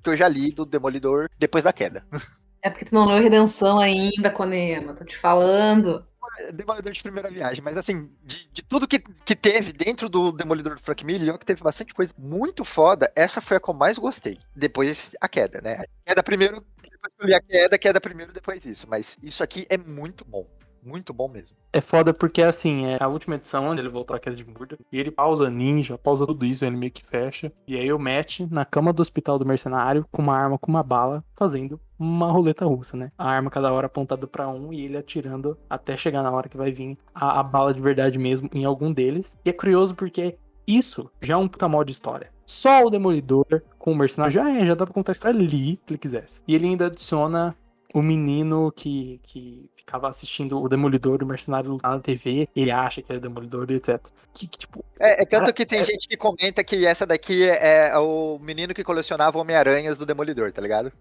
que 0.03 0.09
eu 0.09 0.17
já 0.17 0.27
li 0.27 0.51
do 0.51 0.65
Demolidor 0.65 1.29
depois 1.37 1.63
da 1.63 1.73
queda. 1.73 2.05
É 2.61 2.69
porque 2.69 2.83
tu 2.83 2.93
não 2.93 3.05
leu 3.05 3.23
Redenção 3.23 3.79
ainda, 3.79 4.29
Conema. 4.29 4.93
Tô 4.93 5.05
te 5.05 5.15
falando. 5.15 6.05
Demolidor 6.53 6.91
de 6.91 7.01
primeira 7.01 7.29
viagem, 7.29 7.63
mas 7.63 7.77
assim, 7.77 8.09
de, 8.23 8.49
de, 8.51 8.61
tudo 8.61 8.87
que, 8.87 8.99
que 8.99 9.35
teve 9.35 9.71
dentro 9.71 10.09
do 10.09 10.31
Demolidor 10.31 10.75
do 10.75 10.81
Frank 10.81 11.05
Miller, 11.05 11.37
que 11.37 11.45
teve 11.45 11.61
bastante 11.61 11.93
coisa 11.93 12.13
muito 12.17 12.63
foda, 12.63 13.11
essa 13.15 13.41
foi 13.41 13.57
a 13.57 13.59
que 13.59 13.69
eu 13.69 13.73
mais 13.73 13.97
gostei. 13.97 14.37
Depois 14.55 15.15
a 15.21 15.27
queda, 15.27 15.61
né? 15.61 15.73
A 15.73 16.09
queda 16.09 16.23
primeiro, 16.23 16.65
depois 17.01 17.13
eu 17.19 17.27
li 17.27 17.33
a 17.33 17.41
queda, 17.41 17.77
queda 17.77 18.01
primeiro, 18.01 18.33
depois 18.33 18.65
isso. 18.65 18.87
Mas 18.89 19.17
isso 19.21 19.43
aqui 19.43 19.65
é 19.69 19.77
muito 19.77 20.25
bom. 20.25 20.45
Muito 20.83 21.13
bom 21.13 21.27
mesmo. 21.27 21.57
É 21.73 21.81
foda 21.81 22.13
porque, 22.13 22.41
assim, 22.41 22.85
é 22.85 22.97
a 23.01 23.07
última 23.07 23.35
edição 23.35 23.65
onde 23.65 23.81
ele 23.81 23.89
voltou 23.89 24.15
à 24.15 24.19
queda 24.19 24.35
de 24.35 24.45
Murda. 24.45 24.77
E 24.91 24.99
ele 24.99 25.11
pausa 25.11 25.49
ninja, 25.49 25.97
pausa 25.97 26.25
tudo 26.25 26.45
isso, 26.45 26.63
ele 26.63 26.77
meio 26.77 26.91
que 26.91 27.05
fecha. 27.05 27.51
E 27.67 27.75
aí 27.77 27.91
o 27.91 27.99
Matt 27.99 28.41
na 28.49 28.63
cama 28.63 28.93
do 28.93 29.01
hospital 29.01 29.37
do 29.37 29.45
mercenário, 29.45 30.05
com 30.11 30.21
uma 30.21 30.37
arma, 30.37 30.57
com 30.57 30.71
uma 30.71 30.83
bala, 30.83 31.23
fazendo 31.35 31.79
uma 31.97 32.31
roleta 32.31 32.65
russa, 32.65 32.95
né? 32.95 33.11
A 33.17 33.29
arma 33.29 33.49
cada 33.49 33.71
hora 33.73 33.87
apontada 33.87 34.25
para 34.25 34.47
um 34.47 34.71
e 34.71 34.85
ele 34.85 34.97
atirando 34.97 35.57
até 35.69 35.97
chegar 35.97 36.23
na 36.23 36.31
hora 36.31 36.47
que 36.47 36.57
vai 36.57 36.71
vir 36.71 36.97
a, 37.13 37.39
a 37.39 37.43
bala 37.43 37.73
de 37.73 37.81
verdade 37.81 38.17
mesmo 38.17 38.49
em 38.53 38.63
algum 38.63 38.93
deles. 38.93 39.37
E 39.43 39.49
é 39.49 39.53
curioso 39.53 39.93
porque 39.95 40.37
isso 40.65 41.11
já 41.21 41.33
é 41.33 41.37
um 41.37 41.47
puta 41.47 41.67
mal 41.67 41.83
de 41.83 41.91
história. 41.91 42.31
Só 42.49 42.81
o 42.81 42.89
Demolidor 42.89 43.61
com 43.77 43.91
o 43.91 43.95
mercenário 43.95 44.33
já 44.33 44.49
é, 44.49 44.65
já 44.65 44.73
dá 44.73 44.83
pra 44.83 44.91
contar 44.91 45.11
a 45.11 45.13
história 45.13 45.39
ali 45.39 45.79
que 45.85 45.93
ele 45.93 45.99
quisesse. 45.99 46.41
E 46.47 46.55
ele 46.55 46.65
ainda 46.65 46.87
adiciona 46.87 47.55
o 47.93 48.01
menino 48.01 48.71
que, 48.75 49.19
que 49.21 49.69
ficava 49.75 50.09
assistindo 50.09 50.59
o 50.59 50.67
Demolidor, 50.67 51.21
o 51.21 51.27
Mercenário 51.27 51.69
lutar 51.69 51.91
na 51.91 51.99
TV, 51.99 52.49
ele 52.55 52.71
acha 52.71 53.03
que 53.03 53.13
é 53.13 53.19
Demolidor, 53.19 53.69
etc. 53.69 54.01
Que, 54.33 54.47
que, 54.47 54.57
tipo, 54.57 54.83
é, 54.99 55.21
é 55.21 55.25
tanto 55.27 55.41
cara, 55.41 55.53
que 55.53 55.63
tem 55.63 55.81
é... 55.81 55.85
gente 55.85 56.07
que 56.07 56.17
comenta 56.17 56.63
que 56.63 56.87
essa 56.87 57.05
daqui 57.05 57.47
é, 57.47 57.95
o 57.99 58.39
menino 58.39 58.73
que 58.73 58.83
colecionava 58.83 59.37
Homem-Aranhas 59.37 59.99
do 59.99 60.05
Demolidor, 60.05 60.51
tá 60.51 60.59
ligado? 60.59 60.91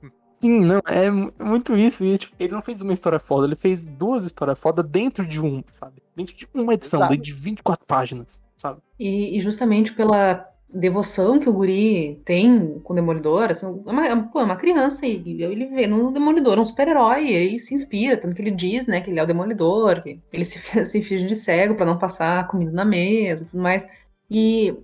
Sim, 0.42 0.61
não, 0.61 0.82
é 0.86 1.11
muito 1.11 1.74
isso. 1.78 2.05
E, 2.05 2.18
tipo, 2.18 2.34
ele 2.38 2.53
não 2.53 2.61
fez 2.61 2.82
uma 2.82 2.92
história 2.92 3.18
foda, 3.18 3.46
ele 3.46 3.57
fez 3.57 3.86
duas 3.86 4.22
histórias 4.22 4.59
foda 4.59 4.82
dentro 4.82 5.26
de 5.26 5.40
uma, 5.40 5.64
sabe? 5.72 6.03
Dentro 6.14 6.36
de 6.36 6.46
uma 6.53 6.74
edição, 6.74 7.01
dentro 7.09 7.22
de 7.22 7.32
24 7.32 7.86
páginas, 7.86 8.42
sabe? 8.55 8.82
E, 8.99 9.38
e 9.38 9.40
justamente 9.40 9.94
pela, 9.94 10.46
devoção 10.73 11.39
que 11.39 11.49
o 11.49 11.53
guri 11.53 12.21
tem 12.25 12.79
com 12.81 12.93
o 12.93 12.97
Demolidor, 12.97 13.51
assim, 13.51 13.66
é 13.87 13.91
uma, 13.91 14.29
pô, 14.29 14.41
é 14.41 14.45
uma 14.45 14.57
criança 14.57 15.07
e 15.07 15.43
ele 15.43 15.66
vê 15.66 15.87
no 15.87 16.12
Demolidor 16.12 16.59
um 16.59 16.64
super-herói, 16.64 17.29
ele 17.29 17.59
se 17.59 17.75
inspira, 17.75 18.16
tanto 18.16 18.35
que 18.35 18.43
ele 18.43 18.51
diz, 18.51 18.87
né, 18.87 19.01
que 19.01 19.11
ele 19.11 19.19
é 19.19 19.23
o 19.23 19.27
Demolidor, 19.27 20.03
que 20.03 20.21
ele 20.33 20.45
se, 20.45 20.59
se 20.87 21.03
finge 21.03 21.27
de 21.27 21.37
cego 21.37 21.75
para 21.75 21.87
não 21.87 21.99
passar 21.99 22.47
comida 22.49 22.71
na 22.73 22.85
mesa 22.85 23.45
e 23.45 23.47
tudo 23.51 23.62
mais. 23.62 23.89
E 24.31 24.77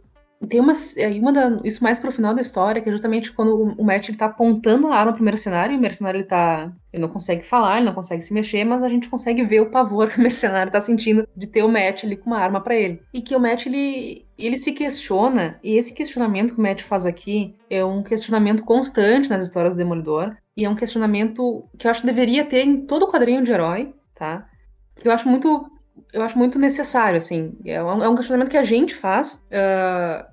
tem 0.47 0.61
uma, 0.61 0.73
uma 1.21 1.33
da, 1.33 1.61
isso 1.65 1.83
mais 1.83 1.99
pro 1.99 2.13
final 2.13 2.35
da 2.35 2.41
história, 2.41 2.81
que 2.81 2.89
é 2.89 2.93
justamente 2.93 3.33
quando 3.33 3.75
o 3.79 3.85
Matt 3.85 4.09
ele 4.09 4.19
tá 4.19 4.27
apontando 4.27 4.89
a 4.89 4.97
arma 4.97 5.13
pro 5.13 5.23
mercenário, 5.23 5.75
e 5.75 5.79
o 5.79 5.81
mercenário 5.81 6.19
ele 6.19 6.27
tá. 6.27 6.73
Ele 6.93 7.03
não 7.03 7.09
consegue 7.09 7.43
falar, 7.43 7.77
ele 7.77 7.87
não 7.87 7.95
consegue 7.95 8.23
se 8.23 8.33
mexer, 8.33 8.65
mas 8.65 8.83
a 8.83 8.89
gente 8.89 9.09
consegue 9.09 9.43
ver 9.45 9.61
o 9.61 9.71
pavor 9.71 10.09
que 10.13 10.19
o 10.19 10.23
mercenário 10.23 10.71
tá 10.71 10.81
sentindo 10.81 11.29
de 11.37 11.47
ter 11.47 11.63
o 11.63 11.69
Matt 11.69 12.05
ali 12.05 12.17
com 12.17 12.31
uma 12.31 12.39
arma 12.39 12.61
para 12.61 12.77
ele. 12.77 13.03
E 13.13 13.21
que 13.21 13.35
o 13.35 13.41
Matt 13.41 13.67
ele, 13.67 14.25
ele 14.39 14.59
se 14.59 14.73
questiona, 14.73 15.59
e 15.63 15.77
esse 15.77 15.95
questionamento 15.95 16.55
que 16.55 16.61
o 16.61 16.63
Matt 16.63 16.83
faz 16.83 17.05
aqui 17.05 17.57
é 17.69 17.85
um 17.85 18.03
questionamento 18.03 18.65
constante 18.65 19.29
nas 19.29 19.43
histórias 19.43 19.75
do 19.75 19.79
Demolidor, 19.79 20.37
e 20.57 20.65
é 20.65 20.71
um 20.71 20.77
questionamento 20.77 21.69
que 21.77 21.87
eu 21.87 21.91
acho 21.91 22.03
que 22.03 22.07
deveria 22.07 22.45
ter 22.45 22.65
em 22.65 22.87
todo 22.87 23.11
quadrinho 23.11 23.43
de 23.43 23.51
herói, 23.51 23.93
tá? 24.15 24.47
Porque 24.95 25.09
eu 25.09 25.13
acho 25.13 25.29
muito 25.29 25.69
eu 26.15 26.23
acho 26.23 26.39
muito 26.39 26.59
necessário, 26.59 27.19
assim. 27.19 27.53
É 27.65 27.83
um, 27.83 28.03
é 28.05 28.09
um 28.09 28.15
questionamento 28.15 28.51
que 28.51 28.57
a 28.57 28.63
gente 28.63 28.95
faz, 28.95 29.45
uh, 29.51 30.25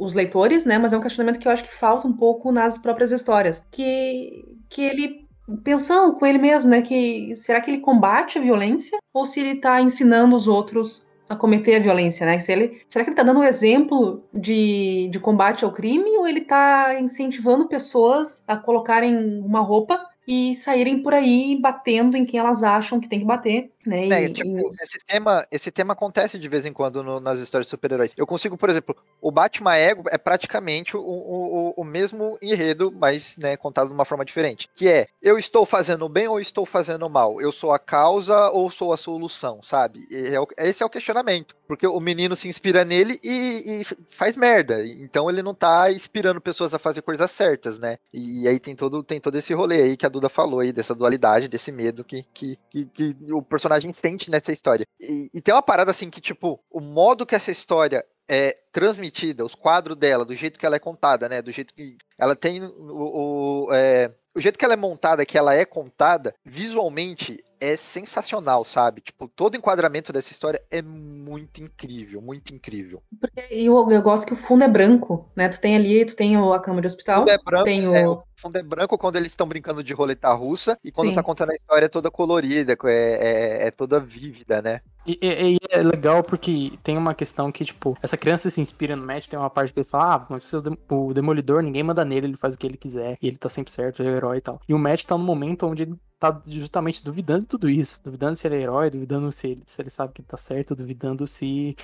os 0.00 0.14
leitores, 0.14 0.64
né? 0.64 0.78
Mas 0.78 0.92
é 0.92 0.96
um 0.96 1.00
questionamento 1.00 1.38
que 1.38 1.46
eu 1.46 1.52
acho 1.52 1.62
que 1.62 1.74
falta 1.74 2.08
um 2.08 2.16
pouco 2.16 2.50
nas 2.50 2.78
próprias 2.78 3.12
histórias. 3.12 3.62
Que, 3.70 4.44
que 4.68 4.82
ele 4.82 5.28
pensando 5.62 6.14
com 6.14 6.24
ele 6.24 6.38
mesmo, 6.38 6.70
né? 6.70 6.80
Que 6.80 7.36
será 7.36 7.60
que 7.60 7.70
ele 7.70 7.78
combate 7.78 8.38
a 8.38 8.42
violência 8.42 8.98
ou 9.12 9.26
se 9.26 9.40
ele 9.40 9.56
tá 9.56 9.80
ensinando 9.80 10.34
os 10.34 10.48
outros 10.48 11.06
a 11.28 11.36
cometer 11.36 11.76
a 11.76 11.80
violência, 11.80 12.26
né? 12.26 12.40
Se 12.40 12.50
ele, 12.50 12.82
será 12.88 13.04
que 13.04 13.10
ele 13.10 13.16
tá 13.16 13.22
dando 13.22 13.40
um 13.40 13.44
exemplo 13.44 14.24
de, 14.32 15.08
de 15.12 15.20
combate 15.20 15.64
ao 15.64 15.72
crime 15.72 16.16
ou 16.18 16.26
ele 16.26 16.40
tá 16.40 16.98
incentivando 16.98 17.68
pessoas 17.68 18.42
a 18.48 18.56
colocarem 18.56 19.16
uma 19.40 19.60
roupa 19.60 20.00
e 20.26 20.54
saírem 20.56 21.02
por 21.02 21.12
aí 21.12 21.58
batendo 21.60 22.16
em 22.16 22.24
quem 22.24 22.40
elas 22.40 22.62
acham 22.62 22.98
que 22.98 23.08
tem 23.08 23.18
que 23.18 23.24
bater, 23.24 23.70
né? 23.86 24.08
É, 24.08 24.24
e, 24.24 24.32
tipo, 24.32 24.58
e... 24.58 24.66
esse, 24.66 24.98
tema, 25.06 25.46
esse 25.50 25.70
tema 25.70 25.92
acontece 25.92 26.38
de 26.38 26.48
vez 26.48 26.66
em 26.66 26.72
quando 26.72 27.02
no, 27.02 27.20
nas 27.20 27.40
histórias 27.40 27.66
de 27.66 27.70
super-heróis. 27.70 28.12
Eu 28.16 28.26
consigo, 28.26 28.56
por 28.56 28.68
exemplo, 28.68 28.96
o 29.20 29.30
Batman 29.30 29.76
Ego 29.76 30.04
é 30.10 30.18
praticamente 30.18 30.96
o, 30.96 31.00
o, 31.00 31.74
o 31.76 31.84
mesmo 31.84 32.38
enredo, 32.42 32.92
mas 32.94 33.36
né, 33.36 33.56
contado 33.56 33.88
de 33.88 33.94
uma 33.94 34.04
forma 34.04 34.24
diferente. 34.24 34.68
Que 34.74 34.88
é, 34.88 35.06
eu 35.22 35.38
estou 35.38 35.64
fazendo 35.64 36.08
bem 36.08 36.28
ou 36.28 36.40
estou 36.40 36.66
fazendo 36.66 37.08
mal? 37.08 37.40
Eu 37.40 37.52
sou 37.52 37.72
a 37.72 37.78
causa 37.78 38.50
ou 38.50 38.70
sou 38.70 38.92
a 38.92 38.96
solução, 38.96 39.62
sabe? 39.62 40.06
É, 40.10 40.68
esse 40.68 40.82
é 40.82 40.86
o 40.86 40.90
questionamento. 40.90 41.56
Porque 41.66 41.86
o 41.86 42.00
menino 42.00 42.34
se 42.34 42.48
inspira 42.48 42.84
nele 42.84 43.18
e, 43.22 43.82
e 43.82 43.86
faz 44.08 44.36
merda. 44.36 44.84
Então 44.84 45.30
ele 45.30 45.42
não 45.42 45.54
tá 45.54 45.90
inspirando 45.90 46.40
pessoas 46.40 46.74
a 46.74 46.78
fazer 46.78 47.00
coisas 47.02 47.30
certas, 47.30 47.78
né? 47.78 47.96
E, 48.12 48.42
e 48.42 48.48
aí 48.48 48.58
tem 48.58 48.74
todo, 48.74 49.02
tem 49.02 49.20
todo 49.20 49.38
esse 49.38 49.54
rolê 49.54 49.82
aí 49.82 49.96
que 49.96 50.04
a 50.04 50.08
Duda 50.08 50.28
falou 50.28 50.60
aí, 50.60 50.72
dessa 50.72 50.94
dualidade, 50.94 51.48
desse 51.48 51.70
medo 51.70 52.04
que, 52.04 52.24
que, 52.34 52.58
que, 52.70 52.84
que 52.86 53.16
o 53.32 53.40
personagem 53.40 53.69
sente 53.92 54.30
nessa 54.30 54.52
história. 54.52 54.86
E, 55.00 55.30
e, 55.34 55.40
tem 55.40 55.54
uma 55.54 55.62
parada 55.62 55.90
assim 55.90 56.08
que, 56.10 56.20
tipo, 56.20 56.58
o 56.70 56.80
modo 56.80 57.26
que 57.26 57.34
essa 57.34 57.50
história 57.50 58.04
é 58.28 58.54
transmitida, 58.72 59.44
os 59.44 59.54
quadros 59.54 59.96
dela, 59.96 60.24
do 60.24 60.34
jeito 60.34 60.58
que 60.58 60.64
ela 60.64 60.76
é 60.76 60.80
contada, 60.80 61.28
né? 61.28 61.42
Do 61.42 61.52
jeito 61.52 61.74
que 61.74 61.96
ela 62.18 62.34
tem 62.34 62.62
o. 62.62 63.66
o 63.66 63.72
é, 63.72 64.12
o 64.40 64.42
jeito 64.42 64.58
que 64.58 64.64
ela 64.64 64.74
é 64.74 64.76
montada, 64.76 65.26
que 65.26 65.36
ela 65.36 65.54
é 65.54 65.66
contada, 65.66 66.34
visualmente 66.44 67.38
é 67.60 67.76
sensacional, 67.76 68.64
sabe? 68.64 69.02
Tipo, 69.02 69.28
todo 69.28 69.52
o 69.52 69.56
enquadramento 69.58 70.12
dessa 70.12 70.32
história 70.32 70.60
é 70.70 70.80
muito 70.80 71.62
incrível, 71.62 72.22
muito 72.22 72.54
incrível. 72.54 73.02
Porque 73.20 73.40
eu, 73.50 73.90
eu 73.90 74.02
gosto 74.02 74.26
que 74.26 74.32
o 74.32 74.36
fundo 74.36 74.64
é 74.64 74.68
branco, 74.68 75.30
né? 75.36 75.46
Tu 75.48 75.60
tem 75.60 75.76
ali, 75.76 76.06
tu 76.06 76.16
tem 76.16 76.34
a 76.36 76.58
cama 76.58 76.80
de 76.80 76.86
hospital, 76.86 77.18
o 77.18 77.20
fundo 77.20 77.30
é 77.30 77.38
branco, 77.38 77.64
tem 77.64 77.86
o... 77.86 77.94
É, 77.94 78.08
o 78.08 78.22
fundo 78.34 78.56
é 78.56 78.62
branco 78.62 78.96
quando 78.96 79.16
eles 79.16 79.32
estão 79.32 79.46
brincando 79.46 79.84
de 79.84 79.92
roleta 79.92 80.32
russa, 80.32 80.78
e 80.82 80.90
quando 80.90 81.08
Sim. 81.08 81.14
tá 81.14 81.22
contando 81.22 81.50
a 81.50 81.54
história 81.54 81.84
é 81.84 81.88
toda 81.88 82.10
colorida, 82.10 82.72
é, 82.84 82.88
é, 82.88 83.66
é 83.66 83.70
toda 83.70 84.00
vívida, 84.00 84.62
né? 84.62 84.80
E, 85.06 85.18
e, 85.20 85.54
e, 85.54 85.58
é 85.70 85.82
legal 85.82 86.22
porque 86.22 86.72
tem 86.82 86.96
uma 86.96 87.14
questão 87.14 87.50
que, 87.50 87.64
tipo, 87.64 87.96
essa 88.02 88.16
criança 88.16 88.48
se 88.50 88.60
inspira 88.60 88.94
no 88.94 89.06
Matt, 89.06 89.26
tem 89.26 89.38
uma 89.38 89.50
parte 89.50 89.72
que 89.72 89.80
ele 89.80 89.88
fala, 89.88 90.14
ah, 90.14 90.26
mas 90.28 90.52
o 90.52 91.12
Demolidor, 91.12 91.62
ninguém 91.62 91.82
manda 91.82 92.04
nele, 92.04 92.26
ele 92.26 92.36
faz 92.36 92.54
o 92.54 92.58
que 92.58 92.66
ele 92.66 92.76
quiser, 92.76 93.16
e 93.20 93.26
ele 93.26 93.36
tá 93.36 93.48
sempre 93.48 93.72
certo, 93.72 94.02
ele 94.02 94.10
é 94.10 94.12
o 94.12 94.16
herói 94.30 94.38
e 94.38 94.40
tal. 94.40 94.60
E 94.68 94.74
o 94.74 94.78
Matt 94.78 95.04
tá 95.04 95.16
no 95.16 95.24
momento 95.24 95.66
onde 95.66 95.82
ele 95.82 95.94
tá 96.18 96.40
justamente 96.46 97.04
duvidando 97.04 97.40
de 97.40 97.46
tudo 97.46 97.68
isso, 97.68 98.00
duvidando 98.04 98.36
se 98.36 98.46
ele 98.46 98.56
é 98.56 98.62
herói, 98.62 98.90
duvidando 98.90 99.30
se 99.32 99.48
ele, 99.48 99.62
se 99.66 99.80
ele 99.80 99.90
sabe 99.90 100.12
que 100.12 100.22
tá 100.22 100.36
certo, 100.36 100.74
duvidando 100.74 101.26
se, 101.26 101.76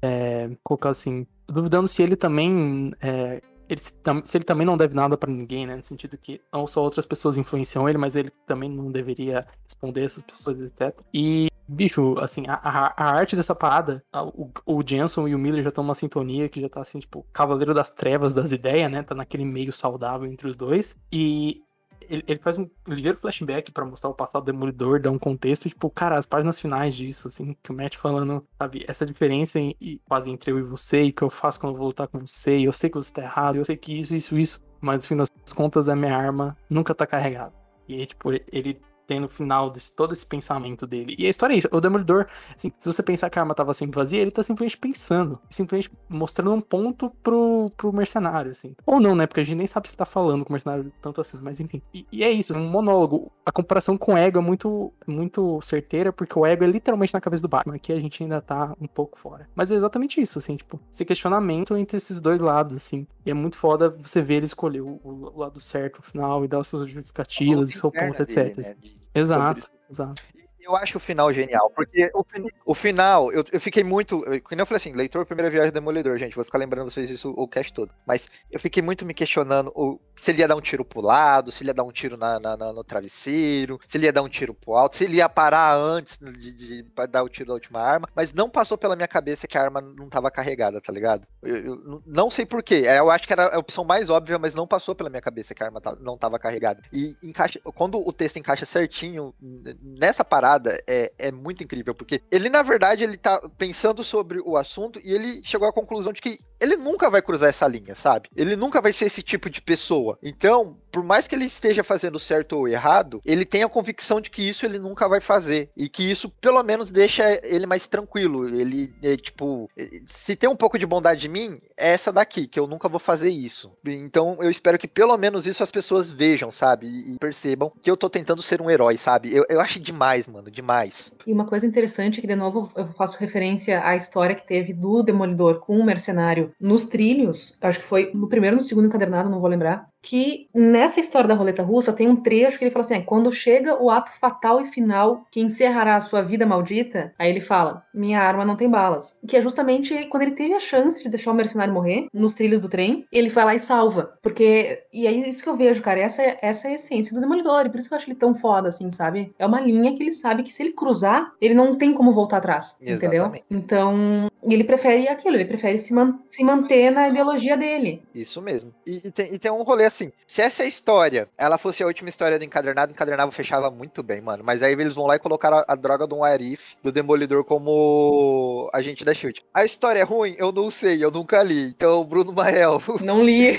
é, 0.00 0.50
colocar 0.62 0.90
assim, 0.90 1.26
duvidando 1.46 1.88
se 1.88 2.02
ele 2.02 2.16
também 2.16 2.92
é, 3.00 3.42
ele, 3.68 3.80
se 4.24 4.36
ele 4.36 4.44
também 4.44 4.66
não 4.66 4.76
deve 4.76 4.94
nada 4.94 5.16
para 5.16 5.30
ninguém, 5.30 5.66
né? 5.66 5.76
No 5.76 5.84
sentido 5.84 6.18
que 6.18 6.40
não 6.52 6.66
só 6.66 6.82
outras 6.82 7.06
pessoas 7.06 7.38
influenciam 7.38 7.88
ele, 7.88 7.98
mas 7.98 8.16
ele 8.16 8.30
também 8.46 8.68
não 8.68 8.90
deveria 8.90 9.44
responder 9.62 10.04
essas 10.04 10.22
pessoas, 10.22 10.60
etc. 10.60 10.98
E, 11.14 11.48
bicho, 11.68 12.16
assim, 12.18 12.44
a, 12.48 12.54
a, 12.54 13.12
arte 13.12 13.36
dessa 13.36 13.54
parada, 13.54 14.02
a, 14.12 14.24
o, 14.24 14.50
o 14.66 14.82
Jensen 14.84 15.28
e 15.28 15.34
o 15.34 15.38
Miller 15.38 15.62
já 15.62 15.68
estão 15.68 15.84
numa 15.84 15.94
sintonia 15.94 16.48
que 16.48 16.60
já 16.60 16.68
tá 16.68 16.80
assim, 16.80 16.98
tipo, 16.98 17.24
cavaleiro 17.32 17.72
das 17.72 17.90
trevas 17.90 18.34
das 18.34 18.50
ideias, 18.50 18.90
né? 18.90 19.04
Tá 19.04 19.14
naquele 19.14 19.44
meio 19.44 19.72
saudável 19.72 20.28
entre 20.28 20.48
os 20.48 20.56
dois. 20.56 20.96
E 21.12 21.62
ele, 22.10 22.24
ele 22.26 22.38
faz 22.40 22.58
um 22.58 22.68
ligeiro 22.86 23.16
flashback 23.16 23.70
para 23.70 23.84
mostrar 23.84 24.10
o 24.10 24.14
passado 24.14 24.42
do 24.42 24.52
Demolidor, 24.52 25.00
dar 25.00 25.10
um 25.10 25.18
contexto, 25.18 25.68
tipo, 25.68 25.88
cara, 25.88 26.18
as 26.18 26.26
páginas 26.26 26.58
finais 26.58 26.94
disso, 26.94 27.28
assim, 27.28 27.56
que 27.62 27.70
o 27.70 27.74
Matt 27.74 27.96
falando, 27.96 28.44
sabe, 28.58 28.84
essa 28.88 29.06
diferença 29.06 29.60
em, 29.60 29.74
quase 30.06 30.28
entre 30.28 30.50
eu 30.50 30.58
e 30.58 30.62
você, 30.62 31.04
e 31.04 31.10
o 31.10 31.12
que 31.12 31.22
eu 31.22 31.30
faço 31.30 31.60
quando 31.60 31.74
eu 31.74 31.78
vou 31.78 31.86
lutar 31.86 32.08
com 32.08 32.18
você, 32.18 32.58
e 32.58 32.64
eu 32.64 32.72
sei 32.72 32.90
que 32.90 32.96
você 32.96 33.12
tá 33.12 33.22
errado, 33.22 33.56
eu 33.56 33.64
sei 33.64 33.76
que 33.76 33.98
isso, 33.98 34.14
isso, 34.14 34.36
isso, 34.36 34.60
mas 34.80 35.04
no 35.04 35.08
fim 35.08 35.16
das 35.16 35.30
contas 35.54 35.88
a 35.88 35.94
minha 35.94 36.16
arma 36.16 36.56
nunca 36.68 36.94
tá 36.94 37.06
carregada. 37.06 37.52
E 37.88 38.06
tipo, 38.06 38.32
ele 38.32 38.80
tem 39.10 39.18
no 39.18 39.28
final 39.28 39.70
desse, 39.70 39.92
todo 39.92 40.12
esse 40.12 40.24
pensamento 40.24 40.86
dele. 40.86 41.16
E 41.18 41.26
a 41.26 41.28
história 41.28 41.52
é 41.52 41.58
isso. 41.58 41.68
O 41.72 41.80
Demolidor, 41.80 42.26
assim, 42.54 42.72
se 42.78 42.92
você 42.92 43.02
pensar 43.02 43.28
que 43.28 43.40
a 43.40 43.42
arma 43.42 43.56
tava 43.56 43.74
sempre 43.74 43.96
vazia, 43.96 44.20
ele 44.20 44.30
tá 44.30 44.40
simplesmente 44.40 44.78
pensando. 44.78 45.40
Simplesmente 45.48 45.90
mostrando 46.08 46.52
um 46.52 46.60
ponto 46.60 47.10
pro, 47.20 47.72
pro 47.76 47.92
mercenário, 47.92 48.52
assim. 48.52 48.76
Ou 48.86 49.00
não, 49.00 49.16
né? 49.16 49.26
Porque 49.26 49.40
a 49.40 49.42
gente 49.42 49.58
nem 49.58 49.66
sabe 49.66 49.88
se 49.88 49.94
ele 49.94 49.98
tá 49.98 50.04
falando 50.04 50.44
com 50.44 50.50
o 50.50 50.52
mercenário 50.52 50.92
tanto 51.02 51.20
assim, 51.20 51.38
mas 51.42 51.58
enfim. 51.58 51.82
E, 51.92 52.06
e 52.12 52.22
é 52.22 52.30
isso, 52.30 52.56
um 52.56 52.68
monólogo. 52.68 53.32
A 53.44 53.50
comparação 53.50 53.98
com 53.98 54.14
o 54.14 54.16
ego 54.16 54.38
é 54.38 54.40
muito, 54.40 54.92
muito 55.04 55.60
certeira, 55.60 56.12
porque 56.12 56.38
o 56.38 56.46
ego 56.46 56.62
é 56.62 56.68
literalmente 56.68 57.12
na 57.12 57.20
cabeça 57.20 57.42
do 57.42 57.48
Batman. 57.48 57.74
Aqui 57.74 57.92
a 57.92 57.98
gente 57.98 58.22
ainda 58.22 58.40
tá 58.40 58.76
um 58.80 58.86
pouco 58.86 59.18
fora. 59.18 59.48
Mas 59.56 59.72
é 59.72 59.74
exatamente 59.74 60.20
isso, 60.20 60.38
assim, 60.38 60.54
tipo, 60.54 60.78
esse 60.88 61.04
questionamento 61.04 61.76
entre 61.76 61.96
esses 61.96 62.20
dois 62.20 62.38
lados, 62.38 62.76
assim. 62.76 63.08
E 63.26 63.30
é 63.32 63.34
muito 63.34 63.56
foda 63.56 63.90
você 63.90 64.22
ver 64.22 64.36
ele 64.36 64.46
escolher 64.46 64.82
o, 64.82 65.00
o 65.02 65.40
lado 65.40 65.60
certo 65.60 65.96
no 65.96 66.04
final 66.04 66.44
e 66.44 66.48
dar 66.48 66.62
suas 66.62 66.88
justificativas, 66.88 67.70
seu 67.70 67.90
ponto, 67.90 68.22
etc. 68.22 68.54
Dele, 68.54 68.68
né? 68.68 68.99
Exato, 69.14 69.70
exato. 69.88 70.22
Eu 70.70 70.76
acho 70.76 70.98
o 70.98 71.00
final 71.00 71.32
genial, 71.32 71.68
porque 71.74 72.10
o, 72.14 72.24
o 72.64 72.74
final, 72.74 73.32
eu, 73.32 73.44
eu 73.50 73.60
fiquei 73.60 73.82
muito. 73.82 74.24
Eu, 74.24 74.34
eu 74.34 74.66
falei 74.66 74.76
assim, 74.76 74.92
leitor, 74.92 75.26
primeira 75.26 75.50
viagem 75.50 75.72
do 75.72 75.74
Demolidor, 75.74 76.16
gente, 76.16 76.36
vou 76.36 76.44
ficar 76.44 76.58
lembrando 76.58 76.88
vocês 76.88 77.10
isso 77.10 77.34
o 77.36 77.48
cast 77.48 77.72
todo. 77.72 77.90
Mas 78.06 78.28
eu 78.48 78.60
fiquei 78.60 78.80
muito 78.80 79.04
me 79.04 79.12
questionando 79.12 79.72
o, 79.74 79.98
se 80.14 80.30
ele 80.30 80.42
ia 80.42 80.46
dar 80.46 80.54
um 80.54 80.60
tiro 80.60 80.84
pro 80.84 81.00
lado, 81.00 81.50
se 81.50 81.64
ele 81.64 81.70
ia 81.70 81.74
dar 81.74 81.82
um 81.82 81.90
tiro 81.90 82.16
na, 82.16 82.38
na, 82.38 82.56
na, 82.56 82.72
no 82.72 82.84
travesseiro, 82.84 83.80
se 83.88 83.98
ele 83.98 84.06
ia 84.06 84.12
dar 84.12 84.22
um 84.22 84.28
tiro 84.28 84.54
pro 84.54 84.74
alto, 84.74 84.96
se 84.96 85.04
ele 85.04 85.16
ia 85.16 85.28
parar 85.28 85.74
antes 85.74 86.18
de, 86.18 86.52
de, 86.52 86.82
de 86.82 87.06
dar 87.08 87.24
o 87.24 87.28
tiro 87.28 87.48
da 87.48 87.54
última 87.54 87.80
arma. 87.80 88.08
Mas 88.14 88.32
não 88.32 88.48
passou 88.48 88.78
pela 88.78 88.94
minha 88.94 89.08
cabeça 89.08 89.48
que 89.48 89.58
a 89.58 89.62
arma 89.62 89.80
não 89.80 90.08
tava 90.08 90.30
carregada, 90.30 90.80
tá 90.80 90.92
ligado? 90.92 91.26
Eu, 91.42 91.56
eu 91.56 92.02
não 92.06 92.30
sei 92.30 92.46
porquê. 92.46 92.84
É, 92.86 93.00
eu 93.00 93.10
acho 93.10 93.26
que 93.26 93.32
era 93.32 93.56
a 93.56 93.58
opção 93.58 93.82
mais 93.82 94.08
óbvia, 94.08 94.38
mas 94.38 94.54
não 94.54 94.68
passou 94.68 94.94
pela 94.94 95.10
minha 95.10 95.22
cabeça 95.22 95.52
que 95.52 95.64
a 95.64 95.66
arma 95.66 95.82
não 96.00 96.16
tava 96.16 96.38
carregada. 96.38 96.80
E 96.92 97.16
encaixa, 97.24 97.58
quando 97.74 97.98
o 97.98 98.12
texto 98.12 98.38
encaixa 98.38 98.64
certinho 98.64 99.34
nessa 99.82 100.24
parada 100.24 100.59
é, 100.88 101.12
é 101.18 101.32
muito 101.32 101.62
incrível, 101.62 101.94
porque 101.94 102.22
ele, 102.30 102.48
na 102.48 102.62
verdade, 102.62 103.02
ele 103.02 103.16
tá 103.16 103.40
pensando 103.56 104.02
sobre 104.04 104.40
o 104.40 104.56
assunto 104.56 105.00
e 105.02 105.12
ele 105.12 105.42
chegou 105.44 105.68
à 105.68 105.72
conclusão 105.72 106.12
de 106.12 106.20
que 106.20 106.38
ele 106.60 106.76
nunca 106.76 107.10
vai 107.10 107.22
cruzar 107.22 107.48
essa 107.48 107.66
linha, 107.66 107.94
sabe? 107.94 108.28
Ele 108.36 108.54
nunca 108.54 108.80
vai 108.80 108.92
ser 108.92 109.06
esse 109.06 109.22
tipo 109.22 109.48
de 109.48 109.62
pessoa. 109.62 110.18
Então, 110.22 110.76
por 110.90 111.02
mais 111.02 111.26
que 111.26 111.34
ele 111.34 111.46
esteja 111.46 111.82
fazendo 111.82 112.18
certo 112.18 112.58
ou 112.58 112.68
errado, 112.68 113.20
ele 113.24 113.44
tem 113.44 113.62
a 113.62 113.68
convicção 113.68 114.20
de 114.20 114.30
que 114.30 114.46
isso 114.46 114.66
ele 114.66 114.78
nunca 114.78 115.08
vai 115.08 115.20
fazer. 115.20 115.70
E 115.76 115.88
que 115.88 116.08
isso, 116.08 116.28
pelo 116.28 116.62
menos, 116.62 116.90
deixa 116.90 117.40
ele 117.44 117.66
mais 117.66 117.86
tranquilo. 117.86 118.48
Ele, 118.48 118.92
é, 119.02 119.16
tipo, 119.16 119.70
se 120.06 120.36
tem 120.36 120.48
um 120.48 120.56
pouco 120.56 120.78
de 120.78 120.86
bondade 120.86 121.26
em 121.26 121.30
mim, 121.30 121.60
é 121.76 121.92
essa 121.92 122.12
daqui, 122.12 122.46
que 122.46 122.58
eu 122.58 122.66
nunca 122.66 122.88
vou 122.88 123.00
fazer 123.00 123.30
isso. 123.30 123.72
Então, 123.84 124.36
eu 124.40 124.50
espero 124.50 124.78
que 124.78 124.88
pelo 124.88 125.16
menos 125.16 125.46
isso 125.46 125.62
as 125.62 125.70
pessoas 125.70 126.10
vejam, 126.10 126.50
sabe? 126.50 126.86
E 126.86 127.18
percebam 127.18 127.72
que 127.80 127.90
eu 127.90 127.96
tô 127.96 128.10
tentando 128.10 128.42
ser 128.42 128.60
um 128.60 128.70
herói, 128.70 128.98
sabe? 128.98 129.34
Eu, 129.34 129.44
eu 129.48 129.60
acho 129.60 129.80
demais, 129.80 130.26
mano, 130.26 130.50
demais. 130.50 131.12
E 131.26 131.32
uma 131.32 131.46
coisa 131.46 131.66
interessante 131.66 132.18
é 132.18 132.20
que, 132.20 132.26
de 132.26 132.36
novo, 132.36 132.70
eu 132.76 132.86
faço 132.88 133.18
referência 133.18 133.84
à 133.84 133.96
história 133.96 134.34
que 134.34 134.46
teve 134.46 134.72
do 134.72 135.02
Demolidor 135.02 135.60
com 135.60 135.78
o 135.78 135.84
Mercenário 135.84 136.49
nos 136.58 136.86
trilhos, 136.86 137.56
acho 137.60 137.80
que 137.80 137.84
foi 137.84 138.10
no 138.14 138.28
primeiro 138.28 138.56
ou 138.56 138.62
no 138.62 138.66
segundo 138.66 138.86
encadernado, 138.86 139.30
não 139.30 139.40
vou 139.40 139.48
lembrar, 139.48 139.88
que 140.02 140.48
nessa 140.54 141.00
história 141.00 141.28
da 141.28 141.34
roleta 141.34 141.62
russa 141.62 141.92
tem 141.92 142.08
um 142.08 142.16
trecho 142.16 142.58
que 142.58 142.64
ele 142.64 142.70
fala 142.70 142.84
assim: 142.84 142.94
é, 142.94 143.00
quando 143.00 143.32
chega 143.32 143.80
o 143.82 143.90
ato 143.90 144.10
fatal 144.18 144.60
e 144.60 144.66
final 144.66 145.26
que 145.30 145.40
encerrará 145.40 145.96
a 145.96 146.00
sua 146.00 146.22
vida 146.22 146.46
maldita, 146.46 147.12
aí 147.18 147.30
ele 147.30 147.40
fala: 147.40 147.84
minha 147.92 148.20
arma 148.20 148.44
não 148.44 148.56
tem 148.56 148.68
balas. 148.68 149.18
Que 149.26 149.36
é 149.36 149.42
justamente 149.42 150.06
quando 150.06 150.22
ele 150.22 150.32
teve 150.32 150.54
a 150.54 150.60
chance 150.60 151.02
de 151.02 151.08
deixar 151.08 151.30
o 151.30 151.34
mercenário 151.34 151.74
morrer 151.74 152.06
nos 152.12 152.34
trilhos 152.34 152.60
do 152.60 152.68
trem, 152.68 153.06
ele 153.12 153.28
vai 153.28 153.44
lá 153.44 153.54
e 153.54 153.60
salva. 153.60 154.14
Porque, 154.22 154.84
e 154.92 155.06
aí 155.06 155.28
isso 155.28 155.42
que 155.42 155.48
eu 155.48 155.56
vejo, 155.56 155.82
cara, 155.82 156.00
essa, 156.00 156.22
é, 156.22 156.38
essa 156.42 156.68
é 156.68 156.72
a 156.72 156.74
essência 156.74 157.14
do 157.14 157.20
Demolidor, 157.20 157.66
e 157.66 157.70
por 157.70 157.78
isso 157.78 157.88
que 157.88 157.94
eu 157.94 157.98
acho 157.98 158.08
ele 158.08 158.16
tão 158.16 158.34
foda, 158.34 158.68
assim, 158.68 158.90
sabe? 158.90 159.34
É 159.38 159.46
uma 159.46 159.60
linha 159.60 159.94
que 159.94 160.02
ele 160.02 160.12
sabe 160.12 160.42
que 160.42 160.52
se 160.52 160.62
ele 160.62 160.72
cruzar, 160.72 161.32
ele 161.40 161.54
não 161.54 161.76
tem 161.76 161.92
como 161.92 162.12
voltar 162.12 162.38
atrás, 162.38 162.76
Exatamente. 162.80 162.96
entendeu? 162.96 163.32
Então, 163.50 164.30
ele 164.42 164.64
prefere 164.64 165.08
aquilo, 165.08 165.36
ele 165.36 165.44
prefere 165.44 165.78
se, 165.78 165.92
man 165.92 166.18
se 166.26 166.42
manter 166.42 166.90
na 166.90 167.08
ideologia 167.08 167.56
dele. 167.56 168.02
Isso 168.14 168.40
mesmo. 168.40 168.72
E, 168.86 169.08
e, 169.08 169.10
tem, 169.10 169.34
e 169.34 169.38
tem 169.38 169.50
um 169.50 169.62
rolê 169.62 169.89
assim, 169.90 170.12
se 170.26 170.40
essa 170.40 170.64
história, 170.64 171.28
ela 171.36 171.58
fosse 171.58 171.82
a 171.82 171.86
última 171.86 172.08
história 172.08 172.38
do 172.38 172.44
encadernado, 172.44 172.92
o 172.92 172.94
encadernado 172.94 173.30
fechava 173.32 173.70
muito 173.70 174.02
bem, 174.02 174.20
mano. 174.20 174.42
Mas 174.44 174.62
aí 174.62 174.72
eles 174.72 174.94
vão 174.94 175.06
lá 175.06 175.16
e 175.16 175.18
colocaram 175.18 175.58
a, 175.58 175.64
a 175.68 175.74
droga 175.74 176.06
do 176.06 176.16
um 176.16 176.24
Arif, 176.24 176.76
do 176.82 176.90
Demolidor, 176.90 177.44
como 177.44 178.70
agente 178.72 179.04
da 179.04 179.12
SHIELD. 179.12 179.44
A 179.52 179.64
história 179.64 180.00
é 180.00 180.04
ruim? 180.04 180.34
Eu 180.38 180.52
não 180.52 180.70
sei, 180.70 181.04
eu 181.04 181.10
nunca 181.10 181.42
li. 181.42 181.68
Então, 181.68 182.04
Bruno 182.04 182.32
Mael. 182.32 182.80
Não 183.00 183.22
li. 183.22 183.58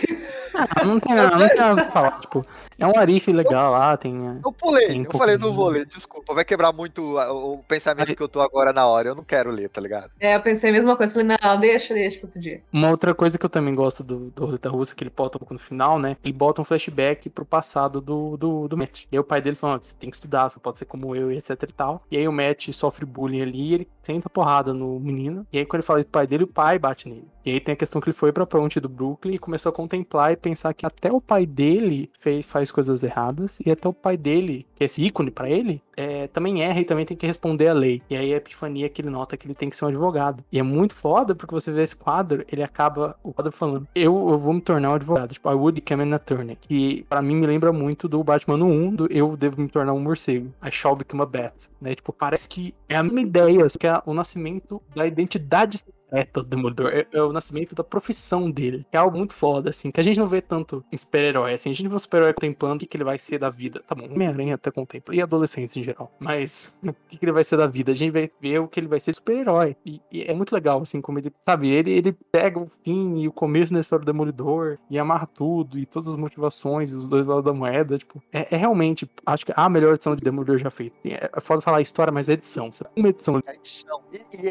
Ah, 0.54 0.84
não 0.86 1.00
tem 1.00 1.16
nada, 1.16 1.38
não 1.38 1.48
tem 1.48 1.58
nada 1.58 1.82
pra 1.82 1.92
falar. 1.92 2.20
Tipo, 2.20 2.46
é 2.82 2.88
um 2.88 2.98
Arif 2.98 3.32
legal 3.32 3.72
lá, 3.72 3.96
tem. 3.96 4.40
Eu 4.44 4.52
pulei, 4.52 4.88
tem 4.88 5.02
um 5.02 5.04
eu 5.04 5.12
falei, 5.12 5.38
não 5.38 5.54
vou 5.54 5.70
ler, 5.70 5.86
desculpa. 5.86 6.34
Vai 6.34 6.44
quebrar 6.44 6.72
muito 6.72 7.02
o, 7.02 7.54
o 7.54 7.58
pensamento 7.64 8.16
que 8.16 8.22
eu 8.22 8.28
tô 8.28 8.42
agora 8.42 8.74
na 8.74 8.86
hora. 8.88 9.10
Eu 9.10 9.16
não 9.16 9.24
quero 9.24 9.52
ler, 9.52 9.70
tá 9.70 9.82
ligado? 9.82 10.12
É, 10.20 10.36
eu 10.36 10.42
pensei 10.42 10.70
a 10.70 10.74
mesma 10.74 10.96
coisa. 10.96 11.14
Falei, 11.14 11.38
não, 11.42 11.60
deixa, 11.60 11.94
deixa 11.94 12.20
pra 12.20 12.28
outro 12.28 12.42
dia. 12.42 12.62
Uma 12.72 12.90
outra 12.90 13.14
coisa 13.14 13.38
que 13.38 13.46
eu 13.46 13.50
também 13.50 13.76
gosto 13.76 14.04
do, 14.04 14.32
do 14.32 14.46
Roleta 14.46 14.70
Russa, 14.70 14.96
que 14.96 15.04
ele 15.04 15.12
bota 15.16 15.40
no 15.50 15.60
final, 15.60 16.00
né? 16.00 16.18
Ele 16.24 16.34
bota 16.34 16.62
um 16.62 16.64
flashback 16.64 17.30
pro 17.30 17.46
passado 17.46 18.02
do, 18.02 18.38
do, 18.38 18.68
do 18.68 18.78
Matt. 18.78 19.04
E 19.12 19.16
aí 19.16 19.20
o 19.20 19.24
pai 19.24 19.42
dele 19.42 19.56
fala: 19.56 19.78
você 19.78 19.96
tem 19.96 20.10
que 20.10 20.16
estudar, 20.16 20.50
você 20.50 20.60
pode 20.60 20.78
ser 20.78 20.86
como 20.86 21.16
eu, 21.16 21.32
etc 21.32 21.52
e 21.64 21.74
tal. 21.74 22.02
E 22.10 22.18
aí 22.18 22.28
o 22.28 22.32
Matt 22.32 22.70
sofre 22.72 23.06
bullying 23.06 23.42
ali 23.42 23.74
ele 23.74 23.88
tenta 24.02 24.30
porrada 24.30 24.74
no 24.74 25.00
menino. 25.00 25.46
E 25.52 25.58
aí 25.58 25.66
quando 25.66 25.82
ele 25.82 25.88
fala 25.88 26.00
do 26.00 26.08
pai 26.08 26.28
dele, 26.28 26.44
o 26.44 26.48
pai 26.48 26.80
bate 26.80 27.08
nele. 27.08 27.28
E 27.46 27.52
aí 27.52 27.60
tem 27.60 27.74
a 27.74 27.76
questão 27.76 28.00
que 28.00 28.10
ele 28.10 28.16
foi 28.16 28.32
pra 28.32 28.46
ponte 28.46 28.80
do 28.80 28.90
Brooklyn 28.90 29.36
e 29.36 29.40
começou 29.40 29.70
a 29.70 29.74
contemplar 29.74 30.32
e 30.32 30.36
pensar 30.36 30.74
que 30.74 30.86
até 30.86 31.12
o 31.12 31.20
pai 31.20 31.46
dele 31.46 32.10
fez, 32.20 32.46
faz 32.46 32.71
coisas 32.72 33.04
erradas 33.04 33.60
e 33.66 33.72
até 33.72 33.88
o 33.88 33.94
pai 33.94 34.18
dele, 34.18 34.66
que 34.76 34.84
é 34.84 34.86
esse 34.86 35.04
ícone 35.04 35.32
para 35.32 35.50
ele, 35.50 35.82
é, 35.96 36.28
também 36.28 36.64
erra 36.64 36.80
e 36.80 36.86
também 36.86 37.06
tem 37.06 37.18
que 37.18 37.28
responder 37.28 37.68
a 37.68 37.74
lei. 37.74 38.02
E 38.10 38.16
aí 38.16 38.34
a 38.34 38.38
epifania 38.38 38.90
que 38.90 39.02
ele 39.02 39.10
nota 39.10 39.38
que 39.38 39.46
ele 39.46 39.54
tem 39.54 39.70
que 39.70 39.76
ser 39.76 39.86
um 39.86 39.90
advogado. 39.90 40.44
E 40.52 40.60
é 40.60 40.64
muito 40.64 40.96
foda 40.96 41.36
porque 41.36 41.54
você 41.54 41.72
vê 41.72 41.84
esse 41.84 41.96
quadro, 41.96 42.44
ele 42.52 42.64
acaba 42.64 43.16
o 43.24 43.34
quadro 43.34 43.52
falando: 43.52 43.88
Eu, 43.94 44.30
eu 44.30 44.38
vou 44.38 44.54
me 44.54 44.62
tornar 44.62 44.92
um 44.92 44.94
advogado. 44.94 45.34
Tipo, 45.34 45.50
I 45.50 45.54
would 45.54 45.80
become 45.80 46.04
an 46.04 46.16
attorney. 46.16 46.58
Que 46.60 47.06
para 47.08 47.22
mim 47.22 47.36
me 47.36 47.46
lembra 47.46 47.72
muito 47.72 48.08
do 48.08 48.24
Batman 48.24 48.64
1, 48.64 48.96
do 48.96 49.08
Eu 49.12 49.36
devo 49.36 49.62
me 49.62 49.68
tornar 49.68 49.94
um 49.94 50.00
morcego. 50.00 50.52
I 50.64 50.72
shall 50.72 50.96
become 50.96 51.22
a 51.22 51.26
bat. 51.26 51.70
Né? 51.80 51.96
Tipo, 51.96 52.14
parece 52.14 52.48
que 52.48 52.74
é 52.88 52.96
a 52.96 53.04
mesma 53.04 53.22
ideia, 53.22 53.66
que 53.80 53.88
é 53.88 54.02
o 54.06 54.14
nascimento 54.14 54.82
da 54.96 55.06
identidade 55.06 55.78
secreta 56.12 56.42
do 56.42 56.46
Demolidor. 56.46 56.92
É, 56.94 57.08
é, 57.12 57.22
o 57.22 57.32
nascimento 57.32 57.74
da 57.74 57.84
profissão 57.84 58.52
dele. 58.52 58.86
É 58.92 58.98
algo 58.98 59.18
muito 59.18 59.34
foda, 59.34 59.70
assim, 59.70 59.90
que 59.90 60.00
a 60.00 60.04
gente 60.04 60.20
não 60.20 60.28
vê 60.28 60.42
tanto 60.42 60.84
em 60.92 60.98
super-herói. 60.98 61.54
Assim, 61.54 61.70
a 61.70 61.74
gente 61.74 61.88
vê 61.88 61.96
um 61.96 62.00
super-herói 62.00 62.34
contemplando 62.34 62.76
o 62.76 62.80
que, 62.80 62.86
que 62.86 62.98
ele 62.98 63.04
vai 63.04 63.18
ser 63.18 63.40
da 63.40 63.50
vida. 63.50 63.82
Tá 63.88 63.96
bom, 63.96 64.06
Homem-Aranha 64.06 64.56
até 64.56 64.70
contempla. 64.70 65.16
E 65.16 65.22
adolescentes 65.22 65.76
em 65.78 65.84
geral. 65.84 66.12
Mas 66.20 66.74
o 66.84 66.94
que, 67.10 67.18
que 67.18 67.26
ele 67.26 67.32
vai 67.32 67.44
ser 67.44 67.58
da 67.58 67.68
vida? 67.68 67.92
A 67.92 67.96
gente 67.96 68.12
vai 68.12 68.30
ver 68.40 68.60
o 68.60 68.68
que 68.68 68.80
ele 68.80 68.88
vai 68.88 69.00
ser 69.00 69.14
super-herói. 69.14 69.76
E, 69.86 70.02
e, 70.12 70.24
é 70.24 70.34
muito 70.34 70.54
legal, 70.54 70.82
assim, 70.82 71.02
como 71.02 71.20
ele, 71.20 71.32
sabe, 71.42 71.70
ele, 71.70 71.92
ele 71.92 72.12
pega 72.32 72.60
o 72.60 72.68
fim 72.68 73.20
e 73.20 73.28
o 73.28 73.32
começo 73.32 73.74
da 73.74 73.80
história 73.80 74.04
do 74.04 74.12
Demolidor 74.12 74.78
e 74.90 75.00
amarra 75.00 75.28
tudo 75.28 75.80
e 75.80 75.86
todas 75.86 76.10
as 76.10 76.16
motivações 76.16 76.92
e 76.92 76.98
os 76.98 77.08
dois 77.08 77.26
lados 77.26 77.46
da 77.46 77.54
moeda. 77.54 77.98
Tipo, 77.98 78.22
é, 78.32 78.48
é 78.52 78.58
realmente, 78.58 79.10
acho 79.26 79.46
que 79.46 79.54
a 79.56 79.70
melhor 79.70 79.94
edição 79.94 80.16
de 80.16 80.24
Demolidor 80.24 80.58
já 80.58 80.70
feita. 80.70 80.96
É, 81.06 81.30
é 81.34 81.42
foda 81.42 81.62
falar 81.62 81.82
história, 81.82 82.12
mas 82.12 82.30
é 82.30 82.34
edição. 82.34 82.72
Uma 82.96 83.10
edição. 83.10 83.42
É 83.46 83.54
edição. 83.54 84.02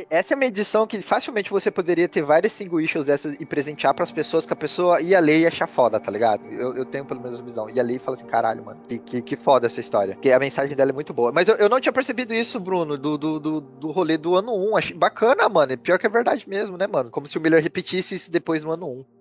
Essa 0.09 0.35
é 0.35 0.37
uma 0.37 0.47
edição 0.47 0.87
que 0.87 1.01
facilmente 1.03 1.49
você 1.51 1.70
poderia 1.70 2.09
ter 2.09 2.22
várias 2.22 2.53
single 2.53 2.80
issues 2.80 3.07
dessas 3.07 3.36
e 3.40 3.46
presentear 3.46 3.94
pras 3.94 4.11
pessoas 4.12 4.46
que 4.46 4.53
a 4.53 4.57
pessoa 4.57 5.01
ia 5.01 5.20
ler 5.20 5.40
e 5.40 5.46
achar 5.46 5.66
foda, 5.66 5.98
tá 5.98 6.11
ligado? 6.11 6.44
Eu, 6.46 6.74
eu 6.74 6.84
tenho 6.84 7.05
pelo 7.05 7.20
menos 7.20 7.38
a 7.38 7.42
visão. 7.42 7.68
Ia 7.70 7.82
ler 7.82 7.96
e 7.96 7.98
fala 7.98 8.16
assim, 8.16 8.26
caralho, 8.26 8.64
mano, 8.64 8.80
que, 8.88 8.98
que, 8.98 9.22
que 9.22 9.36
foda 9.36 9.66
essa 9.66 9.80
história. 9.80 10.14
Porque 10.14 10.32
a 10.32 10.38
mensagem 10.38 10.76
dela 10.76 10.90
é 10.90 10.94
muito 10.94 11.12
boa. 11.12 11.32
Mas 11.32 11.48
eu, 11.48 11.57
eu 11.57 11.68
não 11.68 11.80
tinha 11.80 11.92
percebido 11.92 12.32
isso, 12.34 12.59
Bruno, 12.59 12.96
do, 12.96 13.18
do, 13.18 13.40
do, 13.40 13.61
do 13.61 13.90
rolê 13.90 14.16
do 14.16 14.34
ano 14.36 14.53
1. 14.72 14.76
Achei 14.76 14.96
bacana, 14.96 15.48
mano. 15.48 15.76
Pior 15.78 15.98
que 15.98 16.07
é 16.07 16.11
verdade 16.11 16.48
mesmo, 16.48 16.76
né, 16.76 16.86
mano? 16.86 17.11
Como 17.11 17.26
se 17.26 17.38
o 17.38 17.40
Miller 17.40 17.62
repetisse 17.62 18.14
isso 18.14 18.30
depois 18.30 18.64
no 18.64 18.70
ano 18.70 18.86
1. 18.86 19.20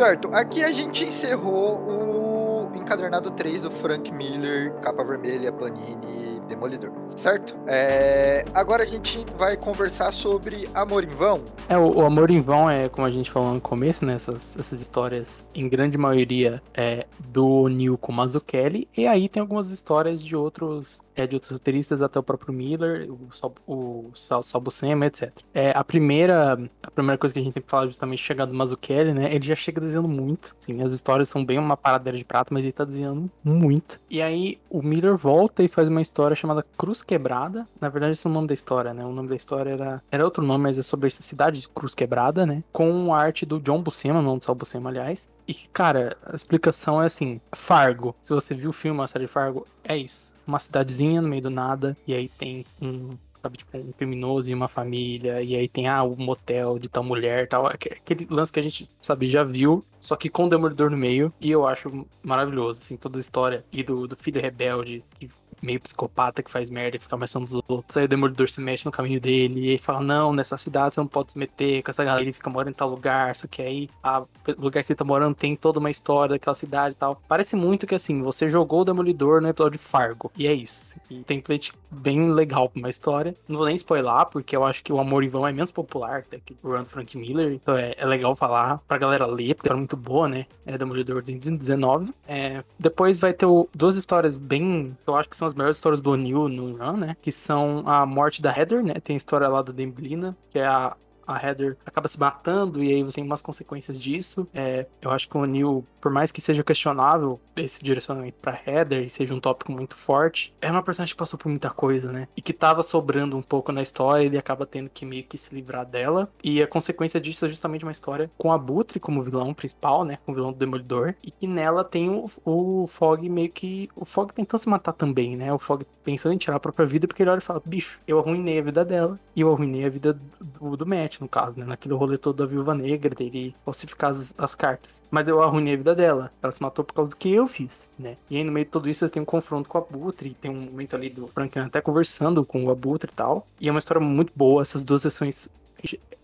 Certo, 0.00 0.30
aqui 0.32 0.64
a 0.64 0.72
gente 0.72 1.04
encerrou 1.04 1.78
o 1.78 2.72
encadernado 2.74 3.30
3 3.32 3.64
do 3.64 3.70
Frank 3.70 4.10
Miller, 4.10 4.72
capa 4.76 5.04
vermelha, 5.04 5.52
Panini, 5.52 6.40
Demolidor, 6.48 6.90
certo? 7.18 7.54
É... 7.66 8.42
Agora 8.54 8.82
a 8.82 8.86
gente 8.86 9.22
vai 9.36 9.58
conversar 9.58 10.10
sobre 10.10 10.66
Amor 10.72 11.04
em 11.04 11.08
Vão. 11.08 11.44
É, 11.68 11.76
o, 11.76 11.98
o 11.98 12.06
Amor 12.06 12.30
em 12.30 12.40
Vão 12.40 12.70
é, 12.70 12.88
como 12.88 13.06
a 13.06 13.10
gente 13.10 13.30
falou 13.30 13.52
no 13.52 13.60
começo, 13.60 14.06
né? 14.06 14.14
Essas, 14.14 14.56
essas 14.58 14.80
histórias, 14.80 15.46
em 15.54 15.68
grande 15.68 15.98
maioria, 15.98 16.62
é 16.72 17.06
do 17.18 17.68
Neil 17.68 17.98
com 17.98 18.10
Mazzucchelli, 18.10 18.88
e 18.96 19.06
aí 19.06 19.28
tem 19.28 19.42
algumas 19.42 19.70
histórias 19.70 20.24
de 20.24 20.34
outros 20.34 20.98
é, 21.14 21.26
de 21.26 21.36
outros 21.36 21.52
roteiristas, 21.52 22.02
até 22.02 22.18
o 22.18 22.22
próprio 22.22 22.52
Miller, 22.52 23.10
o, 23.10 23.32
Sal, 23.32 23.54
o 23.66 24.10
Sal, 24.14 24.60
Buscema, 24.60 25.06
etc. 25.06 25.30
É, 25.52 25.72
a, 25.74 25.82
primeira, 25.82 26.58
a 26.82 26.90
primeira 26.90 27.18
coisa 27.18 27.32
que 27.32 27.40
a 27.40 27.42
gente 27.42 27.54
tem 27.54 27.62
que 27.62 27.70
falar 27.70 27.86
justamente 27.86 28.22
chegar 28.22 28.46
do 28.46 28.54
Mazzucchelli, 28.54 29.12
né? 29.12 29.34
Ele 29.34 29.46
já 29.46 29.54
chega 29.54 29.80
desenhando 29.80 30.08
muito. 30.08 30.54
Assim, 30.58 30.82
as 30.82 30.92
histórias 30.92 31.28
são 31.28 31.44
bem 31.44 31.58
uma 31.58 31.76
paradeira 31.76 32.16
de 32.16 32.24
prata, 32.24 32.52
mas 32.52 32.62
ele 32.62 32.72
tá 32.72 32.84
desenhando 32.84 33.30
muito. 33.42 33.98
E 34.08 34.20
aí 34.22 34.58
o 34.68 34.82
Miller 34.82 35.16
volta 35.16 35.62
e 35.62 35.68
faz 35.68 35.88
uma 35.88 36.00
história 36.00 36.34
chamada 36.34 36.64
Cruz 36.76 37.02
Quebrada. 37.02 37.66
Na 37.80 37.88
verdade, 37.88 38.12
esse 38.12 38.26
é 38.26 38.30
o 38.30 38.32
nome 38.32 38.46
da 38.46 38.54
história, 38.54 38.94
né? 38.94 39.04
O 39.04 39.12
nome 39.12 39.28
da 39.28 39.36
história 39.36 39.70
era, 39.70 40.02
era 40.10 40.24
outro 40.24 40.44
nome, 40.44 40.64
mas 40.64 40.78
é 40.78 40.82
sobre 40.82 41.06
essa 41.06 41.22
cidade 41.22 41.60
de 41.60 41.68
Cruz 41.68 41.94
Quebrada, 41.94 42.46
né? 42.46 42.62
Com 42.72 43.12
a 43.14 43.18
arte 43.18 43.44
do 43.44 43.60
John 43.60 43.82
Buscema, 43.82 44.22
não 44.22 44.38
do 44.38 44.44
Sal 44.44 44.54
Buscema, 44.54 44.90
aliás. 44.90 45.28
E, 45.46 45.54
cara, 45.54 46.16
a 46.24 46.34
explicação 46.34 47.02
é 47.02 47.06
assim: 47.06 47.40
Fargo. 47.52 48.14
Se 48.22 48.32
você 48.32 48.54
viu 48.54 48.70
o 48.70 48.72
filme, 48.72 49.00
a 49.02 49.06
série 49.06 49.26
Fargo, 49.26 49.66
é 49.84 49.96
isso 49.96 50.30
uma 50.50 50.58
cidadezinha 50.58 51.22
no 51.22 51.28
meio 51.28 51.42
do 51.42 51.50
nada, 51.50 51.96
e 52.06 52.14
aí 52.14 52.28
tem 52.28 52.66
um, 52.82 53.16
sabe, 53.40 53.58
tipo, 53.58 53.76
um 53.78 53.92
criminoso 53.92 54.50
e 54.50 54.54
uma 54.54 54.68
família, 54.68 55.42
e 55.42 55.56
aí 55.56 55.68
tem, 55.68 55.88
ah, 55.88 56.02
o 56.02 56.12
um 56.12 56.16
motel 56.16 56.78
de 56.78 56.88
tal 56.88 57.02
mulher 57.02 57.48
tal. 57.48 57.66
Aquele 57.66 58.26
lance 58.28 58.52
que 58.52 58.60
a 58.60 58.62
gente, 58.62 58.88
sabe, 59.00 59.26
já 59.26 59.42
viu, 59.42 59.84
só 59.98 60.16
que 60.16 60.28
com 60.28 60.44
o 60.44 60.48
Demolidor 60.48 60.90
no 60.90 60.96
meio, 60.96 61.32
e 61.40 61.50
eu 61.50 61.66
acho 61.66 62.06
maravilhoso, 62.22 62.80
assim, 62.80 62.96
toda 62.96 63.18
a 63.18 63.20
história 63.20 63.64
e 63.72 63.82
do, 63.82 64.06
do 64.06 64.16
filho 64.16 64.40
rebelde 64.40 65.02
que 65.18 65.30
meio 65.62 65.80
psicopata 65.80 66.42
que 66.42 66.50
faz 66.50 66.70
merda 66.70 66.96
e 66.96 67.00
fica 67.00 67.14
ameaçando 67.14 67.44
os 67.46 67.54
outros. 67.54 67.96
Aí 67.96 68.04
o 68.04 68.08
Demolidor 68.08 68.48
se 68.48 68.60
mexe 68.60 68.84
no 68.84 68.92
caminho 68.92 69.20
dele 69.20 69.60
e 69.60 69.68
ele 69.70 69.78
fala: 69.78 70.00
Não, 70.00 70.32
nessa 70.32 70.56
cidade 70.56 70.94
você 70.94 71.00
não 71.00 71.06
pode 71.06 71.32
se 71.32 71.38
meter 71.38 71.82
com 71.82 71.90
essa 71.90 72.04
galera. 72.04 72.22
Ele 72.22 72.32
fica 72.32 72.50
morando 72.50 72.70
em 72.70 72.74
tal 72.74 72.88
lugar, 72.88 73.34
só 73.36 73.46
que 73.46 73.62
aí 73.62 73.88
o 74.04 74.62
lugar 74.62 74.84
que 74.84 74.92
ele 74.92 74.96
tá 74.96 75.04
morando 75.04 75.34
tem 75.34 75.56
toda 75.56 75.78
uma 75.78 75.90
história 75.90 76.34
daquela 76.34 76.54
cidade 76.54 76.94
e 76.94 76.98
tal. 76.98 77.20
Parece 77.28 77.56
muito 77.56 77.86
que 77.86 77.94
assim, 77.94 78.22
você 78.22 78.48
jogou 78.48 78.82
o 78.82 78.84
Demolidor 78.84 79.40
no 79.40 79.48
episódio 79.48 79.78
Fargo. 79.78 80.30
E 80.36 80.46
é 80.46 80.52
isso. 80.52 80.82
Assim, 80.82 81.20
e 81.20 81.24
template 81.24 81.72
bem 81.90 82.32
legal 82.32 82.68
pra 82.68 82.78
uma 82.78 82.88
história. 82.88 83.34
Não 83.48 83.56
vou 83.56 83.66
nem 83.66 83.74
spoiler, 83.74 84.26
porque 84.26 84.56
eu 84.56 84.64
acho 84.64 84.82
que 84.82 84.92
o 84.92 84.98
Amor 84.98 85.24
em 85.24 85.28
Vão 85.28 85.46
é 85.46 85.52
menos 85.52 85.70
popular 85.70 86.22
que 86.22 86.56
o 86.62 86.70
Run 86.70 86.84
Frank 86.84 87.16
Miller. 87.18 87.52
Então 87.52 87.76
é, 87.76 87.94
é, 87.96 88.06
legal 88.06 88.34
falar 88.34 88.78
pra 88.86 88.98
galera 88.98 89.26
ler, 89.26 89.54
porque 89.54 89.70
é 89.70 89.74
muito 89.74 89.96
boa, 89.96 90.28
né? 90.28 90.46
É 90.64 90.78
Demolidor 90.78 91.22
de 91.22 91.38
19. 91.38 92.14
É, 92.26 92.62
depois 92.78 93.20
vai 93.20 93.32
ter 93.32 93.46
o, 93.46 93.68
duas 93.74 93.96
histórias 93.96 94.38
bem. 94.38 94.96
Eu 95.06 95.14
acho 95.14 95.28
que 95.28 95.36
são 95.36 95.49
as 95.50 95.54
melhores 95.54 95.76
histórias 95.76 96.00
do 96.00 96.10
O'Neill 96.10 96.48
no 96.48 96.76
Run, 96.76 96.96
né? 96.96 97.16
Que 97.20 97.30
são 97.30 97.82
a 97.86 98.06
morte 98.06 98.40
da 98.40 98.56
Heather, 98.56 98.82
né? 98.82 98.94
Tem 98.94 99.14
a 99.14 99.16
história 99.16 99.48
lá 99.48 99.62
da 99.62 99.72
Demblina, 99.72 100.36
que 100.50 100.58
é 100.58 100.66
a 100.66 100.96
a 101.32 101.46
Heather 101.46 101.76
acaba 101.84 102.08
se 102.08 102.18
matando 102.18 102.82
e 102.82 102.92
aí 102.92 103.02
você 103.02 103.16
tem 103.16 103.24
umas 103.24 103.42
consequências 103.42 104.02
disso. 104.02 104.46
É, 104.52 104.86
eu 105.00 105.10
acho 105.10 105.28
que 105.28 105.36
o 105.36 105.44
Neil, 105.44 105.84
por 106.00 106.10
mais 106.10 106.30
que 106.32 106.40
seja 106.40 106.62
questionável 106.62 107.40
esse 107.56 107.82
direcionamento 107.82 108.38
pra 108.40 108.58
Heather 108.66 109.02
e 109.02 109.08
seja 109.08 109.34
um 109.34 109.40
tópico 109.40 109.72
muito 109.72 109.94
forte, 109.94 110.54
é 110.60 110.70
uma 110.70 110.82
personagem 110.82 111.14
que 111.14 111.18
passou 111.18 111.38
por 111.38 111.48
muita 111.48 111.70
coisa, 111.70 112.12
né? 112.12 112.28
E 112.36 112.42
que 112.42 112.52
tava 112.52 112.82
sobrando 112.82 113.36
um 113.36 113.42
pouco 113.42 113.70
na 113.72 113.82
história, 113.82 114.24
ele 114.24 114.38
acaba 114.38 114.66
tendo 114.66 114.88
que 114.88 115.04
meio 115.04 115.24
que 115.24 115.38
se 115.38 115.54
livrar 115.54 115.84
dela. 115.84 116.30
E 116.42 116.62
a 116.62 116.66
consequência 116.66 117.20
disso 117.20 117.44
é 117.44 117.48
justamente 117.48 117.84
uma 117.84 117.92
história 117.92 118.30
com 118.36 118.52
a 118.52 118.58
Butre 118.58 118.98
como 118.98 119.22
vilão 119.22 119.52
principal, 119.54 120.04
né? 120.04 120.18
Com 120.24 120.32
o 120.32 120.34
vilão 120.34 120.52
do 120.52 120.58
Demolidor. 120.58 121.14
E 121.22 121.30
que 121.30 121.46
nela 121.46 121.84
tem 121.84 122.08
o, 122.08 122.26
o 122.44 122.86
Fog 122.86 123.28
meio 123.28 123.50
que. 123.50 123.88
O 123.94 124.04
Fog 124.04 124.32
tentando 124.32 124.60
se 124.60 124.68
matar 124.68 124.92
também, 124.92 125.36
né? 125.36 125.52
O 125.52 125.58
Fog 125.58 125.84
pensando 126.04 126.34
em 126.34 126.38
tirar 126.38 126.56
a 126.56 126.60
própria 126.60 126.86
vida, 126.86 127.06
porque 127.06 127.22
ele 127.22 127.30
olha 127.30 127.38
e 127.38 127.42
fala: 127.42 127.62
bicho, 127.64 128.00
eu 128.06 128.18
arruinei 128.18 128.58
a 128.58 128.62
vida 128.62 128.84
dela 128.84 129.18
e 129.34 129.40
eu 129.40 129.52
arruinei 129.52 129.84
a 129.84 129.90
vida 129.90 130.18
do, 130.40 130.76
do 130.76 130.86
Matt 130.86 131.19
no 131.20 131.28
caso, 131.28 131.58
né? 131.58 131.66
Naquele 131.66 131.94
rolê 131.94 132.16
todo 132.16 132.36
da 132.36 132.46
viúva 132.46 132.74
negra, 132.74 133.14
dele 133.14 133.54
falsificar 133.64 134.10
as, 134.10 134.34
as, 134.38 134.54
cartas. 134.54 135.02
Mas 135.10 135.28
eu 135.28 135.42
arruinei 135.42 135.74
a 135.74 135.76
vida 135.76 135.94
dela. 135.94 136.32
Ela 136.42 136.52
se 136.52 136.62
matou 136.62 136.84
por 136.84 136.94
causa 136.94 137.10
do 137.10 137.16
que 137.16 137.32
eu 137.32 137.46
fiz, 137.46 137.90
né? 137.98 138.16
E 138.30 138.36
aí 138.36 138.44
no 138.44 138.52
meio 138.52 138.66
de 138.66 138.72
tudo 138.72 138.88
isso 138.88 139.00
você 139.00 139.12
tem 139.12 139.22
um 139.22 139.26
confronto 139.26 139.68
com 139.68 139.78
a 139.78 139.80
Abutre, 139.80 140.34
tem 140.34 140.50
um 140.50 140.60
momento 140.62 140.96
ali 140.96 141.10
do 141.10 141.28
Franklin 141.28 141.62
até 141.62 141.80
conversando 141.80 142.44
com 142.44 142.64
o 142.64 142.70
Abutre 142.70 143.10
e 143.12 143.14
tal. 143.14 143.46
E 143.60 143.68
é 143.68 143.70
uma 143.70 143.78
história 143.78 144.00
muito 144.00 144.32
boa, 144.34 144.62
essas 144.62 144.84
duas 144.84 145.02
sessões 145.02 145.48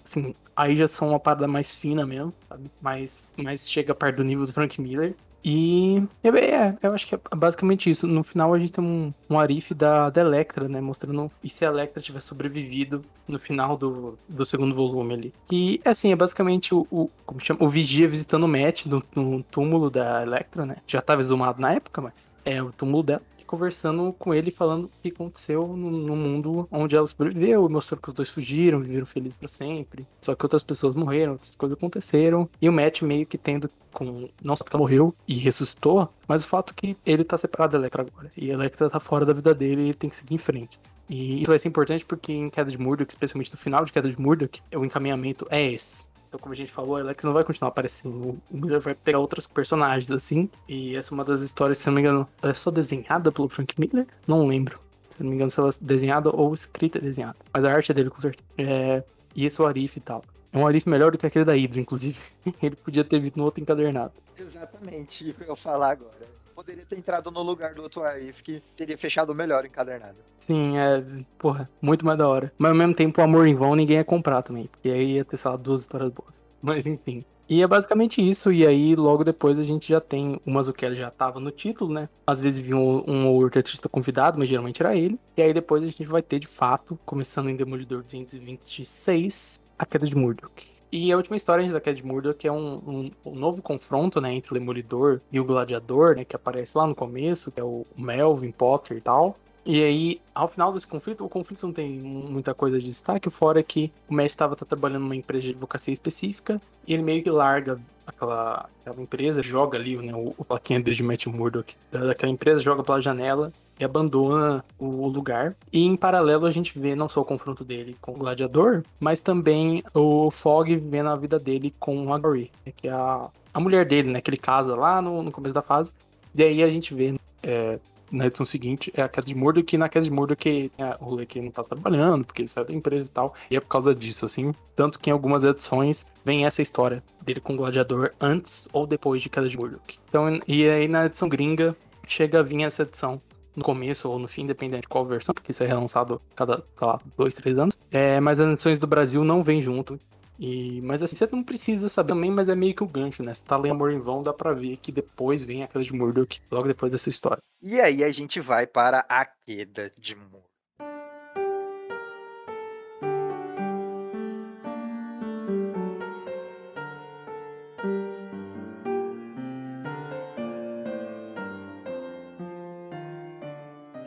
assim, 0.06 0.34
aí 0.54 0.76
já 0.76 0.86
são 0.86 1.10
uma 1.10 1.20
parada 1.20 1.48
mais 1.48 1.74
fina 1.74 2.06
mesmo, 2.06 2.32
sabe? 2.48 2.70
Mas, 2.80 3.26
mas 3.36 3.68
chega 3.68 3.94
perto 3.94 4.18
do 4.18 4.24
nível 4.24 4.46
do 4.46 4.52
Frank 4.52 4.80
Miller. 4.80 5.14
E 5.44 6.02
é, 6.24 6.28
é, 6.28 6.78
eu 6.82 6.92
acho 6.92 7.06
que 7.06 7.14
é 7.14 7.20
basicamente 7.34 7.88
isso. 7.88 8.06
No 8.06 8.24
final 8.24 8.52
a 8.52 8.58
gente 8.58 8.72
tem 8.72 8.84
um, 8.84 9.12
um 9.30 9.38
Arif 9.38 9.72
da, 9.74 10.10
da 10.10 10.20
Electra, 10.20 10.68
né? 10.68 10.80
Mostrando 10.80 11.30
e 11.42 11.48
se 11.48 11.64
a 11.64 11.68
Electra 11.68 12.02
tiver 12.02 12.20
sobrevivido 12.20 13.04
no 13.28 13.38
final 13.38 13.76
do, 13.76 14.18
do 14.28 14.44
segundo 14.44 14.74
volume 14.74 15.14
ali. 15.14 15.34
E 15.50 15.80
assim, 15.84 16.12
é 16.12 16.16
basicamente 16.16 16.74
o, 16.74 16.86
o 16.90 17.10
como 17.24 17.40
chama? 17.40 17.62
O 17.62 17.68
Vigia 17.68 18.08
visitando 18.08 18.44
o 18.44 18.48
Matt 18.48 18.86
no, 18.86 19.02
no 19.14 19.42
túmulo 19.42 19.90
da 19.90 20.22
Electra, 20.22 20.64
né? 20.64 20.76
Já 20.86 21.00
tava 21.00 21.20
exumado 21.20 21.60
na 21.60 21.72
época, 21.72 22.00
mas 22.00 22.30
é 22.44 22.62
o 22.62 22.72
túmulo 22.72 23.02
dela 23.02 23.22
conversando 23.46 24.12
com 24.18 24.34
ele, 24.34 24.50
falando 24.50 24.84
o 24.84 24.90
que 25.02 25.08
aconteceu 25.08 25.66
no, 25.68 25.90
no 25.90 26.16
mundo 26.16 26.68
onde 26.70 26.96
ela 26.96 27.06
sobreviveu, 27.06 27.68
mostrando 27.68 28.02
que 28.02 28.08
os 28.08 28.14
dois 28.14 28.28
fugiram, 28.28 28.80
viveram 28.80 29.06
felizes 29.06 29.34
para 29.34 29.48
sempre. 29.48 30.06
Só 30.20 30.34
que 30.34 30.44
outras 30.44 30.62
pessoas 30.62 30.94
morreram, 30.94 31.32
outras 31.32 31.54
coisas 31.54 31.76
aconteceram. 31.76 32.48
E 32.60 32.68
o 32.68 32.72
Matt 32.72 33.02
meio 33.02 33.26
que 33.26 33.38
tendo 33.38 33.70
com. 33.92 34.28
Não 34.42 34.56
só 34.56 34.64
que 34.64 34.70
ela 34.74 34.80
morreu 34.80 35.14
e 35.26 35.34
ressuscitou, 35.34 36.08
mas 36.28 36.44
o 36.44 36.48
fato 36.48 36.74
que 36.74 36.96
ele 37.06 37.24
tá 37.24 37.38
separado 37.38 37.72
da 37.72 37.78
Electra 37.78 38.02
agora. 38.02 38.30
E 38.36 38.50
a 38.50 38.54
Electra 38.54 38.90
tá 38.90 39.00
fora 39.00 39.24
da 39.24 39.32
vida 39.32 39.54
dele 39.54 39.82
e 39.82 39.84
ele 39.86 39.94
tem 39.94 40.10
que 40.10 40.16
seguir 40.16 40.34
em 40.34 40.38
frente. 40.38 40.78
E 41.08 41.42
isso 41.42 41.50
vai 41.50 41.58
ser 41.58 41.68
importante 41.68 42.04
porque 42.04 42.32
em 42.32 42.50
Queda 42.50 42.70
de 42.70 42.78
Murdoch, 42.78 43.08
especialmente 43.08 43.52
no 43.52 43.58
final 43.58 43.84
de 43.84 43.92
Queda 43.92 44.10
de 44.10 44.20
Murdoch, 44.20 44.60
o 44.74 44.84
encaminhamento 44.84 45.46
é 45.50 45.72
esse. 45.72 46.05
Então, 46.28 46.40
como 46.40 46.52
a 46.52 46.56
gente 46.56 46.72
falou, 46.72 46.96
Alex 46.96 47.24
não 47.24 47.32
vai 47.32 47.44
continuar 47.44 47.68
aparecendo. 47.68 48.40
O 48.50 48.56
Miller 48.56 48.80
vai 48.80 48.94
pegar 48.94 49.18
outros 49.18 49.46
personagens, 49.46 50.10
assim. 50.10 50.50
E 50.68 50.96
essa 50.96 51.12
é 51.12 51.14
uma 51.14 51.24
das 51.24 51.40
histórias, 51.40 51.78
se 51.78 51.86
não 51.86 51.94
me 51.94 52.00
engano, 52.00 52.28
é 52.42 52.52
só 52.52 52.70
desenhada 52.70 53.30
pelo 53.30 53.48
Frank 53.48 53.74
Miller? 53.78 54.06
Não 54.26 54.46
lembro. 54.46 54.80
Se 55.10 55.22
não 55.22 55.30
me 55.30 55.36
engano, 55.36 55.50
se 55.50 55.58
ela 55.58 55.68
é 55.68 55.72
desenhada 55.80 56.30
ou 56.30 56.52
escrita 56.52 56.98
desenhada. 56.98 57.36
Mas 57.52 57.64
a 57.64 57.72
arte 57.72 57.92
é 57.92 57.94
dele, 57.94 58.10
com 58.10 58.20
certeza. 58.20 58.44
É... 58.58 59.02
E 59.34 59.46
esse 59.46 59.60
é 59.60 59.64
o 59.64 59.66
Arif 59.66 59.96
e 59.96 60.00
tal. 60.00 60.24
É 60.52 60.58
um 60.58 60.66
Arif 60.66 60.88
melhor 60.88 61.12
do 61.12 61.18
que 61.18 61.26
aquele 61.26 61.44
da 61.44 61.52
Hydra, 61.52 61.80
inclusive. 61.80 62.18
Ele 62.62 62.76
podia 62.76 63.04
ter 63.04 63.20
visto 63.20 63.36
no 63.36 63.44
outro 63.44 63.62
encadernado. 63.62 64.12
Exatamente, 64.38 65.34
eu 65.38 65.46
ia 65.48 65.56
falar 65.56 65.92
agora 65.92 66.36
poderia 66.56 66.86
ter 66.86 66.96
entrado 66.96 67.30
no 67.30 67.42
lugar 67.42 67.74
do 67.74 67.82
outro 67.82 68.02
Arif, 68.02 68.42
que 68.42 68.62
teria 68.74 68.96
fechado 68.96 69.34
melhor 69.34 69.66
encadernado. 69.66 70.16
Sim, 70.38 70.78
é, 70.78 71.04
porra, 71.38 71.68
muito 71.82 72.06
mais 72.06 72.16
da 72.16 72.26
hora. 72.26 72.50
Mas 72.56 72.70
ao 72.70 72.76
mesmo 72.76 72.94
tempo, 72.94 73.20
o 73.20 73.24
Amor 73.24 73.46
em 73.46 73.54
Vão 73.54 73.76
ninguém 73.76 73.98
ia 73.98 74.04
comprar 74.04 74.40
também, 74.40 74.66
porque 74.66 74.88
aí 74.88 75.16
ia 75.16 75.24
ter, 75.24 75.36
sei 75.36 75.54
duas 75.58 75.82
histórias 75.82 76.10
boas. 76.10 76.40
Mas 76.62 76.86
enfim. 76.86 77.22
E 77.48 77.62
é 77.62 77.66
basicamente 77.66 78.26
isso, 78.26 78.50
e 78.50 78.66
aí 78.66 78.96
logo 78.96 79.22
depois 79.22 79.56
a 79.56 79.62
gente 79.62 79.88
já 79.88 80.00
tem 80.00 80.40
o 80.44 80.50
Mazzucchelli 80.50 80.96
já 80.96 81.10
tava 81.12 81.38
no 81.38 81.52
título, 81.52 81.92
né? 81.92 82.08
Às 82.26 82.40
vezes 82.40 82.60
vinha 82.60 82.76
um, 82.76 83.04
um 83.06 83.28
ou 83.28 83.42
outro 83.42 83.60
artista 83.60 83.88
convidado, 83.88 84.36
mas 84.36 84.48
geralmente 84.48 84.82
era 84.82 84.96
ele. 84.96 85.20
E 85.36 85.42
aí 85.42 85.52
depois 85.52 85.84
a 85.84 85.86
gente 85.86 86.02
vai 86.04 86.22
ter 86.22 86.40
de 86.40 86.48
fato, 86.48 86.98
começando 87.06 87.48
em 87.48 87.54
Demolidor 87.54 88.02
226, 88.02 89.60
a 89.78 89.86
queda 89.86 90.06
de 90.06 90.16
Murdoch. 90.16 90.75
E 90.90 91.12
a 91.12 91.16
última 91.16 91.36
história 91.36 91.66
da 91.70 91.92
de 91.92 92.06
Murdoch 92.06 92.46
é 92.46 92.52
um, 92.52 92.74
um, 92.76 93.10
um, 93.26 93.34
novo 93.34 93.60
confronto, 93.60 94.20
né, 94.20 94.32
entre 94.32 94.52
o 94.52 94.54
Demolidor 94.54 95.20
e 95.32 95.40
o 95.40 95.44
Gladiador, 95.44 96.16
né, 96.16 96.24
que 96.24 96.36
aparece 96.36 96.78
lá 96.78 96.86
no 96.86 96.94
começo, 96.94 97.50
que 97.50 97.60
é 97.60 97.64
o 97.64 97.84
Melvin 97.96 98.52
Potter 98.52 98.96
e 98.96 99.00
tal. 99.00 99.36
E 99.64 99.82
aí, 99.82 100.20
ao 100.32 100.46
final 100.46 100.72
desse 100.72 100.86
conflito, 100.86 101.24
o 101.24 101.28
conflito 101.28 101.66
não 101.66 101.72
tem 101.72 101.90
muita 101.90 102.54
coisa 102.54 102.78
de 102.78 102.86
destaque, 102.86 103.28
fora 103.28 103.60
que 103.64 103.90
o 104.08 104.14
Messi 104.14 104.28
estava 104.28 104.54
tá 104.54 104.64
trabalhando 104.64 105.02
numa 105.02 105.16
empresa 105.16 105.42
de 105.42 105.50
advocacia 105.50 105.92
específica, 105.92 106.62
e 106.86 106.94
ele 106.94 107.02
meio 107.02 107.20
que 107.20 107.30
larga 107.30 107.80
aquela, 108.06 108.68
aquela 108.80 109.02
empresa, 109.02 109.42
joga 109.42 109.78
ali 109.78 109.96
né, 109.96 110.14
o, 110.14 110.34
o 110.36 110.44
plaquinha 110.44 110.80
de 110.80 111.02
Matt 111.02 111.26
Murdock 111.26 111.74
daquela 111.90 112.32
empresa, 112.32 112.62
joga 112.62 112.82
pela 112.82 113.00
janela 113.00 113.52
e 113.78 113.84
abandona 113.84 114.64
o 114.78 115.06
lugar. 115.08 115.54
E 115.72 115.84
em 115.84 115.96
paralelo 115.96 116.46
a 116.46 116.50
gente 116.50 116.78
vê 116.78 116.94
não 116.94 117.08
só 117.08 117.20
o 117.20 117.24
confronto 117.24 117.64
dele 117.64 117.96
com 118.00 118.12
o 118.12 118.16
Gladiador, 118.16 118.82
mas 118.98 119.20
também 119.20 119.82
o 119.94 120.30
Fog 120.30 120.74
vivendo 120.74 121.08
a 121.08 121.16
vida 121.16 121.38
dele 121.38 121.74
com 121.78 122.12
a 122.12 122.18
Gori, 122.18 122.50
né, 122.64 122.72
que 122.74 122.88
é 122.88 122.92
a, 122.92 123.28
a 123.52 123.60
mulher 123.60 123.86
dele, 123.86 124.10
né? 124.10 124.20
Que 124.20 124.28
ele 124.28 124.36
casa 124.36 124.74
lá 124.74 125.00
no, 125.00 125.22
no 125.22 125.32
começo 125.32 125.54
da 125.54 125.62
fase. 125.62 125.90
E 126.34 126.42
aí 126.42 126.62
a 126.62 126.68
gente 126.68 126.92
vê 126.92 127.14
é, 127.42 127.78
na 128.10 128.26
edição 128.26 128.46
seguinte 128.46 128.92
é 128.94 129.02
a 129.02 129.08
queda 129.08 129.26
de 129.26 129.34
Murdoch, 129.34 129.64
que 129.64 129.78
na 129.78 129.88
queda 129.88 130.04
de 130.04 130.10
Murdoch 130.10 130.48
é 130.78 130.96
o 131.00 131.26
que 131.26 131.38
ele 131.38 131.46
não 131.46 131.52
tá 131.52 131.62
trabalhando, 131.64 132.24
porque 132.24 132.42
ele 132.42 132.48
saiu 132.48 132.66
da 132.66 132.74
empresa 132.74 133.06
e 133.06 133.10
tal. 133.10 133.34
E 133.50 133.56
é 133.56 133.60
por 133.60 133.68
causa 133.68 133.94
disso, 133.94 134.24
assim. 134.24 134.54
Tanto 134.74 134.98
que 134.98 135.10
em 135.10 135.12
algumas 135.12 135.44
edições 135.44 136.06
vem 136.24 136.44
essa 136.44 136.62
história 136.62 137.02
dele 137.22 137.40
com 137.40 137.54
o 137.54 137.56
Gladiador 137.56 138.12
antes 138.20 138.68
ou 138.72 138.86
depois 138.86 139.22
de 139.22 139.28
queda 139.28 139.48
de 139.48 139.56
Murdoch. 139.56 139.98
Então, 140.08 140.40
e 140.46 140.68
aí 140.68 140.88
na 140.88 141.06
edição 141.06 141.28
gringa 141.28 141.76
chega 142.06 142.40
a 142.40 142.42
vir 142.42 142.62
essa 142.62 142.82
edição 142.82 143.20
no 143.56 143.64
começo 143.64 144.08
ou 144.08 144.18
no 144.18 144.28
fim, 144.28 144.46
dependendo 144.46 144.82
de 144.82 144.88
qual 144.88 145.04
versão, 145.04 145.34
porque 145.34 145.50
isso 145.50 145.64
é 145.64 145.66
relançado 145.66 146.20
cada, 146.34 146.62
sei 146.76 146.86
lá, 146.86 147.00
dois, 147.16 147.34
três 147.34 147.58
anos. 147.58 147.78
É, 147.90 148.20
mas 148.20 148.38
as 148.38 148.48
edições 148.48 148.78
do 148.78 148.86
Brasil 148.86 149.24
não 149.24 149.42
vêm 149.42 149.62
junto. 149.62 149.98
E, 150.38 150.80
mas 150.82 151.02
assim, 151.02 151.16
você 151.16 151.28
não 151.30 151.42
precisa 151.42 151.88
saber 151.88 152.12
também, 152.12 152.30
mas 152.30 152.48
é 152.48 152.54
meio 152.54 152.74
que 152.74 152.84
o 152.84 152.88
gancho, 152.88 153.22
né? 153.22 153.32
Você 153.32 153.44
tá 153.44 153.56
lendo 153.56 153.72
Amor 153.72 153.92
em 153.92 153.98
Vão, 153.98 154.22
dá 154.22 154.32
pra 154.32 154.52
ver 154.52 154.76
que 154.76 154.92
depois 154.92 155.44
vem 155.44 155.62
aquela 155.62 155.84
de 155.84 155.92
Murdoch, 155.92 156.40
logo 156.50 156.68
depois 156.68 156.92
dessa 156.92 157.08
história. 157.08 157.42
E 157.62 157.80
aí 157.80 158.02
a 158.04 158.10
gente 158.10 158.40
vai 158.40 158.66
para 158.66 159.04
a 159.08 159.24
queda 159.24 159.92
de 159.98 160.14
Murdoch. 160.14 160.46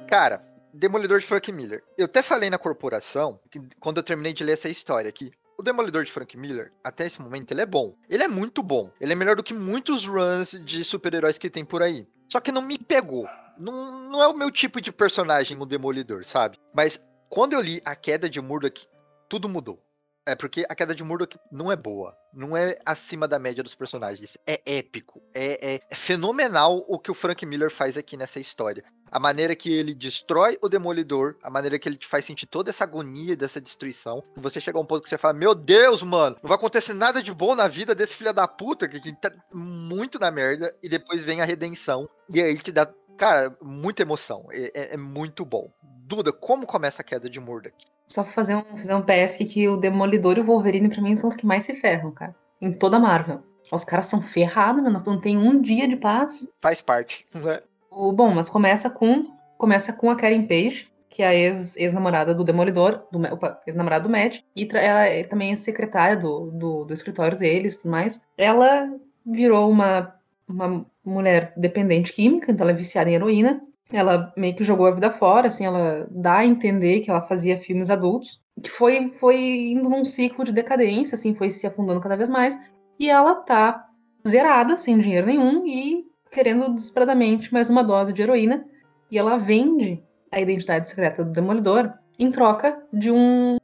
Cara, 0.08 0.42
Demolidor 0.74 1.20
de 1.20 1.26
Frank 1.26 1.52
Miller. 1.52 1.84
Eu 1.98 2.06
até 2.06 2.24
falei 2.24 2.50
na 2.50 2.58
corporação, 2.58 3.40
que, 3.52 3.62
quando 3.80 3.98
eu 3.98 4.04
terminei 4.04 4.34
de 4.34 4.44
ler 4.44 4.54
essa 4.54 4.70
história, 4.70 5.12
que 5.12 5.32
o 5.60 5.62
Demolidor 5.62 6.06
de 6.06 6.12
Frank 6.12 6.38
Miller, 6.38 6.72
até 6.82 7.06
esse 7.06 7.22
momento, 7.22 7.52
ele 7.52 7.60
é 7.60 7.66
bom. 7.66 7.94
Ele 8.10 8.24
é 8.24 8.30
muito 8.30 8.64
bom. 8.64 8.90
Ele 9.00 9.12
é 9.12 9.16
melhor 9.16 9.36
do 9.36 9.44
que 9.44 9.54
muitos 9.54 10.06
runs 10.06 10.52
de 10.52 10.86
super-heróis 10.86 11.38
que 11.38 11.50
tem 11.50 11.66
por 11.66 11.84
aí. 11.84 12.08
Só 12.32 12.40
que 12.40 12.50
não 12.50 12.62
me 12.62 12.78
pegou. 12.78 13.28
Não, 13.58 14.10
não 14.10 14.24
é 14.24 14.28
o 14.28 14.38
meu 14.38 14.50
tipo 14.50 14.80
de 14.80 14.90
personagem, 14.90 15.58
o 15.60 15.66
Demolidor, 15.66 16.24
sabe? 16.24 16.58
Mas 16.74 17.04
quando 17.28 17.52
eu 17.52 17.60
li 17.60 17.82
A 17.84 17.94
Queda 17.94 18.30
de 18.30 18.40
Murdoch, 18.40 18.88
tudo 19.28 19.50
mudou. 19.50 19.84
É 20.26 20.36
porque 20.36 20.64
a 20.70 20.76
queda 20.76 20.94
de 20.94 21.04
Murdoch 21.04 21.40
não 21.52 21.72
é 21.72 21.76
boa. 21.76 22.16
Não 22.32 22.56
é 22.56 22.78
acima 22.86 23.28
da 23.28 23.40
média 23.40 23.64
dos 23.64 23.74
personagens. 23.74 24.38
É 24.46 24.62
épico. 24.78 25.24
É, 25.34 25.74
é, 25.74 25.82
é, 25.90 25.96
fenomenal 25.96 26.86
o 26.88 27.00
que 27.00 27.10
o 27.10 27.16
Frank 27.16 27.44
Miller 27.48 27.72
faz 27.72 27.98
aqui 27.98 28.16
nessa 28.16 28.40
história 28.40 28.84
a 29.12 29.20
maneira 29.20 29.56
que 29.56 29.72
ele 29.72 29.94
destrói 29.94 30.58
o 30.62 30.70
Demolidor, 30.70 31.36
a 31.44 31.50
maneira 31.50 31.78
que 31.80 31.88
ele 31.90 31.98
te 31.98 32.08
faz 32.08 32.26
sentir 32.26 32.46
toda 32.46 32.70
essa 32.70 32.84
agonia 32.84 33.36
dessa 33.36 33.60
destruição. 33.62 34.24
Você 34.38 34.60
chega 34.60 34.78
a 34.78 34.82
um 34.82 34.86
ponto 34.86 35.04
que 35.04 35.10
você 35.10 35.18
fala: 35.18 35.34
Meu 35.34 35.54
Deus, 35.56 36.04
mano, 36.04 36.38
não 36.42 36.48
vai 36.48 36.56
acontecer 36.58 36.94
nada 36.94 37.22
de 37.22 37.34
bom 37.34 37.56
na 37.56 37.68
vida 37.68 37.94
desse 37.96 38.16
filho 38.16 38.34
da 38.34 38.48
puta, 38.48 38.88
que, 38.88 39.00
que 39.00 39.14
tá 39.14 39.32
muito 39.54 40.20
na 40.20 40.32
merda, 40.32 40.76
e 40.84 40.90
depois 40.90 41.24
vem 41.24 41.42
a 41.42 41.46
redenção, 41.46 42.08
e 42.34 42.42
aí 42.42 42.50
ele 42.50 42.60
te 42.60 42.72
dá 42.72 42.88
Cara, 43.18 43.54
muita 43.62 44.02
emoção. 44.02 44.46
É, 44.50 44.72
é- 44.74 44.94
é 44.94 44.98
muito 44.98 45.44
bom. 45.44 45.70
Duda, 45.84 46.32
como 46.32 46.66
começa 46.66 47.02
a 47.02 47.06
queda 47.06 47.30
de 47.30 47.38
Murdoch? 47.38 47.76
Só 48.08 48.24
fazer 48.24 48.56
um, 48.56 48.64
fazer 48.78 48.94
um 48.96 49.02
PS 49.02 49.36
que 49.44 49.68
o 49.68 49.76
Demolidor 49.76 50.38
e 50.38 50.40
o 50.40 50.46
Wolverine, 50.46 50.88
pra 50.88 51.02
mim, 51.02 51.18
são 51.18 51.28
os 51.28 51.36
que 51.36 51.46
mais 51.46 51.66
se 51.66 51.74
ferram, 51.76 52.12
cara. 52.12 52.34
Em 52.62 52.72
toda 52.72 52.96
a 52.96 53.00
Marvel. 53.00 53.44
Os 53.70 53.84
caras 53.84 54.06
são 54.06 54.22
ferrados, 54.22 54.82
mano. 54.82 55.04
Não 55.06 55.20
tem 55.20 55.38
um 55.38 55.62
dia 55.62 55.86
de 55.86 55.98
paz. 55.98 56.50
Faz 56.62 56.82
parte. 56.82 57.26
né? 57.36 57.60
O, 57.92 58.12
bom, 58.12 58.34
mas 58.34 58.50
começa 58.50 58.90
com 58.90 59.26
começa 59.58 59.92
com 59.92 60.10
a 60.10 60.16
Karen 60.16 60.48
Page, 60.48 60.90
que 61.10 61.22
é 61.22 61.28
a 61.28 61.36
ex- 61.36 61.76
ex-namorada 61.76 62.34
do 62.34 62.46
Demolidor, 62.46 63.04
do, 63.12 63.20
ex-namorada 63.68 64.08
do 64.08 64.10
Matt, 64.10 64.40
e 64.56 64.68
ela 64.74 65.04
é 65.04 65.24
também 65.24 65.52
é 65.52 65.56
secretária 65.56 66.16
do, 66.16 66.50
do, 66.52 66.86
do 66.86 66.94
escritório 66.94 67.38
deles 67.38 67.76
e 67.76 67.82
tudo 67.82 67.92
mais. 67.92 68.22
Ela 68.38 68.90
virou 69.26 69.70
uma, 69.70 70.16
uma 70.48 70.86
mulher 71.04 71.54
dependente 71.58 72.14
química, 72.14 72.52
então 72.52 72.64
ela 72.64 72.72
é 72.72 72.78
viciada 72.78 73.10
em 73.10 73.16
heroína. 73.16 73.62
Ela 73.92 74.32
meio 74.38 74.56
que 74.56 74.64
jogou 74.64 74.86
a 74.86 74.92
vida 74.92 75.10
fora, 75.10 75.48
assim, 75.48 75.66
ela 75.66 76.08
dá 76.12 76.38
a 76.38 76.46
entender 76.46 77.02
que 77.02 77.10
ela 77.10 77.24
fazia 77.24 77.58
filmes 77.58 77.90
adultos, 77.90 78.40
que 78.62 78.70
foi, 78.70 79.10
foi 79.10 79.72
indo 79.72 79.90
num 79.90 80.06
ciclo 80.06 80.46
de 80.46 80.54
decadência, 80.54 81.16
assim, 81.16 81.36
foi 81.36 81.50
se 81.50 81.66
afundando 81.66 82.00
cada 82.00 82.16
vez 82.16 82.30
mais. 82.30 82.58
E 83.00 83.10
ela 83.10 83.36
tá 83.36 83.88
zerada, 84.28 84.78
sem 84.78 85.00
dinheiro 85.00 85.26
nenhum, 85.26 85.66
e 85.66 86.06
querendo 86.32 86.74
desesperadamente 86.74 87.52
mais 87.54 87.70
uma 87.70 87.84
dose 87.84 88.14
de 88.14 88.22
heroína. 88.22 88.66
E 89.12 89.18
ela 89.18 89.38
vende 89.38 90.04
a 90.32 90.40
identidade 90.40 90.88
secreta 90.88 91.24
do 91.24 91.32
Demolidor 91.32 91.92
em 92.18 92.30
troca 92.32 92.82
de 92.94 93.12
um 93.12 93.58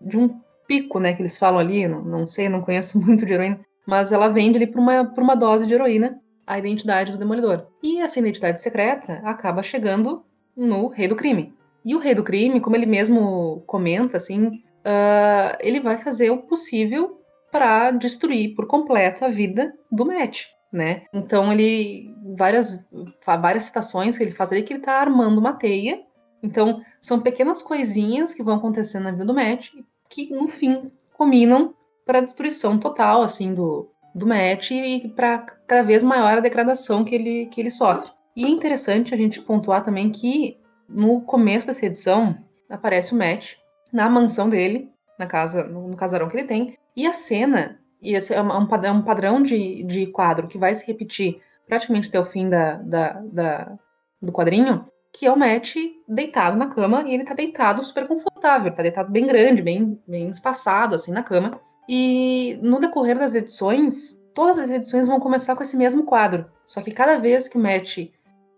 de 0.00 0.16
um 0.16 0.40
pico, 0.66 0.98
né, 0.98 1.12
que 1.12 1.20
eles 1.20 1.36
falam 1.36 1.58
ali, 1.58 1.86
não, 1.86 2.02
não 2.02 2.26
sei, 2.26 2.48
não 2.48 2.62
conheço 2.62 2.98
muito 3.00 3.26
de 3.26 3.32
heroína, 3.32 3.60
mas 3.86 4.12
ela 4.12 4.28
vende 4.28 4.56
ali 4.56 4.66
por 4.66 4.78
uma, 4.78 5.04
por 5.04 5.22
uma 5.22 5.34
dose 5.34 5.66
de 5.66 5.74
heroína 5.74 6.20
a 6.46 6.58
identidade 6.58 7.12
do 7.12 7.18
Demolidor. 7.18 7.66
E 7.82 8.00
essa 8.00 8.18
identidade 8.18 8.60
secreta 8.60 9.20
acaba 9.24 9.62
chegando 9.62 10.24
no 10.56 10.88
Rei 10.88 11.06
do 11.06 11.16
Crime. 11.16 11.54
E 11.84 11.94
o 11.94 11.98
Rei 11.98 12.14
do 12.14 12.24
Crime, 12.24 12.60
como 12.60 12.76
ele 12.76 12.86
mesmo 12.86 13.62
comenta, 13.66 14.16
assim, 14.16 14.62
ah, 14.84 15.56
ele 15.60 15.80
vai 15.80 15.98
fazer 15.98 16.30
o 16.30 16.38
possível 16.38 17.20
para 17.50 17.90
destruir 17.90 18.54
por 18.54 18.66
completo 18.66 19.24
a 19.24 19.28
vida 19.28 19.72
do 19.90 20.06
Matt, 20.06 20.46
né? 20.72 21.02
Então 21.12 21.52
ele 21.52 22.14
várias 22.36 22.86
várias 23.24 23.64
citações 23.64 24.16
que 24.16 24.24
ele 24.24 24.32
faz 24.32 24.52
ali 24.52 24.62
que 24.62 24.72
ele 24.72 24.82
tá 24.82 24.94
armando 24.94 25.38
uma 25.38 25.52
teia. 25.52 26.00
Então 26.42 26.82
são 27.00 27.20
pequenas 27.20 27.62
coisinhas 27.62 28.32
que 28.32 28.42
vão 28.42 28.56
acontecendo 28.56 29.04
na 29.04 29.12
vida 29.12 29.24
do 29.24 29.34
Matt 29.34 29.70
que 30.08 30.32
no 30.32 30.48
fim 30.48 30.90
combinam 31.12 31.74
para 32.04 32.18
a 32.18 32.22
destruição 32.22 32.78
total 32.78 33.22
assim 33.22 33.52
do 33.54 33.88
do 34.14 34.26
Matt 34.26 34.72
e 34.72 35.08
para 35.14 35.38
cada 35.38 35.82
vez 35.82 36.02
maior 36.02 36.38
a 36.38 36.40
degradação 36.40 37.04
que 37.04 37.14
ele 37.14 37.46
que 37.46 37.60
ele 37.60 37.70
sofre. 37.70 38.10
E 38.36 38.44
é 38.44 38.48
interessante 38.48 39.14
a 39.14 39.16
gente 39.16 39.40
pontuar 39.40 39.82
também 39.82 40.10
que 40.10 40.58
no 40.88 41.20
começo 41.20 41.66
dessa 41.66 41.86
edição 41.86 42.36
aparece 42.68 43.14
o 43.14 43.18
Matt 43.18 43.54
na 43.92 44.08
mansão 44.08 44.48
dele, 44.48 44.90
na 45.18 45.26
casa, 45.26 45.64
no 45.64 45.94
casarão 45.96 46.28
que 46.28 46.36
ele 46.36 46.46
tem, 46.46 46.78
e 46.96 47.06
a 47.06 47.12
cena, 47.12 47.79
e 48.02 48.14
esse 48.14 48.32
é 48.34 48.40
um 48.40 48.66
padrão, 48.66 48.96
um 48.96 49.02
padrão 49.02 49.42
de, 49.42 49.84
de 49.84 50.06
quadro 50.06 50.48
que 50.48 50.58
vai 50.58 50.74
se 50.74 50.86
repetir 50.86 51.40
praticamente 51.66 52.08
até 52.08 52.18
o 52.18 52.24
fim 52.24 52.48
da, 52.48 52.74
da, 52.74 53.12
da- 53.32 53.78
do 54.20 54.32
quadrinho, 54.32 54.84
que 55.12 55.26
é 55.26 55.32
o 55.32 55.38
Matt 55.38 55.76
deitado 56.08 56.56
na 56.56 56.66
cama, 56.66 57.02
e 57.06 57.14
ele 57.14 57.24
tá 57.24 57.34
deitado 57.34 57.82
super 57.84 58.06
confortável, 58.06 58.72
tá 58.72 58.82
deitado 58.82 59.10
bem 59.10 59.26
grande, 59.26 59.62
bem, 59.62 60.00
bem 60.06 60.28
espaçado, 60.28 60.94
assim, 60.94 61.12
na 61.12 61.22
cama. 61.22 61.60
E 61.88 62.58
no 62.62 62.78
decorrer 62.78 63.18
das 63.18 63.34
edições, 63.34 64.20
todas 64.34 64.58
as 64.58 64.70
edições 64.70 65.06
vão 65.08 65.18
começar 65.18 65.56
com 65.56 65.62
esse 65.62 65.76
mesmo 65.76 66.04
quadro. 66.04 66.46
Só 66.64 66.80
que 66.80 66.90
cada 66.92 67.16
vez 67.18 67.48
que 67.48 67.58
o 67.58 67.60
Matt 67.60 67.98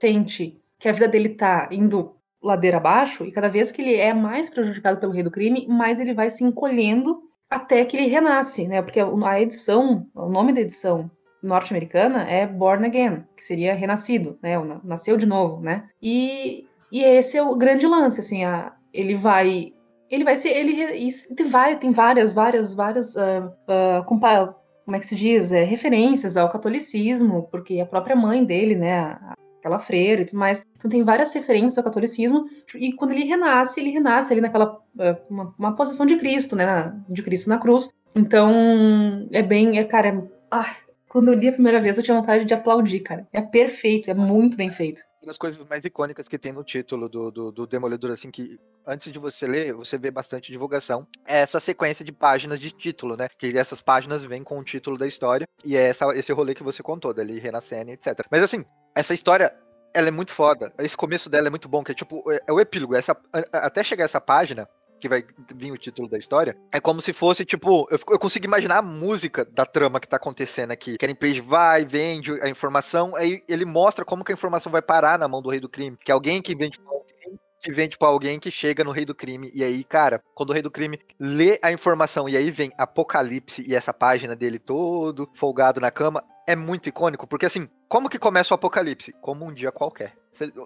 sente 0.00 0.60
que 0.78 0.88
a 0.88 0.92
vida 0.92 1.08
dele 1.08 1.30
tá 1.30 1.68
indo 1.70 2.16
ladeira 2.42 2.78
abaixo, 2.78 3.24
e 3.24 3.30
cada 3.30 3.48
vez 3.48 3.70
que 3.70 3.80
ele 3.80 3.94
é 3.94 4.12
mais 4.12 4.50
prejudicado 4.50 4.98
pelo 4.98 5.12
rei 5.12 5.22
do 5.22 5.30
crime, 5.30 5.66
mais 5.68 6.00
ele 6.00 6.12
vai 6.12 6.28
se 6.30 6.42
encolhendo 6.44 7.22
até 7.52 7.84
que 7.84 7.96
ele 7.96 8.08
renasce, 8.08 8.66
né? 8.66 8.80
Porque 8.82 8.98
a 9.00 9.40
edição, 9.40 10.06
o 10.14 10.28
nome 10.28 10.52
da 10.52 10.60
edição 10.60 11.10
norte-americana 11.42 12.22
é 12.22 12.46
Born 12.46 12.86
Again, 12.86 13.24
que 13.36 13.42
seria 13.44 13.74
renascido, 13.74 14.38
né? 14.42 14.54
Nasceu 14.82 15.16
de 15.16 15.26
novo, 15.26 15.60
né? 15.60 15.88
E, 16.00 16.66
e 16.90 17.02
esse 17.02 17.36
é 17.36 17.42
o 17.42 17.54
grande 17.56 17.86
lance, 17.86 18.20
assim, 18.20 18.44
a, 18.44 18.72
ele 18.92 19.14
vai 19.14 19.72
ele 20.10 20.24
vai 20.24 20.36
ser 20.36 20.50
ele 20.50 21.10
tem 21.34 21.48
várias 21.48 21.78
tem 21.80 21.90
várias 21.90 22.32
várias 22.34 22.74
várias 22.74 23.16
ah, 23.16 24.04
compa- 24.06 24.54
como 24.84 24.94
é 24.96 25.00
que 25.00 25.06
se 25.06 25.14
diz 25.14 25.52
é, 25.52 25.64
referências 25.64 26.36
ao 26.36 26.50
catolicismo 26.50 27.48
porque 27.50 27.80
a 27.80 27.86
própria 27.86 28.14
mãe 28.14 28.44
dele 28.44 28.74
né 28.74 28.98
a- 28.98 29.32
aquela 29.62 29.78
freira 29.78 30.22
e 30.22 30.24
tudo 30.24 30.38
mais. 30.38 30.66
Então 30.76 30.90
tem 30.90 31.04
várias 31.04 31.32
referências 31.32 31.78
ao 31.78 31.84
catolicismo. 31.84 32.46
E 32.74 32.92
quando 32.92 33.12
ele 33.12 33.24
renasce 33.24 33.80
ele 33.80 33.90
renasce 33.90 34.32
ali 34.32 34.40
naquela 34.40 34.78
ah, 34.98 35.16
uma, 35.30 35.54
uma 35.56 35.76
posição 35.76 36.04
de 36.04 36.16
Cristo 36.16 36.56
né 36.56 36.92
de 37.08 37.22
Cristo 37.22 37.48
na 37.48 37.58
cruz. 37.58 37.94
Então 38.14 39.28
é 39.30 39.42
bem 39.42 39.78
é 39.78 39.84
cara 39.84 40.08
é, 40.08 40.22
ah, 40.50 40.76
quando 41.08 41.28
eu 41.28 41.38
li 41.38 41.48
a 41.48 41.52
primeira 41.52 41.80
vez 41.80 41.96
eu 41.96 42.02
tinha 42.02 42.16
vontade 42.16 42.44
de 42.44 42.52
aplaudir 42.52 43.00
cara. 43.00 43.26
É 43.32 43.40
perfeito 43.40 44.10
é 44.10 44.14
muito 44.14 44.56
bem 44.56 44.70
feito. 44.70 45.00
Uma 45.22 45.28
das 45.28 45.38
coisas 45.38 45.64
mais 45.70 45.84
icônicas 45.84 46.26
que 46.26 46.36
tem 46.36 46.52
no 46.52 46.64
título 46.64 47.08
do, 47.08 47.30
do, 47.30 47.52
do 47.52 47.64
Demolidor, 47.64 48.10
assim, 48.10 48.28
que 48.28 48.58
antes 48.84 49.12
de 49.12 49.20
você 49.20 49.46
ler, 49.46 49.72
você 49.72 49.96
vê 49.96 50.10
bastante 50.10 50.50
divulgação, 50.50 51.06
é 51.24 51.42
essa 51.42 51.60
sequência 51.60 52.04
de 52.04 52.10
páginas 52.10 52.58
de 52.58 52.72
título, 52.72 53.16
né? 53.16 53.28
Que 53.38 53.56
essas 53.56 53.80
páginas 53.80 54.24
vêm 54.24 54.42
com 54.42 54.58
o 54.58 54.64
título 54.64 54.98
da 54.98 55.06
história, 55.06 55.46
e 55.64 55.76
é 55.76 55.82
essa, 55.82 56.12
esse 56.16 56.32
rolê 56.32 56.56
que 56.56 56.64
você 56.64 56.82
contou, 56.82 57.14
dali 57.14 57.38
renascendo, 57.38 57.92
etc. 57.92 58.26
Mas 58.28 58.42
assim, 58.42 58.64
essa 58.94 59.14
história, 59.14 59.52
ela 59.94 60.08
é 60.08 60.10
muito 60.10 60.32
foda. 60.32 60.72
Esse 60.78 60.96
começo 60.96 61.28
dela 61.28 61.46
é 61.46 61.50
muito 61.50 61.68
bom, 61.68 61.82
que 61.84 61.92
é 61.92 61.94
tipo, 61.94 62.22
é, 62.30 62.40
é 62.48 62.52
o 62.52 62.60
epílogo. 62.60 62.94
Essa, 62.94 63.12
a- 63.32 63.66
até 63.66 63.82
chegar 63.84 64.04
essa 64.04 64.20
página, 64.20 64.68
que 65.00 65.08
vai 65.08 65.24
vir 65.56 65.72
o 65.72 65.76
título 65.76 66.08
da 66.08 66.16
história, 66.16 66.56
é 66.72 66.78
como 66.80 67.02
se 67.02 67.12
fosse, 67.12 67.44
tipo, 67.44 67.88
eu, 67.90 67.98
eu 68.10 68.18
consigo 68.20 68.44
imaginar 68.46 68.78
a 68.78 68.82
música 68.82 69.44
da 69.44 69.66
trama 69.66 69.98
que 69.98 70.08
tá 70.08 70.16
acontecendo 70.16 70.70
aqui. 70.70 70.96
Karen 70.96 71.14
Page 71.16 71.40
vai, 71.40 71.84
vende 71.84 72.30
a 72.40 72.48
informação, 72.48 73.16
aí 73.16 73.42
ele 73.48 73.64
mostra 73.64 74.04
como 74.04 74.22
que 74.24 74.30
a 74.30 74.34
informação 74.34 74.70
vai 74.70 74.80
parar 74.80 75.18
na 75.18 75.26
mão 75.26 75.42
do 75.42 75.50
rei 75.50 75.58
do 75.58 75.68
crime, 75.68 75.96
que 76.04 76.12
é 76.12 76.14
alguém 76.14 76.40
que 76.40 76.54
vende 76.54 76.78
alguém, 76.86 77.38
que 77.60 77.72
vende 77.72 77.98
pra 77.98 78.06
alguém 78.08 78.38
que 78.38 78.48
chega 78.48 78.84
no 78.84 78.92
rei 78.92 79.04
do 79.04 79.12
crime. 79.14 79.50
E 79.52 79.64
aí, 79.64 79.82
cara, 79.82 80.22
quando 80.36 80.50
o 80.50 80.52
rei 80.52 80.62
do 80.62 80.70
crime 80.70 81.00
lê 81.18 81.58
a 81.62 81.72
informação 81.72 82.28
e 82.28 82.36
aí 82.36 82.52
vem 82.52 82.70
Apocalipse 82.78 83.68
e 83.68 83.74
essa 83.74 83.92
página 83.92 84.36
dele 84.36 84.60
todo 84.60 85.28
folgado 85.34 85.80
na 85.80 85.90
cama, 85.90 86.22
é 86.48 86.54
muito 86.54 86.88
icônico, 86.88 87.26
porque 87.26 87.46
assim, 87.46 87.68
como 87.92 88.08
que 88.08 88.18
começa 88.18 88.54
o 88.54 88.56
Apocalipse? 88.56 89.12
Como 89.20 89.44
um 89.44 89.52
dia 89.52 89.70
qualquer. 89.70 90.14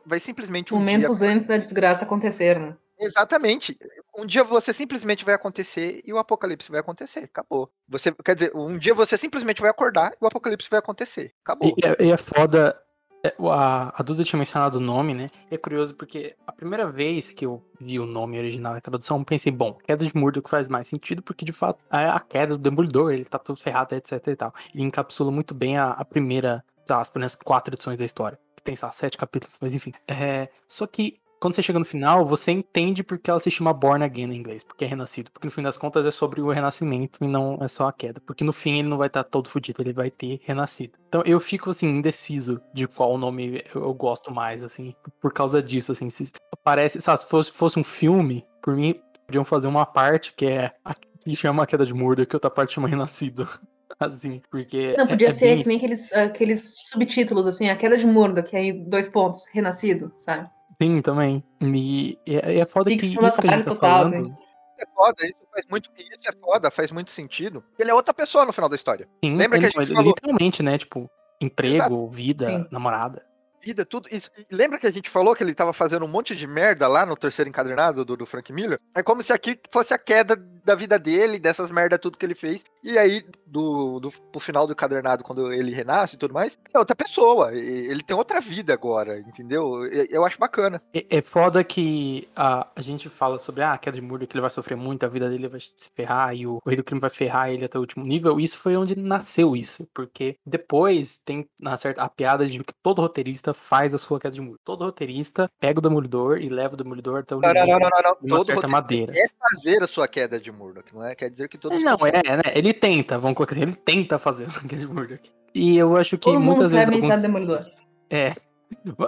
Vai 0.06 0.20
simplesmente 0.20 0.72
um 0.72 0.78
dia 0.78 0.86
momentos 0.86 1.22
antes 1.22 1.44
da 1.44 1.56
desgraça 1.56 2.04
acontecer 2.04 2.56
né 2.56 2.76
Exatamente. 3.00 3.76
Um 4.16 4.24
dia 4.24 4.44
você 4.44 4.72
simplesmente 4.72 5.24
vai 5.24 5.34
acontecer 5.34 6.02
e 6.06 6.12
o 6.12 6.18
apocalipse 6.18 6.70
vai 6.70 6.78
acontecer. 6.78 7.24
Acabou. 7.24 7.68
Você, 7.88 8.12
quer 8.24 8.36
dizer, 8.36 8.52
um 8.54 8.78
dia 8.78 8.94
você 8.94 9.18
simplesmente 9.18 9.60
vai 9.60 9.68
acordar 9.68 10.12
e 10.12 10.24
o 10.24 10.26
apocalipse 10.28 10.70
vai 10.70 10.78
acontecer. 10.78 11.34
Acabou. 11.44 11.74
E, 11.76 11.84
é- 11.84 12.04
e 12.06 12.12
é 12.12 12.16
foda. 12.16 12.80
é, 13.24 13.34
A, 13.50 14.00
a 14.00 14.02
Duda 14.04 14.22
tinha 14.22 14.38
mencionado 14.38 14.78
o 14.78 14.80
nome, 14.80 15.12
né? 15.12 15.28
E 15.50 15.56
é 15.56 15.58
curioso 15.58 15.96
porque 15.96 16.36
a 16.46 16.52
primeira 16.52 16.88
vez 16.88 17.32
que 17.32 17.44
eu 17.44 17.60
vi 17.80 17.98
o 17.98 18.06
nome 18.06 18.38
original 18.38 18.76
e 18.76 18.78
a 18.78 18.80
tradução, 18.80 19.18
eu 19.18 19.24
pensei, 19.24 19.50
bom, 19.50 19.72
queda 19.84 20.06
de 20.06 20.16
Murdoch 20.16 20.48
faz 20.48 20.68
mais 20.68 20.86
sentido, 20.86 21.22
porque 21.22 21.44
de 21.44 21.52
fato 21.52 21.82
é 21.90 22.08
a 22.08 22.20
queda 22.20 22.56
do 22.56 22.62
Demolidor, 22.62 23.12
ele 23.12 23.24
tá 23.24 23.36
todo 23.38 23.58
ferrado, 23.58 23.96
etc 23.96 24.24
e 24.28 24.36
tal. 24.36 24.54
Ele 24.72 24.84
encapsula 24.84 25.32
muito 25.32 25.52
bem 25.54 25.76
a, 25.76 25.90
a 25.90 26.04
primeira, 26.04 26.64
das 26.86 27.08
primeiras 27.08 27.34
quatro 27.34 27.74
edições 27.74 27.98
da 27.98 28.04
história. 28.04 28.38
Que 28.56 28.62
tem, 28.62 28.74
lá, 28.82 28.90
sete 28.90 29.18
capítulos, 29.18 29.58
mas 29.60 29.74
enfim. 29.74 29.92
É, 30.08 30.48
só 30.68 30.86
que 30.86 31.18
quando 31.38 31.54
você 31.54 31.62
chega 31.62 31.78
no 31.78 31.84
final, 31.84 32.24
você 32.24 32.50
entende 32.50 33.04
porque 33.04 33.30
ela 33.30 33.38
se 33.38 33.50
chama 33.50 33.72
Born 33.72 34.02
Again 34.02 34.32
em 34.32 34.36
inglês, 34.36 34.64
porque 34.64 34.84
é 34.84 34.88
renascido. 34.88 35.30
Porque 35.30 35.46
no 35.46 35.50
fim 35.50 35.62
das 35.62 35.76
contas 35.76 36.06
é 36.06 36.10
sobre 36.10 36.40
o 36.40 36.50
renascimento 36.50 37.22
e 37.22 37.28
não 37.28 37.58
é 37.60 37.68
só 37.68 37.88
a 37.88 37.92
queda. 37.92 38.20
Porque 38.26 38.42
no 38.42 38.52
fim 38.52 38.78
ele 38.78 38.88
não 38.88 38.96
vai 38.96 39.08
estar 39.08 39.22
todo 39.22 39.48
fudido, 39.48 39.82
ele 39.82 39.92
vai 39.92 40.10
ter 40.10 40.40
renascido. 40.44 40.98
Então 41.08 41.22
eu 41.26 41.38
fico 41.38 41.70
assim, 41.70 41.88
indeciso 41.88 42.60
de 42.72 42.86
qual 42.86 43.18
nome 43.18 43.62
eu, 43.74 43.92
gosto 43.92 44.32
mais, 44.32 44.64
assim, 44.64 44.94
por 45.20 45.32
causa 45.32 45.62
disso, 45.62 45.92
assim. 45.92 46.08
Se 46.08 46.32
parece, 46.64 47.00
sabe, 47.00 47.20
se 47.20 47.28
fosse, 47.28 47.52
fosse 47.52 47.78
um 47.78 47.84
filme, 47.84 48.44
por 48.62 48.74
mim, 48.74 48.98
podiam 49.26 49.44
fazer 49.44 49.68
uma 49.68 49.84
parte 49.84 50.32
que 50.34 50.46
é 50.46 50.72
a 50.84 50.94
que 50.94 51.34
chama 51.34 51.64
a 51.64 51.66
queda 51.66 51.84
de 51.84 51.92
Murdoch, 51.92 52.28
que 52.28 52.36
outra 52.36 52.50
parte 52.50 52.74
chama 52.74 52.88
renascido. 52.88 53.48
Assim, 53.98 54.42
porque. 54.50 54.94
Não, 54.96 55.04
é- 55.04 55.08
podia 55.08 55.28
é 55.28 55.30
ser 55.30 55.54
bem 55.54 55.62
que 55.62 55.68
nem 55.68 55.76
aqueles, 55.78 56.12
aqueles 56.12 56.74
subtítulos, 56.90 57.46
assim, 57.46 57.68
a 57.70 57.76
queda 57.76 57.96
de 57.96 58.06
Murdoch, 58.06 58.48
que 58.50 58.56
aí 58.56 58.72
dois 58.72 59.08
pontos, 59.08 59.46
renascido, 59.52 60.12
sabe? 60.18 60.48
Sim, 60.80 61.00
também. 61.00 61.42
E, 61.62 62.18
é, 62.26 62.58
é 62.58 62.66
foda 62.66 62.90
que 62.90 62.96
isso 62.96 63.18
que 63.18 63.46
a 63.46 63.50
gente 63.50 63.64
tá 63.64 63.70
total, 63.70 64.04
falando. 64.04 64.14
assim. 64.14 64.34
É 64.78 64.84
foda, 64.94 65.16
isso 65.24 65.34
faz 65.50 65.66
muito, 65.70 65.90
isso 65.96 66.28
é 66.28 66.32
foda, 66.38 66.70
faz 66.70 66.92
muito 66.92 67.10
sentido. 67.10 67.64
Ele 67.78 67.90
é 67.90 67.94
outra 67.94 68.12
pessoa 68.12 68.44
no 68.44 68.52
final 68.52 68.68
da 68.68 68.76
história. 68.76 69.08
Sim, 69.24 69.34
Lembra 69.36 69.58
que 69.58 69.64
a 69.66 69.70
gente 69.70 69.94
falou- 69.94 70.10
literalmente, 70.12 70.62
né? 70.62 70.76
Tipo, 70.76 71.08
emprego, 71.40 72.10
vida, 72.10 72.44
Sim. 72.44 72.66
namorada. 72.70 73.24
Vida, 73.66 73.84
tudo. 73.84 74.08
Isso. 74.12 74.30
E 74.38 74.54
lembra 74.54 74.78
que 74.78 74.86
a 74.86 74.92
gente 74.92 75.10
falou 75.10 75.34
que 75.34 75.42
ele 75.42 75.52
tava 75.52 75.72
fazendo 75.72 76.04
um 76.04 76.08
monte 76.08 76.36
de 76.36 76.46
merda 76.46 76.86
lá 76.86 77.04
no 77.04 77.16
terceiro 77.16 77.48
encadernado 77.48 78.04
do, 78.04 78.16
do 78.16 78.24
Frank 78.24 78.52
Miller? 78.52 78.78
É 78.94 79.02
como 79.02 79.20
se 79.24 79.32
aqui 79.32 79.58
fosse 79.72 79.92
a 79.92 79.98
queda 79.98 80.36
da 80.36 80.76
vida 80.76 80.96
dele, 81.00 81.36
dessas 81.36 81.68
merda 81.72 81.98
tudo 81.98 82.16
que 82.16 82.24
ele 82.24 82.36
fez. 82.36 82.62
E 82.82 82.96
aí, 82.96 83.24
do, 83.44 83.98
do 83.98 84.10
pro 84.10 84.38
final 84.38 84.66
do 84.66 84.74
cadernado, 84.76 85.24
quando 85.24 85.52
ele 85.52 85.72
renasce 85.72 86.14
e 86.14 86.18
tudo 86.18 86.32
mais, 86.32 86.56
é 86.72 86.78
outra 86.78 86.94
pessoa. 86.94 87.52
Ele 87.52 88.02
tem 88.04 88.16
outra 88.16 88.40
vida 88.40 88.72
agora, 88.72 89.18
entendeu? 89.18 89.84
Eu 90.08 90.24
acho 90.24 90.38
bacana. 90.38 90.80
É, 90.94 91.18
é 91.18 91.20
foda 91.20 91.64
que 91.64 92.28
a, 92.36 92.68
a 92.76 92.80
gente 92.80 93.08
fala 93.08 93.36
sobre 93.40 93.62
ah, 93.62 93.72
a 93.72 93.78
queda 93.78 93.96
de 93.96 94.02
Murdoch, 94.02 94.28
que 94.28 94.36
ele 94.36 94.42
vai 94.42 94.50
sofrer 94.50 94.76
muito, 94.76 95.04
a 95.04 95.08
vida 95.08 95.28
dele 95.28 95.48
vai 95.48 95.58
se 95.58 95.90
ferrar 95.92 96.36
e 96.36 96.46
o, 96.46 96.60
o 96.64 96.68
rei 96.68 96.76
do 96.76 96.84
crime 96.84 97.00
vai 97.00 97.10
ferrar 97.10 97.50
ele 97.50 97.64
até 97.64 97.76
o 97.76 97.80
último 97.80 98.04
nível. 98.04 98.38
Isso 98.38 98.58
foi 98.58 98.76
onde 98.76 98.96
nasceu 98.96 99.56
isso. 99.56 99.88
Porque 99.92 100.36
depois 100.46 101.18
tem 101.18 101.48
na 101.60 101.76
certa, 101.76 102.02
a 102.02 102.08
piada 102.08 102.46
de 102.46 102.62
que 102.62 102.74
todo 102.82 103.02
roteirista 103.02 103.52
faz 103.56 103.94
a 103.94 103.98
sua 103.98 104.20
queda 104.20 104.34
de 104.34 104.40
Murdoch. 104.40 104.60
Todo 104.64 104.84
roteirista 104.84 105.50
pega 105.58 105.78
o 105.78 105.82
Demolidor 105.82 106.38
e 106.38 106.48
leva 106.48 106.74
o 106.74 106.76
Demolidor 106.76 107.20
até 107.20 107.34
o 107.34 107.40
não, 107.40 107.52
não, 107.52 107.66
não, 107.66 107.78
não, 107.78 107.90
não. 107.90 108.16
uma 108.20 108.28
Todo 108.28 108.44
certa 108.44 108.68
madeira. 108.68 109.12
É 109.16 109.26
fazer 109.38 109.82
a 109.82 109.86
sua 109.86 110.06
queda 110.06 110.38
de 110.38 110.52
Murdoch, 110.52 110.94
não 110.94 111.04
é? 111.04 111.14
Quer 111.14 111.30
dizer 111.30 111.48
que 111.48 111.58
todos. 111.58 111.82
Não, 111.82 111.96
é, 112.06 112.36
né? 112.36 112.42
Ele 112.54 112.72
tenta, 112.72 113.18
vamos 113.18 113.36
colocar 113.36 113.52
assim, 113.52 113.62
ele 113.62 113.74
tenta 113.74 114.18
fazer 114.18 114.44
a 114.44 114.48
sua 114.48 114.62
queda 114.62 114.80
de 114.80 114.88
Murdoch. 114.88 115.32
E 115.54 115.76
eu 115.76 115.96
acho 115.96 116.18
que 116.18 116.24
Todo 116.24 116.34
mundo 116.34 116.46
muitas 116.46 116.70
vezes. 116.70 116.88
Alguns... 116.88 117.22
Demolidor. 117.22 117.66
É. 118.10 118.34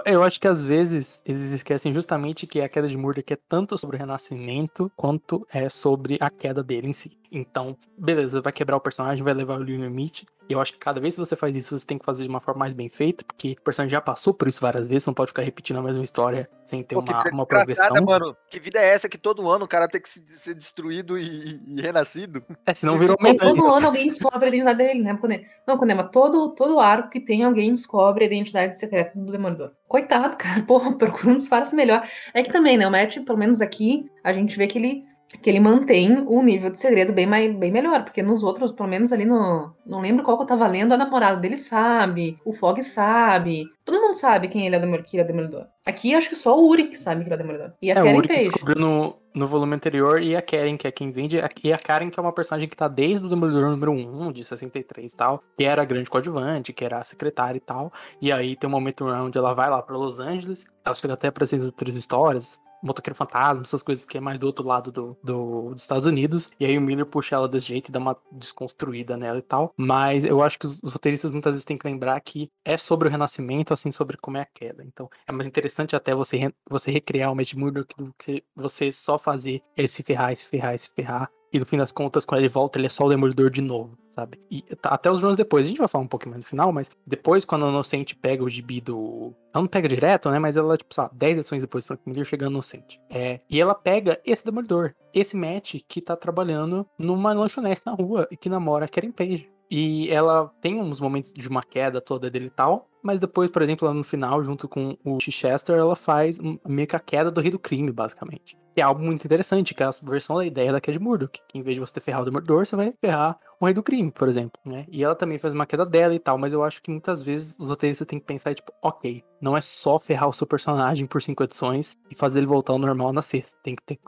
Eu 0.05 0.23
acho 0.23 0.39
que 0.39 0.47
às 0.47 0.65
vezes 0.65 1.21
eles 1.25 1.51
esquecem 1.51 1.93
justamente 1.93 2.47
que 2.47 2.61
a 2.61 2.69
queda 2.69 2.87
de 2.87 2.97
Murdoch 2.97 3.33
é 3.33 3.37
tanto 3.47 3.77
sobre 3.77 3.97
o 3.97 3.99
renascimento 3.99 4.91
quanto 4.95 5.45
é 5.51 5.67
sobre 5.67 6.17
a 6.21 6.29
queda 6.29 6.63
dele 6.63 6.87
em 6.87 6.93
si. 6.93 7.17
Então, 7.31 7.77
beleza, 7.97 8.41
vai 8.41 8.53
quebrar 8.53 8.77
o 8.77 8.81
personagem, 8.81 9.23
vai 9.23 9.33
levar 9.33 9.59
ele 9.59 9.77
no 9.77 9.83
limite. 9.83 10.25
E 10.49 10.53
eu 10.53 10.59
acho 10.59 10.73
que 10.73 10.79
cada 10.79 10.99
vez 10.99 11.13
que 11.13 11.19
você 11.19 11.35
faz 11.35 11.55
isso, 11.55 11.77
você 11.77 11.85
tem 11.85 11.99
que 11.99 12.03
fazer 12.05 12.23
de 12.23 12.29
uma 12.29 12.39
forma 12.39 12.59
mais 12.59 12.73
bem 12.73 12.89
feita, 12.89 13.23
porque 13.23 13.55
o 13.59 13.61
personagem 13.63 13.91
já 13.91 14.01
passou 14.01 14.33
por 14.33 14.47
isso 14.47 14.59
várias 14.59 14.87
vezes, 14.87 15.05
não 15.05 15.13
pode 15.13 15.29
ficar 15.29 15.43
repetindo 15.43 15.77
a 15.77 15.83
mesma 15.83 16.03
história 16.03 16.49
sem 16.65 16.81
ter 16.81 16.95
Pô, 16.95 17.01
uma, 17.01 17.23
uma 17.31 17.45
progressão. 17.45 17.87
mano. 18.03 18.35
Que 18.49 18.59
vida 18.59 18.79
é 18.79 18.87
essa 18.93 19.07
que 19.07 19.17
todo 19.17 19.47
ano 19.47 19.65
o 19.65 19.67
cara 19.67 19.87
tem 19.87 20.01
que 20.01 20.09
se- 20.09 20.23
ser 20.25 20.55
destruído 20.55 21.19
e, 21.19 21.59
e 21.77 21.81
renascido? 21.81 22.43
É, 22.65 22.73
senão 22.73 22.93
virou 22.99 23.15
Não, 23.19 23.29
Homem-Aranha. 23.29 23.55
todo 23.55 23.71
ano 23.73 23.85
alguém 23.87 24.05
descobre 24.07 24.45
a 24.45 24.47
identidade 24.47 24.77
dele, 24.79 25.01
né? 25.03 25.15
Quando- 25.21 25.39
Não, 25.67 25.77
Conema, 25.77 26.03
todo, 26.03 26.49
todo 26.55 26.79
arco 26.79 27.09
que 27.11 27.19
tem 27.19 27.43
alguém 27.43 27.71
descobre 27.71 28.23
a 28.23 28.27
identidade 28.27 28.75
secreta 28.75 29.11
do 29.19 29.31
Demolidor. 29.31 29.71
Coitado, 29.87 30.35
cara. 30.35 30.63
Porra, 30.65 30.97
procura 30.97 31.29
um 31.31 31.35
disfarce 31.35 31.75
melhor. 31.75 32.01
É 32.33 32.41
que 32.41 32.51
também, 32.51 32.75
né? 32.75 32.87
O 32.87 32.91
Matt, 32.91 33.19
pelo 33.23 33.37
menos 33.37 33.61
aqui, 33.61 34.09
a 34.23 34.33
gente 34.33 34.57
vê 34.57 34.65
que 34.65 34.79
ele, 34.79 35.03
que 35.41 35.49
ele 35.49 35.59
mantém 35.59 36.11
um 36.27 36.41
nível 36.41 36.69
de 36.69 36.79
segredo 36.79 37.13
bem, 37.13 37.27
mais, 37.27 37.53
bem 37.55 37.71
melhor. 37.71 38.03
Porque 38.03 38.21
nos 38.23 38.43
outros, 38.43 38.71
pelo 38.71 38.89
menos 38.89 39.11
ali 39.11 39.25
no. 39.25 39.71
Não 39.85 40.01
lembro 40.01 40.23
qual 40.23 40.37
que 40.37 40.43
eu 40.43 40.47
tava 40.47 40.67
lendo, 40.67 40.93
a 40.93 40.97
namorada 40.97 41.37
dele 41.37 41.57
sabe, 41.57 42.39
o 42.43 42.53
Fog 42.53 42.81
sabe. 42.81 43.65
Todo 43.85 44.01
mundo 44.01 44.13
sabe 44.15 44.47
quem 44.47 44.65
ele 44.65 44.75
é 44.75 44.77
o 44.77 44.81
Demolidor, 44.81 45.05
que 45.09 45.15
ele 45.17 45.21
é 45.21 45.25
o 45.25 45.27
Demolidor. 45.27 45.65
Aqui 45.85 46.13
acho 46.13 46.29
que 46.29 46.35
só 46.35 46.57
o 46.59 46.67
Uri 46.67 46.85
que 46.85 46.97
sabe 46.97 47.21
que 47.23 47.27
ele 47.27 47.33
é 47.33 47.35
o 47.35 47.39
Demolidor. 47.39 47.73
E 47.81 47.91
a 47.91 47.95
É, 47.95 48.03
o 48.03 48.05
Karen 48.05 48.17
Uri 48.17 48.27
que 48.27 48.35
Page. 48.35 48.49
descobriu 48.49 48.75
no, 48.79 49.15
no 49.33 49.47
volume 49.47 49.75
anterior 49.75 50.21
e 50.21 50.35
a 50.35 50.41
Karen, 50.41 50.77
que 50.77 50.87
é 50.87 50.91
quem 50.91 51.11
vende. 51.11 51.39
E 51.63 51.73
a 51.73 51.77
Karen, 51.77 52.09
que 52.09 52.19
é 52.19 52.21
uma 52.21 52.33
personagem 52.33 52.67
que 52.69 52.75
tá 52.75 52.87
desde 52.87 53.25
o 53.25 53.29
Demolidor 53.29 53.69
número 53.69 53.91
1, 53.91 54.31
de 54.31 54.43
63 54.43 55.11
e 55.11 55.15
tal, 55.15 55.43
que 55.57 55.63
era 55.63 55.81
a 55.81 55.85
grande 55.85 56.09
coadjuvante, 56.09 56.73
que 56.73 56.85
era 56.85 56.99
a 56.99 57.03
secretária 57.03 57.57
e 57.57 57.61
tal. 57.61 57.91
E 58.21 58.31
aí 58.31 58.55
tem 58.55 58.67
um 58.67 58.71
momento 58.71 59.05
onde 59.05 59.37
ela 59.37 59.53
vai 59.53 59.69
lá 59.69 59.81
pra 59.81 59.97
Los 59.97 60.19
Angeles, 60.19 60.65
ela 60.85 60.95
chega 60.95 61.13
até 61.15 61.31
pra 61.31 61.43
essas 61.43 61.63
outras 61.63 61.95
histórias. 61.95 62.59
Motoqueiro 62.81 63.15
Fantasma, 63.15 63.63
essas 63.63 63.83
coisas 63.83 64.05
que 64.05 64.17
é 64.17 64.21
mais 64.21 64.39
do 64.39 64.45
outro 64.47 64.65
lado 64.65 64.91
do, 64.91 65.17
do- 65.23 65.69
dos 65.73 65.81
Estados 65.81 66.05
Unidos. 66.05 66.49
E 66.59 66.65
aí 66.65 66.77
o 66.77 66.81
Miller 66.81 67.05
puxa 67.05 67.35
ela 67.35 67.47
desse 67.47 67.67
jeito 67.67 67.89
e 67.89 67.91
dá 67.91 67.99
uma 67.99 68.17
desconstruída 68.31 69.17
nela 69.17 69.39
e 69.39 69.41
tal. 69.41 69.73
Mas 69.77 70.25
eu 70.25 70.41
acho 70.41 70.57
que 70.59 70.65
os, 70.65 70.79
os 70.83 70.93
roteiristas 70.93 71.31
muitas 71.31 71.53
vezes 71.53 71.65
têm 71.65 71.77
que 71.77 71.87
lembrar 71.87 72.19
que 72.21 72.49
é 72.65 72.77
sobre 72.77 73.07
o 73.07 73.11
renascimento, 73.11 73.73
assim, 73.73 73.91
sobre 73.91 74.17
como 74.17 74.37
é 74.37 74.41
a 74.41 74.45
queda. 74.45 74.83
Então 74.83 75.09
é 75.27 75.31
mais 75.31 75.47
interessante 75.47 75.95
até 75.95 76.13
você, 76.15 76.37
re- 76.37 76.53
você 76.69 76.91
recriar 76.91 77.31
o 77.31 77.35
Matt 77.35 77.53
Murdock 77.53 77.93
do 77.97 78.13
que 78.17 78.43
você 78.55 78.91
só 78.91 79.17
fazer 79.17 79.61
ele 79.75 79.87
se 79.87 80.03
ferrar, 80.03 80.35
se 80.35 80.47
ferrar, 80.47 80.77
se 80.77 80.89
ferrar. 80.95 81.29
E 81.51 81.59
no 81.59 81.65
fim 81.65 81.77
das 81.77 81.91
contas, 81.91 82.25
quando 82.25 82.39
ele 82.39 82.47
volta, 82.47 82.77
ele 82.77 82.85
é 82.85 82.89
só 82.89 83.05
o 83.05 83.09
Demolidor 83.09 83.49
de 83.49 83.61
novo, 83.61 83.97
sabe? 84.09 84.39
E 84.51 84.61
tá- 84.61 84.89
até 84.89 85.09
os 85.11 85.23
anos 85.23 85.35
depois, 85.35 85.65
a 85.65 85.69
gente 85.69 85.79
vai 85.79 85.87
falar 85.87 86.03
um 86.03 86.07
pouquinho 86.07 86.31
mais 86.31 86.45
no 86.45 86.49
final, 86.49 86.71
mas 86.71 86.91
depois, 87.07 87.43
quando 87.43 87.65
a 87.65 87.69
Inocente 87.69 88.15
pega 88.15 88.43
o 88.43 88.49
gibi 88.49 88.79
do. 88.79 89.33
Ela 89.53 89.63
não 89.63 89.67
pega 89.67 89.87
direto, 89.87 90.29
né? 90.29 90.37
Mas 90.37 90.55
ela, 90.57 90.77
tipo, 90.77 90.93
lá, 90.95 91.09
10 91.13 91.37
edições 91.39 91.61
depois 91.61 91.83
do 91.83 91.87
Frank 91.87 92.03
Miller 92.05 92.25
chegando 92.25 92.51
Inocente. 92.51 92.99
É, 93.09 93.39
e 93.49 93.59
ela 93.59 93.73
pega 93.73 94.19
esse 94.23 94.45
Demolidor, 94.45 94.93
esse 95.13 95.35
Matt 95.35 95.75
que 95.87 96.01
tá 96.01 96.15
trabalhando 96.15 96.85
numa 96.97 97.33
lanchonete 97.33 97.81
na 97.85 97.93
rua 97.93 98.27
e 98.31 98.37
que 98.37 98.49
namora 98.49 98.87
Karen 98.87 99.11
Page. 99.11 99.49
E 99.71 100.09
ela 100.09 100.51
tem 100.61 100.81
uns 100.81 100.99
momentos 100.99 101.31
de 101.31 101.47
uma 101.47 101.61
queda 101.61 102.01
toda 102.01 102.29
dele 102.29 102.47
e 102.47 102.49
tal. 102.49 102.88
Mas 103.03 103.19
depois, 103.19 103.49
por 103.49 103.61
exemplo, 103.61 103.91
no 103.93 104.03
final, 104.03 104.43
junto 104.43 104.67
com 104.67 104.97
o 105.03 105.19
Chichester, 105.19 105.77
ela 105.77 105.95
faz 105.95 106.37
meio 106.67 106.87
que 106.87 106.95
a 106.95 106.99
queda 106.99 107.31
do 107.31 107.41
rei 107.41 107.51
do 107.51 107.59
crime, 107.59 107.91
basicamente. 107.91 108.57
É 108.75 108.81
algo 108.81 109.01
muito 109.01 109.25
interessante, 109.25 109.73
que 109.73 109.83
é 109.83 109.85
a 109.85 109.91
subversão 109.91 110.37
da 110.37 110.45
ideia 110.45 110.71
da 110.71 110.79
Cad 110.79 110.97
Murdoch. 110.99 111.39
Que 111.49 111.57
em 111.57 111.61
vez 111.61 111.75
de 111.75 111.81
você 111.81 111.99
ferrar 111.99 112.21
o 112.21 112.25
Demolidor, 112.25 112.65
você 112.65 112.75
vai 112.75 112.93
ferrar 113.01 113.37
o 113.59 113.65
rei 113.65 113.73
do 113.73 113.83
crime, 113.83 114.09
por 114.11 114.27
exemplo, 114.27 114.59
né? 114.65 114.85
E 114.89 115.03
ela 115.03 115.15
também 115.15 115.37
faz 115.37 115.53
uma 115.53 115.65
queda 115.65 115.85
dela 115.85 116.13
e 116.15 116.19
tal, 116.19 116.37
mas 116.37 116.53
eu 116.53 116.63
acho 116.63 116.81
que 116.81 116.89
muitas 116.89 117.21
vezes 117.21 117.55
os 117.59 117.67
roteiristas 117.67 118.07
têm 118.07 118.19
que 118.19 118.25
pensar, 118.25 118.55
tipo, 118.55 118.71
ok, 118.81 119.21
não 119.41 119.57
é 119.57 119.61
só 119.61 119.99
ferrar 119.99 120.29
o 120.29 120.33
seu 120.33 120.47
personagem 120.47 121.05
por 121.05 121.21
cinco 121.21 121.43
edições 121.43 121.97
e 122.09 122.15
fazer 122.15 122.39
ele 122.39 122.47
voltar 122.47 122.73
ao 122.73 122.79
normal 122.79 123.11
na 123.11 123.21
sexta. 123.21 123.57
Tem 123.63 123.75
que 123.75 123.83
ter 123.83 123.99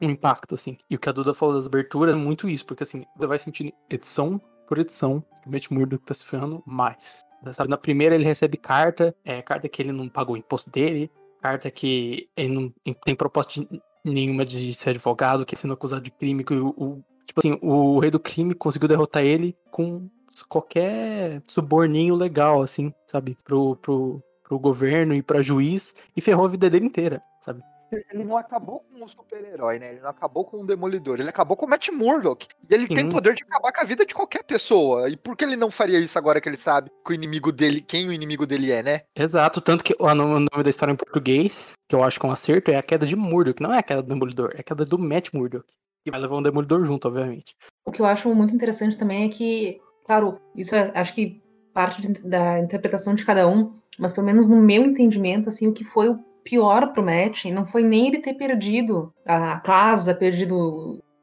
um 0.00 0.10
impacto, 0.10 0.54
assim. 0.54 0.76
E 0.90 0.96
o 0.96 0.98
que 0.98 1.08
a 1.08 1.12
Duda 1.12 1.32
falou 1.32 1.54
das 1.54 1.66
aberturas 1.66 2.14
é 2.14 2.18
muito 2.18 2.48
isso, 2.48 2.66
porque 2.66 2.82
assim, 2.82 3.04
você 3.16 3.26
vai 3.26 3.38
sentindo 3.38 3.72
edição 3.88 4.40
por 4.68 4.78
edição, 4.78 5.24
o 5.46 5.50
Matt 5.50 5.70
Murdock 5.70 6.04
tá 6.04 6.12
se 6.12 6.26
ferrando 6.26 6.62
mais. 6.66 7.24
Sabe, 7.52 7.70
na 7.70 7.76
primeira 7.76 8.14
ele 8.14 8.24
recebe 8.24 8.56
carta, 8.56 9.14
é, 9.24 9.40
carta 9.40 9.68
que 9.68 9.80
ele 9.80 9.92
não 9.92 10.08
pagou 10.08 10.34
o 10.34 10.38
imposto 10.38 10.68
dele, 10.70 11.10
carta 11.40 11.70
que 11.70 12.28
ele 12.36 12.52
não 12.52 12.72
tem 13.04 13.14
proposta 13.14 13.64
nenhuma 14.04 14.44
de 14.44 14.74
ser 14.74 14.90
advogado, 14.90 15.46
que 15.46 15.54
é 15.54 15.58
sendo 15.58 15.74
acusado 15.74 16.02
de 16.02 16.10
crime, 16.10 16.42
que 16.44 16.54
o, 16.54 16.68
o- 16.76 17.04
tipo 17.26 17.38
assim, 17.38 17.58
o 17.62 17.98
rei 18.00 18.10
do 18.10 18.18
crime 18.18 18.54
conseguiu 18.54 18.88
derrotar 18.88 19.22
ele 19.22 19.56
com 19.70 20.08
qualquer 20.48 21.42
suborninho 21.46 22.14
legal, 22.14 22.62
assim, 22.62 22.92
sabe, 23.06 23.36
pro, 23.44 23.76
pro, 23.76 24.22
pro 24.44 24.58
governo 24.58 25.14
e 25.14 25.22
pra 25.22 25.42
juiz, 25.42 25.94
e 26.16 26.20
ferrou 26.20 26.46
a 26.46 26.48
vida 26.48 26.68
dele 26.70 26.86
inteira, 26.86 27.22
sabe. 27.40 27.62
Ele 27.90 28.24
não 28.24 28.36
acabou 28.36 28.80
com 28.80 29.04
um 29.04 29.08
super-herói, 29.08 29.78
né? 29.78 29.92
Ele 29.92 30.00
não 30.00 30.10
acabou 30.10 30.44
com 30.44 30.58
um 30.60 30.66
demolidor. 30.66 31.18
Ele 31.18 31.28
acabou 31.28 31.56
com 31.56 31.66
o 31.66 31.68
Matt 31.68 31.88
Murdock. 31.90 32.46
E 32.68 32.74
ele 32.74 32.86
tem 32.86 33.04
Sim. 33.04 33.08
poder 33.08 33.34
de 33.34 33.42
acabar 33.44 33.72
com 33.72 33.80
a 33.80 33.84
vida 33.84 34.04
de 34.04 34.14
qualquer 34.14 34.42
pessoa. 34.44 35.08
E 35.08 35.16
por 35.16 35.36
que 35.36 35.44
ele 35.44 35.56
não 35.56 35.70
faria 35.70 35.98
isso 35.98 36.18
agora 36.18 36.40
que 36.40 36.48
ele 36.48 36.58
sabe 36.58 36.90
que 37.04 37.12
o 37.12 37.14
inimigo 37.14 37.50
dele, 37.50 37.80
quem 37.80 38.06
o 38.08 38.12
inimigo 38.12 38.46
dele 38.46 38.70
é, 38.70 38.82
né? 38.82 39.00
Exato, 39.16 39.60
tanto 39.60 39.82
que 39.82 39.94
o 39.98 40.14
no- 40.14 40.24
o 40.36 40.40
nome 40.40 40.62
da 40.62 40.70
história 40.70 40.92
em 40.92 40.96
português, 40.96 41.72
que 41.88 41.96
eu 41.96 42.04
acho 42.04 42.20
que 42.20 42.26
é 42.26 42.28
um 42.28 42.32
acerto, 42.32 42.70
é 42.70 42.76
a 42.76 42.82
queda 42.82 43.06
de 43.06 43.16
Murdoch, 43.16 43.62
não 43.62 43.72
é 43.72 43.78
a 43.78 43.82
queda 43.82 44.02
do 44.02 44.08
Demolidor, 44.08 44.52
é 44.54 44.60
a 44.60 44.62
queda 44.62 44.84
do 44.84 44.98
Matt 44.98 45.30
Murdock. 45.32 45.64
Que 46.04 46.10
vai 46.10 46.20
levar 46.20 46.36
um 46.36 46.42
Demolidor 46.42 46.84
junto, 46.84 47.08
obviamente. 47.08 47.54
O 47.86 47.90
que 47.90 48.00
eu 48.02 48.06
acho 48.06 48.32
muito 48.34 48.54
interessante 48.54 48.96
também 48.96 49.24
é 49.24 49.28
que, 49.28 49.80
claro, 50.04 50.38
isso 50.54 50.74
é, 50.74 50.92
acho 50.94 51.14
que 51.14 51.42
parte 51.72 52.00
de- 52.02 52.20
da 52.22 52.58
interpretação 52.58 53.14
de 53.14 53.24
cada 53.24 53.46
um, 53.48 53.72
mas 53.98 54.12
pelo 54.12 54.26
menos 54.26 54.46
no 54.48 54.56
meu 54.56 54.84
entendimento, 54.84 55.48
assim, 55.48 55.66
o 55.68 55.72
que 55.72 55.84
foi 55.84 56.08
o 56.08 56.18
pior 56.48 56.92
pro 56.94 57.04
Matt 57.04 57.44
não 57.46 57.66
foi 57.66 57.82
nem 57.82 58.08
ele 58.08 58.18
ter 58.20 58.32
perdido 58.32 59.12
a 59.26 59.60
casa, 59.60 60.14
perdido 60.14 60.56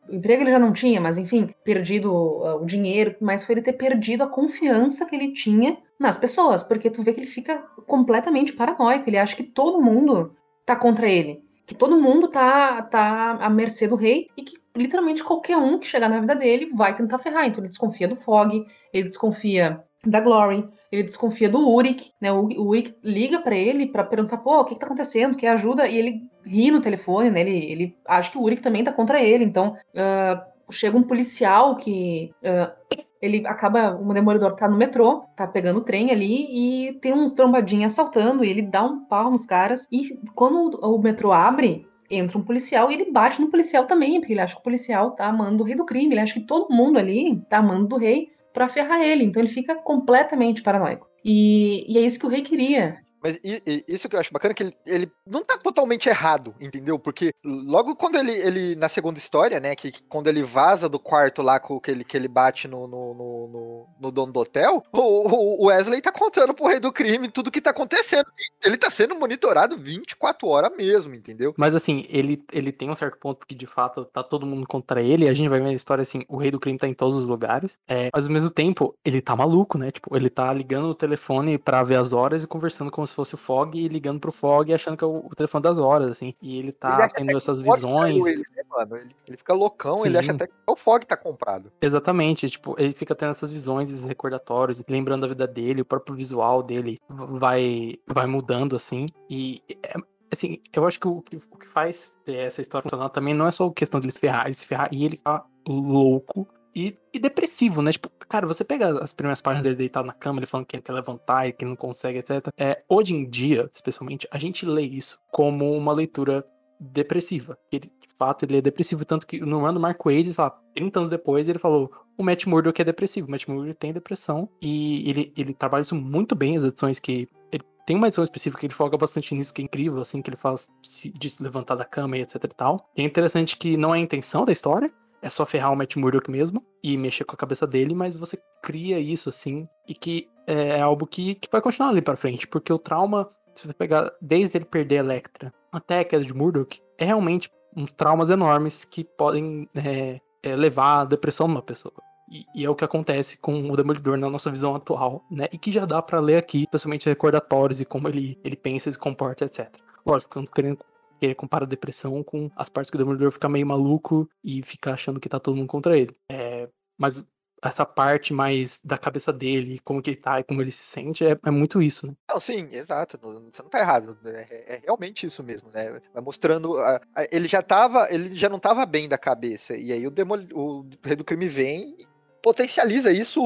o 0.08 0.16
emprego 0.16 0.44
ele 0.44 0.52
já 0.52 0.60
não 0.60 0.72
tinha, 0.72 1.02
mas 1.02 1.18
enfim, 1.18 1.50
perdido 1.64 2.14
uh, 2.14 2.62
o 2.62 2.66
dinheiro, 2.66 3.16
mas 3.20 3.44
foi 3.44 3.56
ele 3.56 3.64
ter 3.64 3.74
perdido 3.74 4.24
a 4.24 4.28
confiança 4.28 5.04
que 5.08 5.16
ele 5.16 5.34
tinha 5.34 5.78
nas 6.00 6.16
pessoas, 6.16 6.62
porque 6.62 6.92
tu 6.92 7.02
vê 7.02 7.12
que 7.12 7.22
ele 7.22 7.28
fica 7.28 7.58
completamente 7.88 8.54
paranoico, 8.54 9.10
ele 9.10 9.18
acha 9.18 9.36
que 9.36 9.44
todo 9.44 9.82
mundo 9.82 10.36
tá 10.64 10.76
contra 10.76 11.10
ele, 11.10 11.42
que 11.66 11.74
todo 11.74 12.00
mundo 12.00 12.28
tá, 12.28 12.84
tá 12.84 13.32
à 13.42 13.50
mercê 13.50 13.88
do 13.88 13.96
rei 13.96 14.28
e 14.38 14.44
que 14.44 14.58
literalmente 14.78 15.24
qualquer 15.24 15.58
um 15.58 15.80
que 15.80 15.88
chegar 15.88 16.08
na 16.08 16.20
vida 16.20 16.36
dele 16.36 16.70
vai 16.76 16.96
tentar 16.96 17.18
ferrar. 17.18 17.48
Então 17.48 17.62
ele 17.62 17.70
desconfia 17.70 18.08
do 18.08 18.16
Fog, 18.16 18.64
ele 18.94 19.08
desconfia 19.08 19.84
da 20.06 20.20
Glory, 20.20 20.70
ele 20.96 21.04
desconfia 21.04 21.50
do 21.50 21.70
Uric, 21.70 22.12
né? 22.20 22.32
O, 22.32 22.48
o 22.48 22.68
Uric 22.70 22.96
liga 23.04 23.40
pra 23.40 23.56
ele 23.56 23.88
pra 23.88 24.04
perguntar, 24.04 24.38
pô, 24.38 24.60
o 24.60 24.66
que, 24.66 24.74
que 24.74 24.80
tá 24.80 24.86
acontecendo? 24.86 25.38
Quer 25.38 25.50
ajuda? 25.50 25.88
E 25.88 25.98
ele 25.98 26.22
ri 26.46 26.72
no 26.72 26.82
telefone, 26.82 27.30
né? 27.30 27.42
Ele, 27.42 27.72
ele 27.72 27.98
acha 28.08 28.32
que 28.32 28.38
o 28.38 28.42
Uric 28.42 28.62
também 28.62 28.84
tá 28.84 28.92
contra 28.92 29.22
ele. 29.22 29.44
Então 29.44 29.76
ah, 29.96 30.46
chega 30.72 30.98
um 30.98 31.04
policial 31.04 31.76
que. 31.76 32.32
ah, 32.44 32.74
ele 33.22 33.46
acaba, 33.48 33.96
o 33.96 34.14
Demolidor 34.14 34.56
tá 34.56 34.70
no 34.70 34.78
metrô, 34.78 35.24
tá 35.36 35.48
pegando 35.48 35.80
o 35.80 35.84
trem 35.84 36.12
ali 36.12 36.90
e 36.90 36.94
tem 37.00 37.12
uns 37.12 37.34
trombadinhos 37.34 37.94
assaltando 37.94 38.46
e 38.46 38.50
ele 38.50 38.62
dá 38.62 38.84
um 38.84 39.04
pau 39.06 39.32
nos 39.32 39.46
caras. 39.46 39.88
E 39.92 40.16
quando 40.36 40.78
o 40.80 41.00
metrô 41.00 41.32
abre, 41.32 41.88
entra 42.10 42.38
um 42.38 42.44
policial 42.44 42.92
e 42.92 42.94
ele 42.94 43.12
bate 43.12 43.42
no 43.42 43.50
policial 43.50 43.86
também, 43.86 44.20
porque 44.20 44.34
ele 44.34 44.42
acha 44.42 44.54
que 44.54 44.62
o 44.62 44.64
policial 44.64 45.12
tá 45.12 45.28
amando 45.28 45.64
o 45.64 45.66
rei 45.66 45.76
do 45.76 45.86
crime, 45.86 46.14
ele 46.14 46.22
acha 46.22 46.36
que 46.36 46.46
todo 46.46 46.74
mundo 46.74 47.00
ali 47.00 47.42
tá 47.50 47.58
amando 47.58 47.88
do 47.88 47.98
rei 47.98 48.30
pra 48.56 48.70
ferrar 48.70 49.02
ele. 49.02 49.26
Então 49.26 49.42
ele 49.42 49.52
fica 49.52 49.76
completamente 49.76 50.64
paranoico. 50.64 51.08
E, 51.24 51.86
e 51.92 51.98
é 51.98 52.02
isso 52.02 52.18
que 52.18 52.26
o 52.26 52.30
rei 52.30 52.42
queria. 52.42 52.96
Mas 53.26 53.40
i- 53.44 53.60
i- 53.66 53.84
isso 53.88 54.08
que 54.08 54.16
eu 54.16 54.20
acho 54.20 54.32
bacana, 54.32 54.54
que 54.54 54.62
ele, 54.62 54.74
ele 54.86 55.12
não 55.26 55.44
tá 55.44 55.58
totalmente 55.58 56.08
errado, 56.08 56.54
entendeu? 56.62 57.00
Porque 57.00 57.32
logo 57.44 57.96
quando 57.96 58.18
ele, 58.20 58.32
ele 58.32 58.76
na 58.76 58.88
segunda 58.88 59.18
história, 59.18 59.60
né, 59.60 59.76
que, 59.76 59.90
que 59.92 60.04
quando 60.04 60.28
ele 60.28 60.44
vaza 60.44 60.88
do 60.88 61.00
quarto 61.00 61.42
lá 61.42 61.60
com 61.60 61.80
que 61.80 61.90
ele, 61.90 62.04
que 62.04 62.16
ele 62.16 62.28
bate 62.28 62.68
no, 62.68 62.88
no, 62.88 63.14
no, 63.16 63.48
no- 63.48 63.88
no 64.00 64.12
dono 64.12 64.32
do 64.32 64.40
hotel, 64.40 64.84
o, 64.94 65.00
o- 65.00 65.66
Wesley 65.66 66.02
tá 66.02 66.12
contando 66.12 66.54
pro 66.54 66.68
rei 66.68 66.80
do 66.80 66.92
crime 66.92 67.28
tudo 67.28 67.50
que 67.50 67.60
tá 67.60 67.72
acontecendo. 67.72 68.28
Ele 68.64 68.78
tá 68.78 68.92
sendo 68.92 69.16
monitorado 69.16 69.76
24 69.76 70.48
horas 70.48 70.76
mesmo, 70.78 71.16
entendeu? 71.16 71.52
Mas 71.58 71.74
assim, 71.74 72.06
ele, 72.10 72.44
ele 72.54 72.72
tem 72.72 72.92
um 72.92 72.96
certo 72.96 73.18
ponto 73.18 73.48
que 73.48 73.56
de 73.56 73.66
fato 73.66 74.06
tá 74.06 74.22
todo 74.22 74.46
mundo 74.46 74.68
contra 74.68 75.02
ele. 75.02 75.28
A 75.28 75.34
gente 75.34 75.50
vai 75.50 75.60
ver 75.60 75.70
a 75.70 75.74
história 75.74 76.04
assim: 76.04 76.24
o 76.30 76.38
rei 76.38 76.52
do 76.52 76.60
crime 76.60 76.78
tá 76.78 76.88
em 76.88 76.94
todos 76.94 77.16
os 77.18 77.26
lugares. 77.28 77.80
É, 77.88 78.12
mas 78.14 78.28
ao 78.28 78.34
mesmo 78.34 78.52
tempo, 78.52 78.94
ele 79.04 79.20
tá 79.20 79.36
maluco, 79.36 79.80
né? 79.80 79.90
Tipo, 79.92 80.16
ele 80.16 80.30
tá 80.30 80.54
ligando 80.54 80.90
o 80.90 80.96
telefone 80.96 81.58
pra 81.58 81.82
ver 81.82 81.96
as 81.96 82.14
horas 82.14 82.44
e 82.44 82.48
conversando 82.48 82.92
como 82.92 83.08
se 83.08 83.15
fosse 83.16 83.36
o 83.36 83.38
Fog 83.38 83.78
e 83.78 83.88
ligando 83.88 84.20
pro 84.20 84.32
Fog 84.32 84.70
e 84.70 84.74
achando 84.74 84.98
que 84.98 85.04
é 85.04 85.08
o, 85.08 85.26
o 85.26 85.30
telefone 85.36 85.64
das 85.64 85.78
horas, 85.78 86.12
assim. 86.12 86.34
E 86.42 86.58
ele 86.58 86.66
Ele 86.66 86.74
tá 86.74 87.06
até 87.06 87.20
tendo 87.20 87.30
que 87.30 87.36
essas 87.36 87.62
visões. 87.62 88.26
Ele, 88.26 88.44
né, 88.56 88.64
mano? 88.70 88.98
Ele, 88.98 89.16
ele 89.28 89.38
fica 89.38 89.54
loucão, 89.54 90.06
ele 90.06 90.18
acha 90.18 90.30
Sim. 90.30 90.36
até 90.36 90.48
que 90.48 90.54
o 90.68 90.76
Fog 90.76 91.06
tá 91.06 91.16
comprado. 91.16 91.72
Exatamente, 91.82 92.50
tipo, 92.50 92.76
ele 92.78 92.92
fica 92.94 93.16
tendo 93.16 93.30
essas 93.30 93.52
visões, 93.52 93.90
esses 93.90 94.06
recordatórios, 94.06 94.84
lembrando 94.90 95.22
da 95.22 95.28
vida 95.28 95.48
dele, 95.48 95.82
o 95.82 95.86
próprio 95.86 96.16
visual 96.16 96.62
dele 96.64 96.96
vai, 97.10 97.96
vai 98.08 98.26
mudando, 98.26 98.76
assim, 98.76 99.06
e, 99.30 99.62
é- 99.84 99.96
assim, 100.32 100.60
eu 100.74 100.86
acho 100.86 101.00
que 101.00 101.08
o, 101.08 101.22
que 101.22 101.38
o 101.38 101.58
que 101.58 101.68
faz 101.68 102.16
essa 102.26 102.62
história 102.62 102.84
funcionar 102.84 103.10
também 103.10 103.34
não 103.34 103.48
é 103.48 103.52
só 103.52 103.70
questão 103.70 104.00
dele 104.00 104.12
se 104.12 104.20
ferrar, 104.20 104.46
ele 104.46 104.56
se 104.56 104.68
ferrar 104.68 104.90
e 104.92 105.06
ele 105.06 105.18
ficar 105.18 105.46
louco 105.68 106.48
e, 106.76 106.98
e 107.14 107.20
depressivo, 107.20 107.82
né, 107.82 107.92
tipo, 107.92 108.10
cara, 108.28 108.46
você 108.46 108.64
pega 108.64 109.02
as 109.02 109.14
primeiras 109.14 109.42
páginas 109.42 109.64
dele 109.64 109.76
deitado 109.76 110.06
na 110.06 110.14
cama, 110.14 110.40
ele 110.40 110.46
falando 110.46 110.66
que 110.66 110.76
ele 110.76 110.84
quer 110.84 110.94
levantar 110.94 111.48
e 111.48 111.54
que 111.54 111.64
não 111.64 111.76
consegue, 111.76 112.20
etc, 112.20 112.48
é, 112.58 112.80
hoje 112.90 113.16
em 113.16 113.30
dia, 113.30 113.70
especialmente, 113.72 114.28
a 114.30 114.38
gente 114.38 114.66
lê 114.66 114.82
isso 114.82 115.20
como 115.32 115.72
uma 115.72 115.94
leitura 115.94 116.46
depressiva. 116.80 117.58
Ele, 117.72 117.86
de 117.86 118.18
fato, 118.18 118.44
ele 118.44 118.58
é 118.58 118.62
depressivo, 118.62 119.06
tanto 119.06 119.26
que 119.26 119.40
no 119.40 119.66
ano 119.66 119.80
Mark 119.80 120.04
Wade, 120.04 120.34
sei 120.34 120.44
lá, 120.44 120.52
30 120.74 121.00
anos 121.00 121.10
depois, 121.10 121.48
ele 121.48 121.60
falou: 121.60 121.92
o 122.18 122.24
Matt 122.24 122.46
Murdock 122.46 122.82
é 122.82 122.86
depressivo. 122.86 123.28
O 123.28 123.32
Matt 123.32 123.48
Murdock 123.48 123.78
tem 123.78 123.94
depressão 123.94 124.50
e 124.62 125.10
ele, 125.10 125.34
ele 125.38 125.54
trabalha 125.54 125.82
isso 125.82 125.96
muito 125.96 126.36
bem, 126.36 126.58
as 126.58 126.64
edições 126.64 127.00
que. 127.00 127.28
Ele 127.52 127.64
tem 127.86 127.96
uma 127.96 128.08
edição 128.08 128.24
específica 128.24 128.60
que 128.60 128.66
ele 128.66 128.74
foca 128.74 128.98
bastante 128.98 129.34
nisso, 129.36 129.54
que 129.54 129.62
é 129.62 129.66
incrível, 129.66 130.00
assim, 130.00 130.22
que 130.22 130.30
ele 130.30 130.38
faz 130.38 130.68
de 130.82 131.30
se 131.30 131.44
levantar 131.44 131.76
da 131.76 131.86
cama 131.86 132.18
e 132.18 132.22
etc 132.22 132.44
e 132.44 132.48
tal. 132.48 132.90
E 132.96 133.02
é 133.02 133.06
interessante 133.06 133.58
que 133.58 133.78
não 133.78 133.94
é 133.94 133.98
a 133.98 134.02
intenção 134.02 134.44
da 134.44 134.52
história, 134.52 134.90
é 135.26 135.30
só 135.30 135.44
ferrar 135.44 135.74
o 135.74 135.76
Matt 135.76 135.96
Murdock 135.96 136.30
mesmo 136.30 136.64
e 136.84 136.96
mexer 136.96 137.24
com 137.24 137.34
a 137.34 137.38
cabeça 137.38 137.66
dele, 137.66 137.96
mas 137.96 138.16
você 138.16 138.38
cria 138.62 139.00
isso, 139.00 139.28
assim, 139.28 139.68
e 139.88 139.96
que 139.96 140.30
é 140.46 140.80
algo 140.80 141.08
que, 141.08 141.34
que 141.34 141.50
vai 141.52 141.60
continuar 141.60 141.90
ali 141.90 142.00
pra 142.00 142.16
frente, 142.16 142.48
porque 142.48 142.72
o 142.72 142.78
trauma, 142.78 143.28
se 143.56 143.66
você 143.66 143.74
pegar 143.74 144.12
desde 144.22 144.56
ele 144.56 144.66
perder 144.66 144.98
a 144.98 145.00
Electra 145.00 145.52
até 145.72 146.00
a 146.00 146.06
queda 146.06 146.24
de 146.24 146.32
Murdock, 146.32 146.80
é 147.00 147.06
realmente 147.06 147.50
uns 147.76 147.92
traumas 147.92 148.30
enormes 148.30 148.86
que 148.86 149.04
podem 149.04 149.68
é, 149.76 150.22
é, 150.44 150.56
levar 150.56 151.02
à 151.02 151.06
depressão 151.06 151.48
de 151.48 151.54
uma 151.54 151.62
pessoa. 151.64 151.96
E, 152.32 152.46
e 152.54 152.64
é 152.64 152.70
o 152.70 152.76
que 152.76 152.86
acontece 152.86 153.36
com 153.40 153.72
o 153.72 153.76
Demolidor 153.76 154.18
na 154.18 154.30
nossa 154.30 154.52
visão 154.52 154.76
atual, 154.76 155.24
né? 155.32 155.48
E 155.52 155.58
que 155.58 155.72
já 155.72 155.86
dá 155.86 156.04
pra 156.04 156.20
ler 156.20 156.38
aqui, 156.38 156.64
especialmente 156.64 157.10
recordatórios 157.10 157.82
e 157.82 157.86
como 157.86 158.08
ele, 158.08 158.40
ele 158.44 158.56
pensa 158.56 158.90
e 158.90 158.92
se 158.92 158.98
comporta, 158.98 159.44
etc. 159.46 159.76
Lógico 160.06 160.38
eu 160.38 160.42
não 160.42 160.48
tô 160.48 160.54
querendo 160.54 160.80
querer 161.20 161.36
comparar 161.36 161.66
a 161.66 161.70
depressão 161.70 162.24
com 162.24 162.50
as 162.56 162.70
partes 162.70 162.90
que 162.90 162.96
o 162.98 163.00
Demolidor 163.00 163.32
fica 163.32 163.50
meio 163.50 163.66
maluco 163.66 164.30
e 164.44 164.62
fica 164.64 164.94
achando 164.94 165.20
que 165.20 165.30
tá 165.30 165.40
todo 165.40 165.56
mundo 165.56 165.68
contra 165.68 165.98
ele. 165.98 166.16
É, 166.30 166.68
mas 166.98 167.26
essa 167.64 167.86
parte 167.86 168.32
mais 168.32 168.80
da 168.84 168.96
cabeça 168.98 169.34
dele, 169.34 169.80
como 169.84 170.00
que 170.02 170.12
ele 170.12 170.18
tá 170.18 170.40
e 170.40 170.44
como 170.44 170.62
ele 170.62 170.72
se 170.72 170.84
sente, 170.84 171.26
é, 171.26 171.36
é 171.44 171.50
muito 171.52 171.82
isso, 171.82 172.06
né? 172.06 172.14
Não, 172.30 172.40
sim, 172.40 172.68
exato. 172.72 173.18
Você 173.52 173.64
não 173.64 173.70
tá 173.70 173.80
errado. 173.80 174.16
né, 174.24 174.46
É, 174.52 174.76
é 174.76 174.82
realmente 174.84 175.26
isso 175.26 175.42
mesmo, 175.42 175.70
né? 175.74 176.00
Vai 176.14 176.22
mostrando. 176.22 176.78
a- 176.78 177.02
a- 177.16 177.28
ele 177.32 177.48
já 177.48 177.64
tava. 177.64 178.08
Ele 178.14 178.36
já 178.36 178.50
não 178.50 178.60
tava 178.60 178.86
bem 178.86 179.10
da 179.10 179.18
cabeça. 179.18 179.76
E 179.76 179.92
aí 179.92 180.06
o, 180.06 180.12
demoli, 180.12 180.48
o 180.54 180.86
rei 181.04 181.16
do 181.16 181.24
crime 181.24 181.48
vem 181.48 181.96
e 182.00 182.06
potencializa 182.44 183.12
isso 183.12 183.42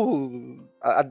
a- 0.82 1.08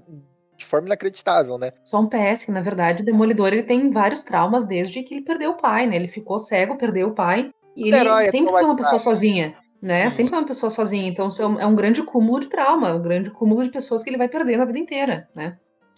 de 0.59 0.65
forma 0.65 0.89
inacreditável, 0.89 1.57
né? 1.57 1.71
Só 1.85 2.01
um 2.01 2.09
PS, 2.09 2.45
que 2.45 2.51
na 2.51 2.61
verdade 2.61 3.03
o 3.03 3.05
Demolidor 3.05 3.49
ele 3.49 3.63
tem 3.63 3.91
vários 3.91 4.25
traumas 4.25 4.67
desde 4.67 5.03
que 5.03 5.15
ele 5.15 5.25
perdeu 5.25 5.53
o 5.53 5.57
pai, 5.57 5.87
né? 5.87 5.97
Ele 5.97 6.09
ficou 6.09 6.39
cego, 6.39 6.77
perdeu 6.77 7.09
o 7.09 7.15
pai, 7.15 7.51
e 7.77 7.89
ele 7.89 7.97
Herói 7.97 8.25
é 8.25 8.31
sempre 8.31 8.51
foi 8.51 8.65
uma 8.65 8.77
pessoa 8.77 8.99
sozinha, 8.99 9.55
né? 9.81 10.11
Sim. 10.11 10.17
Sempre 10.17 10.31
foi 10.31 10.39
uma 10.41 10.47
pessoa 10.47 10.69
sozinha. 10.69 11.09
Então 11.09 11.29
é 11.39 11.47
um, 11.47 11.61
é 11.61 11.67
um 11.67 11.75
grande 11.75 12.03
cúmulo 12.03 12.41
de 12.41 12.49
trauma, 12.49 12.93
um 12.93 13.01
grande 13.01 13.31
cúmulo 13.31 13.63
de 13.63 13.71
pessoas 13.71 14.03
que 14.03 14.11
ele 14.11 14.19
vai 14.19 14.29
perder 14.29 14.57
na 14.59 14.65
vida 14.65 14.81
inteira, 14.81 15.29
né? 15.35 15.57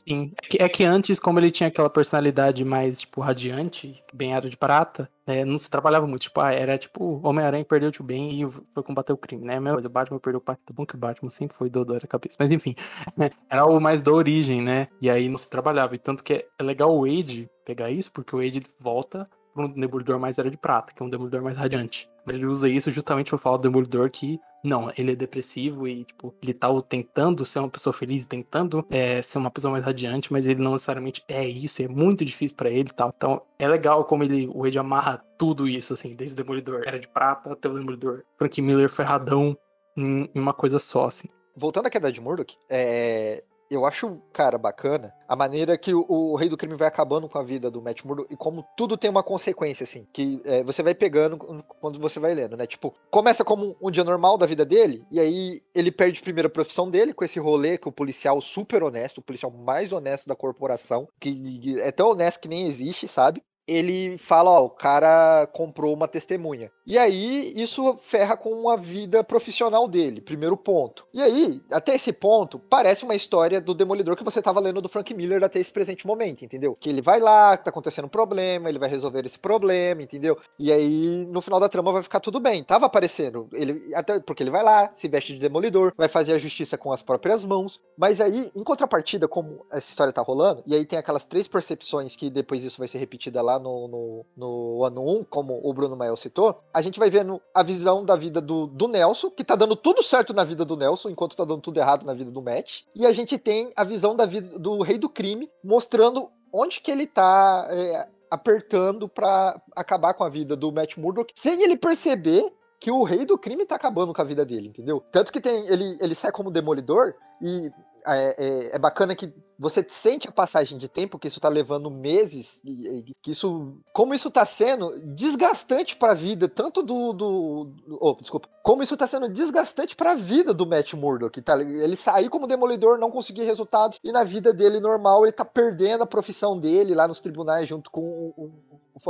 Sim. 0.09 0.33
É 0.43 0.49
que, 0.49 0.63
é 0.63 0.69
que 0.69 0.85
antes, 0.85 1.19
como 1.19 1.39
ele 1.39 1.51
tinha 1.51 1.69
aquela 1.69 1.91
personalidade 1.91 2.65
mais, 2.65 3.01
tipo, 3.01 3.21
radiante, 3.21 4.03
bem 4.13 4.35
era 4.35 4.49
de 4.49 4.57
prata, 4.57 5.11
né, 5.27 5.45
não 5.45 5.59
se 5.59 5.71
trabalhava 5.71 6.07
muito. 6.07 6.23
Tipo, 6.23 6.41
ah, 6.41 6.53
era 6.53 6.79
tipo, 6.79 7.21
Homem-Aranha 7.23 7.65
perdeu 7.65 7.89
o 7.89 7.93
tio 7.93 8.05
Ben 8.05 8.43
e 8.43 8.49
foi 8.49 8.83
combater 8.83 9.13
o 9.13 9.17
crime, 9.17 9.45
né? 9.45 9.55
Mesma 9.55 9.75
coisa, 9.75 9.89
o 9.89 9.91
Batman 9.91 10.19
perdeu 10.19 10.39
o 10.39 10.43
pai. 10.43 10.57
Tá 10.57 10.73
bom 10.73 10.87
que 10.87 10.95
o 10.95 10.99
Batman 10.99 11.31
sempre 11.31 11.57
foi 11.57 11.69
do 11.69 11.85
da 11.85 12.01
cabeça. 12.01 12.37
Mas 12.39 12.53
enfim, 12.53 12.75
né, 13.17 13.31
era 13.49 13.65
o 13.65 13.81
mais 13.81 14.01
da 14.01 14.13
origem, 14.13 14.63
né? 14.63 14.89
E 15.01 15.11
aí 15.11 15.29
não 15.29 15.39
se 15.39 15.49
trabalhava. 15.49 15.95
E 15.95 15.99
tanto 15.99 16.25
que 16.25 16.33
é, 16.35 16.47
é 16.59 16.63
legal 16.63 16.97
o 16.97 17.07
Wade 17.07 17.49
pegar 17.65 17.91
isso, 17.91 18.11
porque 18.11 18.35
o 18.35 18.43
Wade 18.43 18.63
volta 18.79 19.29
para 19.53 19.65
um 19.65 19.69
Demolidor 19.69 20.19
mais 20.19 20.39
era 20.39 20.51
de 20.51 20.57
prata, 20.57 20.93
que 20.93 21.03
é 21.03 21.07
um 21.07 21.11
Demolidor 21.11 21.43
mais 21.43 21.57
radiante. 21.57 22.09
Mas 22.25 22.37
ele 22.37 22.47
usa 22.47 22.69
isso 22.69 22.91
justamente 22.91 23.31
pra 23.31 23.39
falar 23.39 23.57
do 23.57 23.63
Demolidor 23.63 24.11
que, 24.11 24.39
não, 24.63 24.93
ele 24.97 25.13
é 25.13 25.17
depressivo 25.17 25.89
e, 25.89 26.05
tipo, 26.05 26.35
ele 26.43 26.53
tá 26.53 26.69
tentando 26.83 27.45
ser 27.45 27.61
uma 27.61 27.69
pessoa 27.69 27.93
feliz, 27.93 28.27
tentando 28.27 28.87
é, 28.91 29.23
ser 29.23 29.39
uma 29.39 29.51
pessoa 29.51 29.73
mais 29.73 29.85
radiante, 29.85 30.33
mas 30.33 30.47
ele 30.47 30.63
não 30.63 30.73
necessariamente 30.73 31.23
é 31.27 31.47
isso, 31.47 31.83
é 31.83 31.89
muito 31.89 32.25
difícil 32.25 32.57
pra 32.57 32.71
ele 32.71 32.91
e 32.91 32.95
tal. 32.95 33.13
Então, 33.17 33.43
é 33.59 33.67
legal 33.67 34.05
como 34.05 34.23
ele, 34.23 34.47
o 34.49 34.63
Wade 34.63 34.79
amarra 34.79 35.25
tudo 35.39 35.67
isso, 35.67 35.95
assim, 35.95 36.15
desde 36.15 36.35
o 36.35 36.45
Demolidor 36.45 36.83
era 36.87 36.99
de 36.99 37.09
prata 37.09 37.53
até 37.53 37.69
o 37.69 37.75
Demolidor. 37.75 38.23
Frank 38.37 38.61
Miller 38.61 38.91
ferradão 38.91 39.57
em, 39.97 40.29
em 40.35 40.41
uma 40.41 40.53
coisa 40.53 40.79
só, 40.79 41.07
assim. 41.07 41.29
Voltando 41.57 41.87
à 41.87 41.91
queda 41.91 42.13
de 42.13 42.21
Murdoch, 42.21 42.57
é, 42.71 43.43
eu 43.71 43.87
acho, 43.87 44.21
cara, 44.33 44.59
bacana 44.59 45.15
a 45.31 45.37
maneira 45.37 45.79
que 45.79 45.95
o, 45.95 46.05
o 46.09 46.35
Rei 46.35 46.49
do 46.49 46.57
Crime 46.57 46.75
vai 46.75 46.89
acabando 46.89 47.29
com 47.29 47.39
a 47.39 47.45
vida 47.45 47.71
do 47.71 47.81
Matt 47.81 48.03
Murdock 48.05 48.35
e 48.35 48.37
como 48.37 48.67
tudo 48.77 48.97
tem 48.97 49.09
uma 49.09 49.23
consequência, 49.23 49.85
assim, 49.85 50.05
que 50.13 50.43
é, 50.45 50.65
você 50.65 50.83
vai 50.83 50.93
pegando 50.93 51.39
quando 51.79 52.01
você 52.01 52.19
vai 52.19 52.35
lendo, 52.35 52.57
né? 52.57 52.67
Tipo, 52.67 52.93
começa 53.13 53.45
como 53.45 53.77
um 53.81 53.93
dia 53.93 54.03
normal 54.03 54.37
da 54.37 54.45
vida 54.45 54.65
dele, 54.65 55.07
e 55.09 55.21
aí 55.21 55.63
ele 55.73 55.93
perde 55.93 56.19
a 56.19 56.25
primeira 56.25 56.51
profissão 56.51 56.91
dele 56.91 57.15
com 57.15 57.25
esse 57.25 57.39
rolê 57.39 57.79
com 57.79 57.91
o 57.91 57.93
policial 57.93 58.41
super 58.41 58.83
honesto, 58.83 59.19
o 59.19 59.23
policial 59.23 59.53
mais 59.53 59.93
honesto 59.93 60.27
da 60.27 60.35
corporação, 60.35 61.07
que 61.21 61.79
é 61.81 61.93
tão 61.93 62.11
honesto 62.11 62.41
que 62.41 62.49
nem 62.49 62.67
existe, 62.67 63.07
sabe? 63.07 63.41
Ele 63.71 64.19
fala, 64.19 64.51
ó, 64.51 64.65
o 64.65 64.71
cara 64.71 65.47
comprou 65.53 65.95
uma 65.95 66.09
testemunha. 66.09 66.73
E 66.85 66.99
aí, 66.99 67.53
isso 67.55 67.97
ferra 67.99 68.37
com 68.37 68.69
a 68.69 68.77
vida 68.77 69.23
profissional 69.23 69.87
dele, 69.87 70.21
primeiro 70.21 70.57
ponto. 70.57 71.07
E 71.15 71.23
aí, 71.23 71.63
até 71.71 71.95
esse 71.95 72.13
ponto, 72.13 72.59
parece 72.59 73.05
uma 73.05 73.15
história 73.15 73.61
do 73.61 73.73
Demolidor 73.73 74.17
que 74.17 74.25
você 74.25 74.43
tava 74.43 74.59
lendo 74.59 74.83
do 74.83 74.89
Frank 74.89 75.15
Miller 75.15 75.45
até 75.45 75.61
esse 75.61 75.71
presente 75.71 76.05
momento, 76.05 76.45
entendeu? 76.45 76.77
Que 76.81 76.89
ele 76.89 77.01
vai 77.01 77.21
lá, 77.21 77.57
tá 77.57 77.71
acontecendo 77.71 78.07
um 78.07 78.09
problema, 78.09 78.69
ele 78.69 78.79
vai 78.79 78.89
resolver 78.89 79.25
esse 79.25 79.39
problema, 79.39 80.03
entendeu? 80.03 80.37
E 80.59 80.73
aí, 80.73 81.25
no 81.31 81.41
final 81.41 81.61
da 81.61 81.69
trama 81.69 81.93
vai 81.93 82.03
ficar 82.03 82.19
tudo 82.19 82.41
bem. 82.41 82.65
Tava 82.65 82.87
aparecendo, 82.87 83.49
ele 83.53 83.95
até 83.95 84.19
porque 84.19 84.43
ele 84.43 84.51
vai 84.51 84.65
lá, 84.65 84.91
se 84.93 85.07
veste 85.07 85.35
de 85.35 85.39
Demolidor, 85.39 85.93
vai 85.97 86.09
fazer 86.09 86.33
a 86.33 86.39
justiça 86.39 86.77
com 86.77 86.93
as 86.93 87.03
próprias 87.03 87.45
mãos. 87.45 87.81
Mas 87.97 88.21
aí, 88.21 88.51
em 88.53 88.65
contrapartida, 88.65 89.29
como 89.29 89.65
essa 89.71 89.89
história 89.89 90.13
tá 90.13 90.23
rolando, 90.23 90.65
e 90.67 90.75
aí 90.75 90.85
tem 90.85 90.99
aquelas 90.99 91.25
três 91.25 91.47
percepções 91.47 92.17
que 92.17 92.29
depois 92.29 92.65
isso 92.65 92.79
vai 92.79 92.89
ser 92.89 92.99
repetida 92.99 93.41
lá 93.41 93.60
no, 93.61 93.89
no, 93.89 94.27
no 94.37 94.85
ano 94.85 95.07
1, 95.21 95.25
como 95.25 95.61
o 95.63 95.73
Bruno 95.73 95.97
Mael 95.97 96.17
citou, 96.17 96.61
a 96.73 96.81
gente 96.83 96.99
vai 96.99 97.11
vendo 97.11 97.41
a 97.55 97.63
visão 97.63 98.05
da 98.05 98.17
vida 98.17 98.41
do, 98.41 98.67
do 98.67 98.89
Nelson, 98.89 99.31
que 99.31 99.45
tá 99.45 99.55
dando 99.55 99.77
tudo 99.77 100.03
certo 100.03 100.33
na 100.33 100.45
vida 100.45 100.65
do 100.65 100.77
Nelson, 100.77 101.11
enquanto 101.11 101.37
tá 101.37 101.45
dando 101.45 101.61
tudo 101.61 101.79
errado 101.79 102.05
na 102.05 102.15
vida 102.15 102.31
do 102.31 102.43
Matt. 102.43 102.83
E 102.95 103.07
a 103.07 103.13
gente 103.13 103.39
tem 103.39 103.73
a 103.77 103.85
visão 103.85 104.17
da 104.17 104.27
vida 104.27 104.59
do 104.59 104.83
rei 104.83 104.99
do 104.99 105.09
crime, 105.09 105.51
mostrando 105.63 106.31
onde 106.53 106.81
que 106.81 106.91
ele 106.91 107.07
tá 107.07 107.67
é, 107.71 108.09
apertando 108.31 109.09
para 109.09 109.61
acabar 109.77 110.15
com 110.15 110.25
a 110.25 110.29
vida 110.29 110.57
do 110.57 110.73
Matt 110.73 110.97
Murdock, 110.97 111.33
sem 111.37 111.63
ele 111.63 111.77
perceber 111.77 112.53
que 112.81 112.91
o 112.91 113.03
rei 113.03 113.27
do 113.27 113.37
crime 113.37 113.67
tá 113.67 113.77
acabando 113.77 114.15
com 114.15 114.23
a 114.23 114.25
vida 114.25 114.45
dele, 114.45 114.69
entendeu? 114.69 115.03
Tanto 115.13 115.31
que 115.31 115.41
tem 115.41 115.67
ele, 115.69 115.99
ele 116.01 116.15
sai 116.15 116.33
como 116.33 116.51
demolidor 116.51 117.15
e 117.43 117.71
é, 118.07 118.35
é, 118.39 118.77
é, 118.77 118.79
bacana 118.79 119.15
que 119.15 119.33
você 119.59 119.85
sente 119.89 120.29
a 120.29 120.33
passagem 120.33 120.79
de 120.79 120.89
tempo, 120.89 121.19
que 121.19 121.29
isso 121.29 121.41
tá 121.41 121.49
levando 121.49 121.91
meses, 121.91 122.61
e, 122.65 123.15
que 123.23 123.31
isso. 123.31 123.77
Como 123.93 124.15
isso 124.15 124.31
tá 124.31 124.45
sendo 124.45 124.99
desgastante 125.15 125.97
pra 125.97 126.15
vida, 126.15 126.49
tanto 126.49 126.83
do. 126.83 127.13
do, 127.13 127.65
do 127.65 127.99
oh, 128.01 128.15
desculpa. 128.21 128.49
Como 128.63 128.83
isso 128.83 128.97
tá 128.97 129.07
sendo 129.07 129.29
desgastante 129.29 129.95
pra 129.97 130.15
vida 130.15 130.55
do 130.55 130.67
Matt 130.67 130.95
Murdock. 130.95 131.41
Tá, 131.43 131.61
ele 131.61 131.97
sair 131.97 132.29
como 132.29 132.47
demolidor, 132.47 132.99
não 132.99 133.11
conseguir 133.11 133.45
resultados, 133.45 133.99
e 134.03 134.13
na 134.13 134.25
vida 134.25 134.53
dele 134.53 134.81
normal, 134.81 135.25
ele 135.25 135.33
tá 135.33 135.45
perdendo 135.45 136.03
a 136.03 136.07
profissão 136.07 136.59
dele 136.59 136.95
lá 136.95 137.07
nos 137.07 137.21
tribunais 137.21 137.69
junto 137.69 137.91
com 137.91 138.01
o, 138.01 138.35
o, 138.37 138.81
o 138.95 139.01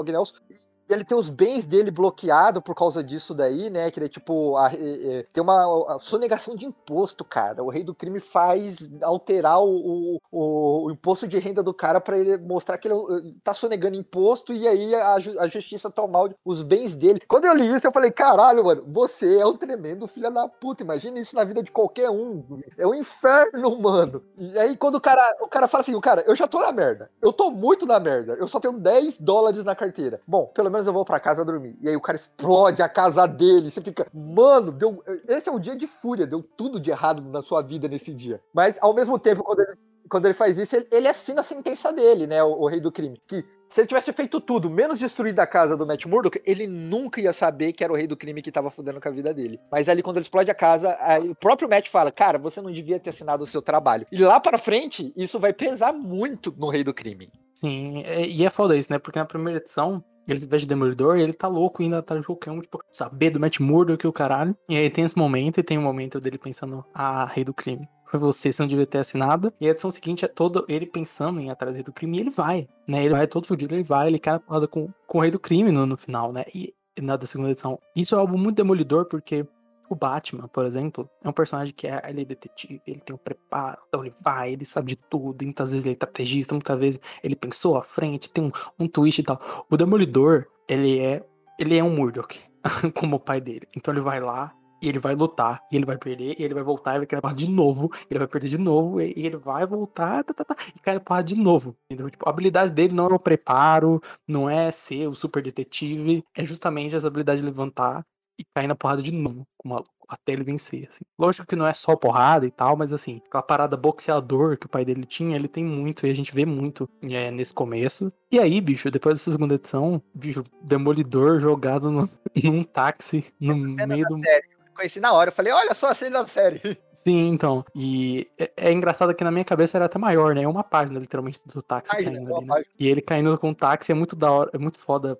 ele 0.93 1.05
tem 1.05 1.17
os 1.17 1.31
bens 1.31 1.67
dele 1.67 1.91
bloqueados 1.91 2.62
por 2.62 2.75
causa 2.75 3.03
disso 3.03 3.35
daí, 3.35 3.71
né? 3.71 3.91
Que 3.91 4.01
ele, 4.01 4.09
tipo, 4.09 4.57
a, 4.57 4.73
é, 4.73 5.19
é, 5.19 5.27
tem 5.33 5.43
uma 5.43 5.95
a 5.95 5.99
sonegação 5.99 6.57
de 6.57 6.67
imposto, 6.67 7.25
cara. 7.25 7.62
O 7.62 7.71
rei 7.71 7.85
do 7.85 7.95
crime 7.95 8.21
faz 8.21 8.89
alterar 9.03 9.62
o, 9.62 10.21
o, 10.31 10.87
o 10.87 10.91
imposto 10.91 11.27
de 11.27 11.39
renda 11.39 11.62
do 11.62 11.73
cara 11.73 12.01
para 12.01 12.19
ele 12.19 12.37
mostrar 12.39 12.79
que 12.79 12.89
ele 12.89 12.95
eh, 12.95 13.33
tá 13.43 13.55
sonegando 13.55 13.97
imposto 13.97 14.53
e 14.53 14.67
aí 14.67 14.95
a, 14.95 15.15
a 15.15 15.47
justiça 15.47 15.91
tomar 15.91 16.29
os 16.45 16.62
bens 16.62 16.95
dele. 16.95 17.21
Quando 17.27 17.45
eu 17.45 17.55
li 17.55 17.75
isso, 17.75 17.87
eu 17.87 17.93
falei, 17.93 18.11
caralho, 18.11 18.65
mano, 18.65 18.85
você 18.87 19.39
é 19.39 19.47
um 19.47 19.57
tremendo 19.57 20.07
filho 20.07 20.31
da 20.31 20.49
puta. 20.49 20.83
Imagina 20.83 21.19
isso 21.19 21.35
na 21.35 21.45
vida 21.45 21.62
de 21.62 21.71
qualquer 21.71 22.11
um. 22.11 22.45
É 22.77 22.87
um 22.87 22.95
inferno, 22.95 23.79
mano. 23.79 24.23
E 24.39 24.59
aí, 24.59 24.77
quando 24.77 24.97
o 24.97 25.01
cara, 25.01 25.37
o 25.41 25.49
cara 25.49 25.69
fala 25.69 25.83
assim, 25.83 25.95
o 25.95 26.01
cara, 26.01 26.23
eu 26.27 26.35
já 26.37 26.47
tô 26.47 26.61
na 26.61 26.73
merda. 26.73 27.11
Eu 27.21 27.33
tô 27.33 27.51
muito 27.51 27.87
na 27.87 28.01
merda. 28.01 28.35
Eu 28.35 28.49
só 28.49 28.59
tenho 28.61 28.79
10 28.79 29.19
dólares 29.19 29.65
na 29.65 29.75
carteira. 29.75 30.21
Bom, 30.27 30.47
pelo 30.47 30.71
menos 30.71 30.80
eu 30.86 30.93
vou 30.93 31.05
para 31.05 31.20
casa 31.20 31.44
dormir. 31.44 31.77
E 31.81 31.89
aí 31.89 31.97
o 31.97 32.01
cara 32.01 32.16
explode 32.16 32.82
a 32.82 32.89
casa 32.89 33.27
dele. 33.27 33.70
Você 33.70 33.81
fica, 33.81 34.07
mano, 34.12 34.73
deu. 34.73 35.02
Esse 35.28 35.48
é 35.48 35.52
um 35.52 35.61
dia 35.61 35.77
de 35.77 35.86
fúria. 35.86 36.27
Deu 36.27 36.43
tudo 36.43 36.81
de 36.81 36.90
errado 36.90 37.23
na 37.23 37.43
sua 37.43 37.62
vida 37.62 37.89
nesse 37.89 38.12
dia. 38.15 38.40
Mas 38.52 38.78
ao 38.81 38.94
mesmo 38.94 39.19
tempo, 39.19 39.43
quando 39.43 39.61
ele 39.61 39.77
quando 40.11 40.27
ele 40.27 40.35
faz 40.35 40.59
isso, 40.59 40.74
ele, 40.74 40.87
ele 40.91 41.09
assina 41.09 41.41
a 41.41 41.45
sentença 41.45 41.93
dele, 41.93 42.27
né? 42.27 42.43
O, 42.43 42.62
o, 42.62 42.66
rei 42.66 42.81
do 42.81 42.91
crime. 42.91 43.23
Que 43.27 43.45
se 43.69 43.81
ele 43.81 43.87
tivesse 43.87 44.12
feito 44.12 44.41
tudo, 44.41 44.69
menos 44.69 44.99
destruído 44.99 45.39
a 45.39 45.47
casa 45.47 45.77
do 45.77 45.87
Matt 45.87 46.05
Murdock, 46.07 46.43
ele 46.45 46.66
nunca 46.66 47.20
ia 47.20 47.32
saber 47.32 47.73
que 47.73 47.85
era 47.85 47.93
o 47.93 47.97
rei 47.97 48.09
do 48.09 48.16
crime 48.16 48.43
que 48.43 48.51
tava 48.51 48.70
fudendo 48.70 49.01
com 49.01 49.09
a 49.09 49.12
vida 49.12 49.32
dele. 49.32 49.61
Mas 49.70 49.89
ali, 49.89 50.03
quando 50.03 50.16
ele 50.16 50.24
explode 50.24 50.51
a 50.51 50.55
casa, 50.55 50.99
o 51.31 51.35
próprio 51.35 51.69
Matt 51.69 51.89
fala: 51.89 52.11
Cara, 52.11 52.39
você 52.39 52.61
não 52.61 52.73
devia 52.73 52.99
ter 52.99 53.11
assinado 53.11 53.45
o 53.45 53.47
seu 53.47 53.62
trabalho. 53.62 54.07
E 54.11 54.19
lá 54.19 54.41
para 54.41 54.59
frente, 54.59 55.12
isso 55.16 55.39
vai 55.39 55.53
pesar 55.53 55.93
muito 55.93 56.53
no 56.59 56.69
rei 56.69 56.82
do 56.82 56.93
crime. 56.93 57.31
Sim, 57.55 58.03
é, 58.05 58.27
e 58.27 58.45
é 58.45 58.51
foda 58.51 58.77
isso, 58.77 58.93
né? 58.93 58.99
Porque 58.99 59.19
na 59.19 59.24
primeira 59.24 59.61
edição, 59.61 60.03
ele 60.27 60.41
se 60.41 60.47
de 60.47 60.66
Demolidor 60.66 61.19
e 61.19 61.23
ele 61.23 61.32
tá 61.32 61.47
louco 61.47 61.82
indo 61.82 61.95
atrás 61.95 62.20
de 62.20 62.27
qualquer 62.27 62.51
um, 62.51 62.61
tipo, 62.61 62.81
saber 62.91 63.31
do 63.31 63.39
Matt 63.39 63.61
Murdock 63.61 64.05
e 64.05 64.09
o 64.09 64.12
caralho. 64.12 64.57
E 64.69 64.77
aí 64.77 64.91
tem 64.91 65.05
esse 65.05 65.16
momento, 65.16 65.61
e 65.61 65.62
tem 65.62 65.78
o 65.78 65.81
um 65.81 65.85
momento 65.85 66.19
dele 66.19 66.39
pensando, 66.39 66.85
ah, 66.93 67.27
rei 67.27 67.45
do 67.45 67.55
crime 67.55 67.87
foi 68.11 68.19
você, 68.19 68.51
você 68.51 68.62
não 68.62 68.69
devia 68.69 68.87
ter 68.87 68.99
assinado. 68.99 69.53
E 69.61 69.66
a 69.66 69.70
edição 69.70 69.91
seguinte 69.91 70.24
é 70.24 70.28
todo 70.28 70.65
ele 70.69 70.87
pensando 70.87 71.39
em 71.41 71.51
atrás 71.51 71.82
do 71.82 71.93
crime 71.93 72.19
e 72.19 72.20
ele 72.20 72.31
vai, 72.31 72.69
né? 72.87 73.05
Ele 73.05 73.15
vai 73.15 73.27
todo 73.27 73.47
fudido, 73.47 73.74
ele 73.74 73.85
vai, 73.85 74.09
ele 74.09 74.19
cai 74.19 74.35
na 74.35 74.41
porrada 74.41 74.66
com, 74.66 74.89
com 75.07 75.19
o 75.19 75.20
rei 75.20 75.31
do 75.31 75.39
crime 75.39 75.70
no, 75.70 75.87
no 75.87 75.97
final, 75.97 76.32
né? 76.32 76.45
E 76.55 76.74
na 77.01 77.16
da 77.16 77.27
segunda 77.27 77.51
edição. 77.51 77.78
Isso 77.95 78.15
é 78.15 78.19
algo 78.19 78.37
muito 78.37 78.57
demolidor, 78.57 79.05
porque 79.07 79.47
o 79.89 79.95
Batman, 79.95 80.49
por 80.49 80.65
exemplo, 80.66 81.09
é 81.23 81.28
um 81.28 81.32
personagem 81.32 81.73
que 81.74 81.87
é, 81.87 82.03
ele 82.09 82.23
é 82.23 82.24
detetive, 82.24 82.81
ele 82.87 83.01
tem 83.01 83.15
o 83.15 83.16
um 83.16 83.19
preparo, 83.19 83.78
então 83.89 84.05
ele 84.05 84.15
vai, 84.20 84.53
ele 84.53 84.65
sabe 84.65 84.89
de 84.89 84.97
tudo, 84.97 85.45
muitas 85.45 85.73
vezes 85.73 85.85
ele 85.85 85.93
é 85.93 85.95
estrategista, 85.95 86.55
muitas 86.55 86.78
vezes 86.78 87.01
ele 87.23 87.35
pensou 87.35 87.77
à 87.77 87.82
frente, 87.82 88.31
tem 88.31 88.45
um, 88.45 88.53
um 88.78 88.89
twist 88.89 89.20
e 89.20 89.24
tal. 89.24 89.41
O 89.69 89.77
Demolidor, 89.77 90.47
ele 90.69 90.99
é 90.99 91.24
ele 91.59 91.77
é 91.77 91.85
um 91.85 91.95
Murdoch, 91.95 92.41
como 92.95 93.16
o 93.16 93.20
pai 93.20 93.41
dele. 93.41 93.66
Então 93.77 93.93
ele 93.93 94.01
vai 94.01 94.19
lá, 94.19 94.55
e 94.81 94.89
ele 94.89 94.98
vai 94.98 95.15
lutar, 95.15 95.62
e 95.70 95.77
ele 95.77 95.85
vai 95.85 95.97
perder, 95.97 96.36
e 96.39 96.43
ele 96.43 96.55
vai 96.55 96.62
voltar, 96.62 96.97
e 96.97 96.98
vai 96.98 97.07
cair 97.07 97.19
na 97.19 97.23
porra 97.23 97.35
de 97.35 97.51
novo, 97.51 97.90
ele 98.11 98.19
vai 98.19 98.28
perder 98.28 98.48
de 98.48 98.59
novo, 98.59 99.01
e 99.01 99.12
ele 99.16 99.36
vai 99.36 99.66
voltar, 99.66 100.24
tá, 100.24 100.32
tá, 100.32 100.44
tá, 100.44 100.57
e 100.74 100.78
cai 100.81 100.94
na 100.94 101.01
porra 101.01 101.23
de 101.23 101.35
novo. 101.35 101.77
Entendeu? 101.90 102.11
Tipo, 102.11 102.28
a 102.28 102.31
habilidade 102.31 102.70
dele 102.73 102.94
não 102.94 103.07
é 103.07 103.15
o 103.15 103.19
preparo, 103.19 104.01
não 104.27 104.48
é 104.48 104.70
ser 104.70 105.09
o 105.09 105.15
super 105.15 105.43
detetive, 105.43 106.24
é 106.35 106.44
justamente 106.44 106.94
essa 106.94 107.07
habilidade 107.07 107.40
de 107.40 107.47
levantar 107.47 108.05
e 108.39 108.44
cair 108.55 108.66
na 108.66 108.74
porrada 108.74 109.02
de 109.02 109.12
novo 109.12 109.47
com 109.59 109.69
o 109.69 109.73
maluco, 109.73 109.90
até 110.09 110.32
ele 110.32 110.43
vencer, 110.43 110.89
assim. 110.89 111.05
Lógico 111.19 111.47
que 111.47 111.55
não 111.55 111.66
é 111.66 111.74
só 111.74 111.94
porrada 111.94 112.47
e 112.47 112.51
tal, 112.51 112.74
mas 112.74 112.90
assim, 112.90 113.20
aquela 113.27 113.43
parada 113.43 113.77
boxeador 113.77 114.57
que 114.57 114.65
o 114.65 114.69
pai 114.69 114.82
dele 114.82 115.05
tinha, 115.05 115.36
ele 115.36 115.47
tem 115.47 115.62
muito, 115.62 116.07
e 116.07 116.11
a 116.11 116.15
gente 116.15 116.35
vê 116.35 116.47
muito 116.47 116.89
é, 117.02 117.31
nesse 117.31 117.52
começo. 117.52 118.11
E 118.32 118.39
aí, 118.39 118.59
bicho, 118.61 118.90
depois 118.90 119.19
dessa 119.19 119.31
segunda 119.31 119.55
edição, 119.55 120.01
bicho, 120.15 120.43
Demolidor 120.62 121.39
jogado 121.39 121.90
no, 121.90 122.09
num 122.43 122.65
táxi 122.65 123.27
no 123.39 123.55
meio 123.86 124.07
do... 124.09 124.19
Série 124.19 124.60
conheci 124.74 125.01
na 125.01 125.12
hora. 125.12 125.30
Eu 125.30 125.34
falei, 125.34 125.52
olha 125.52 125.74
só 125.74 125.88
a 125.88 125.94
cena 125.94 126.20
da 126.20 126.26
série. 126.26 126.60
Sim, 126.92 127.28
então. 127.28 127.64
E 127.74 128.28
é, 128.38 128.51
é, 128.56 128.72
engraçado 128.72 129.14
que 129.14 129.24
na 129.24 129.30
minha 129.30 129.44
cabeça 129.44 129.78
era 129.78 129.86
até 129.86 129.98
maior, 129.98 130.34
né? 130.34 130.42
É 130.42 130.48
uma 130.48 130.64
página, 130.64 130.98
literalmente, 130.98 131.40
do 131.47 131.62
táxi 131.62 131.94
Ai, 131.94 132.05
caindo 132.05 132.36
ali, 132.36 132.47
né? 132.47 132.62
E 132.78 132.88
ele 132.88 133.01
caindo 133.01 133.36
com 133.38 133.51
o 133.51 133.55
táxi 133.55 133.92
é 133.92 133.94
muito 133.94 134.16
da 134.16 134.30
hora, 134.30 134.51
é 134.52 134.59
muito 134.59 134.78
foda 134.78 135.18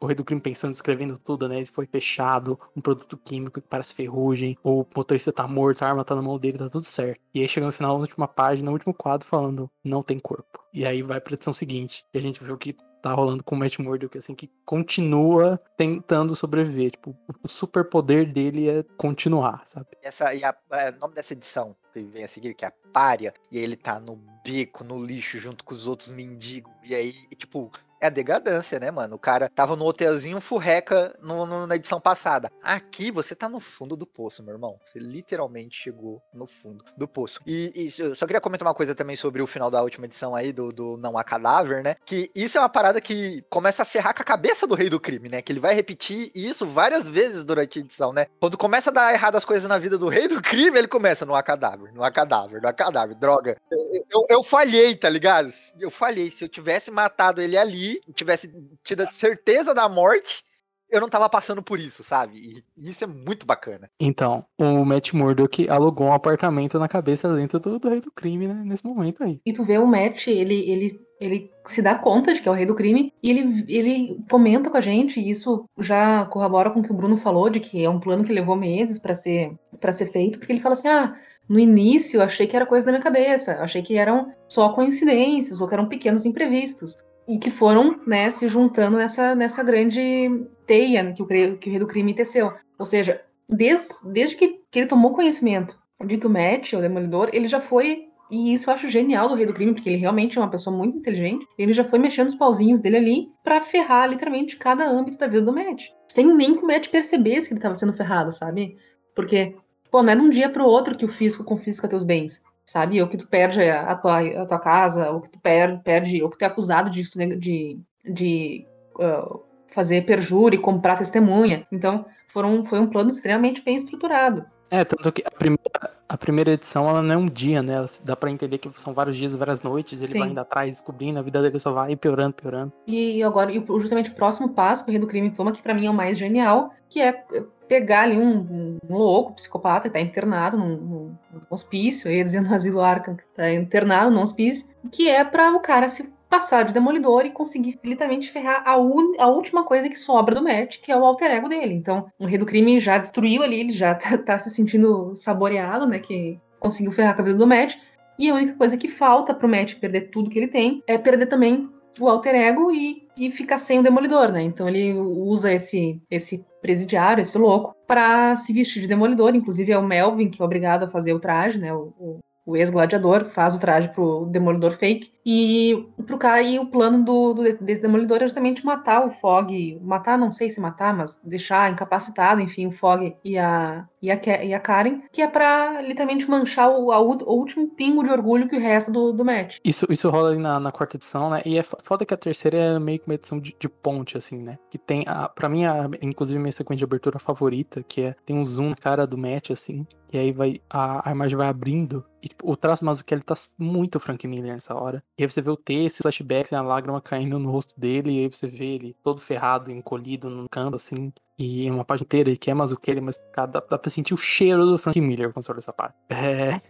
o 0.00 0.06
rei 0.06 0.14
do 0.14 0.24
crime 0.24 0.40
pensando, 0.40 0.72
escrevendo 0.72 1.18
tudo, 1.18 1.48
né? 1.48 1.56
Ele 1.56 1.66
foi 1.66 1.86
fechado, 1.86 2.58
um 2.76 2.80
produto 2.80 3.16
químico 3.16 3.60
que 3.60 3.68
parece 3.68 3.94
ferrugem, 3.94 4.56
o 4.62 4.84
motorista 4.94 5.32
tá 5.32 5.46
morto, 5.46 5.82
a 5.82 5.88
arma 5.88 6.04
tá 6.04 6.14
na 6.14 6.22
mão 6.22 6.38
dele, 6.38 6.58
tá 6.58 6.68
tudo 6.68 6.84
certo. 6.84 7.20
E 7.32 7.40
aí 7.40 7.48
chega 7.48 7.66
no 7.66 7.72
final, 7.72 7.94
na 7.94 8.00
última 8.00 8.28
página, 8.28 8.66
no 8.66 8.72
último 8.72 8.92
quadro, 8.94 9.26
falando, 9.26 9.70
não 9.82 10.02
tem 10.02 10.18
corpo. 10.18 10.62
E 10.72 10.84
aí 10.84 11.02
vai 11.02 11.20
pra 11.20 11.34
edição 11.34 11.54
seguinte. 11.54 12.04
E 12.12 12.18
a 12.18 12.22
gente 12.22 12.42
vê 12.42 12.52
o 12.52 12.58
que 12.58 12.76
tá 13.04 13.12
rolando 13.12 13.44
com 13.44 13.54
o 13.54 13.58
Matt 13.58 13.78
Murdock, 13.78 14.16
assim, 14.16 14.34
que 14.34 14.50
continua 14.64 15.60
tentando 15.76 16.34
sobreviver. 16.34 16.92
Tipo, 16.92 17.14
o 17.42 17.48
superpoder 17.48 18.32
dele 18.32 18.70
é 18.70 18.82
continuar, 18.96 19.62
sabe? 19.66 19.88
Essa, 20.02 20.34
e 20.34 20.42
a, 20.42 20.56
é, 20.72 20.90
o 20.90 20.98
nome 20.98 21.14
dessa 21.14 21.34
edição 21.34 21.76
que 21.92 22.00
vem 22.00 22.24
a 22.24 22.28
seguir, 22.28 22.54
que 22.54 22.64
é 22.64 22.68
a 22.68 22.72
Pária, 22.94 23.34
e 23.50 23.58
ele 23.58 23.76
tá 23.76 24.00
no 24.00 24.16
beco, 24.42 24.84
no 24.84 25.04
lixo, 25.04 25.38
junto 25.38 25.64
com 25.64 25.74
os 25.74 25.86
outros 25.86 26.08
mendigos, 26.08 26.72
e 26.82 26.94
aí, 26.94 27.12
tipo, 27.36 27.70
é 28.04 28.06
a 28.06 28.10
degradância, 28.10 28.78
né, 28.78 28.90
mano? 28.90 29.16
O 29.16 29.18
cara 29.18 29.48
tava 29.48 29.74
no 29.74 29.86
hotelzinho 29.86 30.38
furreca 30.38 31.16
no, 31.22 31.46
no, 31.46 31.66
na 31.66 31.76
edição 31.76 31.98
passada. 31.98 32.50
Aqui 32.62 33.10
você 33.10 33.34
tá 33.34 33.48
no 33.48 33.58
fundo 33.58 33.96
do 33.96 34.06
poço, 34.06 34.42
meu 34.42 34.54
irmão. 34.54 34.78
Você 34.84 34.98
literalmente 34.98 35.74
chegou 35.74 36.22
no 36.32 36.46
fundo 36.46 36.84
do 36.98 37.08
poço. 37.08 37.40
E, 37.46 37.72
e 37.74 38.02
eu 38.02 38.14
só 38.14 38.26
queria 38.26 38.42
comentar 38.42 38.68
uma 38.68 38.74
coisa 38.74 38.94
também 38.94 39.16
sobre 39.16 39.40
o 39.40 39.46
final 39.46 39.70
da 39.70 39.82
última 39.82 40.04
edição 40.04 40.34
aí, 40.34 40.52
do, 40.52 40.70
do 40.70 40.98
Não 40.98 41.16
Há 41.16 41.24
Cadáver, 41.24 41.82
né? 41.82 41.96
Que 42.04 42.30
isso 42.34 42.58
é 42.58 42.60
uma 42.60 42.68
parada 42.68 43.00
que 43.00 43.42
começa 43.48 43.82
a 43.82 43.86
ferrar 43.86 44.14
com 44.14 44.20
a 44.20 44.26
cabeça 44.26 44.66
do 44.66 44.74
rei 44.74 44.90
do 44.90 45.00
crime, 45.00 45.30
né? 45.30 45.40
Que 45.40 45.50
ele 45.52 45.60
vai 45.60 45.74
repetir 45.74 46.30
isso 46.34 46.66
várias 46.66 47.08
vezes 47.08 47.42
durante 47.42 47.78
a 47.78 47.82
edição, 47.82 48.12
né? 48.12 48.26
Quando 48.38 48.58
começa 48.58 48.90
a 48.90 48.92
dar 48.92 49.14
errado 49.14 49.36
as 49.36 49.46
coisas 49.46 49.66
na 49.66 49.78
vida 49.78 49.96
do 49.96 50.08
rei 50.08 50.28
do 50.28 50.42
crime, 50.42 50.78
ele 50.78 50.88
começa, 50.88 51.24
não 51.24 51.34
há 51.34 51.42
cadáver, 51.42 51.90
não 51.94 52.04
há 52.04 52.10
cadáver, 52.10 52.60
não 52.60 52.68
há 52.68 52.72
cadáver, 52.72 53.14
droga. 53.14 53.56
Eu, 53.70 54.04
eu, 54.12 54.26
eu 54.28 54.42
falhei, 54.42 54.94
tá 54.94 55.08
ligado? 55.08 55.48
Eu 55.80 55.90
falhei. 55.90 56.30
Se 56.30 56.44
eu 56.44 56.48
tivesse 56.50 56.90
matado 56.90 57.40
ele 57.40 57.56
ali, 57.56 57.93
tivesse 58.14 58.50
tido 58.82 59.10
certeza 59.10 59.74
da 59.74 59.88
morte, 59.88 60.44
eu 60.90 61.00
não 61.00 61.08
tava 61.08 61.28
passando 61.28 61.62
por 61.62 61.80
isso, 61.80 62.04
sabe? 62.04 62.62
E 62.76 62.88
isso 62.90 63.02
é 63.04 63.06
muito 63.06 63.44
bacana. 63.44 63.90
Então, 63.98 64.44
o 64.58 64.84
Matt 64.84 65.12
Murdock 65.12 65.68
alugou 65.68 66.06
um 66.06 66.12
apartamento 66.12 66.78
na 66.78 66.88
cabeça 66.88 67.34
dentro 67.34 67.58
do, 67.58 67.78
do 67.78 67.88
rei 67.88 68.00
do 68.00 68.12
crime, 68.12 68.46
né? 68.46 68.62
Nesse 68.64 68.84
momento 68.84 69.24
aí. 69.24 69.40
E 69.44 69.52
tu 69.52 69.64
vê 69.64 69.78
o 69.78 69.86
Matt, 69.86 70.28
ele, 70.28 70.70
ele, 70.70 71.00
ele 71.20 71.50
se 71.64 71.82
dá 71.82 71.94
conta 71.94 72.32
de 72.32 72.40
que 72.40 72.48
é 72.48 72.50
o 72.52 72.54
rei 72.54 72.66
do 72.66 72.74
crime 72.76 73.12
e 73.22 73.30
ele, 73.30 73.64
ele 73.68 74.24
comenta 74.30 74.70
com 74.70 74.76
a 74.76 74.80
gente, 74.80 75.18
e 75.18 75.30
isso 75.30 75.64
já 75.78 76.26
corrobora 76.26 76.70
com 76.70 76.80
o 76.80 76.82
que 76.82 76.92
o 76.92 76.96
Bruno 76.96 77.16
falou, 77.16 77.50
de 77.50 77.60
que 77.60 77.82
é 77.82 77.90
um 77.90 78.00
plano 78.00 78.24
que 78.24 78.32
levou 78.32 78.54
meses 78.54 78.98
para 78.98 79.14
ser, 79.14 79.52
pra 79.80 79.92
ser 79.92 80.06
feito, 80.06 80.38
porque 80.38 80.52
ele 80.52 80.60
fala 80.60 80.74
assim: 80.74 80.88
ah. 80.88 81.14
No 81.46 81.58
início, 81.58 82.16
eu 82.16 82.22
achei 82.22 82.46
que 82.46 82.56
era 82.56 82.64
coisa 82.64 82.86
da 82.86 82.92
minha 82.92 83.04
cabeça, 83.04 83.60
achei 83.60 83.82
que 83.82 83.98
eram 83.98 84.32
só 84.48 84.70
coincidências 84.70 85.60
ou 85.60 85.68
que 85.68 85.74
eram 85.74 85.86
pequenos 85.86 86.24
imprevistos 86.24 86.96
e 87.26 87.38
que 87.38 87.50
foram 87.50 88.00
né, 88.06 88.28
se 88.30 88.48
juntando 88.48 88.96
nessa, 88.96 89.34
nessa 89.34 89.62
grande 89.62 90.46
teia 90.66 91.12
que 91.12 91.22
o, 91.22 91.26
que 91.26 91.68
o 91.68 91.70
Rei 91.70 91.78
do 91.78 91.86
Crime 91.86 92.14
teceu. 92.14 92.52
Ou 92.78 92.86
seja, 92.86 93.20
desde, 93.48 94.12
desde 94.12 94.36
que, 94.36 94.60
que 94.70 94.78
ele 94.80 94.86
tomou 94.86 95.12
conhecimento 95.12 95.78
de 96.04 96.18
que 96.18 96.26
o 96.26 96.30
Matt, 96.30 96.72
o 96.74 96.80
Demolidor, 96.80 97.30
ele 97.32 97.48
já 97.48 97.60
foi 97.60 98.08
e 98.30 98.54
isso 98.54 98.68
eu 98.68 98.74
acho 98.74 98.88
genial 98.88 99.28
do 99.28 99.34
Rei 99.34 99.46
do 99.46 99.52
Crime, 99.52 99.74
porque 99.74 99.88
ele 99.88 99.98
realmente 99.98 100.38
é 100.38 100.40
uma 100.40 100.50
pessoa 100.50 100.74
muito 100.74 100.96
inteligente. 100.96 101.46
Ele 101.58 101.72
já 101.72 101.84
foi 101.84 101.98
mexendo 101.98 102.28
os 102.28 102.34
pauzinhos 102.34 102.80
dele 102.80 102.96
ali 102.96 103.28
para 103.44 103.60
ferrar 103.60 104.08
literalmente 104.08 104.56
cada 104.56 104.88
âmbito 104.88 105.18
da 105.18 105.26
vida 105.26 105.42
do 105.42 105.52
Matt. 105.52 105.90
Sem 106.08 106.34
nem 106.34 106.54
que 106.54 106.64
o 106.64 106.66
Matt 106.66 106.88
percebesse 106.88 107.48
que 107.48 107.54
ele 107.54 107.60
tava 107.60 107.74
sendo 107.74 107.92
ferrado, 107.92 108.32
sabe? 108.32 108.76
Porque, 109.14 109.54
pô, 109.90 110.02
não 110.02 110.12
é 110.12 110.16
de 110.16 110.22
um 110.22 110.30
dia 110.30 110.48
pro 110.48 110.66
outro 110.66 110.96
que 110.96 111.04
o 111.04 111.08
fisco 111.08 111.44
confisca 111.44 111.86
teus 111.86 112.02
bens 112.02 112.42
sabe? 112.64 113.00
Ou 113.00 113.08
que 113.08 113.16
tu 113.16 113.26
perde 113.26 113.62
a 113.62 113.94
tua, 113.94 114.20
a 114.42 114.46
tua 114.46 114.58
casa, 114.58 115.10
ou 115.10 115.20
que 115.20 115.30
tu 115.30 115.38
perde, 115.38 115.82
perde 115.82 116.22
ou 116.22 116.30
que 116.30 116.38
tu 116.38 116.42
é 116.42 116.46
acusado 116.46 116.90
de, 116.90 117.02
de, 117.38 117.78
de 118.04 118.66
uh, 118.96 119.40
fazer 119.72 120.02
perjúria, 120.02 120.60
comprar 120.60 120.96
testemunha. 120.96 121.66
Então, 121.70 122.06
foram, 122.28 122.64
foi 122.64 122.80
um 122.80 122.86
plano 122.86 123.10
extremamente 123.10 123.62
bem 123.62 123.76
estruturado. 123.76 124.44
É, 124.70 124.84
tanto 124.84 125.12
que 125.12 125.22
a 125.24 125.30
primeira, 125.30 125.90
a 126.08 126.16
primeira 126.16 126.52
edição, 126.52 126.88
ela 126.88 127.02
não 127.02 127.14
é 127.14 127.16
um 127.16 127.26
dia, 127.26 127.62
né? 127.62 127.84
Dá 128.02 128.16
pra 128.16 128.30
entender 128.30 128.58
que 128.58 128.68
são 128.80 128.92
vários 128.92 129.16
dias, 129.16 129.34
várias 129.34 129.62
noites, 129.62 130.00
ele 130.00 130.10
Sim. 130.10 130.18
vai 130.18 130.28
indo 130.30 130.40
atrás, 130.40 130.70
descobrindo, 130.70 131.18
a 131.18 131.22
vida 131.22 131.40
dele 131.40 131.58
só 131.58 131.72
vai 131.72 131.94
piorando, 131.94 132.34
piorando. 132.34 132.72
E 132.86 133.22
agora, 133.22 133.52
justamente 133.52 134.10
o 134.10 134.14
próximo 134.14 134.48
passo 134.48 134.84
o 134.84 134.90
Rei 134.90 134.98
do 134.98 135.06
Crime 135.06 135.30
toma, 135.30 135.52
que 135.52 135.62
para 135.62 135.74
mim 135.74 135.86
é 135.86 135.90
o 135.90 135.94
mais 135.94 136.18
genial, 136.18 136.72
que 136.88 137.00
é 137.00 137.24
pegar 137.68 138.02
ali 138.02 138.18
um, 138.18 138.78
um 138.88 138.96
louco, 138.96 139.32
psicopata, 139.32 139.88
que 139.88 139.94
tá 139.94 140.00
internado 140.00 140.56
num, 140.56 140.76
num, 140.76 141.16
hospício, 141.50 142.10
ia 142.10 142.24
dizer 142.24 142.40
no 142.40 142.54
asilo 142.54 142.80
Arkham, 142.80 143.16
tá 143.34 143.52
internado 143.52 144.10
num 144.10 144.22
hospício, 144.22 144.68
que 144.90 145.08
é 145.08 145.24
para 145.24 145.52
o 145.52 145.60
cara 145.60 145.88
se 145.88 146.12
passar 146.28 146.64
de 146.64 146.74
demolidor 146.74 147.24
e 147.24 147.30
conseguir 147.30 147.78
literalmente 147.84 148.30
ferrar 148.30 148.62
a, 148.66 148.76
un... 148.76 149.14
a, 149.18 149.28
última 149.28 149.62
coisa 149.62 149.88
que 149.88 149.96
sobra 149.96 150.34
do 150.34 150.42
Matt, 150.42 150.80
que 150.80 150.90
é 150.90 150.96
o 150.96 151.04
alter 151.04 151.30
ego 151.30 151.48
dele. 151.48 151.74
Então, 151.74 152.06
o 152.18 152.26
rei 152.26 152.36
do 152.36 152.46
crime 152.46 152.80
já 152.80 152.98
destruiu 152.98 153.42
ali, 153.42 153.60
ele 153.60 153.72
já 153.72 153.94
tá, 153.94 154.18
tá 154.18 154.38
se 154.38 154.50
sentindo 154.50 155.14
saboreado, 155.14 155.86
né, 155.86 155.98
que 155.98 156.40
conseguiu 156.58 156.92
ferrar 156.92 157.12
a 157.12 157.16
cabeça 157.16 157.36
do 157.36 157.46
Matt, 157.46 157.76
e 158.18 158.30
a 158.30 158.34
única 158.34 158.54
coisa 158.54 158.76
que 158.76 158.88
falta 158.88 159.34
pro 159.34 159.48
Matt 159.48 159.74
perder 159.76 160.10
tudo 160.10 160.30
que 160.30 160.38
ele 160.38 160.48
tem 160.48 160.82
é 160.86 160.96
perder 160.96 161.26
também 161.26 161.68
o 162.00 162.08
alter 162.08 162.34
ego 162.34 162.70
e, 162.70 163.08
e 163.16 163.30
fica 163.30 163.56
sem 163.58 163.78
o 163.78 163.82
Demolidor, 163.82 164.32
né? 164.32 164.42
Então 164.42 164.68
ele 164.68 164.92
usa 164.94 165.52
esse, 165.52 166.00
esse 166.10 166.44
presidiário, 166.60 167.22
esse 167.22 167.38
louco, 167.38 167.74
para 167.86 168.36
se 168.36 168.52
vestir 168.52 168.82
de 168.82 168.88
Demolidor. 168.88 169.34
Inclusive 169.34 169.72
é 169.72 169.78
o 169.78 169.86
Melvin 169.86 170.28
que 170.28 170.42
é 170.42 170.44
obrigado 170.44 170.84
a 170.84 170.88
fazer 170.88 171.12
o 171.12 171.20
traje, 171.20 171.58
né? 171.58 171.72
O, 171.72 171.92
o, 171.98 172.18
o 172.46 172.56
ex-gladiador, 172.56 173.28
faz 173.30 173.54
o 173.54 173.60
traje 173.60 173.88
pro 173.88 174.26
Demolidor 174.26 174.72
fake. 174.72 175.12
E 175.24 175.88
pro 176.06 176.18
cara, 176.18 176.42
e 176.42 176.58
o 176.58 176.66
plano 176.66 177.02
do, 177.02 177.32
do, 177.32 177.42
desse 177.42 177.80
Demolidor 177.80 178.18
é 178.18 178.26
justamente 178.26 178.64
matar 178.64 179.06
o 179.06 179.10
Fog. 179.10 179.80
Matar, 179.82 180.18
não 180.18 180.30
sei 180.30 180.50
se 180.50 180.60
matar, 180.60 180.94
mas 180.94 181.22
deixar 181.24 181.70
incapacitado, 181.70 182.40
enfim, 182.40 182.66
o 182.66 182.70
Fog 182.70 183.16
e 183.24 183.38
a, 183.38 183.88
e 184.02 184.10
a, 184.10 184.20
e 184.44 184.52
a 184.52 184.60
Karen, 184.60 185.00
que 185.10 185.22
é 185.22 185.26
pra 185.26 185.80
literalmente 185.80 186.28
manchar 186.28 186.70
o, 186.70 186.92
a, 186.92 187.00
o 187.00 187.34
último 187.34 187.68
pingo 187.68 188.02
de 188.02 188.10
orgulho 188.10 188.48
que 188.48 188.56
o 188.56 188.60
resta 188.60 188.92
do, 188.92 189.12
do 189.12 189.24
match. 189.24 189.58
Isso, 189.64 189.86
isso 189.88 190.10
rola 190.10 190.30
ali 190.30 190.38
na, 190.38 190.60
na 190.60 190.70
quarta 190.70 190.96
edição, 190.96 191.30
né? 191.30 191.40
E 191.46 191.56
é 191.56 191.62
foda 191.62 192.04
que 192.04 192.12
a 192.12 192.18
terceira 192.18 192.58
é 192.58 192.78
meio 192.78 192.98
que 192.98 193.06
uma 193.06 193.14
edição 193.14 193.40
de, 193.40 193.56
de 193.58 193.68
ponte, 193.68 194.18
assim, 194.18 194.38
né? 194.38 194.58
Que 194.70 194.76
tem, 194.76 195.04
a, 195.06 195.28
pra 195.28 195.48
mim, 195.48 195.64
a, 195.64 195.88
inclusive, 196.02 196.38
minha 196.38 196.52
sequência 196.52 196.78
de 196.78 196.84
abertura 196.84 197.18
favorita, 197.18 197.82
que 197.86 198.02
é 198.02 198.16
tem 198.26 198.36
um 198.36 198.44
zoom 198.44 198.70
na 198.70 198.76
cara 198.76 199.06
do 199.06 199.16
match, 199.16 199.50
assim, 199.50 199.86
e 200.14 200.18
aí 200.18 200.30
vai 200.30 200.60
a, 200.70 201.08
a 201.08 201.12
imagem 201.12 201.36
vai 201.36 201.48
abrindo. 201.48 202.04
E 202.22 202.28
tipo, 202.28 202.50
o 202.50 202.56
traço 202.56 202.84
Mazzucchelli 202.84 203.22
tá 203.22 203.34
muito 203.58 203.98
Frank 203.98 204.26
Miller 204.28 204.52
nessa 204.52 204.74
hora. 204.74 205.02
E 205.16 205.22
aí 205.22 205.30
você 205.30 205.40
vê 205.40 205.50
o 205.50 205.56
texto, 205.56 206.02
flashbacks, 206.02 206.52
a 206.52 206.60
lágrima 206.60 207.00
caindo 207.00 207.38
no 207.38 207.50
rosto 207.50 207.78
dele, 207.78 208.10
e 208.10 208.18
aí 208.20 208.28
você 208.28 208.48
vê 208.48 208.74
ele 208.74 208.96
todo 209.02 209.20
ferrado, 209.20 209.70
encolhido 209.70 210.28
num 210.28 210.46
canto, 210.48 210.74
assim. 210.74 211.12
E 211.38 211.68
uma 211.70 211.84
página 211.84 212.04
inteira 212.04 212.36
que 212.36 212.50
é 212.50 212.54
Mazzucchelli, 212.54 213.00
mas 213.00 213.18
cara, 213.32 213.46
dá, 213.46 213.60
dá 213.60 213.78
pra 213.78 213.90
sentir 213.90 214.14
o 214.14 214.16
cheiro 214.16 214.64
do 214.66 214.78
Frank 214.78 215.00
Miller 215.00 215.32
quando 215.32 215.44
você 215.44 215.52
olha 215.52 215.58
essa 215.58 215.72
parte. 215.72 215.96
É... 216.10 216.60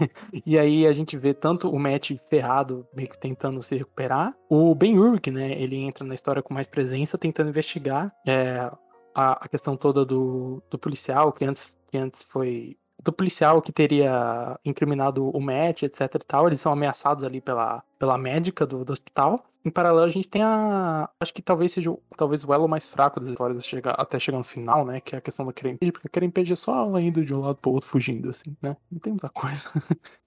e 0.45 0.59
aí 0.59 0.87
a 0.87 0.93
gente 0.93 1.17
vê 1.17 1.35
tanto 1.35 1.71
o 1.71 1.79
Matt 1.79 2.13
ferrado, 2.29 2.87
meio 2.95 3.09
que 3.09 3.19
tentando 3.19 3.63
se 3.63 3.77
recuperar. 3.77 4.35
O 4.49 4.75
Ben 4.75 4.99
Urich, 4.99 5.31
né, 5.31 5.53
ele 5.53 5.77
entra 5.77 6.05
na 6.05 6.15
história 6.15 6.43
com 6.43 6.53
mais 6.55 6.67
presença, 6.67 7.19
tentando 7.19 7.51
investigar 7.51 8.11
é, 8.27 8.71
a, 9.15 9.45
a, 9.45 9.49
questão 9.49 9.77
toda 9.77 10.05
do, 10.05 10.63
do 10.71 10.79
policial, 10.79 11.33
que 11.33 11.45
antes, 11.45 11.77
que 11.91 11.97
antes 11.97 12.23
foi 12.23 12.77
do 13.05 13.13
policial 13.13 13.61
que 13.61 13.71
teria 13.71 14.59
incriminado 14.65 15.29
o 15.29 15.41
Matt, 15.41 15.83
etc 15.83 16.01
e 16.15 16.19
tal. 16.21 16.47
Eles 16.47 16.61
são 16.61 16.73
ameaçados 16.73 17.23
ali 17.23 17.41
pela, 17.41 17.83
pela 17.99 18.17
médica 18.17 18.67
do, 18.67 18.85
do 18.85 18.93
hospital. 18.93 19.45
Em 19.63 19.71
paralelo, 19.71 20.07
a 20.07 20.09
gente 20.09 20.29
tem 20.29 20.43
a. 20.43 21.09
Acho 21.21 21.33
que 21.33 21.43
talvez 21.43 21.73
seja 21.73 21.95
talvez 22.17 22.45
o 22.45 22.53
elo 22.53 22.69
mais 22.69 22.89
fraco 22.89 23.21
das 23.21 23.29
histórias 23.29 23.65
chega, 23.65 23.91
até 23.91 24.19
chegar 24.19 24.39
no 24.39 24.45
final, 24.45 24.85
né? 24.85 25.01
Que 25.01 25.15
é 25.15 25.19
a 25.19 25.21
questão 25.21 25.47
da 25.47 25.53
Kerempage, 25.53 25.93
porque 25.93 26.07
a 26.07 26.11
Kerempage 26.11 26.53
é 26.53 26.57
só 26.57 26.87
ela 26.87 27.01
indo 27.01 27.25
de 27.25 27.35
um 27.35 27.41
lado 27.41 27.57
pro 27.57 27.73
outro 27.73 27.89
fugindo, 27.89 28.31
assim, 28.31 28.57
né? 28.61 28.77
Não 28.91 28.99
tem 28.99 29.13
muita 29.13 29.29
coisa. 29.29 29.71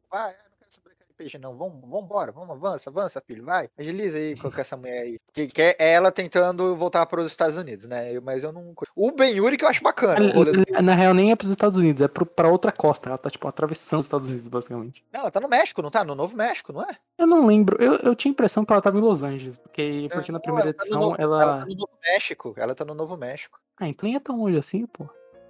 Vai, 0.10 0.36
RPG, 1.18 1.40
não. 1.40 1.56
Vamos, 1.58 1.82
vamos 1.82 2.04
embora, 2.04 2.32
vamos, 2.32 2.52
avança, 2.52 2.90
avança, 2.90 3.22
filho, 3.26 3.44
vai. 3.44 3.70
Agiliza 3.78 4.18
aí 4.18 4.36
com 4.36 4.48
essa 4.48 4.78
mulher 4.78 5.02
aí. 5.02 5.20
Que, 5.34 5.48
que 5.48 5.62
é 5.62 5.76
ela 5.80 6.12
tentando 6.12 6.76
voltar 6.76 7.06
para 7.06 7.22
os 7.22 7.28
Estados 7.28 7.58
Unidos, 7.58 7.86
né? 7.88 8.16
Eu, 8.16 8.22
mas 8.22 8.44
eu 8.44 8.52
não. 8.52 8.74
O 8.96 9.12
Ben 9.12 9.36
Yuri 9.36 9.58
que 9.58 9.66
eu 9.66 9.70
acho 9.70 9.84
bacana. 9.84 10.34
Na, 10.72 10.82
na 10.82 10.96
real, 10.96 11.14
nem 11.14 11.32
é 11.32 11.36
para 11.36 11.46
os 11.46 11.52
Estados 11.52 11.78
Unidos, 11.78 12.02
é 12.02 12.08
para 12.08 12.50
outra 12.50 12.72
costa. 12.72 13.10
Ela 13.10 13.18
tá, 13.18 13.30
tipo, 13.30 13.48
atravessando 13.48 14.00
os 14.00 14.06
Estados 14.06 14.28
Unidos, 14.28 14.48
basicamente. 14.48 15.04
Não, 15.12 15.22
ela 15.22 15.32
tá 15.32 15.40
no 15.40 15.48
México, 15.48 15.82
não 15.82 15.90
tá? 15.90 16.04
No 16.04 16.16
Novo 16.16 16.36
México, 16.36 16.72
não 16.72 16.84
é? 16.84 16.98
Eu 17.18 17.28
não 17.28 17.46
lembro. 17.46 17.82
Eu, 17.82 17.96
eu 17.98 18.16
tinha 18.16 18.32
a 18.32 18.34
impressão 18.34 18.64
que 18.64 18.72
ela 18.72 18.82
tava 18.82 18.98
em 18.98 19.02
Los 19.02 19.24
Angeles, 19.24 19.58
porque, 19.58 20.08
porque 20.12 20.32
na 20.32 20.40
primeira 20.40 20.70
ela 20.70 20.74
tá 20.74 20.84
edição 20.84 21.02
novo, 21.02 21.16
ela. 21.20 21.42
Ela 21.42 21.60
tá 21.60 21.66
no 21.66 21.76
Novo 21.76 21.92
México. 22.02 22.54
Ela 22.58 22.76
tá 22.76 22.86
no 22.86 22.94
Novo 22.94 23.18
México. 23.18 23.60
Ah, 23.80 23.88
então 23.88 24.08
nem 24.08 24.16
é 24.16 24.20
tão 24.20 24.40
longe 24.40 24.58
assim, 24.58 24.86
pô. 24.86 25.08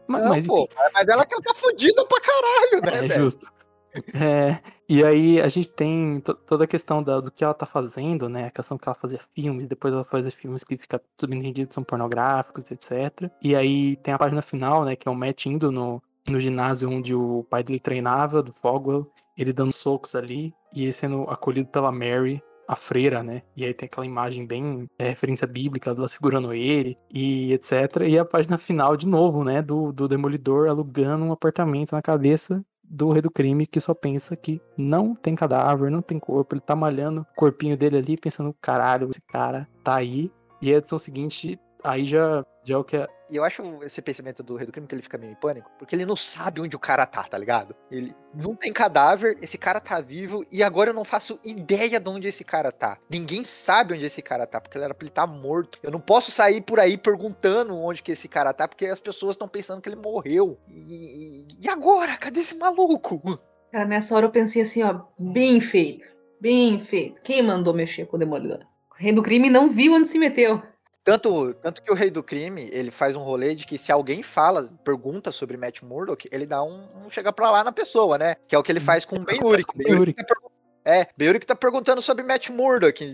Mas, 0.07 0.21
não, 0.21 0.29
mas, 0.29 0.47
pô, 0.47 0.69
mas 0.93 1.07
ela 1.07 1.25
tá 1.25 1.53
fodida 1.53 2.05
pra 2.05 2.21
caralho, 2.21 2.81
né? 2.81 3.13
É, 3.13 3.19
justo. 3.19 3.51
É, 4.15 4.59
e 4.89 5.03
aí 5.03 5.41
a 5.41 5.47
gente 5.47 5.69
tem 5.69 6.21
toda 6.45 6.63
a 6.63 6.67
questão 6.67 7.03
da, 7.03 7.19
do 7.19 7.31
que 7.31 7.43
ela 7.43 7.53
tá 7.53 7.65
fazendo, 7.65 8.29
né? 8.29 8.47
A 8.47 8.51
questão 8.51 8.77
que 8.77 8.87
ela 8.87 8.95
fazia 8.95 9.19
filmes, 9.35 9.67
depois 9.67 9.93
ela 9.93 10.03
fazia 10.03 10.31
filmes 10.31 10.63
que 10.63 10.77
fica 10.77 11.01
subentendido 11.19 11.73
são 11.73 11.83
pornográficos, 11.83 12.69
etc. 12.71 13.29
E 13.41 13.55
aí 13.55 13.95
tem 13.97 14.13
a 14.13 14.17
página 14.17 14.41
final, 14.41 14.85
né? 14.85 14.95
Que 14.95 15.07
é 15.07 15.11
o 15.11 15.15
Matt 15.15 15.45
indo 15.45 15.71
no, 15.71 16.01
no 16.27 16.39
ginásio 16.39 16.89
onde 16.89 17.13
o 17.13 17.45
pai 17.49 17.63
dele 17.63 17.79
treinava, 17.79 18.41
do 18.41 18.53
Fogwell, 18.53 19.09
ele 19.37 19.53
dando 19.53 19.73
socos 19.73 20.15
ali, 20.15 20.53
e 20.73 20.83
ele 20.83 20.93
sendo 20.93 21.23
acolhido 21.29 21.69
pela 21.69 21.91
Mary, 21.91 22.41
a 22.67 22.75
freira, 22.75 23.23
né? 23.23 23.43
E 23.55 23.63
aí 23.63 23.73
tem 23.73 23.87
aquela 23.87 24.05
imagem 24.05 24.45
bem 24.45 24.89
é, 24.99 25.09
referência 25.09 25.47
bíblica 25.47 25.95
dela 25.95 26.09
segurando 26.09 26.53
ele 26.53 26.97
e 27.09 27.53
etc. 27.53 28.01
E 28.05 28.19
a 28.19 28.25
página 28.25 28.57
final, 28.57 28.97
de 28.97 29.07
novo, 29.07 29.43
né? 29.43 29.61
Do, 29.61 29.91
do 29.93 30.07
Demolidor 30.07 30.67
alugando 30.67 31.23
um 31.23 31.31
apartamento 31.31 31.93
na 31.93 32.01
cabeça 32.01 32.63
do 32.89 33.11
rei 33.11 33.21
do 33.21 33.31
crime 33.31 33.67
que 33.67 33.79
só 33.79 33.93
pensa 33.93 34.35
que 34.35 34.61
não 34.77 35.13
tem 35.13 35.35
cadáver, 35.35 35.91
não 35.91 36.01
tem 36.01 36.19
corpo, 36.19 36.55
ele 36.55 36.61
tá 36.61 36.75
malhando 36.75 37.21
o 37.21 37.25
corpinho 37.35 37.77
dele 37.77 37.97
ali, 37.97 38.17
pensando, 38.17 38.55
caralho, 38.61 39.09
esse 39.09 39.21
cara 39.21 39.67
tá 39.83 39.95
aí. 39.95 40.31
E 40.61 40.73
a 40.73 40.77
edição 40.77 40.97
seguinte, 40.97 41.59
aí 41.83 42.05
já, 42.05 42.43
já 42.63 42.75
é 42.75 42.77
o 42.77 42.83
que 42.83 42.97
é. 42.97 43.07
E 43.29 43.35
eu 43.35 43.43
acho 43.43 43.61
esse 43.83 44.01
pensamento 44.01 44.41
do 44.41 44.55
rei 44.55 44.65
do 44.65 44.71
crime 44.71 44.87
que 44.87 44.95
ele 44.95 45.01
fica 45.01 45.17
meio 45.17 45.31
em 45.31 45.35
pânico, 45.35 45.69
porque 45.77 45.95
ele 45.95 46.05
não 46.05 46.15
sabe 46.15 46.61
onde 46.61 46.75
o 46.75 46.79
cara 46.79 47.05
tá, 47.05 47.23
tá 47.23 47.37
ligado? 47.37 47.75
Ele 47.91 48.15
não 48.33 48.55
tem 48.55 48.71
cadáver, 48.71 49.37
esse 49.41 49.57
cara 49.57 49.79
tá 49.79 49.99
vivo, 49.99 50.45
e 50.51 50.63
agora 50.63 50.91
eu 50.91 50.93
não 50.93 51.03
faço 51.03 51.39
ideia 51.43 51.99
de 51.99 52.09
onde 52.09 52.27
esse 52.27 52.43
cara 52.43 52.71
tá. 52.71 52.97
Ninguém 53.09 53.43
sabe 53.43 53.93
onde 53.93 54.05
esse 54.05 54.21
cara 54.21 54.47
tá, 54.47 54.61
porque 54.61 54.77
ele 54.77 54.85
era 54.85 54.93
pra 54.93 55.05
ele 55.05 55.13
tá 55.13 55.27
morto. 55.27 55.79
Eu 55.83 55.91
não 55.91 55.99
posso 55.99 56.31
sair 56.31 56.61
por 56.61 56.79
aí 56.79 56.97
perguntando 56.97 57.75
onde 57.75 58.01
que 58.01 58.11
esse 58.11 58.27
cara 58.27 58.53
tá, 58.53 58.67
porque 58.67 58.85
as 58.85 58.99
pessoas 58.99 59.35
estão 59.35 59.47
pensando 59.47 59.81
que 59.81 59.89
ele 59.89 59.95
morreu. 59.95 60.57
E, 60.69 61.45
e 61.59 61.69
agora? 61.69 62.15
Cadê 62.17 62.39
esse 62.39 62.55
maluco? 62.55 63.39
Cara, 63.71 63.85
nessa 63.85 64.15
hora 64.15 64.25
eu 64.25 64.31
pensei 64.31 64.61
assim, 64.61 64.83
ó, 64.83 65.01
bem 65.19 65.59
feito. 65.59 66.05
Bem 66.39 66.79
feito. 66.79 67.21
Quem 67.21 67.41
mandou 67.41 67.73
mexer 67.73 68.05
com 68.05 68.15
o 68.15 68.19
Demolidor? 68.19 68.59
O 68.91 68.95
rei 68.95 69.11
do 69.11 69.23
crime 69.23 69.49
não 69.49 69.69
viu 69.69 69.93
onde 69.93 70.07
se 70.07 70.17
meteu. 70.17 70.61
Tanto, 71.07 71.53
tanto 71.53 71.81
que 71.81 71.89
o 71.89 71.95
Rei 71.95 72.11
do 72.11 72.21
Crime, 72.21 72.67
ele 72.69 72.91
faz 72.91 73.15
um 73.15 73.23
rolê 73.23 73.55
de 73.55 73.65
que 73.65 73.77
se 73.77 73.93
alguém 73.93 74.21
fala, 74.21 74.69
pergunta 74.83 75.31
sobre 75.31 75.55
Matt 75.55 75.81
Murdock, 75.81 76.27
ele 76.29 76.45
dá 76.45 76.61
um, 76.61 76.85
um 76.97 77.09
chega 77.09 77.31
pra 77.31 77.49
lá 77.49 77.63
na 77.63 77.71
pessoa, 77.71 78.17
né? 78.17 78.35
Que 78.45 78.53
é 78.53 78.59
o 78.59 78.61
que 78.61 78.69
ele 78.73 78.81
faz 78.81 79.05
com 79.05 79.15
o 79.15 79.23
Ben 79.23 79.41
Urich. 79.41 79.65
É, 80.83 81.07
Beuri 81.17 81.39
que 81.39 81.45
tá 81.45 81.55
perguntando 81.55 82.01
sobre 82.01 82.25
Matt 82.25 82.49
Murdock, 82.49 83.05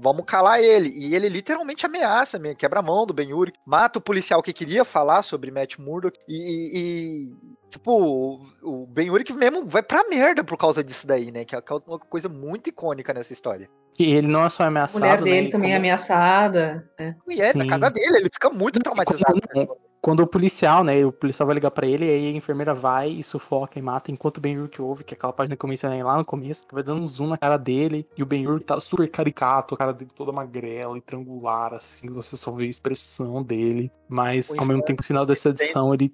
vamos 0.00 0.24
calar 0.26 0.62
ele. 0.62 0.88
E 0.96 1.14
ele 1.14 1.28
literalmente 1.28 1.84
ameaça, 1.84 2.38
quebra 2.54 2.80
a 2.80 2.82
mão 2.82 3.04
do 3.04 3.12
Ben 3.12 3.28
Yuri, 3.28 3.52
mata 3.66 3.98
o 3.98 4.02
policial 4.02 4.42
que 4.42 4.52
queria 4.54 4.82
falar 4.82 5.22
sobre 5.22 5.50
Matt 5.50 5.76
Murdock. 5.78 6.18
E, 6.26 6.70
e 6.74 7.32
tipo, 7.74 8.40
o 8.62 8.86
Ben 8.86 9.08
Yuri 9.08 9.24
que 9.24 9.32
mesmo 9.32 9.66
vai 9.66 9.82
pra 9.82 10.08
merda 10.08 10.44
por 10.44 10.56
causa 10.56 10.82
disso 10.82 11.06
daí, 11.06 11.32
né? 11.32 11.44
Que 11.44 11.56
é 11.56 11.62
uma 11.86 11.98
coisa 11.98 12.28
muito 12.28 12.68
icônica 12.68 13.12
nessa 13.12 13.32
história. 13.32 13.68
Que 13.92 14.04
ele 14.04 14.28
não 14.28 14.44
é 14.44 14.48
só 14.48 14.64
ameaçado. 14.64 15.02
A 15.02 15.06
mulher 15.06 15.22
dele 15.22 15.46
né, 15.46 15.50
também 15.50 15.70
é 15.70 15.74
como... 15.74 15.84
é 15.84 15.88
ameaçada. 15.88 16.90
É. 16.98 17.14
E 17.28 17.40
é, 17.40 17.52
Sim. 17.52 17.58
da 17.58 17.66
casa 17.66 17.90
dele, 17.90 18.16
ele 18.16 18.30
fica 18.32 18.50
muito 18.50 18.80
traumatizado. 18.80 19.40
Quando, 19.52 19.76
quando, 20.00 20.20
o 20.20 20.26
policial, 20.26 20.84
né? 20.84 21.04
O 21.04 21.12
policial 21.12 21.46
vai 21.46 21.54
ligar 21.54 21.70
pra 21.70 21.86
ele, 21.86 22.04
e 22.04 22.10
aí 22.10 22.26
a 22.28 22.36
enfermeira 22.36 22.74
vai 22.74 23.10
e 23.10 23.22
sufoca 23.22 23.78
e 23.78 23.82
mata, 23.82 24.10
enquanto 24.10 24.38
o 24.38 24.40
Ben 24.40 24.66
que 24.66 24.82
ouve, 24.82 25.04
que 25.04 25.14
é 25.14 25.16
aquela 25.16 25.32
página 25.32 25.56
que 25.56 25.64
eu 25.64 25.68
mencionei 25.68 26.02
lá 26.02 26.16
no 26.16 26.24
começo, 26.24 26.66
que 26.66 26.74
vai 26.74 26.82
dando 26.82 27.02
um 27.02 27.08
zoom 27.08 27.28
na 27.28 27.38
cara 27.38 27.56
dele, 27.56 28.06
e 28.16 28.22
o 28.22 28.26
Ben 28.26 28.44
tá 28.60 28.78
super 28.78 29.08
caricato, 29.08 29.74
a 29.74 29.78
cara 29.78 29.92
dele 29.92 30.10
toda 30.14 30.32
magrela 30.32 30.96
e 30.98 31.00
triangular, 31.00 31.74
assim, 31.74 32.08
você 32.10 32.36
só 32.36 32.50
vê 32.52 32.64
a 32.64 32.68
expressão 32.68 33.42
dele. 33.42 33.90
Mas 34.08 34.52
ao 34.56 34.66
mesmo 34.66 34.82
tempo, 34.82 35.02
no 35.02 35.06
final 35.06 35.26
dessa 35.26 35.50
edição, 35.50 35.92
ele. 35.94 36.12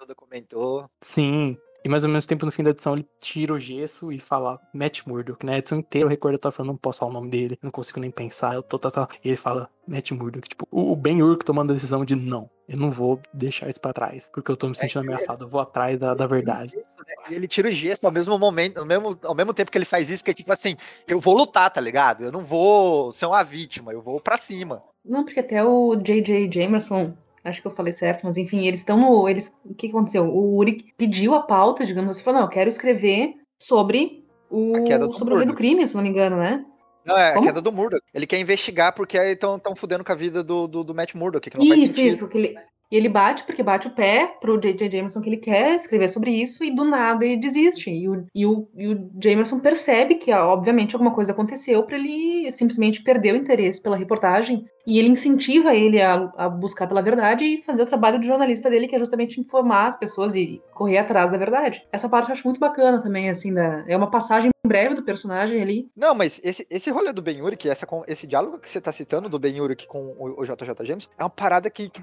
Toda 0.00 0.14
comentou. 0.14 0.88
Sim, 1.02 1.58
e 1.84 1.88
mais 1.90 2.04
ou 2.04 2.08
menos 2.08 2.24
tempo 2.24 2.46
no 2.46 2.52
fim 2.52 2.62
da 2.62 2.70
edição 2.70 2.94
ele 2.94 3.06
tira 3.18 3.52
o 3.52 3.58
gesso 3.58 4.10
e 4.10 4.18
fala 4.18 4.58
Matt 4.72 5.02
Murdock, 5.06 5.44
né? 5.44 5.56
A 5.56 5.58
edição 5.58 5.78
inteira 5.78 6.06
o 6.06 6.10
recordatório 6.10 6.56
falando, 6.56 6.70
não 6.70 6.76
posso 6.78 7.00
falar 7.00 7.10
o 7.10 7.14
nome 7.14 7.28
dele, 7.28 7.58
não 7.62 7.70
consigo 7.70 8.00
nem 8.00 8.10
pensar. 8.10 8.54
Eu 8.54 8.62
tô, 8.62 8.78
tá, 8.78 8.90
tá. 8.90 9.06
E 9.22 9.28
ele 9.28 9.36
fala 9.36 9.68
Matt 9.86 10.10
Murdock. 10.12 10.48
Tipo, 10.48 10.66
o 10.70 10.96
Ben 10.96 11.22
Urk 11.22 11.44
tomando 11.44 11.72
a 11.72 11.74
decisão 11.74 12.02
de 12.02 12.14
não, 12.14 12.48
eu 12.66 12.78
não 12.78 12.90
vou 12.90 13.20
deixar 13.34 13.68
isso 13.68 13.78
pra 13.78 13.92
trás, 13.92 14.30
porque 14.32 14.50
eu 14.50 14.56
tô 14.56 14.68
me 14.68 14.72
é, 14.72 14.74
sentindo 14.76 15.02
é, 15.02 15.06
ameaçado, 15.06 15.44
eu 15.44 15.48
vou 15.48 15.60
atrás 15.60 15.98
da, 15.98 16.14
da 16.14 16.26
verdade. 16.26 16.74
Né? 16.74 16.82
Ele 17.30 17.46
tira 17.46 17.68
o 17.68 17.72
gesso 17.72 18.06
ao 18.06 18.12
mesmo 18.12 18.38
momento, 18.38 18.78
ao 18.78 18.86
mesmo, 18.86 19.18
ao 19.22 19.34
mesmo 19.34 19.52
tempo 19.52 19.70
que 19.70 19.76
ele 19.76 19.84
faz 19.84 20.08
isso, 20.08 20.24
que 20.24 20.30
é 20.30 20.34
tipo 20.34 20.50
assim, 20.50 20.78
eu 21.06 21.20
vou 21.20 21.36
lutar, 21.36 21.70
tá 21.70 21.80
ligado? 21.80 22.24
Eu 22.24 22.32
não 22.32 22.42
vou 22.42 23.12
ser 23.12 23.26
uma 23.26 23.42
vítima, 23.42 23.92
eu 23.92 24.00
vou 24.00 24.18
pra 24.18 24.38
cima. 24.38 24.82
Não, 25.04 25.24
porque 25.24 25.40
até 25.40 25.62
o 25.62 25.94
J.J. 25.96 26.50
Jamerson 26.50 27.14
Acho 27.42 27.60
que 27.62 27.66
eu 27.66 27.72
falei 27.72 27.92
certo, 27.92 28.22
mas 28.24 28.36
enfim, 28.36 28.66
eles 28.66 28.80
estão 28.80 28.98
no. 28.98 29.28
Eles, 29.28 29.58
o 29.64 29.74
que 29.74 29.88
aconteceu? 29.88 30.24
O 30.26 30.56
Uri 30.56 30.92
pediu 30.96 31.34
a 31.34 31.40
pauta, 31.40 31.86
digamos 31.86 32.10
assim, 32.10 32.22
falou: 32.22 32.40
não, 32.40 32.46
eu 32.46 32.52
quero 32.52 32.68
escrever 32.68 33.34
sobre 33.58 34.24
o, 34.50 34.72
sobre 35.12 35.34
o 35.34 35.46
do 35.46 35.54
crime, 35.54 35.86
se 35.86 35.94
não 35.94 36.02
me 36.02 36.10
engano, 36.10 36.36
né? 36.36 36.64
Não, 37.04 37.16
é 37.16 37.32
Como? 37.32 37.44
a 37.44 37.48
queda 37.48 37.62
do 37.62 37.72
Murdoch. 37.72 38.02
Ele 38.12 38.26
quer 38.26 38.38
investigar 38.38 38.94
porque 38.94 39.16
estão 39.16 39.74
fudendo 39.74 40.04
com 40.04 40.12
a 40.12 40.14
vida 40.16 40.44
do, 40.44 40.68
do, 40.68 40.84
do 40.84 40.94
Matt 40.94 41.14
Murdoch. 41.14 41.48
Que 41.48 41.56
não 41.56 41.74
isso, 41.74 41.98
isso. 41.98 42.28
Que 42.28 42.38
ele, 42.38 42.56
e 42.90 42.96
ele 42.96 43.08
bate, 43.08 43.44
porque 43.44 43.62
bate 43.62 43.86
o 43.86 43.92
pé 43.92 44.36
pro 44.40 44.58
J.J. 44.60 44.90
Jameson 44.90 45.20
que 45.20 45.28
ele 45.28 45.36
quer 45.36 45.76
escrever 45.76 46.08
sobre 46.08 46.32
isso, 46.32 46.64
e 46.64 46.74
do 46.74 46.84
nada 46.84 47.24
ele 47.24 47.36
desiste. 47.36 47.88
E 47.88 48.08
o, 48.08 48.26
e 48.34 48.44
o, 48.44 48.68
e 48.76 48.88
o 48.88 49.10
Jameson 49.22 49.60
percebe 49.60 50.16
que, 50.16 50.32
obviamente, 50.32 50.96
alguma 50.96 51.14
coisa 51.14 51.30
aconteceu 51.30 51.84
para 51.84 51.96
ele 51.96 52.50
simplesmente 52.50 53.02
perder 53.02 53.34
o 53.34 53.36
interesse 53.36 53.80
pela 53.80 53.96
reportagem 53.96 54.64
e 54.90 54.98
ele 54.98 55.08
incentiva 55.08 55.72
ele 55.72 56.02
a, 56.02 56.32
a, 56.36 56.48
buscar 56.48 56.88
pela 56.88 57.00
verdade 57.00 57.44
e 57.44 57.62
fazer 57.62 57.80
o 57.80 57.86
trabalho 57.86 58.18
de 58.18 58.26
jornalista 58.26 58.68
dele, 58.68 58.88
que 58.88 58.96
é 58.96 58.98
justamente 58.98 59.38
informar 59.38 59.86
as 59.86 59.96
pessoas 59.96 60.34
e 60.34 60.60
correr 60.72 60.98
atrás 60.98 61.30
da 61.30 61.38
verdade. 61.38 61.86
Essa 61.92 62.08
parte 62.08 62.28
eu 62.28 62.32
acho 62.32 62.44
muito 62.44 62.58
bacana 62.58 63.00
também, 63.00 63.30
assim, 63.30 63.54
da, 63.54 63.84
é 63.86 63.96
uma 63.96 64.10
passagem 64.10 64.50
breve 64.66 64.96
do 64.96 65.02
personagem 65.02 65.62
ali. 65.62 65.88
Não, 65.96 66.12
mas 66.12 66.40
esse, 66.42 66.66
esse 66.68 66.90
rolê 66.90 67.12
do 67.12 67.22
Ben 67.22 67.40
Urich, 67.40 67.68
essa, 67.68 67.86
esse 68.08 68.26
diálogo 68.26 68.58
que 68.58 68.68
você 68.68 68.80
tá 68.80 68.90
citando 68.90 69.28
do 69.28 69.38
Ben 69.38 69.60
Urich 69.60 69.86
com 69.86 70.14
o, 70.18 70.40
o 70.40 70.44
JJ 70.44 70.84
James, 70.84 71.08
é 71.16 71.22
uma 71.22 71.30
parada 71.30 71.70
que, 71.70 71.88
que, 71.88 72.02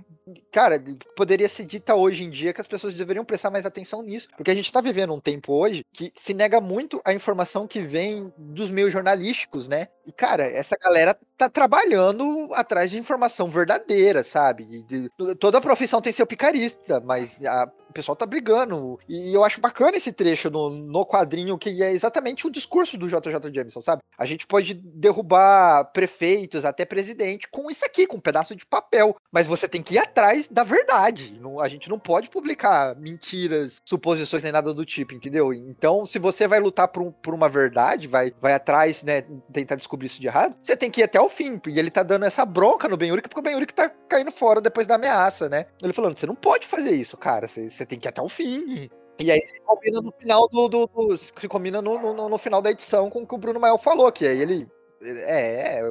cara, 0.51 0.81
poderia 1.15 1.49
ser 1.49 1.65
dita 1.65 1.93
hoje 1.93 2.23
em 2.23 2.29
dia 2.29 2.53
que 2.53 2.61
as 2.61 2.67
pessoas 2.67 2.93
deveriam 2.93 3.25
prestar 3.25 3.51
mais 3.51 3.65
atenção 3.65 4.01
nisso, 4.01 4.29
porque 4.35 4.51
a 4.51 4.55
gente 4.55 4.71
tá 4.71 4.79
vivendo 4.79 5.13
um 5.13 5.19
tempo 5.19 5.53
hoje 5.53 5.83
que 5.93 6.11
se 6.15 6.33
nega 6.33 6.61
muito 6.61 7.01
a 7.05 7.13
informação 7.13 7.67
que 7.67 7.81
vem 7.81 8.33
dos 8.37 8.69
meios 8.69 8.93
jornalísticos, 8.93 9.67
né? 9.67 9.87
E, 10.07 10.11
cara, 10.13 10.45
essa 10.45 10.77
galera 10.81 11.13
tá 11.37 11.49
trabalhando 11.49 12.49
atrás 12.53 12.89
de 12.89 12.97
informação 12.97 13.49
verdadeira, 13.49 14.23
sabe? 14.23 14.65
De, 14.65 14.83
de, 14.83 15.35
toda 15.35 15.59
profissão 15.59 15.99
tem 15.99 16.13
seu 16.13 16.25
picarista, 16.25 17.01
mas 17.01 17.43
a, 17.45 17.69
pessoal 17.97 18.15
tá 18.15 18.27
brigando. 18.27 18.99
E 19.09 19.35
eu 19.35 19.43
acho 19.43 19.59
bacana 19.59 19.97
esse 19.97 20.11
trecho 20.11 20.51
no, 20.51 20.69
no 20.69 21.05
quadrinho, 21.05 21.57
que 21.57 21.81
é 21.81 21.91
exatamente 21.91 22.45
o 22.45 22.51
discurso 22.51 22.95
do 22.95 23.07
JJ 23.07 23.51
Jameson, 23.51 23.81
sabe? 23.81 24.03
A 24.17 24.25
gente 24.25 24.45
pode 24.45 24.75
derrubar 24.75 25.85
prefeitos, 25.85 26.63
até 26.63 26.85
presidente, 26.85 27.47
com 27.47 27.71
isso 27.71 27.83
aqui, 27.83 28.05
com 28.05 28.17
um 28.17 28.21
pedaço 28.21 28.55
de 28.55 28.65
papel. 28.65 29.15
Mas 29.31 29.47
você 29.47 29.67
tem 29.67 29.81
que 29.81 29.95
ir 29.95 29.97
atrás 29.97 30.47
da 30.47 30.63
verdade. 30.63 31.37
Não, 31.41 31.59
a 31.59 31.67
gente 31.67 31.89
não 31.89 31.97
pode 31.97 32.29
publicar 32.29 32.95
mentiras, 32.95 33.77
suposições 33.87 34.43
nem 34.43 34.51
nada 34.51 34.73
do 34.73 34.85
tipo, 34.85 35.15
entendeu? 35.15 35.51
Então, 35.51 36.05
se 36.05 36.19
você 36.19 36.47
vai 36.47 36.59
lutar 36.59 36.87
por, 36.87 37.01
um, 37.01 37.11
por 37.11 37.33
uma 37.33 37.49
verdade, 37.49 38.07
vai, 38.07 38.31
vai 38.39 38.53
atrás, 38.53 39.01
né, 39.01 39.23
tentar 39.51 39.75
descobrir 39.75 40.05
isso 40.05 40.21
de 40.21 40.27
errado, 40.27 40.55
você 40.61 40.77
tem 40.77 40.91
que 40.91 41.01
ir 41.01 41.03
até 41.03 41.19
o 41.19 41.29
fim. 41.29 41.59
E 41.67 41.79
ele 41.79 41.89
tá 41.89 42.03
dando 42.03 42.25
essa 42.25 42.45
bronca 42.45 42.87
no 42.87 42.97
Ben 42.97 43.11
Urich, 43.11 43.27
porque 43.27 43.39
o 43.39 43.43
Ben 43.43 43.55
Urich 43.55 43.73
tá 43.73 43.89
caindo 43.89 44.31
fora 44.31 44.61
depois 44.61 44.85
da 44.85 44.95
ameaça, 44.95 45.49
né? 45.49 45.65
Ele 45.81 45.93
falando, 45.93 46.17
você 46.17 46.25
não 46.27 46.35
pode 46.35 46.67
fazer 46.67 46.91
isso, 46.91 47.17
cara. 47.17 47.47
Você, 47.47 47.69
tem 47.87 47.99
que 47.99 48.07
ir 48.07 48.09
até 48.09 48.21
o 48.21 48.29
fim. 48.29 48.89
E 49.19 49.31
aí 49.31 49.41
se 49.41 49.59
combina 49.61 49.99
no 49.99 50.11
final 50.11 50.47
do. 50.47 50.69
do, 50.69 50.87
do 50.87 51.17
se 51.17 51.47
combina 51.47 51.81
no, 51.81 52.13
no, 52.13 52.29
no, 52.29 52.37
final 52.37 52.61
da 52.61 52.71
edição 52.71 53.09
com 53.09 53.21
o 53.21 53.27
que 53.27 53.35
o 53.35 53.37
Bruno 53.37 53.59
Mael 53.59 53.77
falou, 53.77 54.11
que 54.11 54.27
aí 54.27 54.41
ele. 54.41 54.67
É, 55.01 55.79
é 55.79 55.81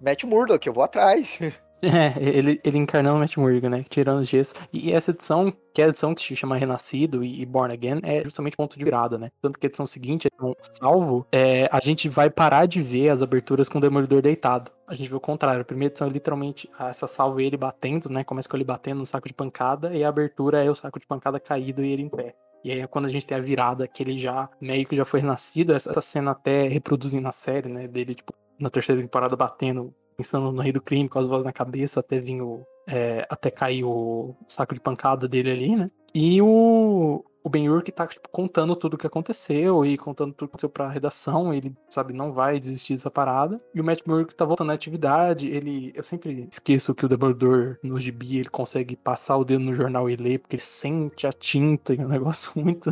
mete 0.00 0.24
o 0.24 0.28
Murdoch, 0.28 0.66
eu 0.66 0.72
vou 0.72 0.84
atrás. 0.84 1.38
É, 1.84 2.14
ele, 2.18 2.60
ele 2.64 2.78
encarnando 2.78 3.16
o 3.16 3.18
Matt 3.18 3.36
Murdock, 3.36 3.68
né? 3.68 3.84
Tirando 3.88 4.20
os 4.20 4.28
dias. 4.28 4.54
E 4.72 4.90
essa 4.92 5.10
edição, 5.10 5.52
que 5.72 5.82
é 5.82 5.84
a 5.84 5.88
edição 5.88 6.14
que 6.14 6.22
se 6.22 6.34
chama 6.34 6.56
Renascido 6.56 7.22
e 7.22 7.44
Born 7.44 7.72
Again, 7.72 8.00
é 8.02 8.24
justamente 8.24 8.56
ponto 8.56 8.78
de 8.78 8.84
virada, 8.84 9.18
né? 9.18 9.30
Tanto 9.42 9.58
que 9.58 9.66
a 9.66 9.68
edição 9.68 9.86
seguinte, 9.86 10.26
a 10.26 10.28
edição 10.28 10.54
Salvo, 10.72 11.26
é, 11.30 11.68
a 11.70 11.80
gente 11.82 12.08
vai 12.08 12.30
parar 12.30 12.66
de 12.66 12.80
ver 12.80 13.10
as 13.10 13.22
aberturas 13.22 13.68
com 13.68 13.78
o 13.78 13.80
Demolidor 13.80 14.22
deitado. 14.22 14.70
A 14.86 14.94
gente 14.94 15.10
vê 15.10 15.16
o 15.16 15.20
contrário. 15.20 15.60
A 15.60 15.64
primeira 15.64 15.92
edição 15.92 16.08
é 16.08 16.10
literalmente 16.10 16.68
essa 16.78 17.06
salvo 17.06 17.40
ele 17.40 17.56
batendo, 17.56 18.08
né? 18.08 18.24
Começa 18.24 18.48
com 18.48 18.56
ele 18.56 18.64
batendo 18.64 18.98
no 18.98 19.06
saco 19.06 19.28
de 19.28 19.34
pancada, 19.34 19.94
e 19.94 20.02
a 20.02 20.08
abertura 20.08 20.64
é 20.64 20.70
o 20.70 20.74
saco 20.74 20.98
de 20.98 21.06
pancada 21.06 21.38
caído 21.38 21.84
e 21.84 21.92
ele 21.92 22.02
em 22.02 22.08
pé. 22.08 22.34
E 22.64 22.70
aí 22.70 22.80
é 22.80 22.86
quando 22.86 23.04
a 23.04 23.08
gente 23.08 23.26
tem 23.26 23.36
a 23.36 23.40
virada, 23.40 23.86
que 23.86 24.02
ele 24.02 24.18
já 24.18 24.48
meio 24.58 24.86
que 24.86 24.96
já 24.96 25.04
foi 25.04 25.20
renascido, 25.20 25.74
essa 25.74 26.00
cena 26.00 26.30
até 26.30 26.66
reproduzindo 26.66 27.22
na 27.22 27.32
série, 27.32 27.68
né? 27.68 27.86
Dele, 27.86 28.14
tipo, 28.14 28.32
na 28.58 28.70
terceira 28.70 29.00
temporada 29.00 29.36
batendo 29.36 29.94
pensando 30.16 30.52
no 30.52 30.62
rei 30.62 30.72
do 30.72 30.82
crime, 30.82 31.08
com 31.08 31.18
as 31.18 31.26
vozes 31.26 31.44
na 31.44 31.52
cabeça, 31.52 32.00
até 32.00 32.18
vir 32.20 32.40
o. 32.42 32.64
É, 32.86 33.26
até 33.30 33.50
cair 33.50 33.82
o 33.82 34.34
saco 34.46 34.74
de 34.74 34.80
pancada 34.80 35.26
dele 35.26 35.50
ali, 35.50 35.76
né? 35.76 35.86
E 36.14 36.40
o, 36.42 37.24
o 37.44 37.50
Ben-Hur 37.50 37.82
que 37.82 37.92
tá 37.92 38.06
tipo, 38.06 38.26
contando 38.30 38.74
tudo 38.74 38.94
o 38.94 38.98
que 38.98 39.06
aconteceu 39.06 39.84
e 39.84 39.98
contando 39.98 40.32
tudo 40.32 40.48
que 40.48 40.52
aconteceu 40.52 40.70
pra 40.70 40.88
redação, 40.88 41.52
ele, 41.52 41.76
sabe, 41.90 42.14
não 42.14 42.32
vai 42.32 42.58
desistir 42.58 42.94
dessa 42.94 43.10
parada. 43.10 43.58
E 43.74 43.80
o 43.82 43.84
Matt 43.84 44.00
Murdock 44.06 44.34
tá 44.34 44.46
voltando 44.46 44.70
à 44.70 44.74
atividade, 44.74 45.48
ele... 45.48 45.92
Eu 45.94 46.02
sempre 46.02 46.48
esqueço 46.50 46.94
que 46.94 47.04
o 47.04 47.08
Demolidor, 47.08 47.78
no 47.82 48.00
gibi, 48.00 48.38
ele 48.38 48.48
consegue 48.48 48.96
passar 48.96 49.36
o 49.36 49.44
dedo 49.44 49.62
no 49.62 49.74
jornal 49.74 50.08
e 50.08 50.16
ler, 50.16 50.38
porque 50.38 50.56
ele 50.56 50.62
sente 50.62 51.26
a 51.26 51.32
tinta, 51.32 51.92
e 51.92 52.00
é 52.00 52.04
um 52.06 52.08
negócio 52.08 52.50
muito... 52.56 52.90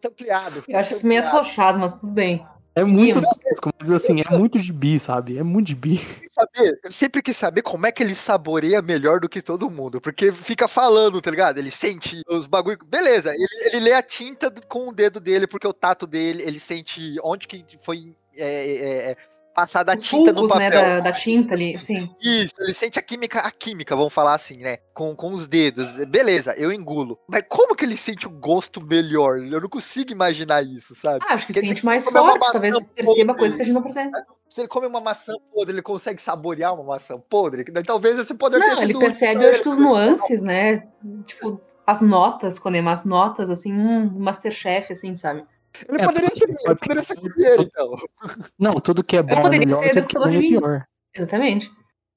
Tá 0.00 0.08
ampliado. 0.08 0.62
Eu 0.68 0.78
acho 0.78 0.92
isso 0.92 1.06
meio 1.06 1.26
atochado, 1.26 1.78
mas 1.78 1.94
tudo 1.94 2.12
bem. 2.12 2.46
É 2.74 2.84
muito 2.84 3.20
tosco, 3.20 3.70
mas 3.78 3.90
assim, 3.90 4.22
é 4.26 4.36
muito 4.36 4.58
de 4.58 4.72
bi, 4.72 4.98
sabe? 4.98 5.38
É 5.38 5.42
muito 5.42 5.66
de 5.66 5.74
bi. 5.74 6.00
Saber, 6.28 6.80
eu 6.82 6.90
sempre 6.90 7.20
quis 7.20 7.36
saber 7.36 7.60
como 7.60 7.86
é 7.86 7.92
que 7.92 8.02
ele 8.02 8.14
saboreia 8.14 8.80
melhor 8.80 9.20
do 9.20 9.28
que 9.28 9.42
todo 9.42 9.70
mundo. 9.70 10.00
Porque 10.00 10.32
fica 10.32 10.66
falando, 10.66 11.20
tá 11.20 11.30
ligado? 11.30 11.58
Ele 11.58 11.70
sente 11.70 12.22
os 12.28 12.46
bagulho. 12.46 12.78
Beleza, 12.86 13.30
ele, 13.30 13.66
ele 13.66 13.80
lê 13.80 13.92
a 13.92 14.02
tinta 14.02 14.50
com 14.68 14.88
o 14.88 14.92
dedo 14.92 15.20
dele, 15.20 15.46
porque 15.46 15.66
o 15.66 15.74
tato 15.74 16.06
dele, 16.06 16.42
ele 16.42 16.58
sente 16.58 17.16
onde 17.22 17.46
que 17.46 17.62
foi 17.82 18.14
é, 18.36 18.46
é, 18.46 19.10
é 19.10 19.16
passar 19.54 19.82
da 19.82 19.96
tinta 19.96 20.32
no 20.32 20.42
né, 20.42 20.48
papel. 20.48 20.58
né, 20.58 20.70
da, 20.70 21.00
da, 21.00 21.12
tinta 21.12 21.54
ali, 21.54 21.78
sim. 21.78 22.10
Isso, 22.20 22.54
ele 22.58 22.74
sente 22.74 22.98
a 22.98 23.02
química, 23.02 23.40
a 23.40 23.50
química, 23.50 23.94
vamos 23.94 24.12
falar 24.12 24.34
assim, 24.34 24.56
né, 24.58 24.78
com, 24.94 25.14
com 25.14 25.32
os 25.32 25.46
dedos. 25.46 25.94
Beleza, 26.06 26.54
eu 26.56 26.72
engulo. 26.72 27.18
Mas 27.28 27.42
como 27.48 27.74
que 27.74 27.84
ele 27.84 27.96
sente 27.96 28.26
o 28.26 28.30
gosto 28.30 28.80
melhor? 28.80 29.38
Eu 29.38 29.60
não 29.60 29.68
consigo 29.68 30.12
imaginar 30.12 30.62
isso, 30.62 30.94
sabe? 30.94 31.24
Ah, 31.28 31.34
acho 31.34 31.46
que 31.46 31.52
Quer 31.52 31.60
sente 31.60 31.74
dizer, 31.74 31.86
mais 31.86 32.04
forte, 32.08 32.52
talvez 32.52 32.82
perceba 32.94 33.34
coisas 33.34 33.56
que 33.56 33.62
a 33.62 33.64
gente 33.64 33.74
não 33.74 33.82
percebe. 33.82 34.10
Se 34.48 34.60
ele 34.60 34.68
come 34.68 34.86
uma 34.86 35.00
maçã 35.00 35.32
podre, 35.54 35.74
ele 35.74 35.82
consegue 35.82 36.20
saborear 36.20 36.74
uma 36.74 36.84
maçã 36.84 37.18
podre? 37.18 37.64
Talvez 37.84 38.18
esse 38.18 38.34
poder 38.34 38.58
Não, 38.58 38.82
ele 38.82 38.98
percebe, 38.98 39.42
eu 39.42 39.50
acho 39.50 39.62
que 39.62 39.68
os 39.68 39.78
nuances, 39.78 40.42
né? 40.42 40.86
Tipo, 41.26 41.58
as 41.86 42.00
notas, 42.00 42.58
quando 42.58 42.74
é 42.76 42.80
umas 42.80 43.04
notas, 43.04 43.48
assim, 43.48 43.72
um 43.72 44.10
Masterchef, 44.18 44.92
assim, 44.92 45.14
sabe? 45.14 45.44
Ele 45.88 46.00
é, 46.00 46.04
poderia 46.04 46.28
ser, 46.30 46.48
ele 46.48 46.74
poderia 46.76 47.02
ser 47.02 47.16
cozinheiro, 47.16 47.62
então. 47.62 47.96
Não, 48.58 48.74
tudo 48.80 49.02
que 49.02 49.16
é 49.16 49.22
bom. 49.22 49.32
Ele 49.32 49.42
poderia 49.42 49.66
melhor, 49.66 49.78
ser 49.78 49.94
degustavador 49.94 50.32
de 50.32 50.38
vinho. 50.38 50.60
Pior. 50.60 50.84
Exatamente. 51.14 51.70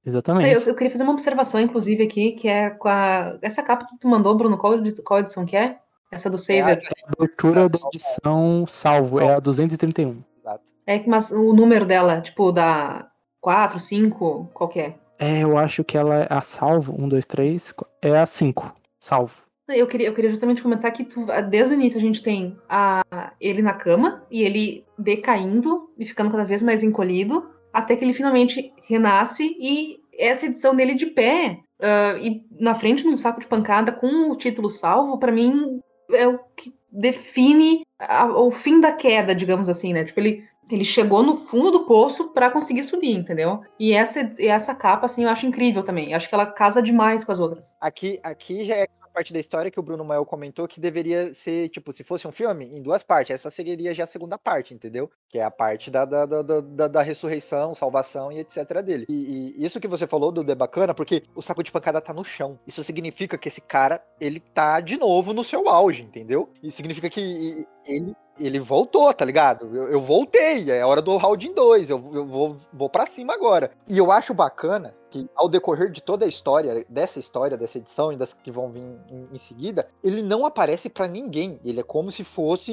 Exatamente. 0.06 0.52
Eu, 0.52 0.62
eu, 0.68 0.76
queria 0.76 0.92
fazer 0.92 1.04
uma 1.04 1.14
observação, 1.14 1.60
inclusive, 1.60 2.04
aqui, 2.04 2.34
que 2.34 2.48
é 2.48 2.70
com 2.70 2.88
a. 2.88 3.38
Essa 3.42 3.64
capa 3.64 3.86
que 3.86 3.98
tu 3.98 4.08
mandou, 4.08 4.36
Bruno, 4.36 4.58
qual, 4.58 4.76
qual 5.04 5.20
edição 5.20 5.46
que 5.46 5.58
é? 5.58 5.80
Essa 6.12 6.30
do 6.30 6.38
Saver? 6.38 6.78
É 6.78 7.04
a 7.08 7.14
abertura 7.18 7.68
da 7.68 7.80
edição 7.88 8.66
salvo, 8.68 9.20
é 9.20 9.34
a 9.34 9.40
231. 9.40 10.24
Exato. 10.40 10.64
É, 10.86 11.04
mas 11.08 11.32
o 11.32 11.54
número 11.54 11.86
dela, 11.86 12.22
tipo, 12.22 12.52
da 12.52 13.10
4, 13.42 13.80
5, 13.80 14.52
qual 14.54 14.70
que 14.70 14.80
é? 14.80 14.96
É, 15.18 15.44
eu 15.44 15.58
acho 15.58 15.84
que 15.84 15.98
ela 15.98 16.24
é 16.24 16.28
a 16.30 16.42
salvo, 16.42 16.96
1, 16.98 17.10
2, 17.10 17.26
3, 17.26 17.74
é 18.02 18.18
a 18.18 18.26
5, 18.26 18.74
salvo. 19.00 19.44
Eu 19.68 19.88
queria, 19.88 20.08
eu 20.08 20.14
queria 20.14 20.30
justamente 20.30 20.62
comentar 20.62 20.92
que 20.92 21.04
tu, 21.04 21.26
desde 21.50 21.74
o 21.74 21.76
início 21.76 21.98
a 21.98 22.02
gente 22.02 22.22
tem 22.22 22.56
a, 22.70 23.02
ele 23.42 23.64
na 23.64 23.74
cama 23.74 24.24
e 24.30 24.44
ele 24.44 24.86
decaindo 24.98 25.90
e 25.98 26.06
ficando 26.06 26.30
cada 26.30 26.46
vez 26.46 26.62
mais 26.62 26.84
encolhido, 26.84 27.50
até 27.74 27.96
que 27.96 28.06
ele 28.06 28.14
finalmente 28.14 28.72
renasce 28.88 29.58
e 29.60 29.98
essa 30.18 30.46
edição 30.46 30.76
dele 30.76 30.94
de 30.94 31.08
pé 31.08 31.60
uh, 31.80 32.18
e 32.20 32.46
na 32.60 32.76
frente 32.76 33.04
num 33.04 33.18
saco 33.18 33.40
de 33.40 33.48
pancada 33.48 33.92
com 33.92 34.30
o 34.30 34.36
título 34.36 34.70
salvo, 34.70 35.18
para 35.18 35.32
mim 35.32 35.80
é 36.12 36.28
o 36.28 36.40
que 36.56 36.72
define 36.92 37.82
a, 38.00 38.26
o 38.26 38.52
fim 38.52 38.80
da 38.80 38.92
queda, 38.92 39.34
digamos 39.34 39.68
assim, 39.68 39.94
né? 39.94 40.06
Tipo, 40.06 40.20
ele, 40.20 40.44
ele 40.70 40.84
chegou 40.84 41.24
no 41.24 41.36
fundo 41.36 41.72
do 41.72 41.86
poço 41.86 42.34
para 42.34 42.52
conseguir 42.52 42.84
subir, 42.84 43.16
entendeu? 43.16 43.62
E 43.80 43.94
essa, 43.94 44.32
essa 44.40 44.74
capa, 44.76 45.06
assim, 45.06 45.24
eu 45.24 45.30
acho 45.30 45.46
incrível 45.46 45.84
também. 45.84 46.14
Acho 46.14 46.30
que 46.30 46.36
ela 46.36 46.46
casa 46.46 46.82
demais 46.82 47.24
com 47.24 47.32
as 47.32 47.40
outras. 47.40 47.76
Aqui, 47.82 48.20
aqui 48.24 48.66
já 48.66 48.76
é 48.76 48.88
parte 49.16 49.32
da 49.32 49.40
história 49.40 49.72
que 49.72 49.80
o 49.80 49.84
Bruno 49.84 50.04
Mael 50.04 50.26
comentou 50.26 50.68
que 50.68 50.80
deveria 50.80 51.34
ser, 51.34 51.70
tipo, 51.70 51.94
se 51.94 52.04
fosse 52.04 52.28
um 52.28 52.32
filme, 52.32 52.66
em 52.66 52.82
duas 52.82 53.02
partes. 53.02 53.34
Essa 53.34 53.50
seria 53.50 53.94
já 53.94 54.04
a 54.04 54.08
segunda 54.08 54.38
parte, 54.38 54.74
entendeu? 54.74 55.10
Que 55.30 55.40
é 55.40 55.44
a 55.44 55.50
parte 55.50 55.90
da, 55.90 56.04
da, 56.04 56.26
da, 56.26 56.42
da, 56.42 56.88
da 56.88 57.02
ressurreição, 57.02 57.74
salvação 57.74 58.32
e 58.32 58.40
etc. 58.40 58.82
dele. 58.82 59.06
E, 59.10 59.54
e, 59.58 59.66
isso 59.66 59.80
que 59.80 59.88
você 59.88 60.06
falou 60.06 60.32
do 60.32 60.44
The 60.44 60.56
Bacana, 60.56 60.94
porque 60.94 61.24
o 61.34 61.42
saco 61.42 61.64
de 61.64 61.72
pancada 61.72 62.02
tá 62.02 62.14
no 62.14 62.26
chão. 62.26 62.60
Isso 62.68 62.84
significa 62.84 63.38
que 63.38 63.48
esse 63.48 63.62
cara, 63.62 64.04
ele 64.20 64.40
tá 64.40 64.82
de 64.82 64.98
novo 64.98 65.34
no 65.34 65.44
seu 65.44 65.70
auge, 65.70 66.04
entendeu? 66.04 66.52
E 66.62 66.70
significa 66.70 67.10
que 67.10 67.66
ele 67.88 68.14
ele 68.40 68.60
voltou, 68.60 69.14
tá 69.14 69.26
ligado? 69.26 69.76
Eu, 69.76 69.90
eu, 69.90 70.02
voltei, 70.02 70.70
é 70.70 70.86
hora 70.86 71.02
do 71.02 71.16
round 71.18 71.48
em 71.48 71.54
dois, 71.54 71.90
eu, 71.90 72.12
eu 72.14 72.26
vou, 72.26 72.58
vou 72.72 72.90
para 72.90 73.06
cima 73.06 73.34
agora. 73.34 73.72
E 73.88 73.98
eu 73.98 74.12
acho 74.12 74.34
bacana 74.34 74.94
que 75.10 75.30
ao 75.36 75.48
decorrer 75.48 75.90
de 75.90 76.02
toda 76.02 76.26
a 76.26 76.28
história, 76.28 76.86
dessa 76.90 77.20
história, 77.20 77.58
dessa 77.58 77.78
edição 77.78 78.12
e 78.12 78.18
das 78.18 78.34
que 78.34 78.52
vão 78.52 78.70
vir 78.70 78.84
em, 79.12 79.30
em 79.34 79.40
seguida, 79.40 79.88
ele 80.04 80.22
não 80.22 80.46
aparece 80.46 80.90
para 80.90 81.08
ninguém. 81.08 81.60
Ele 81.64 81.80
é 81.80 81.84
como 81.84 82.12
se 82.12 82.24
fosse 82.24 82.72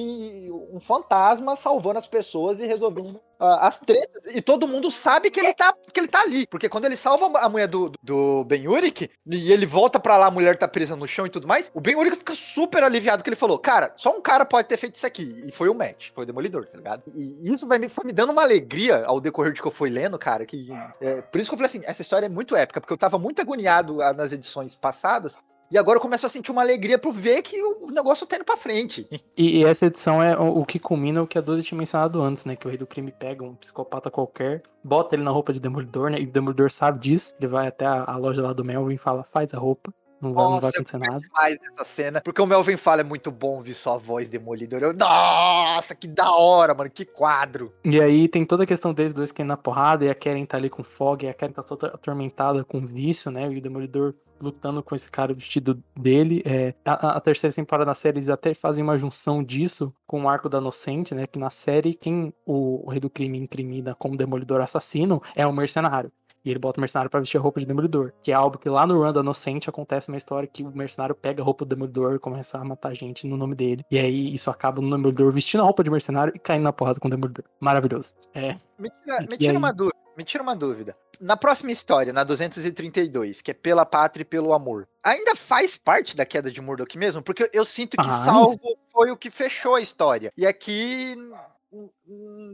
um 0.73 0.81
fantasma 0.81 1.55
salvando 1.55 1.99
as 1.99 2.07
pessoas 2.07 2.59
e 2.59 2.67
resolvendo 2.67 3.21
as 3.43 3.79
tretas. 3.79 4.35
E 4.35 4.41
todo 4.41 4.69
mundo 4.69 4.91
sabe 4.91 5.31
que 5.31 5.41
ele 5.41 5.53
tá, 5.53 5.75
que 5.93 6.01
ele 6.01 6.09
tá 6.09 6.21
ali. 6.21 6.47
Porque 6.47 6.69
quando 6.69 6.85
ele 6.85 6.97
salva 6.97 7.39
a 7.39 7.49
mulher 7.49 7.67
do, 7.67 7.93
do 8.03 8.45
Ben 8.45 8.69
Urich 8.69 9.11
e 9.27 9.53
ele 9.53 9.67
volta 9.67 9.99
para 9.99 10.17
lá, 10.17 10.27
a 10.27 10.31
mulher 10.31 10.57
tá 10.57 10.69
presa 10.69 10.97
no 10.97 11.07
chão 11.07 11.27
e 11.27 11.31
tudo 11.31 11.49
mais, 11.49 11.71
o 11.75 11.81
Ben 11.81 11.97
Urich 11.97 12.17
fica 12.17 12.35
super 12.35 12.83
aliviado 12.83 13.23
que 13.23 13.29
ele 13.29 13.37
falou: 13.37 13.59
Cara, 13.59 13.93
só 13.97 14.17
um 14.17 14.21
cara 14.21 14.45
pode 14.45 14.69
ter 14.69 14.77
feito 14.77 14.95
isso 14.95 15.07
aqui. 15.07 15.45
E 15.47 15.53
foi 15.53 15.69
o 15.69 15.75
Matt, 15.75 16.11
foi 16.15 16.25
o 16.25 16.27
Demolidor, 16.27 16.67
tá 16.67 16.77
ligado? 16.77 17.03
E 17.15 17.53
isso 17.53 17.67
vai 17.67 17.79
me, 17.79 17.89
foi 17.89 18.05
me 18.05 18.13
dando 18.13 18.33
uma 18.33 18.43
alegria 18.43 19.05
ao 19.05 19.21
decorrer 19.21 19.53
de 19.53 19.61
que 19.61 19.67
eu 19.67 19.73
fui 19.73 19.91
lendo, 19.91 20.19
cara. 20.19 20.47
Que, 20.47 20.69
é, 21.01 21.23
por 21.23 21.41
isso 21.41 21.51
que 21.51 21.55
eu 21.55 21.59
falei 21.59 21.69
assim: 21.69 21.83
essa 21.85 22.03
história 22.03 22.27
é 22.27 22.29
muito 22.29 22.55
épica, 22.55 22.81
porque 22.81 22.93
eu 22.93 22.99
tava 22.99 23.19
muito 23.19 23.41
agoniado 23.41 24.03
ah, 24.03 24.13
nas 24.13 24.33
edições 24.33 24.75
passadas 24.75 25.39
E 25.73 25.79
agora 25.79 25.97
eu 25.97 26.03
começo 26.03 26.27
a 26.27 26.29
sentir 26.29 26.51
uma 26.51 26.61
alegria 26.61 26.99
por 26.99 27.15
ver 27.15 27.41
que 27.41 27.59
o 27.63 27.91
negócio 27.91 28.27
tá 28.27 28.37
indo 28.37 28.45
pra 28.45 28.59
frente. 28.59 29.09
E, 29.35 29.61
e 29.61 29.65
essa 29.65 29.87
edição 29.87 30.23
é 30.23 30.39
o, 30.39 30.59
o 30.59 30.67
que 30.67 30.79
culmina 30.79 31.23
o 31.23 31.27
que 31.27 31.39
a 31.39 31.41
Duda 31.41 31.63
tinha 31.63 31.79
mencionado 31.79 32.21
antes, 32.21 32.45
né? 32.45 32.55
Que 32.55 32.67
o 32.67 32.69
rei 32.69 32.77
do 32.77 32.87
crime 32.87 33.11
pega 33.11 33.43
um 33.43 33.55
psicopata 33.55 34.11
qualquer, 34.11 34.63
bota 34.85 35.17
ele 35.17 35.25
na 35.25 35.31
roupa 35.31 35.51
de 35.51 35.59
Demolidor, 35.59 36.11
né? 36.11 36.21
E 36.21 36.25
o 36.25 36.31
Demolidor 36.31 36.71
sabe 36.71 36.99
disso. 36.99 37.35
Ele 37.41 37.47
vai 37.47 37.69
até 37.69 37.87
a, 37.87 38.05
a 38.05 38.17
loja 38.19 38.43
lá 38.43 38.53
do 38.53 38.63
Melvin 38.63 38.97
e 38.97 38.99
fala, 38.99 39.25
faz 39.25 39.55
a 39.55 39.59
roupa. 39.59 39.91
Não 40.21 40.35
vai, 40.35 40.45
não 40.45 40.61
vai 40.61 40.71
acontecer 40.71 40.99
nada. 40.99 41.21
mais 41.33 41.59
essa 41.73 41.85
cena, 41.85 42.21
porque 42.21 42.41
o 42.41 42.47
Melvin 42.47 42.77
fala 42.77 43.01
é 43.01 43.05
muito 43.05 43.31
bom 43.31 43.57
ouvir 43.57 43.73
sua 43.73 43.97
voz 43.97 44.29
demolidor. 44.29 44.83
Eu, 44.83 44.93
nossa, 44.93 45.97
que 45.97 46.07
da 46.07 46.31
hora, 46.31 46.75
mano, 46.75 46.91
que 46.91 47.07
quadro. 47.07 47.73
E 47.83 47.99
aí 47.99 48.29
tem 48.29 48.45
toda 48.45 48.65
a 48.65 48.67
questão 48.67 48.93
deles 48.93 49.15
dois 49.15 49.33
que 49.33 49.43
na 49.43 49.57
porrada, 49.57 50.05
e 50.05 50.11
a 50.11 50.15
Karen 50.15 50.45
tá 50.45 50.59
ali 50.59 50.69
com 50.69 50.85
fog, 50.85 51.25
e 51.25 51.29
a 51.29 51.35
Karen 51.35 51.53
tá 51.53 51.63
toda 51.63 51.89
atormentada 51.89 52.63
com 52.63 52.87
vício, 52.87 53.33
né? 53.33 53.51
E 53.51 53.57
o 53.57 53.61
Demolidor 53.61 54.15
lutando 54.43 54.83
com 54.83 54.95
esse 54.95 55.11
cara 55.11 55.33
vestido 55.33 55.83
dele. 55.97 56.43
É, 56.45 56.75
a, 56.85 57.17
a, 57.17 57.21
terceira 57.21 57.55
temporada 57.55 57.87
da 57.87 57.95
série 57.95 58.17
eles 58.17 58.29
até 58.29 58.53
fazem 58.53 58.83
uma 58.83 58.99
junção 58.99 59.43
disso 59.43 59.95
com 60.07 60.25
o 60.25 60.29
arco 60.29 60.49
da 60.49 60.59
Inocente, 60.59 61.15
né? 61.15 61.27
Que 61.27 61.39
na 61.39 61.51
série, 61.51 61.95
quem 61.95 62.33
o, 62.45 62.87
o 62.87 62.91
Rei 62.91 63.01
do 63.01 63.09
Crime 63.09 63.39
incrimina 63.39 63.95
como 63.95 64.17
Demolidor 64.17 64.61
assassino 64.61 65.23
é 65.35 65.47
o 65.47 65.53
mercenário. 65.53 66.11
E 66.45 66.51
ele 66.51 66.59
bota 66.59 66.79
o 66.79 66.81
mercenário 66.81 67.09
pra 67.09 67.21
vestir 67.21 67.39
a 67.39 67.41
roupa 67.41 67.61
de 67.61 67.67
Demolidor. 67.67 68.13
Que 68.21 68.33
é 68.33 68.35
algo 68.35 68.59
que 68.59 68.69
lá 68.69 68.85
no 68.87 69.01
Run 69.01 69.13
da 69.13 69.21
Inocente 69.21 69.71
acontece 69.71 70.09
uma 70.09 70.17
história 70.17 70.49
que 70.49 70.65
o 70.65 70.77
mercenário 70.77 71.15
pega 71.15 71.41
a 71.41 71.45
roupa 71.45 71.65
do 71.65 71.69
Demolidor 71.69 72.17
e 72.17 72.19
começa 72.19 72.59
a 72.59 72.65
matar 72.65 72.93
gente 72.95 73.27
no 73.27 73.37
nome 73.37 73.55
dele. 73.55 73.85
E 73.91 73.99
aí 73.99 74.35
isso 74.35 74.51
acaba 74.51 74.83
no 74.83 74.91
Demolidor 74.91 75.31
vestindo 75.31 75.61
a 75.61 75.65
roupa 75.65 75.85
de 75.85 75.91
mercenário 75.91 76.33
e 76.35 76.39
caindo 76.39 76.65
na 76.65 76.73
porrada 76.73 76.99
com 76.99 77.07
o 77.07 77.11
Demolidor. 77.11 77.45
Maravilhoso. 77.61 78.13
É. 78.35 78.57
Me 78.79 78.91
tira, 78.91 79.21
me 79.21 79.39
tira 79.39 79.59
uma 79.59 79.73
dúvida. 79.73 80.02
Me 80.17 80.25
tira 80.25 80.43
uma 80.43 80.55
dúvida. 80.55 80.95
Na 81.21 81.37
próxima 81.37 81.71
história, 81.71 82.13
na 82.13 82.25
232, 82.25 83.41
que 83.41 83.51
é 83.51 83.55
pela 83.55 83.87
pátria 83.87 84.23
e 84.23 84.27
pelo 84.27 84.53
amor, 84.53 84.89
ainda 85.03 85.35
faz 85.37 85.77
parte 85.77 86.17
da 86.17 86.27
queda 86.27 86.51
de 86.51 86.61
Murdoch 86.61 86.99
mesmo? 86.99 87.23
Porque 87.23 87.49
eu 87.53 87.65
sinto 87.65 87.97
que 87.97 88.09
ah, 88.09 88.25
Salvo 88.25 88.53
isso. 88.53 88.79
foi 88.91 89.11
o 89.11 89.17
que 89.17 89.31
fechou 89.31 89.77
a 89.77 89.81
história. 89.81 90.33
E 90.37 90.47
aqui, 90.47 91.15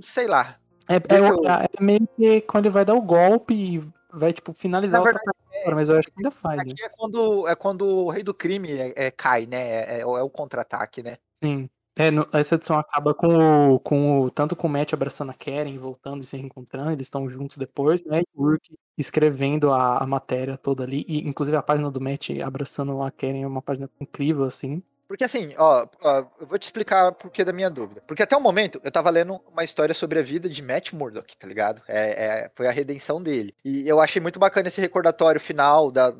sei 0.02 0.26
lá, 0.26 0.58
é, 0.88 0.96
é, 0.96 1.20
eu... 1.20 1.46
é, 1.46 1.68
meio 1.80 2.08
que 2.16 2.40
quando 2.42 2.66
ele 2.66 2.72
vai 2.72 2.84
dar 2.84 2.94
o 2.94 3.02
golpe 3.02 3.54
e 3.54 3.88
vai, 4.12 4.32
tipo, 4.32 4.54
finalizar 4.54 5.02
verdade, 5.02 5.24
outra 5.26 5.48
é, 5.70 5.74
mas 5.74 5.88
eu 5.88 5.98
acho 5.98 6.08
que 6.08 6.14
ainda 6.16 6.30
faz. 6.30 6.60
Aqui 6.60 6.80
né? 6.80 6.86
é, 6.86 6.88
quando, 6.88 7.48
é 7.48 7.54
quando 7.54 7.82
o 7.82 8.08
rei 8.08 8.22
do 8.22 8.32
crime 8.32 8.72
é, 8.72 8.92
é 8.96 9.10
cai, 9.10 9.46
né? 9.46 9.58
É, 9.58 9.98
é, 9.98 10.00
é 10.00 10.04
o 10.04 10.30
contra-ataque, 10.30 11.02
né? 11.02 11.16
Sim. 11.42 11.68
É, 12.00 12.12
no, 12.12 12.28
essa 12.32 12.54
edição 12.54 12.78
acaba 12.78 13.12
com 13.12 13.74
o, 13.74 13.80
com 13.80 14.20
o. 14.20 14.30
Tanto 14.30 14.54
com 14.54 14.68
o 14.68 14.70
Matt 14.70 14.92
abraçando 14.92 15.32
a 15.32 15.34
Karen, 15.34 15.76
voltando 15.78 16.22
e 16.22 16.24
se 16.26 16.36
reencontrando, 16.36 16.92
eles 16.92 17.06
estão 17.06 17.28
juntos 17.28 17.56
depois, 17.56 18.04
né? 18.04 18.20
E 18.20 18.24
o 18.36 18.44
Urk 18.44 18.78
escrevendo 18.96 19.72
a, 19.72 19.98
a 19.98 20.06
matéria 20.06 20.56
toda 20.56 20.84
ali. 20.84 21.04
E 21.08 21.26
inclusive 21.28 21.56
a 21.56 21.62
página 21.62 21.90
do 21.90 22.00
Matt 22.00 22.30
abraçando 22.40 23.02
a 23.02 23.10
Karen 23.10 23.42
é 23.42 23.46
uma 23.48 23.60
página 23.60 23.90
incrível, 24.00 24.44
assim. 24.44 24.80
Porque 25.08 25.24
assim, 25.24 25.54
ó, 25.58 25.86
ó, 26.04 26.24
eu 26.38 26.46
vou 26.46 26.58
te 26.58 26.64
explicar 26.64 27.10
por 27.12 27.30
que 27.32 27.42
da 27.42 27.52
minha 27.52 27.70
dúvida. 27.70 28.00
Porque 28.06 28.22
até 28.22 28.36
o 28.36 28.40
momento 28.40 28.78
eu 28.84 28.92
tava 28.92 29.10
lendo 29.10 29.40
uma 29.50 29.64
história 29.64 29.94
sobre 29.94 30.20
a 30.20 30.22
vida 30.22 30.48
de 30.48 30.62
Matt 30.62 30.92
Murdock, 30.92 31.36
tá 31.36 31.48
ligado? 31.48 31.82
É, 31.88 32.44
é, 32.44 32.50
foi 32.54 32.68
a 32.68 32.70
redenção 32.70 33.20
dele. 33.20 33.54
E 33.64 33.88
eu 33.88 34.00
achei 34.00 34.20
muito 34.20 34.38
bacana 34.38 34.68
esse 34.68 34.80
recordatório 34.80 35.40
final 35.40 35.90
da, 35.90 36.12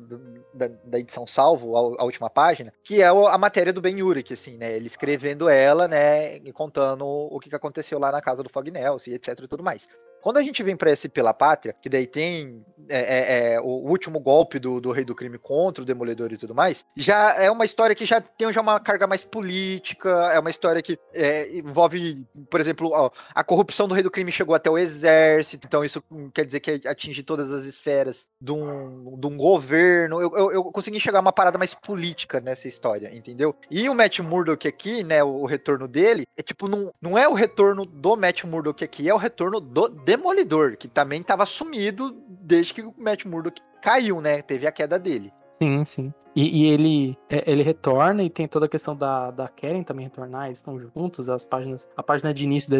da, 0.53 0.67
da 0.83 0.99
edição 0.99 1.25
salvo, 1.27 1.75
a, 1.75 2.01
a, 2.01 2.05
última 2.05 2.29
página, 2.29 2.73
que 2.83 3.01
é 3.01 3.07
a 3.07 3.37
matéria 3.37 3.73
do 3.73 3.81
Ben 3.81 4.01
Urich, 4.01 4.33
assim, 4.33 4.57
né? 4.57 4.75
Ele 4.75 4.87
escrevendo 4.87 5.47
ela, 5.47 5.87
né? 5.87 6.37
E 6.37 6.51
contando 6.51 7.05
o 7.05 7.39
que 7.39 7.53
aconteceu 7.55 7.99
lá 7.99 8.11
na 8.11 8.21
casa 8.21 8.43
do 8.43 8.49
Fog 8.49 8.69
e 8.69 9.13
etc 9.13 9.39
e 9.39 9.47
tudo 9.47 9.63
mais. 9.63 9.87
Quando 10.21 10.37
a 10.37 10.43
gente 10.43 10.61
vem 10.63 10.75
para 10.75 10.91
esse 10.91 11.09
Pela 11.09 11.33
Pátria, 11.33 11.75
que 11.81 11.89
daí 11.89 12.05
tem 12.05 12.63
é, 12.89 12.97
é, 12.97 13.53
é, 13.53 13.61
o 13.61 13.87
último 13.89 14.19
golpe 14.19 14.57
do, 14.57 14.81
do 14.81 14.91
Rei 14.91 15.05
do 15.05 15.15
Crime 15.15 15.37
contra 15.37 15.83
o 15.83 15.85
Demolidor 15.85 16.31
e 16.33 16.37
tudo 16.37 16.55
mais, 16.55 16.83
já 16.95 17.35
é 17.35 17.49
uma 17.49 17.65
história 17.65 17.95
que 17.95 18.05
já 18.05 18.19
tem 18.19 18.51
já 18.51 18.61
uma 18.61 18.79
carga 18.79 19.05
mais 19.05 19.23
política, 19.23 20.09
é 20.33 20.39
uma 20.39 20.49
história 20.49 20.81
que 20.81 20.97
é, 21.13 21.57
envolve, 21.57 22.25
por 22.49 22.59
exemplo, 22.59 22.89
ó, 22.91 23.09
a 23.33 23.43
corrupção 23.43 23.87
do 23.87 23.93
Rei 23.93 24.03
do 24.03 24.11
Crime 24.11 24.31
chegou 24.31 24.55
até 24.55 24.69
o 24.69 24.77
exército, 24.77 25.67
então 25.67 25.83
isso 25.83 26.03
quer 26.33 26.45
dizer 26.45 26.59
que 26.59 26.87
atinge 26.87 27.21
todas 27.21 27.51
as 27.51 27.65
esferas 27.65 28.27
de 28.41 28.51
um, 28.51 29.17
de 29.19 29.27
um 29.27 29.37
governo. 29.37 30.21
Eu, 30.21 30.31
eu, 30.35 30.51
eu 30.51 30.63
consegui 30.65 30.97
enxergar 30.97 31.19
uma 31.19 31.33
parada 31.33 31.57
mais 31.57 31.73
política 31.73 32.39
nessa 32.39 32.67
história, 32.67 33.15
entendeu? 33.15 33.55
E 33.69 33.87
o 33.87 33.93
Matt 33.93 34.19
Murdock 34.19 34.67
aqui, 34.67 35.03
né, 35.03 35.23
o, 35.23 35.41
o 35.41 35.45
retorno 35.45 35.87
dele, 35.87 36.25
é 36.35 36.41
tipo, 36.41 36.67
não, 36.67 36.91
não 37.01 37.17
é 37.17 37.27
o 37.27 37.33
retorno 37.33 37.85
do 37.85 38.15
Matt 38.15 38.43
Murdock 38.45 38.83
aqui, 38.83 39.07
é 39.07 39.13
o 39.13 39.17
retorno 39.17 39.59
do 39.59 39.89
Demolidor, 40.09 40.75
que 40.75 40.87
também 40.87 41.21
estava 41.21 41.45
sumido 41.45 42.17
desde 42.27 42.73
que 42.73 42.81
o 42.81 42.91
Matt 42.97 43.25
Murdock 43.25 43.61
caiu, 43.79 44.19
né? 44.19 44.41
Teve 44.41 44.65
a 44.65 44.71
queda 44.71 44.97
dele. 44.97 45.31
Sim, 45.61 45.85
sim. 45.85 46.13
E, 46.35 46.63
e, 46.63 46.65
ele, 46.65 47.15
é, 47.29 47.51
ele 47.51 47.61
retorna 47.61 48.23
e 48.23 48.29
tem 48.29 48.47
toda 48.47 48.65
a 48.65 48.69
questão 48.69 48.95
da, 48.95 49.29
da 49.29 49.47
Karen 49.47 49.83
também 49.83 50.05
retornar, 50.05 50.47
eles 50.47 50.59
estão 50.59 50.79
juntos, 50.79 51.29
as 51.29 51.45
páginas, 51.45 51.87
a 51.95 52.01
página 52.01 52.33
de 52.33 52.43
início 52.43 52.71
da 52.71 52.77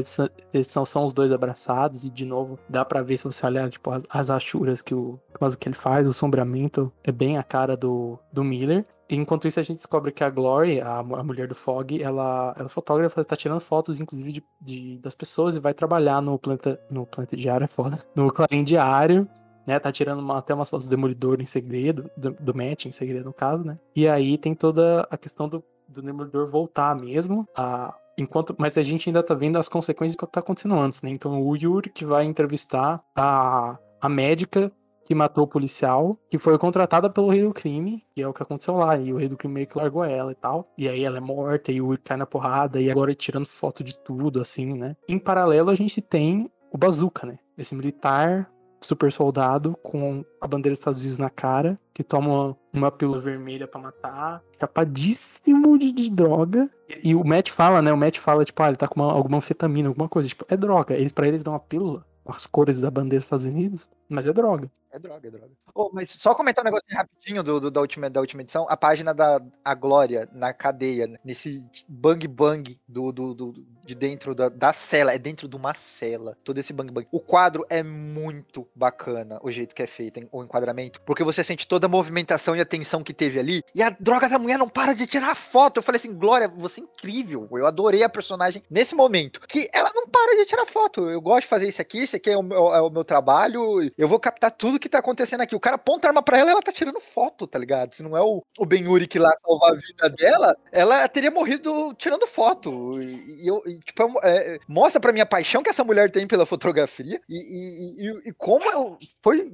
edição, 0.53 0.85
são 0.85 1.05
os 1.05 1.13
dois 1.13 1.31
abraçados, 1.31 2.03
e 2.03 2.09
de 2.09 2.25
novo, 2.25 2.57
dá 2.67 2.83
para 2.83 3.03
ver 3.03 3.17
se 3.17 3.25
você 3.25 3.45
olhar, 3.45 3.69
tipo, 3.69 3.91
as, 3.91 4.03
as 4.09 4.29
achuras 4.31 4.81
que 4.81 4.95
o, 4.95 5.19
que 5.59 5.67
ele 5.67 5.75
faz, 5.75 6.07
o 6.07 6.13
sombreamento, 6.13 6.91
é 7.03 7.11
bem 7.11 7.37
a 7.37 7.43
cara 7.43 7.77
do, 7.77 8.17
do 8.33 8.43
Miller. 8.43 8.85
Enquanto 9.09 9.47
isso, 9.47 9.59
a 9.59 9.63
gente 9.63 9.77
descobre 9.77 10.11
que 10.11 10.23
a 10.23 10.29
Glory, 10.29 10.79
a, 10.81 10.99
a 10.99 11.23
mulher 11.23 11.47
do 11.47 11.55
Fog, 11.55 12.01
ela, 12.01 12.53
ela 12.55 12.65
é 12.65 12.69
fotógrafa, 12.69 13.23
tá 13.25 13.35
tirando 13.35 13.59
fotos, 13.59 13.99
inclusive, 13.99 14.31
de, 14.31 14.43
de, 14.61 14.97
das 14.99 15.15
pessoas 15.15 15.55
e 15.55 15.59
vai 15.59 15.73
trabalhar 15.73 16.21
no 16.21 16.37
planeta, 16.37 16.79
no 16.91 17.05
planeta 17.07 17.35
diário, 17.35 17.65
é 17.65 17.67
foda, 17.67 18.05
no 18.15 18.31
Clarim 18.31 18.63
Diário, 18.63 19.27
né? 19.65 19.79
Tá 19.79 19.91
tirando 19.91 20.19
uma, 20.19 20.37
até 20.37 20.53
umas 20.53 20.69
fotos 20.69 20.87
do 20.87 20.91
Demolidor 20.91 21.41
em 21.41 21.45
segredo, 21.45 22.09
do, 22.15 22.31
do 22.31 22.55
Matt 22.55 22.85
em 22.85 22.91
segredo, 22.91 23.25
no 23.25 23.33
caso, 23.33 23.63
né? 23.63 23.77
E 23.95 24.07
aí 24.07 24.37
tem 24.37 24.53
toda 24.53 25.07
a 25.09 25.17
questão 25.17 25.49
do, 25.49 25.63
do 25.87 26.01
Demolidor 26.03 26.47
voltar 26.47 26.95
mesmo, 26.95 27.47
a, 27.57 27.95
enquanto, 28.15 28.55
mas 28.59 28.77
a 28.77 28.83
gente 28.83 29.09
ainda 29.09 29.23
tá 29.23 29.33
vendo 29.33 29.57
as 29.57 29.67
consequências 29.67 30.15
do 30.15 30.25
que 30.25 30.31
tá 30.31 30.39
acontecendo 30.39 30.75
antes, 30.75 31.01
né? 31.01 31.09
Então 31.09 31.41
o 31.41 31.55
Yuri 31.55 31.89
que 31.89 32.05
vai 32.05 32.25
entrevistar 32.25 33.01
a, 33.15 33.77
a 33.99 34.07
médica 34.09 34.71
que 35.09 35.15
matou 35.15 35.45
o 35.45 35.47
policial, 35.47 36.15
que 36.29 36.37
foi 36.37 36.55
contratada 36.59 37.09
pelo 37.09 37.31
rei 37.31 37.41
do 37.41 37.51
crime, 37.51 38.05
que 38.15 38.21
é 38.21 38.27
o 38.27 38.31
que 38.31 38.43
aconteceu 38.43 38.75
lá. 38.75 38.95
E 38.95 39.11
o 39.11 39.17
rei 39.17 39.27
do 39.27 39.35
crime 39.35 39.55
meio 39.55 39.65
que 39.65 39.75
largou 39.75 40.03
ela 40.03 40.31
e 40.31 40.35
tal. 40.35 40.71
E 40.77 40.87
aí 40.87 41.03
ela 41.03 41.17
é 41.17 41.19
morta 41.19 41.71
e 41.71 41.81
o 41.81 41.97
cai 42.03 42.15
na 42.15 42.27
porrada, 42.27 42.79
e 42.79 42.91
agora 42.91 43.15
tirando 43.15 43.47
foto 43.47 43.83
de 43.83 43.97
tudo, 43.97 44.39
assim, 44.39 44.77
né? 44.77 44.95
Em 45.07 45.17
paralelo, 45.17 45.71
a 45.71 45.75
gente 45.75 45.99
tem 45.99 46.51
o 46.71 46.77
Bazooka, 46.77 47.25
né? 47.25 47.39
Esse 47.57 47.73
militar 47.73 48.47
super 48.79 49.11
soldado 49.11 49.75
com 49.81 50.23
a 50.39 50.47
bandeira 50.47 50.73
dos 50.73 50.79
Estados 50.79 50.99
Unidos 50.99 51.17
na 51.17 51.31
cara, 51.31 51.75
que 51.91 52.03
toma 52.03 52.55
uma 52.71 52.91
pílula 52.91 53.17
vermelha 53.17 53.67
para 53.67 53.81
matar, 53.81 54.43
chapadíssimo 54.59 55.75
de, 55.79 55.91
de, 55.91 56.11
droga. 56.11 56.69
E, 57.03 57.15
o 57.15 57.25
Matt 57.25 57.49
fala, 57.49 57.81
né? 57.81 57.91
O 57.91 57.97
Matt 57.97 58.19
fala, 58.19 58.45
tipo, 58.45 58.61
ah, 58.61 58.67
ele 58.67 58.77
tá 58.77 58.87
com 58.87 59.01
uma, 59.01 59.11
alguma 59.11 59.39
anfetamina, 59.39 59.89
alguma 59.89 60.07
coisa. 60.07 60.29
Tipo, 60.29 60.45
é 60.47 60.55
droga. 60.55 60.93
Eles, 60.93 61.11
pra 61.11 61.27
eles 61.27 61.41
dão 61.41 61.53
uma 61.53 61.59
pílula 61.59 62.05
as 62.35 62.45
cores 62.45 62.79
da 62.79 62.91
bandeira 62.91 63.17
dos 63.17 63.25
Estados 63.25 63.45
Unidos. 63.45 63.89
Mas 64.09 64.25
é 64.25 64.33
droga. 64.33 64.69
É 64.91 64.97
droga, 64.97 65.27
é 65.27 65.31
droga. 65.31 65.51
Oh, 65.75 65.91
mas 65.93 66.09
só 66.09 66.33
comentar 66.33 66.63
um 66.63 66.65
negócio 66.65 66.87
rapidinho 66.91 67.43
do, 67.43 67.59
do, 67.59 67.69
da, 67.69 67.79
última, 67.79 68.09
da 68.09 68.19
última 68.19 68.41
edição. 68.41 68.65
A 68.67 68.75
página 68.75 69.13
da 69.13 69.39
a 69.63 69.75
Glória 69.75 70.27
na 70.33 70.51
cadeia, 70.51 71.07
nesse 71.23 71.63
bang 71.87 72.27
bang 72.27 72.79
do, 72.87 73.11
do, 73.11 73.33
do 73.35 73.53
de 73.85 73.95
dentro 73.95 74.33
da, 74.33 74.49
da 74.49 74.73
cela. 74.73 75.13
É 75.13 75.17
dentro 75.17 75.47
de 75.47 75.55
uma 75.55 75.75
cela. 75.75 76.35
Todo 76.43 76.57
esse 76.59 76.73
bang 76.73 76.91
bang. 76.91 77.07
O 77.11 77.19
quadro 77.19 77.65
é 77.69 77.83
muito 77.83 78.67
bacana, 78.75 79.39
o 79.43 79.51
jeito 79.51 79.75
que 79.75 79.83
é 79.83 79.87
feito, 79.87 80.19
o 80.31 80.43
enquadramento. 80.43 81.01
Porque 81.01 81.23
você 81.23 81.43
sente 81.43 81.67
toda 81.67 81.85
a 81.85 81.89
movimentação 81.89 82.55
e 82.55 82.61
a 82.61 82.65
tensão 82.65 83.03
que 83.03 83.13
teve 83.13 83.39
ali. 83.39 83.61
E 83.75 83.83
a 83.83 83.89
droga 83.91 84.27
da 84.27 84.39
mulher 84.39 84.57
não 84.57 84.69
para 84.69 84.93
de 84.93 85.05
tirar 85.05 85.35
foto. 85.35 85.77
Eu 85.77 85.83
falei 85.83 85.97
assim, 85.97 86.15
Glória, 86.15 86.47
você 86.47 86.81
é 86.81 86.83
incrível. 86.83 87.47
Eu 87.51 87.67
adorei 87.67 88.03
a 88.03 88.09
personagem 88.09 88.63
nesse 88.69 88.95
momento. 88.95 89.41
Que 89.47 89.69
ela 89.71 89.91
não 89.93 90.07
para 90.07 90.35
de 90.35 90.45
tirar 90.45 90.65
foto. 90.65 91.09
Eu 91.09 91.21
gosto 91.21 91.41
de 91.41 91.47
fazer 91.47 91.67
isso 91.67 91.81
aqui, 91.81 92.03
isso 92.03 92.15
aqui 92.15 92.29
é 92.31 92.37
o 92.37 92.75
é 92.75 92.81
o 92.81 92.89
meu 92.89 93.03
trabalho. 93.03 93.79
Eu 93.99 94.07
vou 94.07 94.17
captar 94.17 94.49
tudo 94.49 94.79
que 94.79 94.87
tá 94.87 94.99
acontecendo 94.99 95.41
aqui. 95.41 95.53
O 95.53 95.59
cara 95.59 95.75
aponta 95.75 96.07
a 96.07 96.09
arma 96.11 96.23
pra 96.23 96.37
ela 96.37 96.49
e 96.49 96.53
ela 96.53 96.61
tá 96.61 96.71
tirando 96.71 97.01
foto, 97.01 97.45
tá 97.45 97.59
ligado? 97.59 97.93
Se 97.93 98.01
não 98.01 98.15
é 98.15 98.21
o, 98.21 98.41
o 98.57 98.65
Ben 98.65 98.81
que 99.09 99.19
lá 99.19 99.29
salva 99.35 99.73
a 99.73 99.75
vida 99.75 100.09
dela, 100.09 100.55
ela 100.71 101.05
teria 101.09 101.29
morrido 101.29 101.93
tirando 101.95 102.25
foto. 102.25 102.97
E, 103.01 103.43
e 103.43 103.47
eu, 103.49 103.61
e, 103.65 103.77
tipo, 103.79 104.03
é, 104.23 104.55
é, 104.55 104.59
mostra 104.69 105.01
pra 105.01 105.11
mim 105.11 105.19
a 105.19 105.25
paixão 105.25 105.61
que 105.61 105.69
essa 105.69 105.83
mulher 105.83 106.09
tem 106.09 106.25
pela 106.25 106.45
fotografia 106.45 107.19
e, 107.27 108.09
e 108.29 108.33
como 108.37 108.71
eu, 108.71 108.97
foi 109.21 109.51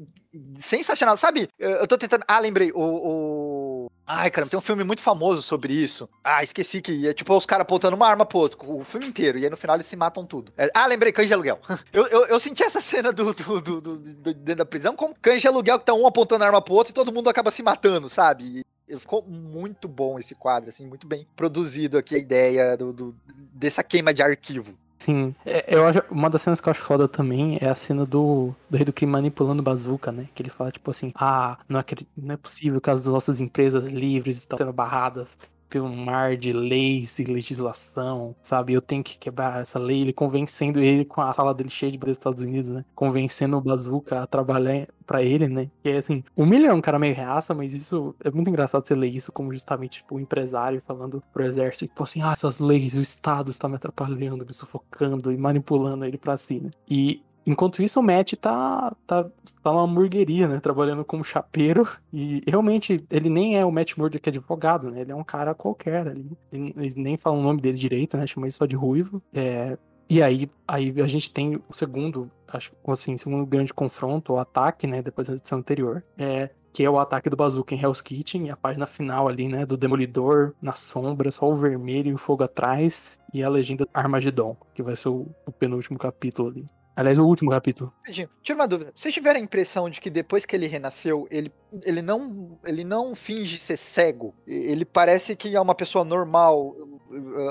sensacional. 0.60 1.18
Sabe, 1.18 1.50
eu 1.58 1.88
tô 1.88 1.98
tentando. 1.98 2.24
Ah, 2.28 2.40
lembrei. 2.40 2.72
O, 2.72 2.82
o. 2.82 3.75
Ai, 4.08 4.30
caramba, 4.30 4.52
tem 4.52 4.60
um 4.60 4.62
filme 4.62 4.84
muito 4.84 5.02
famoso 5.02 5.42
sobre 5.42 5.74
isso. 5.74 6.08
Ah, 6.24 6.44
esqueci 6.44 6.80
que 6.80 7.08
é 7.08 7.14
tipo 7.14 7.36
os 7.36 7.46
caras 7.46 7.64
apontando 7.64 7.96
uma 7.96 8.08
arma 8.08 8.26
pro 8.26 8.38
outro, 8.38 8.60
o 8.64 8.84
filme 8.84 9.08
inteiro. 9.08 9.40
E 9.40 9.44
aí 9.44 9.50
no 9.50 9.58
final 9.58 9.76
eles 9.76 9.88
se 9.88 9.96
matam 9.96 10.26
tudo. 10.26 10.54
É... 10.58 10.70
Ah, 10.76 10.86
lembrei, 10.86 11.12
cães 11.12 11.28
de 11.28 11.34
aluguel. 11.34 11.60
eu, 11.92 12.06
eu, 12.08 12.26
eu, 12.28 12.40
senti 12.40 12.64
essa 12.64 12.80
cena 12.82 13.12
do, 13.12 13.34
do, 13.34 13.62
do, 13.62 13.82
do, 13.82 13.98
dentro 14.34 14.56
da 14.56 14.66
prisão 14.66 14.96
como 14.96 15.16
cães 15.20 15.42
de 15.42 15.48
aluguel 15.48 15.80
que 15.80 15.86
tá 15.86 15.94
um 15.94 16.06
apontando 16.06 16.44
a 16.44 16.48
arma 16.48 16.62
pro 16.62 16.76
outro 16.76 16.92
e 16.92 16.94
todo 16.94 17.12
mundo 17.12 17.30
acaba 17.30 17.50
se 17.50 17.64
matando, 17.64 18.08
sabe? 18.08 18.64
E 18.88 19.00
ficou 19.00 19.24
muito 19.24 19.88
bom 19.88 20.20
esse 20.20 20.36
quadro, 20.36 20.70
assim, 20.70 20.86
muito 20.86 21.08
bem 21.08 21.28
produzido 21.36 21.98
aqui 21.98 22.14
a 22.14 22.20
ideia 22.20 22.78
do, 22.78 22.94
do 22.94 23.16
dessa 23.52 23.84
queima 23.84 24.14
de 24.14 24.22
arquivo. 24.22 24.78
Sim, 24.98 25.36
é, 25.46 25.76
eu 25.76 25.86
acho, 25.86 26.02
uma 26.10 26.30
das 26.30 26.42
cenas 26.42 26.62
que 26.62 26.70
eu 26.70 26.72
acho 26.72 26.82
foda 26.82 27.08
também 27.08 27.58
é 27.62 27.68
a 27.68 27.76
cena 27.76 28.06
do, 28.06 28.56
do 28.70 28.78
rei 28.78 28.86
do 28.86 28.94
crime 28.94 29.12
manipulando 29.12 29.62
bazuca, 29.62 30.12
né? 30.12 30.30
Que 30.34 30.42
ele 30.42 30.50
fala, 30.50 30.72
tipo 30.72 30.90
assim, 30.90 31.12
ah, 31.16 31.58
não 31.68 31.80
é, 31.80 31.86
não 32.16 32.34
é 32.34 32.38
possível 32.38 32.80
que 32.80 32.90
as 32.90 33.06
nossas 33.06 33.42
empresas 33.42 33.84
livres 33.84 34.38
estão 34.38 34.58
sendo 34.58 34.74
barradas 34.74 35.38
pelo 35.76 35.94
mar 35.94 36.38
de 36.38 36.54
leis 36.54 37.20
e 37.20 37.26
legislação, 37.26 38.34
sabe? 38.42 38.72
Eu 38.72 38.82
tenho 38.82 39.04
que 39.04 39.18
quebrar 39.18 39.60
essa 39.60 39.78
lei. 39.78 40.00
Ele 40.00 40.14
convencendo 40.14 40.80
ele 40.80 41.04
com 41.04 41.20
a 41.20 41.34
sala 41.34 41.54
dele 41.54 41.70
cheia 41.70 41.92
de 41.92 41.98
dos 41.98 42.12
Estados 42.12 42.42
Unidos, 42.42 42.70
né? 42.70 42.86
Convencendo 42.96 43.58
o 43.58 43.62
Bazuca 43.62 44.24
a 44.24 44.28
trabalhar 44.28 44.88
para 45.06 45.22
ele, 45.22 45.50
né? 45.50 45.70
Que 45.84 45.90
é 45.90 45.98
assim, 45.98 46.24
o 46.34 46.46
Miller 46.46 46.72
é 46.72 46.74
um 46.74 46.80
cara 46.80 46.98
meio 46.98 47.14
reaça, 47.14 47.54
mas 47.54 47.74
isso 47.74 48.16
é 48.24 48.32
muito 48.32 48.50
engraçado 48.50 48.88
você 48.88 48.96
ler 48.96 49.14
isso 49.14 49.34
como 49.34 49.52
justamente 49.52 49.98
tipo, 49.98 50.16
o 50.16 50.20
empresário 50.20 50.82
falando 50.82 51.22
pro 51.34 51.46
exército, 51.46 51.88
tipo 51.88 52.04
assim, 52.04 52.22
ah, 52.22 52.32
essas 52.32 52.60
leis, 52.60 52.96
o 52.96 53.02
Estado 53.02 53.52
está 53.52 53.68
me 53.68 53.76
atrapalhando, 53.76 54.46
me 54.46 54.54
sufocando 54.54 55.30
e 55.30 55.38
manipulando 55.38 56.06
ele 56.06 56.18
para 56.18 56.38
si, 56.38 56.62
né? 56.62 56.72
E 56.90 57.22
Enquanto 57.46 57.84
isso, 57.84 58.00
o 58.00 58.04
Matt 58.04 58.34
tá, 58.34 58.96
tá, 59.06 59.24
tá 59.24 59.72
numa 59.72 59.84
hamburgueria, 59.84 60.48
né? 60.48 60.60
Trabalhando 60.60 61.06
como 61.06 61.24
chapeiro. 61.24 61.88
E 62.12 62.42
realmente, 62.48 63.06
ele 63.12 63.30
nem 63.30 63.58
é 63.58 63.64
o 63.64 63.72
Matt 63.72 63.96
Murdock 63.98 64.28
advogado, 64.28 64.90
né? 64.90 65.02
Ele 65.02 65.12
é 65.12 65.16
um 65.16 65.24
cara 65.24 65.54
qualquer 65.54 66.08
ali. 66.08 66.32
Eles 66.52 66.96
nem 66.96 67.18
falam 67.18 67.40
o 67.40 67.44
nome 67.44 67.62
dele 67.62 67.78
direito, 67.78 68.18
né? 68.18 68.26
Chamam 68.26 68.48
ele 68.48 68.52
só 68.52 68.66
de 68.66 68.76
ruivo. 68.76 69.22
É, 69.32 69.78
e 70.10 70.22
aí, 70.22 70.50
aí 70.68 70.94
a 71.02 71.08
gente 71.08 71.32
tem 71.32 71.62
o 71.70 71.74
segundo, 71.74 72.32
acho 72.48 72.72
assim, 72.88 73.18
segundo 73.18 73.46
grande 73.46 73.74
confronto, 73.74 74.34
o 74.34 74.40
ataque, 74.40 74.88
né? 74.88 75.02
Depois 75.02 75.28
da 75.28 75.36
edição 75.36 75.60
anterior. 75.60 76.04
É, 76.18 76.50
que 76.76 76.84
é 76.84 76.90
o 76.90 77.00
ataque 77.00 77.30
do 77.30 77.38
Bazooka 77.38 77.74
em 77.74 77.80
Hell's 77.82 78.02
Kitchen, 78.02 78.48
e 78.48 78.50
a 78.50 78.58
página 78.58 78.86
final 78.86 79.30
ali, 79.30 79.48
né, 79.48 79.66
do 79.66 79.78
Demolidor 79.78 80.54
na 80.62 80.74
sombra, 80.74 81.32
só 81.32 81.50
o 81.50 81.56
vermelho 81.56 82.10
e 82.10 82.14
o 82.14 82.18
fogo 82.18 82.44
atrás, 82.44 83.18
e 83.34 83.42
a 83.42 83.48
legenda 83.48 83.88
Armageddon, 83.94 84.58
que 84.74 84.84
vai 84.84 84.94
ser 84.98 85.08
o, 85.08 85.26
o 85.46 85.54
penúltimo 85.54 85.98
capítulo 85.98 86.50
ali. 86.50 86.66
Aliás, 86.96 87.20
o 87.20 87.26
último 87.26 87.52
capítulo. 87.52 87.94
Tira 88.42 88.58
uma 88.58 88.68
dúvida. 88.68 88.92
Vocês 88.96 89.14
tiveram 89.14 89.40
a 89.40 89.44
impressão 89.44 89.90
de 89.90 90.00
que 90.00 90.10
depois 90.10 90.46
que 90.46 90.56
ele 90.56 90.66
renasceu, 90.66 91.28
ele, 91.30 91.52
ele, 91.84 92.02
não, 92.02 92.58
ele 92.64 92.86
não 92.86 93.14
finge 93.14 93.60
ser 93.60 93.76
cego? 93.76 94.34
Ele 94.48 94.86
parece 94.86 95.36
que 95.36 95.54
é 95.56 95.60
uma 95.60 95.76
pessoa 95.76 96.06
normal, 96.06 96.74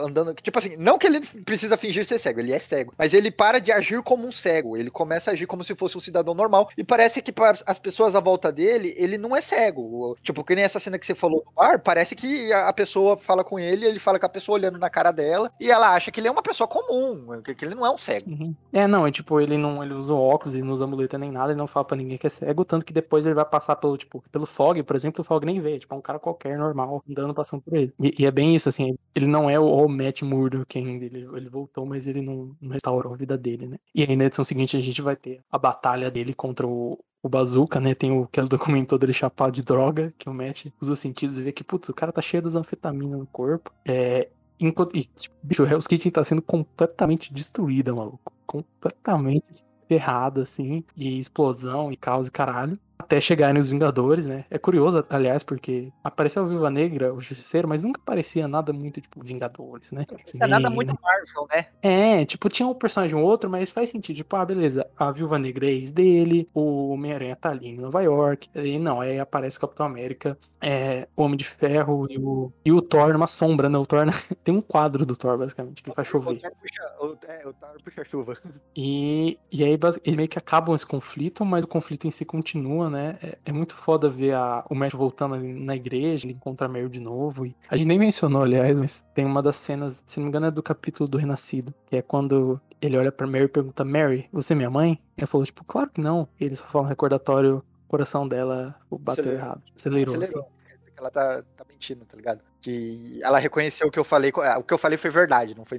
andando. 0.05 0.35
Tipo 0.35 0.59
assim, 0.59 0.77
não 0.77 0.99
que 0.99 1.07
ele 1.07 1.21
precisa 1.21 1.77
fingir 1.77 2.05
ser 2.05 2.19
cego, 2.19 2.41
ele 2.41 2.53
é 2.53 2.59
cego. 2.59 2.93
Mas 2.99 3.15
ele 3.15 3.31
para 3.31 3.61
de 3.61 3.73
agir 3.73 4.03
como 4.03 4.27
um 4.27 4.33
cego. 4.33 4.77
Ele 4.77 4.91
começa 4.91 5.31
a 5.31 5.33
agir 5.33 5.47
como 5.47 5.65
se 5.65 5.75
fosse 5.75 5.97
um 5.97 6.01
cidadão 6.01 6.35
normal. 6.35 6.69
E 6.77 6.85
parece 6.85 7.23
que 7.23 7.33
para 7.33 7.59
as 7.67 7.79
pessoas 7.79 8.15
à 8.15 8.21
volta 8.21 8.53
dele, 8.53 8.95
ele 8.97 9.19
não 9.19 9.35
é 9.35 9.41
cego. 9.41 10.17
Tipo, 10.23 10.45
que 10.45 10.55
nem 10.55 10.65
essa 10.65 10.79
cena 10.79 10.99
que 10.99 11.07
você 11.07 11.15
falou 11.15 11.45
do 11.45 11.53
bar, 11.53 11.81
parece 11.81 12.15
que 12.15 12.53
a 12.53 12.73
pessoa 12.73 13.17
fala 13.17 13.45
com 13.45 13.59
ele, 13.59 13.87
ele 13.87 13.99
fala 13.99 14.19
com 14.19 14.27
a 14.27 14.29
pessoa 14.29 14.59
olhando 14.59 14.79
na 14.79 14.91
cara 14.91 15.11
dela, 15.11 15.51
e 15.61 15.71
ela 15.71 15.95
acha 15.95 16.11
que 16.11 16.21
ele 16.21 16.29
é 16.29 16.31
uma 16.31 16.43
pessoa 16.43 16.69
comum, 16.69 17.43
que 17.43 17.65
ele 17.65 17.75
não 17.75 17.85
é 17.85 17.91
um 17.91 17.99
cego. 17.99 18.31
Uhum. 18.31 18.55
É, 18.73 18.87
não, 18.87 19.07
é 19.07 19.11
tipo 19.11 19.41
ele 19.41 19.57
não 19.57 19.83
ele 19.83 19.95
usa 19.95 20.15
óculos, 20.15 20.55
e 20.55 20.63
não 20.63 20.73
usa 20.73 20.87
muleta 20.87 21.19
nem 21.19 21.31
nada, 21.31 21.53
ele 21.53 21.59
não 21.59 21.67
fala 21.67 21.85
pra 21.85 21.97
ninguém 21.97 22.19
que 22.19 22.27
é 22.27 22.31
cego, 22.31 22.65
tanto 22.65 22.85
que 22.85 22.93
depois 22.93 23.27
ele 23.27 23.35
vai 23.35 23.45
passar 23.45 23.77
pelo, 23.77 23.97
tipo, 23.97 24.23
pelo 24.31 24.47
Fog, 24.47 24.83
por 24.83 24.97
exemplo, 24.97 25.21
o 25.21 25.25
Fog 25.25 25.45
nem 25.45 25.61
vê, 25.61 25.79
tipo, 25.79 25.95
é 25.95 25.99
um 25.99 26.03
cara 26.03 26.19
qualquer, 26.19 26.59
normal, 26.59 27.03
andando, 27.09 27.35
passando 27.35 27.63
por 27.63 27.75
ele. 27.77 27.93
E, 28.01 28.15
e 28.23 28.27
é 28.27 28.31
bem 28.31 28.55
isso, 28.55 28.69
assim, 28.69 28.97
ele 29.15 29.27
não 29.27 29.49
é 29.49 29.54
o, 29.59 29.67
o 29.67 29.89
Matt 29.89 30.23
Murdock 30.23 30.79
ainda, 30.79 31.05
ele, 31.05 31.29
ele 31.35 31.49
voltou, 31.49 31.85
mas 31.87 32.07
ele 32.07 32.23
não, 32.23 32.57
não 32.61 32.71
restaurou 32.71 33.15
a 33.15 33.17
vida 33.17 33.37
dele, 33.37 33.67
né? 33.67 33.77
E 33.95 34.03
aí 34.03 34.17
na 34.17 34.25
edição 34.25 34.45
seguinte 34.45 34.77
a 34.77 34.81
gente 34.81 35.03
vai 35.03 35.17
ter 35.17 35.41
a 35.51 35.59
batalha 35.59 36.11
dele 36.11 36.35
contra 36.35 36.67
o, 36.67 36.99
o 37.23 37.29
Bazooka, 37.29 37.81
né? 37.81 37.95
Tem 37.95 38.11
o, 38.13 38.25
aquele 38.25 38.49
documento 38.49 38.99
dele 38.99 39.13
chapado 39.13 39.53
de 39.53 39.63
droga, 39.63 40.13
que 40.19 40.29
o 40.29 40.35
Matt 40.35 40.67
usa 40.81 40.93
os 40.93 40.99
sentidos 40.99 41.39
e 41.39 41.43
vê 41.43 41.53
que, 41.53 41.65
putz, 41.65 41.89
o 41.89 41.95
cara 41.95 42.13
tá 42.13 42.21
cheio 42.21 42.43
das 42.43 42.55
anfetaminas 42.55 43.19
no 43.19 43.27
corpo. 43.27 43.73
É, 43.85 44.29
enquanto, 44.61 44.97
e, 44.97 45.05
tipo, 45.05 45.35
bicho, 45.43 45.63
o 45.63 45.67
Hell's 45.67 45.87
Kitchen 45.87 46.13
tá 46.13 46.23
sendo 46.23 46.43
completamente 46.43 47.33
destruída, 47.33 47.95
maluco. 47.95 48.33
Completamente 48.47 49.65
ferrado, 49.89 50.41
assim, 50.41 50.85
de 50.97 51.19
explosão 51.19 51.93
e 51.93 51.97
caos 51.97 52.29
e 52.29 52.31
caralho 52.31 52.79
até 52.99 53.21
chegarem 53.21 53.59
os 53.59 53.69
Vingadores, 53.69 54.27
né? 54.27 54.45
É 54.51 54.59
curioso, 54.59 55.05
aliás, 55.11 55.43
porque 55.43 55.93
apareceu 56.03 56.45
a 56.45 56.47
Viva 56.47 56.71
Negra, 56.71 57.13
o 57.13 57.21
Justiceiro, 57.21 57.69
mas 57.69 57.83
nunca 57.83 58.01
parecia 58.05 58.49
nada 58.49 58.73
muito, 58.73 59.01
tipo, 59.01 59.23
Vingadores, 59.23 59.91
né? 59.91 60.07
Não 60.41 60.49
nada 60.49 60.71
muito 60.71 60.97
Marvel, 61.03 61.47
né? 61.53 61.67
É, 61.83 62.25
tipo, 62.25 62.49
tinha 62.49 62.67
um 62.67 62.75
personagem 62.75 63.17
ou 63.17 63.25
outro, 63.25 63.51
mas 63.51 63.71
faz 63.71 63.91
sentido. 63.91 64.17
Tipo, 64.17 64.37
ah, 64.37 64.45
beleza, 64.45 64.87
a 64.97 65.11
Viúva 65.11 65.39
Negra 65.39 65.67
é 65.67 65.71
ex 65.71 65.91
dele, 65.91 66.49
o 66.55 66.91
Homem-Aranha 66.91 67.37
tá 67.37 67.51
ali 67.51 67.69
em 67.69 67.77
Nova 67.77 68.03
York, 68.03 68.49
e 68.55 68.79
não, 68.79 69.01
aí 69.01 69.19
aparece 69.19 69.59
o 69.59 69.61
Capitão 69.61 69.87
América, 69.87 70.39
é, 70.61 71.09
o 71.17 71.23
Homem 71.23 71.37
de 71.37 71.45
Ferro 71.45 72.07
e 72.11 72.19
o, 72.19 72.53
e 72.65 72.73
o 72.73 72.81
Thor 72.81 73.13
numa 73.13 73.27
sombra, 73.27 73.69
né? 73.69 73.79
O 73.79 73.87
Thor 73.87 74.05
tem 74.43 74.55
um 74.55 74.61
quadro 74.61 75.05
do 75.05 75.17
Thor, 75.17 75.37
basicamente, 75.37 75.83
que 75.83 75.93
faz 75.93 76.09
chover. 76.09 76.35
O 76.35 76.41
Thor 76.41 76.53
puxa, 76.61 76.93
o, 77.01 77.31
é, 77.31 77.49
o 77.49 77.53
Thor 77.53 77.83
puxa 77.83 78.05
chuva. 78.05 78.39
E, 78.77 79.39
e 79.51 79.65
aí, 79.65 79.79
eles 80.05 80.17
meio 80.17 80.29
que 80.29 80.39
acabam 80.39 80.75
esse 80.75 80.87
conflito, 80.87 81.45
mas 81.45 81.65
o 81.65 81.69
conflito 81.69 82.07
em 82.07 82.11
si 82.11 82.25
continua, 82.25 82.84
né? 82.91 83.19
É, 83.23 83.39
é 83.47 83.53
muito 83.53 83.75
foda 83.75 84.09
ver 84.09 84.35
a, 84.35 84.65
o 84.69 84.75
Matt 84.75 84.93
voltando 84.95 85.35
ali 85.35 85.53
na 85.53 85.75
igreja, 85.75 86.27
ele 86.27 86.35
encontra 86.35 86.67
a 86.67 86.69
Mary 86.69 86.89
de 86.89 87.01
novo. 87.01 87.47
E 87.47 87.55
a 87.69 87.77
gente 87.77 87.89
nem 87.89 87.99
mencionou, 87.99 88.43
aliás, 88.43 88.77
mas 88.77 89.05
tem 89.15 89.25
uma 89.25 89.43
das 89.43 89.57
cenas, 89.57 90.03
se 90.07 90.19
não 90.19 90.25
me 90.25 90.29
engano, 90.29 90.47
é 90.47 90.51
do 90.51 90.63
capítulo 90.63 91.09
do 91.09 91.19
Renascido, 91.19 91.75
que 91.87 91.97
é 91.97 92.03
quando 92.03 92.61
ele 92.81 92.97
olha 92.99 93.13
pra 93.13 93.27
Mary 93.27 93.45
e 93.45 93.49
pergunta: 93.49 93.85
Mary, 93.85 94.29
você 94.33 94.53
é 94.53 94.57
minha 94.57 94.71
mãe? 94.71 94.99
Ela 95.17 95.27
falou, 95.27 95.45
tipo, 95.45 95.65
claro 95.65 95.91
que 95.91 96.01
não. 96.01 96.29
E 96.39 96.45
ele 96.45 96.57
só 96.57 96.65
fala 96.65 96.85
um 96.85 96.89
recordatório, 96.89 97.63
o 97.87 97.89
coração 97.89 98.27
dela 98.27 98.75
bateu 98.91 99.23
Acelerou. 99.23 99.39
errado. 99.39 99.63
Acelerou. 99.75 100.15
Acelerou. 100.15 100.43
Assim. 100.43 100.55
Ela 100.97 101.11
tá, 101.11 101.43
tá 101.57 101.65
mentindo, 101.69 102.05
tá 102.05 102.17
ligado? 102.17 102.41
Que 102.65 103.21
ela 103.23 103.39
reconheceu 103.39 103.89
o 103.89 103.91
que 103.91 103.99
eu 103.99 104.05
falei, 104.05 104.33
o 104.59 104.63
que 104.63 104.73
eu 104.73 104.79
falei 104.79 104.97
foi 104.97 105.11
verdade, 105.11 105.55
não 105.55 105.67
foi 105.67 105.79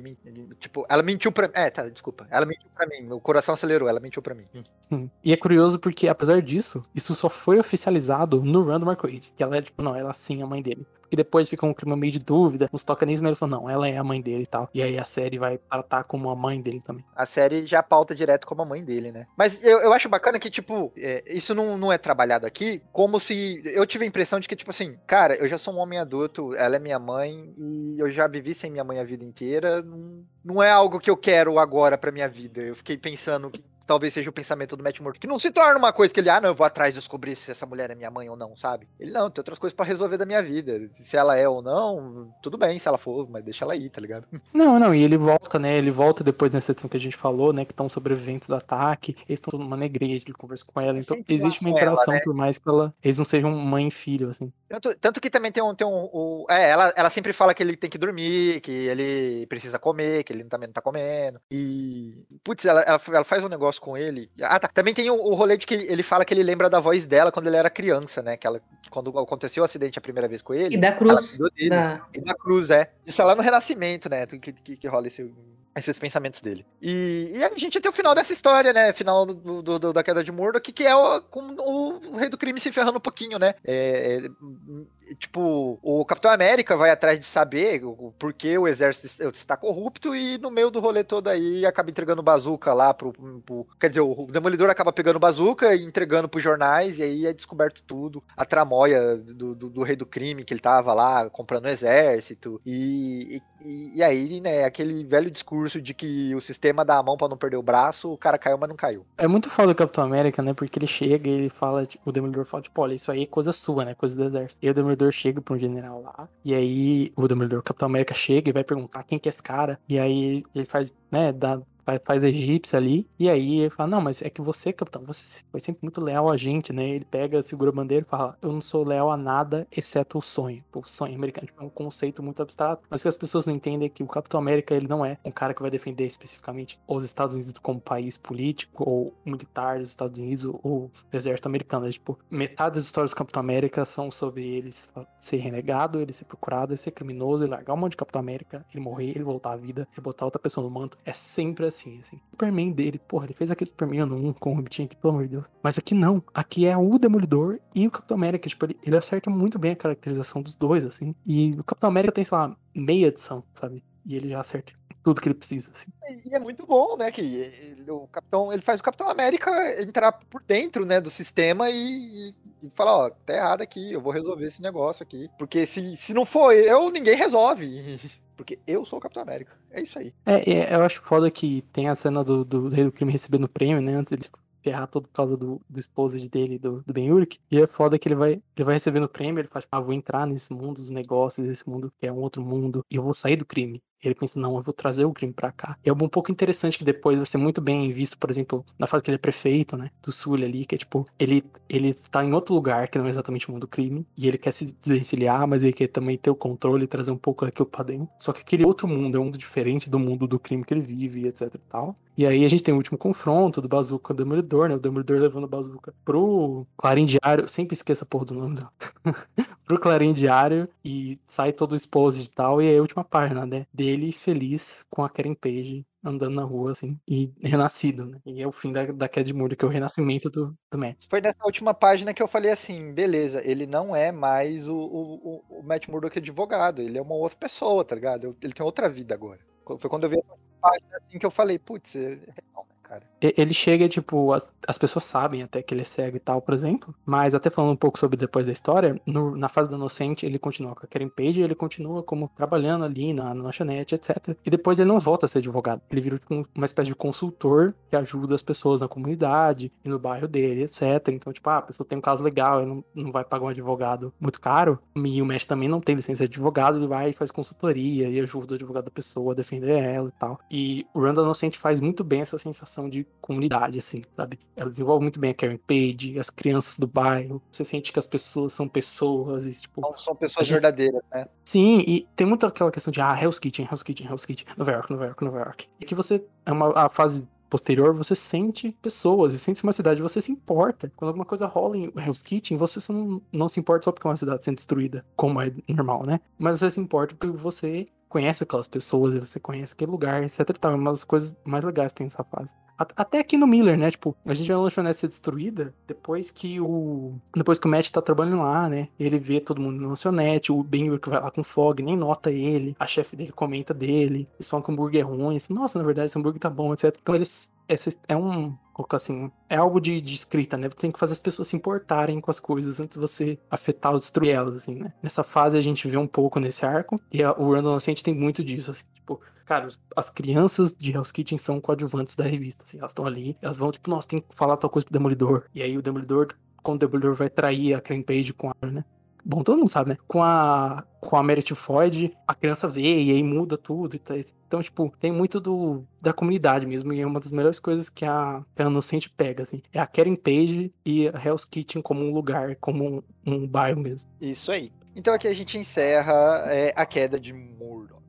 tipo, 0.60 0.86
ela 0.88 1.02
mentiu 1.02 1.32
para, 1.32 1.49
é, 1.56 1.68
tá, 1.72 1.90
desculpa, 1.90 2.28
ela 2.30 2.45
mentiu 2.45 2.70
para 2.76 2.86
mim, 2.86 3.02
meu 3.02 3.20
coração 3.20 3.56
acelerou, 3.56 3.90
ela 3.90 3.99
mentiu 3.99 4.22
para 4.22 4.36
mim. 4.36 4.45
Sim. 4.82 5.10
E 5.24 5.34
é 5.34 5.38
curioso 5.38 5.80
porque 5.80 6.07
apesar 6.07 6.44
disso, 6.44 6.84
isso 6.94 7.16
só 7.16 7.28
foi 7.28 7.57
oficializado 7.57 8.44
no 8.44 8.64
Random 8.66 8.91
Arcade, 8.91 9.34
que 9.36 9.41
ela 9.41 9.57
é 9.57 9.64
tipo, 9.64 9.82
não, 9.82 9.95
ela 9.95 10.14
sim 10.14 10.41
é 10.41 10.44
a 10.44 10.48
mãe 10.48 10.62
dele. 10.62 10.86
Porque 11.06 11.16
depois 11.16 11.48
fica 11.48 11.66
um 11.66 11.74
clima 11.74 11.95
meio 11.95 12.12
de 12.12 12.20
dúvida, 12.20 12.68
nos 12.72 12.84
toca 12.84 13.06
nisso, 13.06 13.22
mas 13.22 13.30
ele 13.30 13.36
falou, 13.36 13.62
não, 13.62 13.70
ela 13.70 13.88
é 13.88 13.95
a 13.95 14.03
mãe 14.03 14.20
dele 14.20 14.44
e 14.44 14.48
tal. 14.48 14.70
E 14.74 14.82
aí 14.82 14.98
a 14.98 15.03
série 15.03 15.38
vai 15.38 15.57
tratar 15.57 16.03
como 16.03 16.30
a 16.30 16.36
mãe 16.36 16.60
dele 16.60 16.82
também. 16.84 17.06
A 17.16 17.28
série 17.28 17.66
já 17.66 17.84
pauta 17.84 18.16
direto 18.16 18.48
como 18.48 18.64
a 18.64 18.66
mãe 18.66 18.84
dele, 18.84 19.12
né? 19.12 19.28
Mas 19.38 19.64
eu, 19.64 19.80
eu 19.82 19.94
acho 19.94 20.10
bacana 20.10 20.40
que, 20.40 20.49
tipo, 20.49 20.91
é, 20.98 21.24
isso 21.28 21.53
não, 21.53 21.78
não 21.78 21.94
é 21.94 21.98
trabalhado 21.98 22.48
aqui, 22.48 22.82
como 22.91 23.20
se. 23.20 23.62
Eu 23.66 23.86
tive 23.86 24.03
a 24.03 24.07
impressão 24.07 24.40
de 24.40 24.48
que, 24.48 24.56
tipo 24.56 24.72
assim, 24.72 24.98
cara, 25.06 25.36
eu 25.36 25.48
já 25.48 25.60
sou 25.60 25.76
um 25.76 25.78
homem 25.78 25.99
adulto, 25.99 26.56
ela 26.56 26.74
é 26.76 26.80
minha 26.80 26.99
mãe, 26.99 27.53
e 27.57 27.99
eu 27.99 28.11
já 28.11 28.27
vivi 28.27 28.53
sem 28.53 28.72
minha 28.72 28.84
mãe 28.84 28.99
a 28.99 29.03
vida 29.03 29.23
inteira. 29.23 29.81
Não, 29.81 30.26
não 30.43 30.64
é 30.64 30.69
algo 30.69 30.99
que 30.99 31.10
eu 31.10 31.18
quero 31.18 31.60
agora 31.60 31.97
pra 31.97 32.11
minha 32.11 32.27
vida. 32.27 32.61
Eu 32.61 32.76
fiquei 32.76 32.97
pensando 32.97 33.49
que 33.49 33.64
talvez 33.86 34.14
seja 34.14 34.30
o 34.30 34.34
pensamento 34.34 34.76
do 34.76 34.84
Matt 34.84 34.99
Murdock, 34.99 35.20
que 35.20 35.28
não 35.28 35.40
se 35.40 35.52
torna 35.52 35.78
uma 35.78 35.94
coisa 35.94 36.14
que 36.14 36.20
ele, 36.20 36.30
ah, 36.30 36.41
não, 36.41 36.49
eu 36.49 36.56
vou 36.56 36.66
atrás 36.66 36.94
descobrir 36.94 37.36
se 37.36 37.52
essa 37.52 37.66
mulher 37.66 37.91
é 37.91 37.95
minha 37.95 38.12
mãe 38.12 38.30
ou 38.30 38.36
não, 38.36 38.56
sabe? 38.56 38.88
Ele, 38.99 39.12
não, 39.12 39.30
tem 39.30 39.41
outras 39.41 39.60
coisas 39.60 39.76
para 39.76 39.86
resolver 39.86 40.18
da 40.18 40.26
minha 40.26 40.41
vida. 40.41 40.86
Se 40.91 41.16
ela 41.16 41.36
é 41.38 41.48
ou 41.48 41.62
não, 41.62 42.34
tudo 42.41 42.57
bem, 42.57 42.78
se 42.80 42.88
ela 42.88 42.98
for, 42.98 43.30
mas 43.30 43.44
deixa 43.44 43.64
ela 43.64 43.74
aí, 43.74 43.90
tá 43.90 44.02
ligado? 44.02 44.28
Não, 44.53 44.80
não, 44.80 44.95
e 44.95 45.03
ele 45.03 45.18
volta, 45.18 45.60
né? 45.60 45.78
Ele 45.78 45.91
volta 45.91 46.24
depois 46.24 46.49
nessa 46.52 46.72
edição 46.72 46.90
que 46.90 46.95
a 46.95 46.99
gente 46.99 47.18
falou, 47.18 47.52
né? 47.52 47.66
Que 47.66 47.74
estão 47.74 47.90
sobreviventes 47.90 48.48
do 48.48 48.56
ataque, 48.56 49.16
eles 49.28 49.40
estão 49.40 49.60
numa 49.60 49.76
na 49.76 49.86
igreja, 49.86 50.24
ele 50.26 50.34
conversa 50.34 50.64
com 50.66 50.80
ela, 50.80 50.98
então 50.98 51.22
existe 51.28 51.60
uma 51.62 51.72
interação, 51.72 52.14
ela, 52.14 52.20
né? 52.20 52.22
por 52.24 52.34
mais 52.34 52.57
que 52.57 52.70
ela, 52.70 52.94
eles 53.03 53.18
não 53.18 53.26
sejam 53.26 53.52
mãe 53.52 53.88
e 53.88 53.91
filho, 53.91 54.30
assim. 54.30 54.52
Tanto, 54.70 54.95
tanto 54.95 55.22
que 55.22 55.30
também 55.30 55.52
tem 55.52 55.62
um, 55.62 55.76
tem 55.76 55.86
um, 55.86 56.10
um, 56.14 56.45
é, 56.49 56.70
ela, 56.70 56.94
ela 56.95 57.10
sempre 57.10 57.34
fala 57.34 57.53
que 57.53 57.62
ele 57.62 57.76
tem 57.76 57.90
que 57.90 57.98
dormir, 57.98 58.62
que 58.62 58.72
ele 58.72 59.45
precisa 59.48 59.78
comer, 59.78 60.24
que 60.24 60.32
ele 60.32 60.45
também 60.45 60.68
não 60.68 60.74
tá 60.74 60.82
comendo, 60.82 61.40
e, 61.52 62.26
putz, 62.44 62.66
ela, 62.66 62.82
ela, 62.82 63.02
ela 63.07 63.26
faz 63.26 63.44
um 63.44 63.49
negócio 63.49 63.74
com 63.80 63.97
ele, 63.97 64.30
ah, 64.41 64.60
tá. 64.60 64.68
Também 64.68 64.93
tem 64.93 65.10
o, 65.10 65.15
o 65.15 65.34
rolê 65.34 65.57
de 65.57 65.65
que 65.65 65.73
ele 65.73 66.03
fala 66.03 66.26
que 66.26 66.34
ele 66.34 66.43
lembra 66.43 66.69
da 66.69 66.80
voz 66.80 67.07
dela 67.07 67.31
quando 67.31 67.47
ele 67.47 67.57
era 67.57 67.69
criança, 67.69 68.22
né? 68.22 68.38
Que 68.38 68.47
ela, 68.47 68.61
quando 68.89 69.18
aconteceu 69.18 69.64
o 69.64 69.65
acidente 69.65 69.97
a 69.97 70.02
primeira 70.02 70.27
vez 70.27 70.41
com 70.41 70.53
ele. 70.53 70.76
E 70.76 70.77
da 70.77 70.91
cruz. 70.91 71.38
Da... 71.69 72.07
E 72.14 72.22
da 72.22 72.34
cruz, 72.34 72.69
é. 72.69 72.91
Isso 73.06 73.22
é 73.22 73.26
lá 73.26 73.35
no 73.35 73.41
Renascimento, 73.41 74.10
né? 74.10 74.26
Que, 74.26 74.39
que, 74.39 74.77
que 74.77 74.88
rola 74.88 75.07
esse, 75.07 75.30
esses 75.76 75.99
pensamentos 75.99 76.39
dele. 76.41 76.65
E, 76.81 77.31
e, 77.35 77.43
a 77.43 77.49
gente 77.57 77.81
tem 77.81 77.89
o 77.89 77.93
final 77.93 78.15
dessa 78.15 78.31
história, 78.31 78.72
né? 78.72 78.93
Final 78.93 79.26
do, 79.26 79.61
do, 79.61 79.93
da 79.93 80.03
queda 80.03 80.23
de 80.23 80.31
Murdoch, 80.31 80.72
que 80.72 80.84
é 80.84 80.95
o, 80.95 81.22
com 81.22 81.41
o, 81.60 82.18
rei 82.18 82.30
do 82.30 82.38
crime 82.38 82.60
se 82.60 82.72
ferrando 82.72 82.97
um 82.97 83.02
pouquinho, 83.02 83.38
né? 83.38 83.56
É, 83.65 84.22
é, 84.26 85.15
tipo, 85.15 85.77
o 85.84 86.06
Capitão 86.06 86.31
América 86.31 86.77
vai 86.77 86.89
atrás 86.89 87.19
de 87.19 87.26
saber 87.26 87.84
o 87.84 88.14
porquê 88.18 88.57
o 88.57 88.68
exército 88.68 89.30
está 89.34 89.57
corrupto 89.57 90.15
e 90.15 90.38
no 90.38 90.49
meio 90.49 90.72
do 90.72 90.80
rolê 90.80 91.03
todo 91.03 91.27
aí 91.27 91.65
acaba 91.65 91.91
entregando 91.91 92.23
bazuca 92.23 92.73
lá 92.73 92.93
pro, 92.93 93.14
pro, 93.45 93.68
Quer 93.80 93.89
dizer, 93.89 94.02
o 94.02 94.27
Demolidor 94.27 94.69
acaba 94.69 94.93
pegando 94.93 95.19
bazuca 95.19 95.76
e 95.76 95.84
entregando 95.84 96.30
pros 96.30 96.43
jornais 96.43 96.99
e 96.99 97.03
aí 97.03 97.26
é 97.26 97.34
descoberto 97.34 97.84
tudo. 97.84 98.23
A 98.35 98.45
tramóia 98.45 99.18
do, 99.18 99.53
do, 99.53 99.69
do 99.69 99.84
rei 99.84 99.95
do 99.95 100.06
crime 100.06 100.43
que 100.43 100.53
ele 100.53 100.61
tava 100.61 100.93
lá 100.93 101.30
comprando 101.30 101.65
o 101.65 101.69
exército. 101.69 102.61
E, 102.65 103.41
e, 103.61 103.97
e 103.97 104.03
aí, 104.03 104.39
né, 104.39 104.64
aquele 104.64 105.03
velho 105.03 105.30
discurso 105.30 105.65
discurso 105.66 105.82
de 105.82 105.94
que 105.94 106.34
o 106.36 106.42
sistema 106.42 106.86
dá 106.86 106.98
a 106.98 107.04
mão 107.04 107.18
para 107.18 107.28
não 107.28 107.38
perder 107.38 107.58
o 107.58 107.62
braço, 107.62 108.12
o 108.12 108.18
cara 108.18 108.38
caiu, 108.38 108.58
mas 108.58 108.70
não 108.70 108.76
caiu. 108.76 109.06
É 109.18 109.28
muito 109.28 109.50
foda 109.50 109.72
o 109.72 109.76
Capitão 109.76 110.04
América, 110.04 110.42
né? 110.42 110.54
Porque 110.54 110.80
ele 110.80 110.88
chega 110.88 111.30
e 111.30 111.34
ele 111.34 111.50
fala, 111.50 111.86
tipo, 111.86 112.10
o 112.10 112.12
Demolidor 112.12 112.46
fala, 112.46 112.64
tipo, 112.64 112.82
olha, 112.82 112.94
isso 112.94 113.12
aí 113.12 113.24
é 113.24 113.26
coisa 113.26 113.52
sua, 113.52 113.86
né? 113.86 113.94
Coisa 113.94 114.16
do 114.16 114.24
exército. 114.24 114.60
E 114.62 114.70
o 114.70 114.74
Demolidor 114.74 115.12
chega 115.12 115.42
pra 115.42 115.56
um 115.56 115.60
general 115.60 116.02
lá, 116.02 116.30
e 116.44 116.54
aí 116.54 117.12
o 117.16 117.28
Demolidor, 117.28 117.60
o 117.60 117.64
Capitão 117.64 117.88
América 117.88 118.14
chega 118.14 118.50
e 118.50 118.54
vai 118.54 118.64
perguntar 118.64 119.04
quem 119.04 119.20
que 119.20 119.28
é 119.28 119.32
esse 119.32 119.42
cara, 119.42 119.80
e 119.88 120.00
aí 120.00 120.44
ele 120.54 120.66
faz, 120.66 120.94
né, 121.12 121.32
dá 121.32 121.60
faz 122.03 122.24
egípcia 122.24 122.78
ali. 122.78 123.07
E 123.18 123.30
aí 123.30 123.62
ele 123.62 123.70
fala: 123.70 123.90
Não, 123.90 124.02
mas 124.02 124.22
é 124.22 124.30
que 124.30 124.41
você, 124.41 124.74
capitão, 124.74 125.03
você 125.06 125.44
foi 125.52 125.60
sempre 125.60 125.80
muito 125.84 126.02
leal 126.02 126.30
a 126.30 126.38
gente, 126.38 126.74
né? 126.74 126.90
Ele 126.90 127.06
pega, 127.06 127.41
segura 127.44 127.70
a 127.70 127.74
bandeira 127.74 128.06
e 128.06 128.10
fala: 128.10 128.38
Eu 128.41 128.52
não 128.52 128.62
sou 128.62 128.86
leal 128.86 129.12
a 129.12 129.18
nada 129.18 129.68
exceto 129.72 130.18
o 130.18 130.22
sonho. 130.22 130.64
O 130.74 130.84
sonho 130.84 131.16
americano 131.16 131.48
tipo, 131.48 131.62
é 131.62 131.66
um 131.66 131.70
conceito 131.70 132.24
muito 132.24 132.41
abstrato, 132.41 132.84
mas 132.90 133.02
que 133.02 133.07
as 133.07 133.18
pessoas 133.18 133.45
não 133.45 133.53
entendem 133.53 133.86
é 133.86 133.90
que 133.90 134.03
o 134.03 134.07
Capitão 134.07 134.40
América 134.40 134.74
ele 134.74 134.88
não 134.88 135.06
é 135.06 135.18
um 135.24 135.32
cara 135.32 135.53
que 135.53 135.62
vai 135.62 135.70
defender 135.70 136.06
especificamente 136.06 136.80
os 136.88 137.03
Estados 137.03 137.36
Unidos 137.36 137.53
como 137.62 137.80
país 137.80 138.18
político 138.18 138.84
ou 138.90 139.14
militar 139.26 139.80
dos 139.80 139.90
Estados 139.90 140.20
Unidos 140.20 140.45
ou 140.45 140.60
o 140.64 140.91
exército 141.14 141.48
americano. 141.48 141.88
É, 141.88 141.91
tipo, 141.91 142.18
metade 142.30 142.76
das 142.76 142.86
histórias 142.86 143.12
do 143.12 143.16
Capitão 143.16 143.40
América 143.40 143.86
são 143.86 144.10
sobre 144.10 144.44
ele 144.45 144.72
ser 145.20 145.38
renegado, 145.38 145.99
ele 145.99 146.14
ser 146.14 146.26
procurado, 146.26 146.72
ele 146.72 146.78
ser 146.78 146.91
criminoso, 146.91 147.44
ele 147.44 147.52
largar 147.52 147.74
um 147.74 147.78
monte 147.78 147.91
de 147.91 147.98
Capitão 147.98 148.20
América, 148.20 148.66
ele 148.74 148.84
morrer, 148.84 149.10
ele 149.10 149.24
voltar 149.24 149.53
à 149.53 149.57
vida, 149.57 149.88
ele 149.94 150.02
botar 150.02 150.26
outra 150.26 150.40
pessoa 150.40 150.64
no 150.64 150.70
manto. 150.70 150.98
É 151.06 151.14
sempre 151.14 151.66
assim 151.66 151.74
assim, 151.76 151.99
assim. 151.99 152.19
Superman 152.31 152.72
dele, 152.72 152.99
porra, 152.99 153.26
ele 153.26 153.34
fez 153.34 153.52
aquele 153.52 153.69
Superman 153.69 154.06
no 154.06 154.15
1 154.30 154.34
com 154.34 154.52
o 154.52 154.56
Robitinho 154.56 154.88
aqui, 154.88 154.95
pelo 154.95 155.14
amor 155.14 155.23
de 155.23 155.31
Deus. 155.31 155.45
Mas 155.61 155.77
aqui 155.77 155.93
não. 155.93 156.23
Aqui 156.34 156.65
é 156.65 156.76
o 156.76 156.97
Demolidor 156.97 157.60
e 157.73 157.88
o 157.88 157.91
Capitão 157.91 158.18
América. 158.18 158.49
Tipo, 158.49 158.65
ele, 158.65 158.77
ele 158.84 158.97
acerta 158.97 159.30
muito 159.30 159.60
bem 159.60 159.72
a 159.72 159.76
caracterização 159.76 160.41
dos 160.41 160.56
dois, 160.56 160.85
assim. 160.85 161.15
E 161.26 161.52
o 161.52 161.64
Capitão 161.64 161.89
América 161.89 162.14
tem, 162.14 162.23
sei 162.23 162.38
lá, 162.38 162.56
meia 162.73 163.07
edição, 163.07 163.43
sabe? 163.53 163.84
E 164.06 164.15
ele 164.15 164.30
já 164.30 164.39
acerta 164.39 164.73
tudo 165.06 165.22
que 165.22 165.27
ele 165.27 165.35
precisa, 165.35 165.72
assim. 165.72 165.91
E 166.26 166.34
é 166.34 166.39
muito 166.39 166.65
bom, 166.65 166.97
né, 166.97 167.11
que 167.11 167.22
ele, 167.22 167.91
o 167.91 168.07
Capitão, 168.07 168.52
ele 168.52 168.64
faz 168.64 168.80
o 168.80 168.84
Capitão 168.84 169.07
América 169.07 169.52
entrar 169.80 170.11
por 170.11 170.41
dentro, 170.41 170.84
né, 170.84 170.99
do 170.99 171.11
sistema 171.11 171.69
e, 171.69 172.34
e, 172.64 172.69
falar, 172.73 172.97
ó, 172.97 173.10
tá 173.11 173.35
errado 173.35 173.61
aqui, 173.61 173.93
eu 173.93 174.02
vou 174.02 174.11
resolver 174.11 174.47
esse 174.47 174.64
negócio 174.64 175.03
aqui. 175.03 175.30
Porque 175.38 175.68
se, 175.68 175.95
se 175.95 176.11
não 176.11 176.26
for 176.26 176.52
eu, 176.53 176.89
ninguém 176.89 177.15
resolve. 177.15 177.99
Porque 178.36 178.60
eu 178.68 178.84
sou 178.84 178.99
o 178.99 179.02
Capitão 179.02 179.24
América. 179.24 179.53
É 179.72 179.82
isso 179.82 179.98
aí. 179.98 180.14
É, 180.26 180.52
é 180.52 180.76
eu 180.76 180.82
acho 180.82 181.02
foda 181.02 181.30
que 181.32 181.64
tem 181.72 181.88
a 181.90 181.95
cena 181.95 182.24
do, 182.24 182.44
do 182.44 182.70
Rei 182.70 182.84
do 182.84 182.91
Crime 182.91 183.12
recebendo 183.12 183.45
o 183.45 183.49
prêmio, 183.49 183.82
né? 183.82 183.95
Antes 183.95 184.12
ele 184.12 184.24
ferrar 184.66 184.88
todo 184.88 185.07
por 185.07 185.14
causa 185.14 185.38
do, 185.38 185.62
do 185.70 185.80
esposo 185.80 186.18
dele, 186.28 186.57
do, 186.57 186.82
do 186.82 186.91
Ben 186.91 187.12
Urich. 187.12 187.40
E 187.52 187.62
é 187.62 187.68
foda 187.68 187.99
que 187.99 188.07
ele 188.07 188.16
vai, 188.16 188.32
ele 188.32 188.66
vai 188.66 188.74
recebendo 188.74 189.03
o 189.03 189.10
prêmio, 189.10 189.40
ele 189.40 189.48
fala, 189.48 189.64
ah, 189.72 189.80
vou 189.80 189.94
entrar 189.94 190.26
nesse 190.26 190.52
mundo 190.52 190.82
dos 190.82 190.90
negócios, 190.90 191.48
esse 191.48 191.70
mundo 191.70 191.94
que 191.99 192.07
é 192.07 192.12
um 192.12 192.18
outro 192.18 192.44
mundo, 192.44 192.84
e 192.90 192.95
eu 192.95 193.03
vou 193.03 193.14
sair 193.14 193.36
do 193.36 193.45
crime. 193.45 193.84
Ele 194.03 194.15
pensa, 194.15 194.39
não, 194.39 194.55
eu 194.55 194.61
vou 194.61 194.73
trazer 194.73 195.05
o 195.05 195.13
crime 195.13 195.34
para 195.34 195.51
cá. 195.51 195.77
É 195.84 195.91
um 195.91 195.97
pouco 196.09 196.31
interessante 196.31 196.77
que 196.77 196.84
depois 196.84 197.17
vai 197.17 197.26
ser 197.26 197.38
muito 197.38 197.61
bem 197.61 197.91
visto, 197.91 198.17
por 198.17 198.30
exemplo, 198.30 198.65
na 198.77 198.88
fase 198.88 199.03
que 199.03 199.09
ele 199.09 199.15
é 199.15 199.19
prefeito, 199.19 199.77
né, 199.77 199.89
do 200.01 200.11
Sul 200.11 200.35
ali, 200.35 200.65
que 200.65 200.76
é 200.76 200.77
tipo, 200.77 201.05
ele, 201.17 201.43
ele 201.67 201.93
tá 201.93 202.23
em 202.23 202.34
outro 202.34 202.53
lugar 202.53 202.88
que 202.88 202.97
não 202.97 203.05
é 203.05 203.09
exatamente 203.09 203.47
o 203.49 203.51
mundo 203.51 203.61
do 203.61 203.67
crime, 203.67 204.05
e 204.17 204.27
ele 204.27 204.38
quer 204.38 204.51
se 204.51 204.73
desvencilhar, 204.73 205.47
mas 205.47 205.63
ele 205.63 205.73
quer 205.73 205.88
também 205.88 206.17
ter 206.17 206.30
o 206.30 206.35
controle 206.35 206.85
e 206.85 206.88
trazer 206.88 207.11
um 207.11 207.17
pouco 207.17 207.45
aquilo 207.45 207.65
pra 207.65 207.84
dentro. 207.84 208.09
Só 208.19 208.31
que 208.31 208.41
aquele 208.41 208.65
outro 208.65 208.88
mundo 208.88 209.17
é 209.17 209.19
um 209.19 209.26
mundo 209.26 209.38
diferente 209.38 209.89
do 209.89 209.99
mundo 209.99 210.27
do 210.27 210.39
crime 210.39 210.63
que 210.63 210.73
ele 210.73 210.81
vive, 210.81 211.27
etc 211.27 211.53
e 211.53 211.57
tal. 211.69 211.95
E 212.17 212.26
aí 212.26 212.45
a 212.45 212.47
gente 212.47 212.63
tem 212.63 212.73
o 212.73 212.77
último 212.77 212.97
confronto 212.97 213.61
do 213.61 213.67
Bazooka 213.67 214.07
com 214.07 214.13
o 214.13 214.15
Demolidor, 214.15 214.69
né, 214.69 214.76
o 214.76 214.80
Demolidor 214.80 215.19
levando 215.19 215.43
o 215.43 215.47
Bazooka 215.47 215.93
pro 216.05 216.65
Clarim 216.77 217.05
Diário, 217.05 217.47
sempre 217.49 217.73
esqueça 217.73 218.05
a 218.05 218.07
porra 218.07 218.26
do 218.26 218.34
nome 218.35 218.55
dela. 218.55 218.72
pro 219.65 219.80
Clarim 219.80 220.13
Diário, 220.13 220.63
e 220.84 221.19
sai 221.27 221.51
todo 221.51 221.76
exposto 221.76 222.23
e 222.23 222.30
tal, 222.30 222.61
e 222.61 222.67
é 222.67 222.77
a 222.77 222.81
última 222.81 223.03
página, 223.03 223.45
né, 223.45 223.65
dele 223.73 223.94
feliz 224.11 224.85
com 224.89 225.03
a 225.03 225.09
Karen 225.09 225.34
Page 225.34 225.85
andando 226.03 226.35
na 226.35 226.43
rua, 226.43 226.72
assim, 226.72 226.99
e 227.07 227.34
renascido, 227.41 228.05
né? 228.05 228.19
E 228.26 228.41
é 228.41 228.47
o 228.47 228.51
fim 228.51 228.72
da, 228.72 228.85
da 228.85 229.09
Cad 229.09 229.34
que 229.34 229.65
é 229.65 229.67
o 229.67 229.72
renascimento 229.72 230.30
do, 230.30 230.55
do 230.72 230.77
Matt. 230.77 231.07
Foi 231.09 231.19
nessa 231.19 231.43
última 231.43 231.73
página 231.73 232.13
que 232.13 232.22
eu 232.22 232.27
falei 232.27 232.51
assim, 232.51 232.93
beleza, 232.93 233.41
ele 233.43 233.65
não 233.65 233.95
é 233.95 234.11
mais 234.11 234.69
o, 234.69 234.76
o, 234.76 235.43
o 235.49 235.63
Matt 235.63 235.88
Murdock 235.88 236.19
advogado, 236.19 236.81
ele 236.81 236.97
é 236.97 237.01
uma 237.01 237.15
outra 237.15 237.38
pessoa, 237.38 237.84
tá 237.84 237.95
ligado? 237.95 238.38
Ele 238.41 238.53
tem 238.53 238.65
outra 238.65 238.88
vida 238.88 239.15
agora. 239.15 239.39
Foi 239.80 239.89
quando 239.89 240.03
eu 240.03 240.09
vi 240.11 240.17
essa 240.17 240.38
página 240.61 240.97
assim 240.97 241.17
que 241.17 241.26
eu 241.26 241.31
falei, 241.31 241.57
putz, 241.57 241.95
é 241.95 242.19
real, 242.53 242.67
cara. 242.88 243.03
Ele 243.22 243.53
chega, 243.53 243.90
tipo, 243.90 244.32
as, 244.32 244.45
as, 244.68 244.78
pessoas 244.78 245.03
sabem 245.06 245.41
até 245.41 245.62
que 245.62 245.74
ele 245.74 245.82
é 245.82 245.86
cego 245.86 246.18
e 246.18 246.20
tal, 246.20 246.41
por 246.41 246.53
exemplo. 246.53 246.94
Mas 247.06 247.34
até 247.34 247.49
falando 247.49 247.72
um 247.72 247.76
pouco 247.76 247.98
sobre 247.98 248.18
depois 248.18 248.45
da 248.45 248.52
história, 248.52 248.99
no, 249.06 249.36
na 249.36 249.49
fase 249.49 249.70
do 249.70 249.76
Inocente, 249.76 250.26
ele 250.26 250.38
continua 250.38 250.76
com 250.76 250.86
a 250.86 250.88
Karen 250.88 251.10
Page, 251.10 251.41
ele 251.41 251.56
continua 251.56 252.03
como 252.03 252.30
trabalhando 252.36 252.86
ali 252.86 253.14
na, 253.14 253.34
na 253.34 253.44
lanchonete, 253.44 253.95
etc. 253.95 254.36
E 254.45 254.49
depois 254.49 254.80
ele 254.80 254.90
não 254.90 254.99
volta 254.99 255.26
a 255.26 255.30
ser 255.30 255.40
advogado. 255.40 255.82
Ele 255.90 256.02
vira 256.02 256.20
tipo, 256.20 256.48
uma 256.56 256.66
espécie 256.66 256.90
de 256.90 256.95
consultor 256.95 257.74
que 257.90 257.95
ajuda 257.95 258.36
as 258.36 258.44
pessoas 258.44 258.82
na 258.82 258.88
comunidade 258.88 259.72
e 259.84 259.90
no 259.90 259.98
bairro 259.98 260.28
dele, 260.28 260.64
etc. 260.64 260.82
Então, 261.10 261.34
tipo, 261.34 261.49
ah, 261.49 261.57
a 261.57 261.62
pessoa 261.64 261.88
tem 261.88 261.98
um 261.98 262.02
caso 262.02 262.24
legal, 262.24 262.62
ele 262.62 262.70
não, 262.70 262.84
não 262.94 263.12
vai 263.12 263.24
pagar 263.24 263.45
um 263.45 263.49
advogado 263.49 264.14
muito 264.20 264.40
caro. 264.40 264.80
E 264.95 265.22
o 265.22 265.26
Mesh 265.26 265.45
também 265.45 265.68
não 265.68 265.82
tem 265.82 265.95
licença 265.95 266.28
de 266.28 266.32
advogado, 266.32 266.78
ele 266.78 266.88
vai 266.88 267.10
e 267.10 267.14
faz 267.14 267.32
consultoria 267.32 268.07
e 268.07 268.20
ajuda 268.20 268.53
o 268.53 268.56
advogado 268.56 268.86
da 268.86 268.91
pessoa 268.91 269.34
a 269.34 269.36
defender 269.36 269.82
ela 269.82 270.10
e 270.10 270.20
tal. 270.20 270.40
E 270.49 270.86
o 270.94 271.02
Randall 271.02 271.26
Inocente 271.26 271.57
faz 271.57 271.80
muito 271.80 272.03
bem 272.03 272.22
essa 272.22 272.38
sensação 272.38 272.74
de 272.89 273.07
comunidade, 273.22 273.77
assim, 273.77 274.03
sabe? 274.15 274.38
Ela 274.56 274.69
desenvolve 274.69 275.03
muito 275.03 275.19
bem 275.19 275.31
a 275.31 275.34
Karen 275.34 275.57
Page, 275.57 276.19
as 276.19 276.30
crianças 276.30 276.77
do 276.77 276.88
bairro. 276.88 277.41
Você 277.49 277.64
sente 277.64 277.91
que 277.91 277.99
as 277.99 278.06
pessoas 278.06 278.53
são 278.53 278.68
pessoas, 278.68 279.45
e, 279.45 279.61
tipo. 279.61 279.81
Não 279.81 279.95
são 279.95 280.15
pessoas 280.15 280.45
gente... 280.45 280.56
verdadeiras, 280.56 281.02
né? 281.14 281.27
Sim, 281.43 281.84
e 281.88 282.07
tem 282.15 282.27
muito 282.27 282.45
aquela 282.45 282.72
questão 282.72 282.91
de, 282.91 283.02
ah, 283.02 283.18
Hell's 283.19 283.39
Kitchen, 283.39 283.65
Hell's 283.65 283.84
Kitchen, 283.84 284.07
Hell's 284.07 284.26
Kitchen, 284.26 284.47
Nova 284.57 284.72
York, 284.72 284.91
Nova 284.91 285.06
York, 285.06 285.23
Nova 285.23 285.39
York. 285.39 285.68
E 285.80 285.85
que 285.85 285.95
você. 285.95 286.23
É 286.45 286.52
uma 286.52 286.72
a 286.76 286.89
fase 286.89 287.27
posterior, 287.49 287.93
você 287.93 288.15
sente 288.15 288.72
pessoas 288.81 289.34
e 289.34 289.39
sente 289.39 289.64
uma 289.64 289.72
cidade, 289.72 290.02
você 290.02 290.19
se 290.19 290.31
importa. 290.31 290.91
Quando 290.95 291.10
alguma 291.10 291.26
coisa 291.26 291.45
rola 291.45 291.77
em 291.77 291.91
Hell's 291.95 292.22
Kitchen, 292.22 292.57
você 292.57 292.80
não, 292.91 293.22
não 293.31 293.47
se 293.47 293.60
importa 293.60 293.85
só 293.85 293.91
porque 293.91 294.06
é 294.06 294.10
uma 294.10 294.15
cidade 294.15 294.43
sendo 294.43 294.56
destruída, 294.56 295.06
como 295.15 295.39
é 295.41 295.52
normal, 295.69 296.06
né? 296.06 296.19
Mas 296.38 296.60
você 296.60 296.72
se 296.72 296.80
importa 296.80 297.15
porque 297.15 297.35
você 297.35 297.88
conhece 298.10 298.44
aquelas 298.44 298.68
pessoas, 298.68 299.15
você 299.15 299.40
conhece 299.40 299.73
aquele 299.73 299.91
lugar, 299.91 300.23
etc 300.23 300.40
e 300.49 300.53
tal. 300.53 300.72
É 300.72 300.76
uma 300.76 300.91
das 300.91 301.03
coisas 301.03 301.36
mais 301.44 301.64
legais 301.64 301.91
que 301.91 301.98
tem 301.98 302.06
nessa 302.06 302.23
fase. 302.23 302.56
Até 302.77 303.19
aqui 303.19 303.38
no 303.38 303.48
Miller, 303.48 303.77
né? 303.77 303.90
Tipo, 303.90 304.15
a 304.26 304.34
gente 304.34 304.48
vê 304.48 304.53
a 304.53 304.57
lanchonete 304.57 304.98
ser 304.98 305.07
destruída 305.07 305.73
depois 305.88 306.30
que 306.30 306.60
o. 306.60 307.15
Depois 307.34 307.57
que 307.57 307.68
o 307.68 307.69
Matt 307.69 307.90
tá 307.90 308.02
trabalhando 308.02 308.41
lá, 308.41 308.68
né? 308.68 308.90
Ele 308.99 309.18
vê 309.18 309.40
todo 309.40 309.61
mundo 309.61 309.82
na 309.82 309.88
lanchonete, 309.88 310.52
o 310.52 310.61
Ben 310.61 310.98
que 310.98 311.10
vai 311.10 311.22
lá 311.22 311.32
com 311.32 311.44
fog, 311.44 311.82
nem 311.82 311.95
nota 311.95 312.30
ele, 312.30 312.76
a 312.77 312.86
chefe 312.86 313.15
dele 313.15 313.32
comenta 313.32 313.73
dele, 313.73 314.27
eles 314.36 314.49
falam 314.49 314.61
que 314.61 314.69
o 314.69 314.73
hambúrguer 314.73 315.02
é 315.02 315.03
ruim, 315.03 315.40
nossa, 315.49 315.80
na 315.80 315.86
verdade, 315.86 316.07
esse 316.07 316.19
hambúrguer 316.19 316.40
tá 316.40 316.49
bom, 316.49 316.73
etc. 316.73 316.95
Então 317.02 317.15
ele. 317.15 317.26
Esse 317.68 317.98
é 318.07 318.15
um 318.15 318.56
colocar 318.76 318.97
assim, 318.97 319.31
é 319.49 319.56
algo 319.56 319.80
de, 319.80 320.02
de, 320.02 320.14
escrita, 320.14 320.57
né? 320.57 320.68
Você 320.68 320.76
tem 320.76 320.91
que 320.91 320.99
fazer 320.99 321.14
as 321.14 321.19
pessoas 321.19 321.47
se 321.47 321.56
importarem 321.56 322.19
com 322.19 322.30
as 322.30 322.41
coisas 322.41 322.77
antes 322.81 322.95
de 322.95 323.02
você 323.02 323.39
afetar 323.49 323.93
ou 323.93 323.99
destruir 323.99 324.31
elas, 324.31 324.53
assim, 324.53 324.76
né? 324.76 324.93
Nessa 325.02 325.23
fase 325.23 325.57
a 325.57 325.61
gente 325.61 325.88
vê 325.88 325.95
um 325.95 326.06
pouco 326.06 326.41
nesse 326.41 326.65
arco, 326.65 326.99
e 327.10 327.23
a, 327.23 327.31
o 327.31 327.53
Randall 327.53 327.72
Inocente 327.72 328.03
tem 328.03 328.14
muito 328.14 328.43
disso, 328.43 328.72
assim, 328.72 328.84
tipo, 328.93 329.22
cara, 329.45 329.69
as 329.95 330.10
crianças 330.10 330.76
de 330.77 330.91
Hell's 330.91 331.11
Kitchen 331.14 331.38
são 331.38 331.61
coadjuvantes 331.61 332.18
da 332.18 332.26
revista, 332.26 332.65
assim, 332.65 332.77
elas 332.77 332.91
estão 332.91 333.06
ali, 333.06 333.38
elas 333.41 333.56
vão, 333.56 333.72
tipo, 333.72 333.89
nossa, 333.89 334.10
tem 334.10 334.19
que 334.19 334.35
falar 334.35 334.57
tal 334.57 334.69
coisa 334.69 334.85
pro 334.85 334.93
Demolidor, 334.93 335.45
e 335.56 335.61
aí 335.61 335.77
o 335.77 335.81
Demolidor, 335.81 336.27
quando 336.61 336.84
o 336.84 336.85
Demolidor 336.85 337.14
vai 337.14 337.30
trair 337.30 337.73
a 337.73 337.80
Crane 337.80 338.03
Page 338.03 338.34
com 338.34 338.49
a, 338.49 338.65
né? 338.65 338.84
Bom, 339.27 339.43
todo 339.43 339.57
mundo 339.57 339.72
sabe, 339.72 339.89
né? 339.89 339.97
Com 340.07 340.22
a, 340.22 340.85
com 341.02 341.18
a 341.18 341.23
Meredith 341.23 341.56
Floyd, 341.56 342.15
a 342.27 342.35
criança 342.35 342.68
vê 342.68 343.02
e 343.02 343.11
aí 343.11 343.23
muda 343.23 343.57
tudo. 343.57 343.97
Tá, 343.97 344.14
então, 344.47 344.61
tipo, 344.61 344.93
tem 344.99 345.11
muito 345.11 345.39
do, 345.39 345.84
da 345.99 346.14
comunidade 346.14 346.68
mesmo. 346.68 346.93
E 346.93 347.02
é 347.02 347.07
uma 347.07 347.19
das 347.19 347.31
melhores 347.31 347.57
coisas 347.57 347.89
que 347.89 348.06
a, 348.06 348.43
que 348.56 348.61
a 348.61 348.68
Inocente 348.68 349.10
pega, 349.10 349.41
assim. 349.41 349.61
É 349.73 349.80
a 349.80 349.88
Karen 349.88 350.15
Page 350.15 350.72
e 350.85 351.07
a 351.07 351.19
Hell's 351.19 351.43
Kitchen 351.43 351.81
como 351.81 352.02
um 352.02 352.14
lugar, 352.14 352.56
como 352.57 352.85
um, 352.85 353.03
um 353.26 353.47
bairro 353.47 353.81
mesmo. 353.81 354.07
Isso 354.22 354.52
aí. 354.52 354.72
Então 354.95 355.14
aqui 355.14 355.27
a 355.27 355.34
gente 355.34 355.57
encerra 355.57 356.14
é, 356.47 356.72
a 356.76 356.85
queda 356.85 357.19
de 357.19 357.34
Murdoch. 357.34 358.05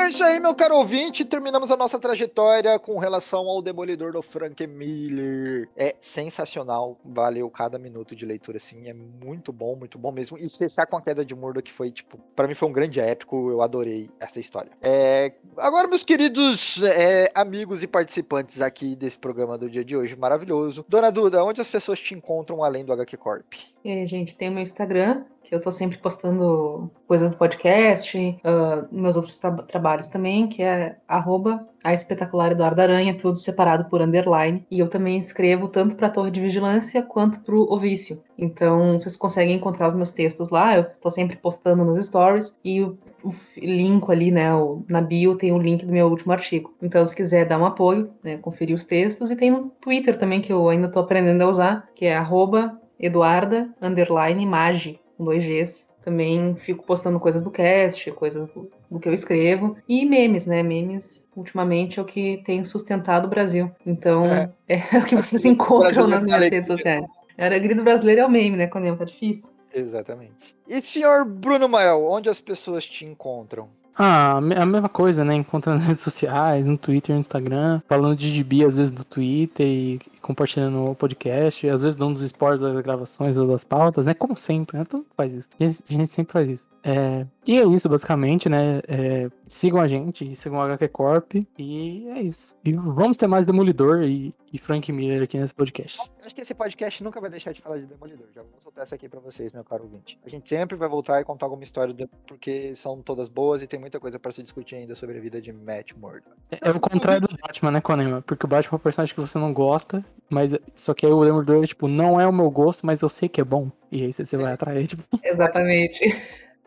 É 0.00 0.08
isso 0.08 0.24
aí, 0.24 0.40
meu 0.40 0.54
caro 0.54 0.76
ouvinte. 0.76 1.24
Terminamos 1.24 1.70
a 1.70 1.76
nossa 1.76 1.98
trajetória 1.98 2.78
com 2.78 2.98
relação 2.98 3.48
ao 3.48 3.62
Demolidor 3.62 4.12
do 4.12 4.22
Frank 4.22 4.66
Miller. 4.66 5.68
É 5.76 5.94
sensacional. 6.00 6.98
Valeu 7.04 7.48
cada 7.50 7.78
minuto 7.78 8.16
de 8.16 8.26
leitura, 8.26 8.56
assim. 8.56 8.88
É 8.88 8.94
muito 8.94 9.52
bom, 9.52 9.76
muito 9.76 9.98
bom 9.98 10.10
mesmo. 10.10 10.36
E 10.36 10.48
fechar 10.48 10.86
com 10.86 10.96
a 10.96 11.02
queda 11.02 11.24
de 11.24 11.34
Murdo, 11.34 11.62
que 11.62 11.72
foi, 11.72 11.90
tipo, 11.90 12.18
para 12.34 12.48
mim 12.48 12.54
foi 12.54 12.68
um 12.68 12.72
grande 12.72 12.98
épico. 12.98 13.50
Eu 13.50 13.62
adorei 13.62 14.10
essa 14.18 14.40
história. 14.40 14.72
É... 14.82 15.32
Agora, 15.56 15.86
meus 15.86 16.02
queridos 16.02 16.82
é, 16.82 17.30
amigos 17.34 17.82
e 17.82 17.86
participantes 17.86 18.60
aqui 18.60 18.96
desse 18.96 19.18
programa 19.18 19.56
do 19.56 19.70
dia 19.70 19.84
de 19.84 19.96
hoje, 19.96 20.16
maravilhoso. 20.16 20.84
Dona 20.88 21.10
Duda, 21.10 21.44
onde 21.44 21.60
as 21.60 21.68
pessoas 21.68 22.00
te 22.00 22.14
encontram 22.14 22.64
além 22.64 22.84
do 22.84 22.92
HQ 22.92 23.16
Corp? 23.16 23.52
E 23.84 23.90
aí, 23.90 24.06
gente, 24.06 24.34
tem 24.34 24.48
o 24.48 24.52
meu 24.52 24.62
Instagram, 24.62 25.24
que 25.44 25.54
eu 25.54 25.60
tô 25.60 25.70
sempre 25.70 25.98
postando 25.98 26.90
coisas 27.14 27.30
do 27.30 27.36
podcast, 27.36 28.18
uh, 28.18 28.88
meus 28.90 29.14
outros 29.14 29.38
tra 29.38 29.52
trabalhos 29.52 30.08
também, 30.08 30.48
que 30.48 30.64
é 30.64 30.96
arroba 31.06 31.64
a 31.84 31.94
espetacular 31.94 32.50
Eduardo 32.50 32.82
Aranha, 32.82 33.16
tudo 33.16 33.38
separado 33.38 33.84
por 33.88 34.02
underline. 34.02 34.66
E 34.68 34.80
eu 34.80 34.88
também 34.88 35.16
escrevo 35.16 35.68
tanto 35.68 35.94
para 35.94 36.08
a 36.08 36.10
Torre 36.10 36.32
de 36.32 36.40
Vigilância 36.40 37.02
quanto 37.04 37.38
para 37.38 37.54
o 37.54 37.72
Ovício. 37.72 38.20
Então 38.36 38.94
vocês 38.94 39.16
conseguem 39.16 39.54
encontrar 39.54 39.86
os 39.86 39.94
meus 39.94 40.10
textos 40.10 40.50
lá, 40.50 40.74
eu 40.74 40.82
estou 40.82 41.08
sempre 41.08 41.36
postando 41.36 41.84
nos 41.84 42.04
stories 42.04 42.58
e 42.64 42.82
o, 42.82 42.98
o 43.22 43.30
link 43.58 44.10
ali, 44.10 44.32
né, 44.32 44.52
o, 44.52 44.82
na 44.90 45.00
bio 45.00 45.36
tem 45.36 45.52
o 45.52 45.58
link 45.58 45.86
do 45.86 45.92
meu 45.92 46.08
último 46.08 46.32
artigo. 46.32 46.74
Então 46.82 47.06
se 47.06 47.14
quiser 47.14 47.46
dar 47.46 47.60
um 47.60 47.64
apoio, 47.64 48.10
né, 48.24 48.38
conferir 48.38 48.74
os 48.74 48.84
textos 48.84 49.30
e 49.30 49.36
tem 49.36 49.52
no 49.52 49.70
Twitter 49.80 50.18
também 50.18 50.40
que 50.40 50.52
eu 50.52 50.68
ainda 50.68 50.88
estou 50.88 51.02
aprendendo 51.02 51.42
a 51.42 51.48
usar, 51.48 51.88
que 51.94 52.06
é 52.06 52.16
arroba 52.16 52.76
Eduarda 52.98 53.72
underline 53.80 54.44
Magi, 54.44 54.98
com 55.16 55.24
dois 55.24 55.44
Gs. 55.44 55.93
Também 56.04 56.54
fico 56.56 56.84
postando 56.84 57.18
coisas 57.18 57.42
do 57.42 57.50
cast, 57.50 58.12
coisas 58.12 58.46
do, 58.48 58.70
do, 58.90 59.00
que 59.00 59.08
eu 59.08 59.14
escrevo. 59.14 59.74
E 59.88 60.04
memes, 60.04 60.44
né? 60.44 60.62
Memes, 60.62 61.26
ultimamente, 61.34 61.98
é 61.98 62.02
o 62.02 62.04
que 62.04 62.42
tem 62.44 62.62
sustentado 62.64 63.24
o 63.24 63.30
Brasil. 63.30 63.70
Então, 63.86 64.26
é, 64.26 64.50
é 64.68 64.98
o 64.98 65.04
que 65.04 65.16
vocês 65.16 65.46
encontram 65.46 66.06
nas 66.06 66.22
minhas 66.22 66.50
redes 66.50 66.68
sociais. 66.68 67.08
A 67.38 67.46
alegria 67.46 67.74
do 67.74 67.82
brasileiro 67.82 68.20
é 68.20 68.26
o 68.26 68.30
meme, 68.30 68.56
né? 68.56 68.66
Quando 68.66 68.94
tá 68.96 69.04
difícil. 69.04 69.50
Exatamente. 69.72 70.54
E 70.68 70.82
senhor 70.82 71.24
Bruno 71.24 71.68
Mael, 71.68 72.04
onde 72.04 72.28
as 72.28 72.40
pessoas 72.40 72.84
te 72.84 73.06
encontram? 73.06 73.70
Ah, 73.96 74.38
a 74.38 74.66
mesma 74.66 74.88
coisa, 74.88 75.24
né? 75.24 75.34
Encontrando 75.34 75.78
nas 75.78 75.86
redes 75.86 76.02
sociais, 76.02 76.66
no 76.66 76.76
Twitter, 76.76 77.14
no 77.14 77.20
Instagram, 77.20 77.80
falando 77.88 78.16
de 78.16 78.28
gibi 78.28 78.64
às 78.64 78.76
vezes 78.76 78.92
no 78.92 79.04
Twitter 79.04 79.66
e, 79.66 80.00
compartilhando 80.20 80.90
o 80.90 80.94
podcast, 80.94 81.68
às 81.68 81.82
vezes 81.82 81.94
dando 81.94 82.16
os 82.16 82.22
spoilers 82.22 82.60
das 82.60 82.80
gravações 82.80 83.36
ou 83.36 83.46
das 83.46 83.62
pautas, 83.62 84.06
né? 84.06 84.14
Como 84.14 84.36
sempre, 84.36 84.78
né? 84.78 84.84
Todo 84.84 85.00
mundo 85.00 85.10
faz 85.16 85.32
isso. 85.34 85.48
A 85.60 85.92
gente 85.92 86.06
sempre 86.08 86.32
faz 86.32 86.48
isso. 86.48 86.66
É, 86.82 87.24
e 87.46 87.58
é 87.58 87.66
isso, 87.66 87.88
basicamente, 87.88 88.48
né? 88.48 88.80
É, 88.86 89.30
sigam 89.46 89.80
a 89.80 89.86
gente, 89.86 90.34
sigam 90.34 90.60
a 90.60 90.64
HQ 90.66 90.88
Corp, 90.88 91.34
e 91.58 92.08
é 92.08 92.22
isso. 92.22 92.54
E 92.64 92.72
vamos 92.72 93.16
ter 93.16 93.26
mais 93.26 93.44
Demolidor 93.44 94.02
e, 94.02 94.30
e 94.52 94.58
Frank 94.58 94.90
Miller 94.92 95.22
aqui 95.22 95.38
nesse 95.38 95.54
podcast. 95.54 96.00
Acho 96.24 96.34
que 96.34 96.40
esse 96.40 96.54
podcast 96.54 97.02
nunca 97.02 97.20
vai 97.20 97.30
deixar 97.30 97.52
de 97.52 97.60
falar 97.60 97.78
de 97.78 97.86
Demolidor. 97.86 98.26
Já 98.34 98.42
vou 98.42 98.60
soltar 98.60 98.82
essa 98.84 98.94
aqui 98.94 99.08
pra 99.08 99.20
vocês, 99.20 99.52
meu 99.52 99.64
caro 99.64 99.84
ouvinte. 99.84 100.18
A 100.24 100.28
gente 100.28 100.48
sempre 100.48 100.76
vai 100.76 100.88
voltar 100.88 101.20
e 101.20 101.24
contar 101.24 101.46
alguma 101.46 101.62
história, 101.62 101.94
porque 102.26 102.74
são 102.74 103.00
todas 103.02 103.28
boas 103.28 103.62
e 103.62 103.66
tem 103.66 103.78
muita 103.78 104.00
coisa 104.00 104.18
para 104.18 104.32
se 104.32 104.42
discutir 104.42 104.76
ainda 104.76 104.94
sobre 104.94 105.18
a 105.18 105.20
vida 105.20 105.40
de 105.40 105.52
Matt 105.52 105.92
Murdock. 105.96 106.30
É, 106.50 106.68
é 106.68 106.70
o 106.70 106.80
contrário 106.80 107.26
do 107.26 107.36
Batman, 107.36 107.70
né, 107.70 107.80
Conema? 107.80 108.22
Porque 108.22 108.46
o 108.46 108.48
Batman 108.48 108.76
é 108.76 108.76
um 108.76 108.82
personagem 108.82 109.14
que 109.14 109.20
você 109.20 109.38
não 109.38 109.52
gosta, 109.52 110.04
mas 110.30 110.52
só 110.74 110.94
que 110.94 111.06
aí 111.06 111.12
o 111.12 111.24
Demolidor, 111.24 111.66
tipo, 111.66 111.88
não 111.88 112.20
é 112.20 112.26
o 112.26 112.32
meu 112.32 112.50
gosto, 112.50 112.86
mas 112.86 113.02
eu 113.02 113.08
sei 113.08 113.28
que 113.28 113.40
é 113.40 113.44
bom. 113.44 113.70
E 113.90 114.02
aí 114.02 114.12
você, 114.12 114.24
você 114.24 114.36
vai 114.36 114.52
atrair, 114.52 114.86
tipo. 114.86 115.02
Exatamente. 115.22 116.00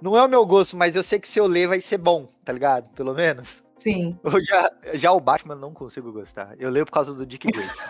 Não 0.02 0.18
é 0.18 0.24
o 0.24 0.30
meu 0.30 0.46
gosto, 0.46 0.78
mas 0.78 0.96
eu 0.96 1.04
sei 1.04 1.20
que 1.20 1.28
se 1.28 1.40
eu 1.40 1.48
ler 1.48 1.68
vai 1.68 1.82
ser 1.82 1.98
bom, 1.98 2.28
tá 2.46 2.54
ligado? 2.54 2.90
Pelo 2.92 3.14
menos. 3.14 3.64
Sim. 3.78 4.18
Eu 4.24 4.44
já, 4.44 4.72
já 4.94 5.12
o 5.12 5.20
Batman 5.20 5.56
não 5.56 5.74
consigo 5.74 6.12
gostar. 6.12 6.56
Eu 6.60 6.70
leio 6.70 6.86
por 6.86 6.92
causa 6.92 7.14
do 7.14 7.26
Dick 7.26 7.52
Grayson. 7.52 7.84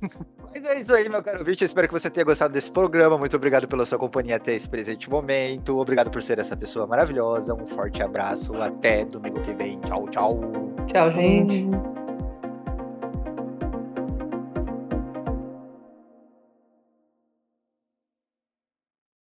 Mas 0.54 0.64
é 0.64 0.80
isso 0.80 0.94
aí, 0.94 1.08
meu 1.08 1.22
caro 1.22 1.44
vídeo. 1.44 1.64
Espero 1.64 1.86
que 1.88 1.94
você 1.94 2.08
tenha 2.08 2.24
gostado 2.24 2.52
desse 2.52 2.70
programa. 2.70 3.18
Muito 3.18 3.36
obrigado 3.36 3.68
pela 3.68 3.84
sua 3.84 3.98
companhia 3.98 4.36
até 4.36 4.54
esse 4.54 4.68
presente 4.68 5.08
momento. 5.10 5.78
Obrigado 5.78 6.10
por 6.10 6.22
ser 6.22 6.38
essa 6.38 6.56
pessoa 6.56 6.86
maravilhosa. 6.86 7.54
Um 7.54 7.66
forte 7.66 8.02
abraço. 8.02 8.54
Até 8.54 9.04
domingo 9.04 9.42
que 9.42 9.54
vem. 9.54 9.78
Tchau, 9.80 10.08
tchau. 10.08 10.40
Tchau, 10.86 11.10
gente. 11.10 11.68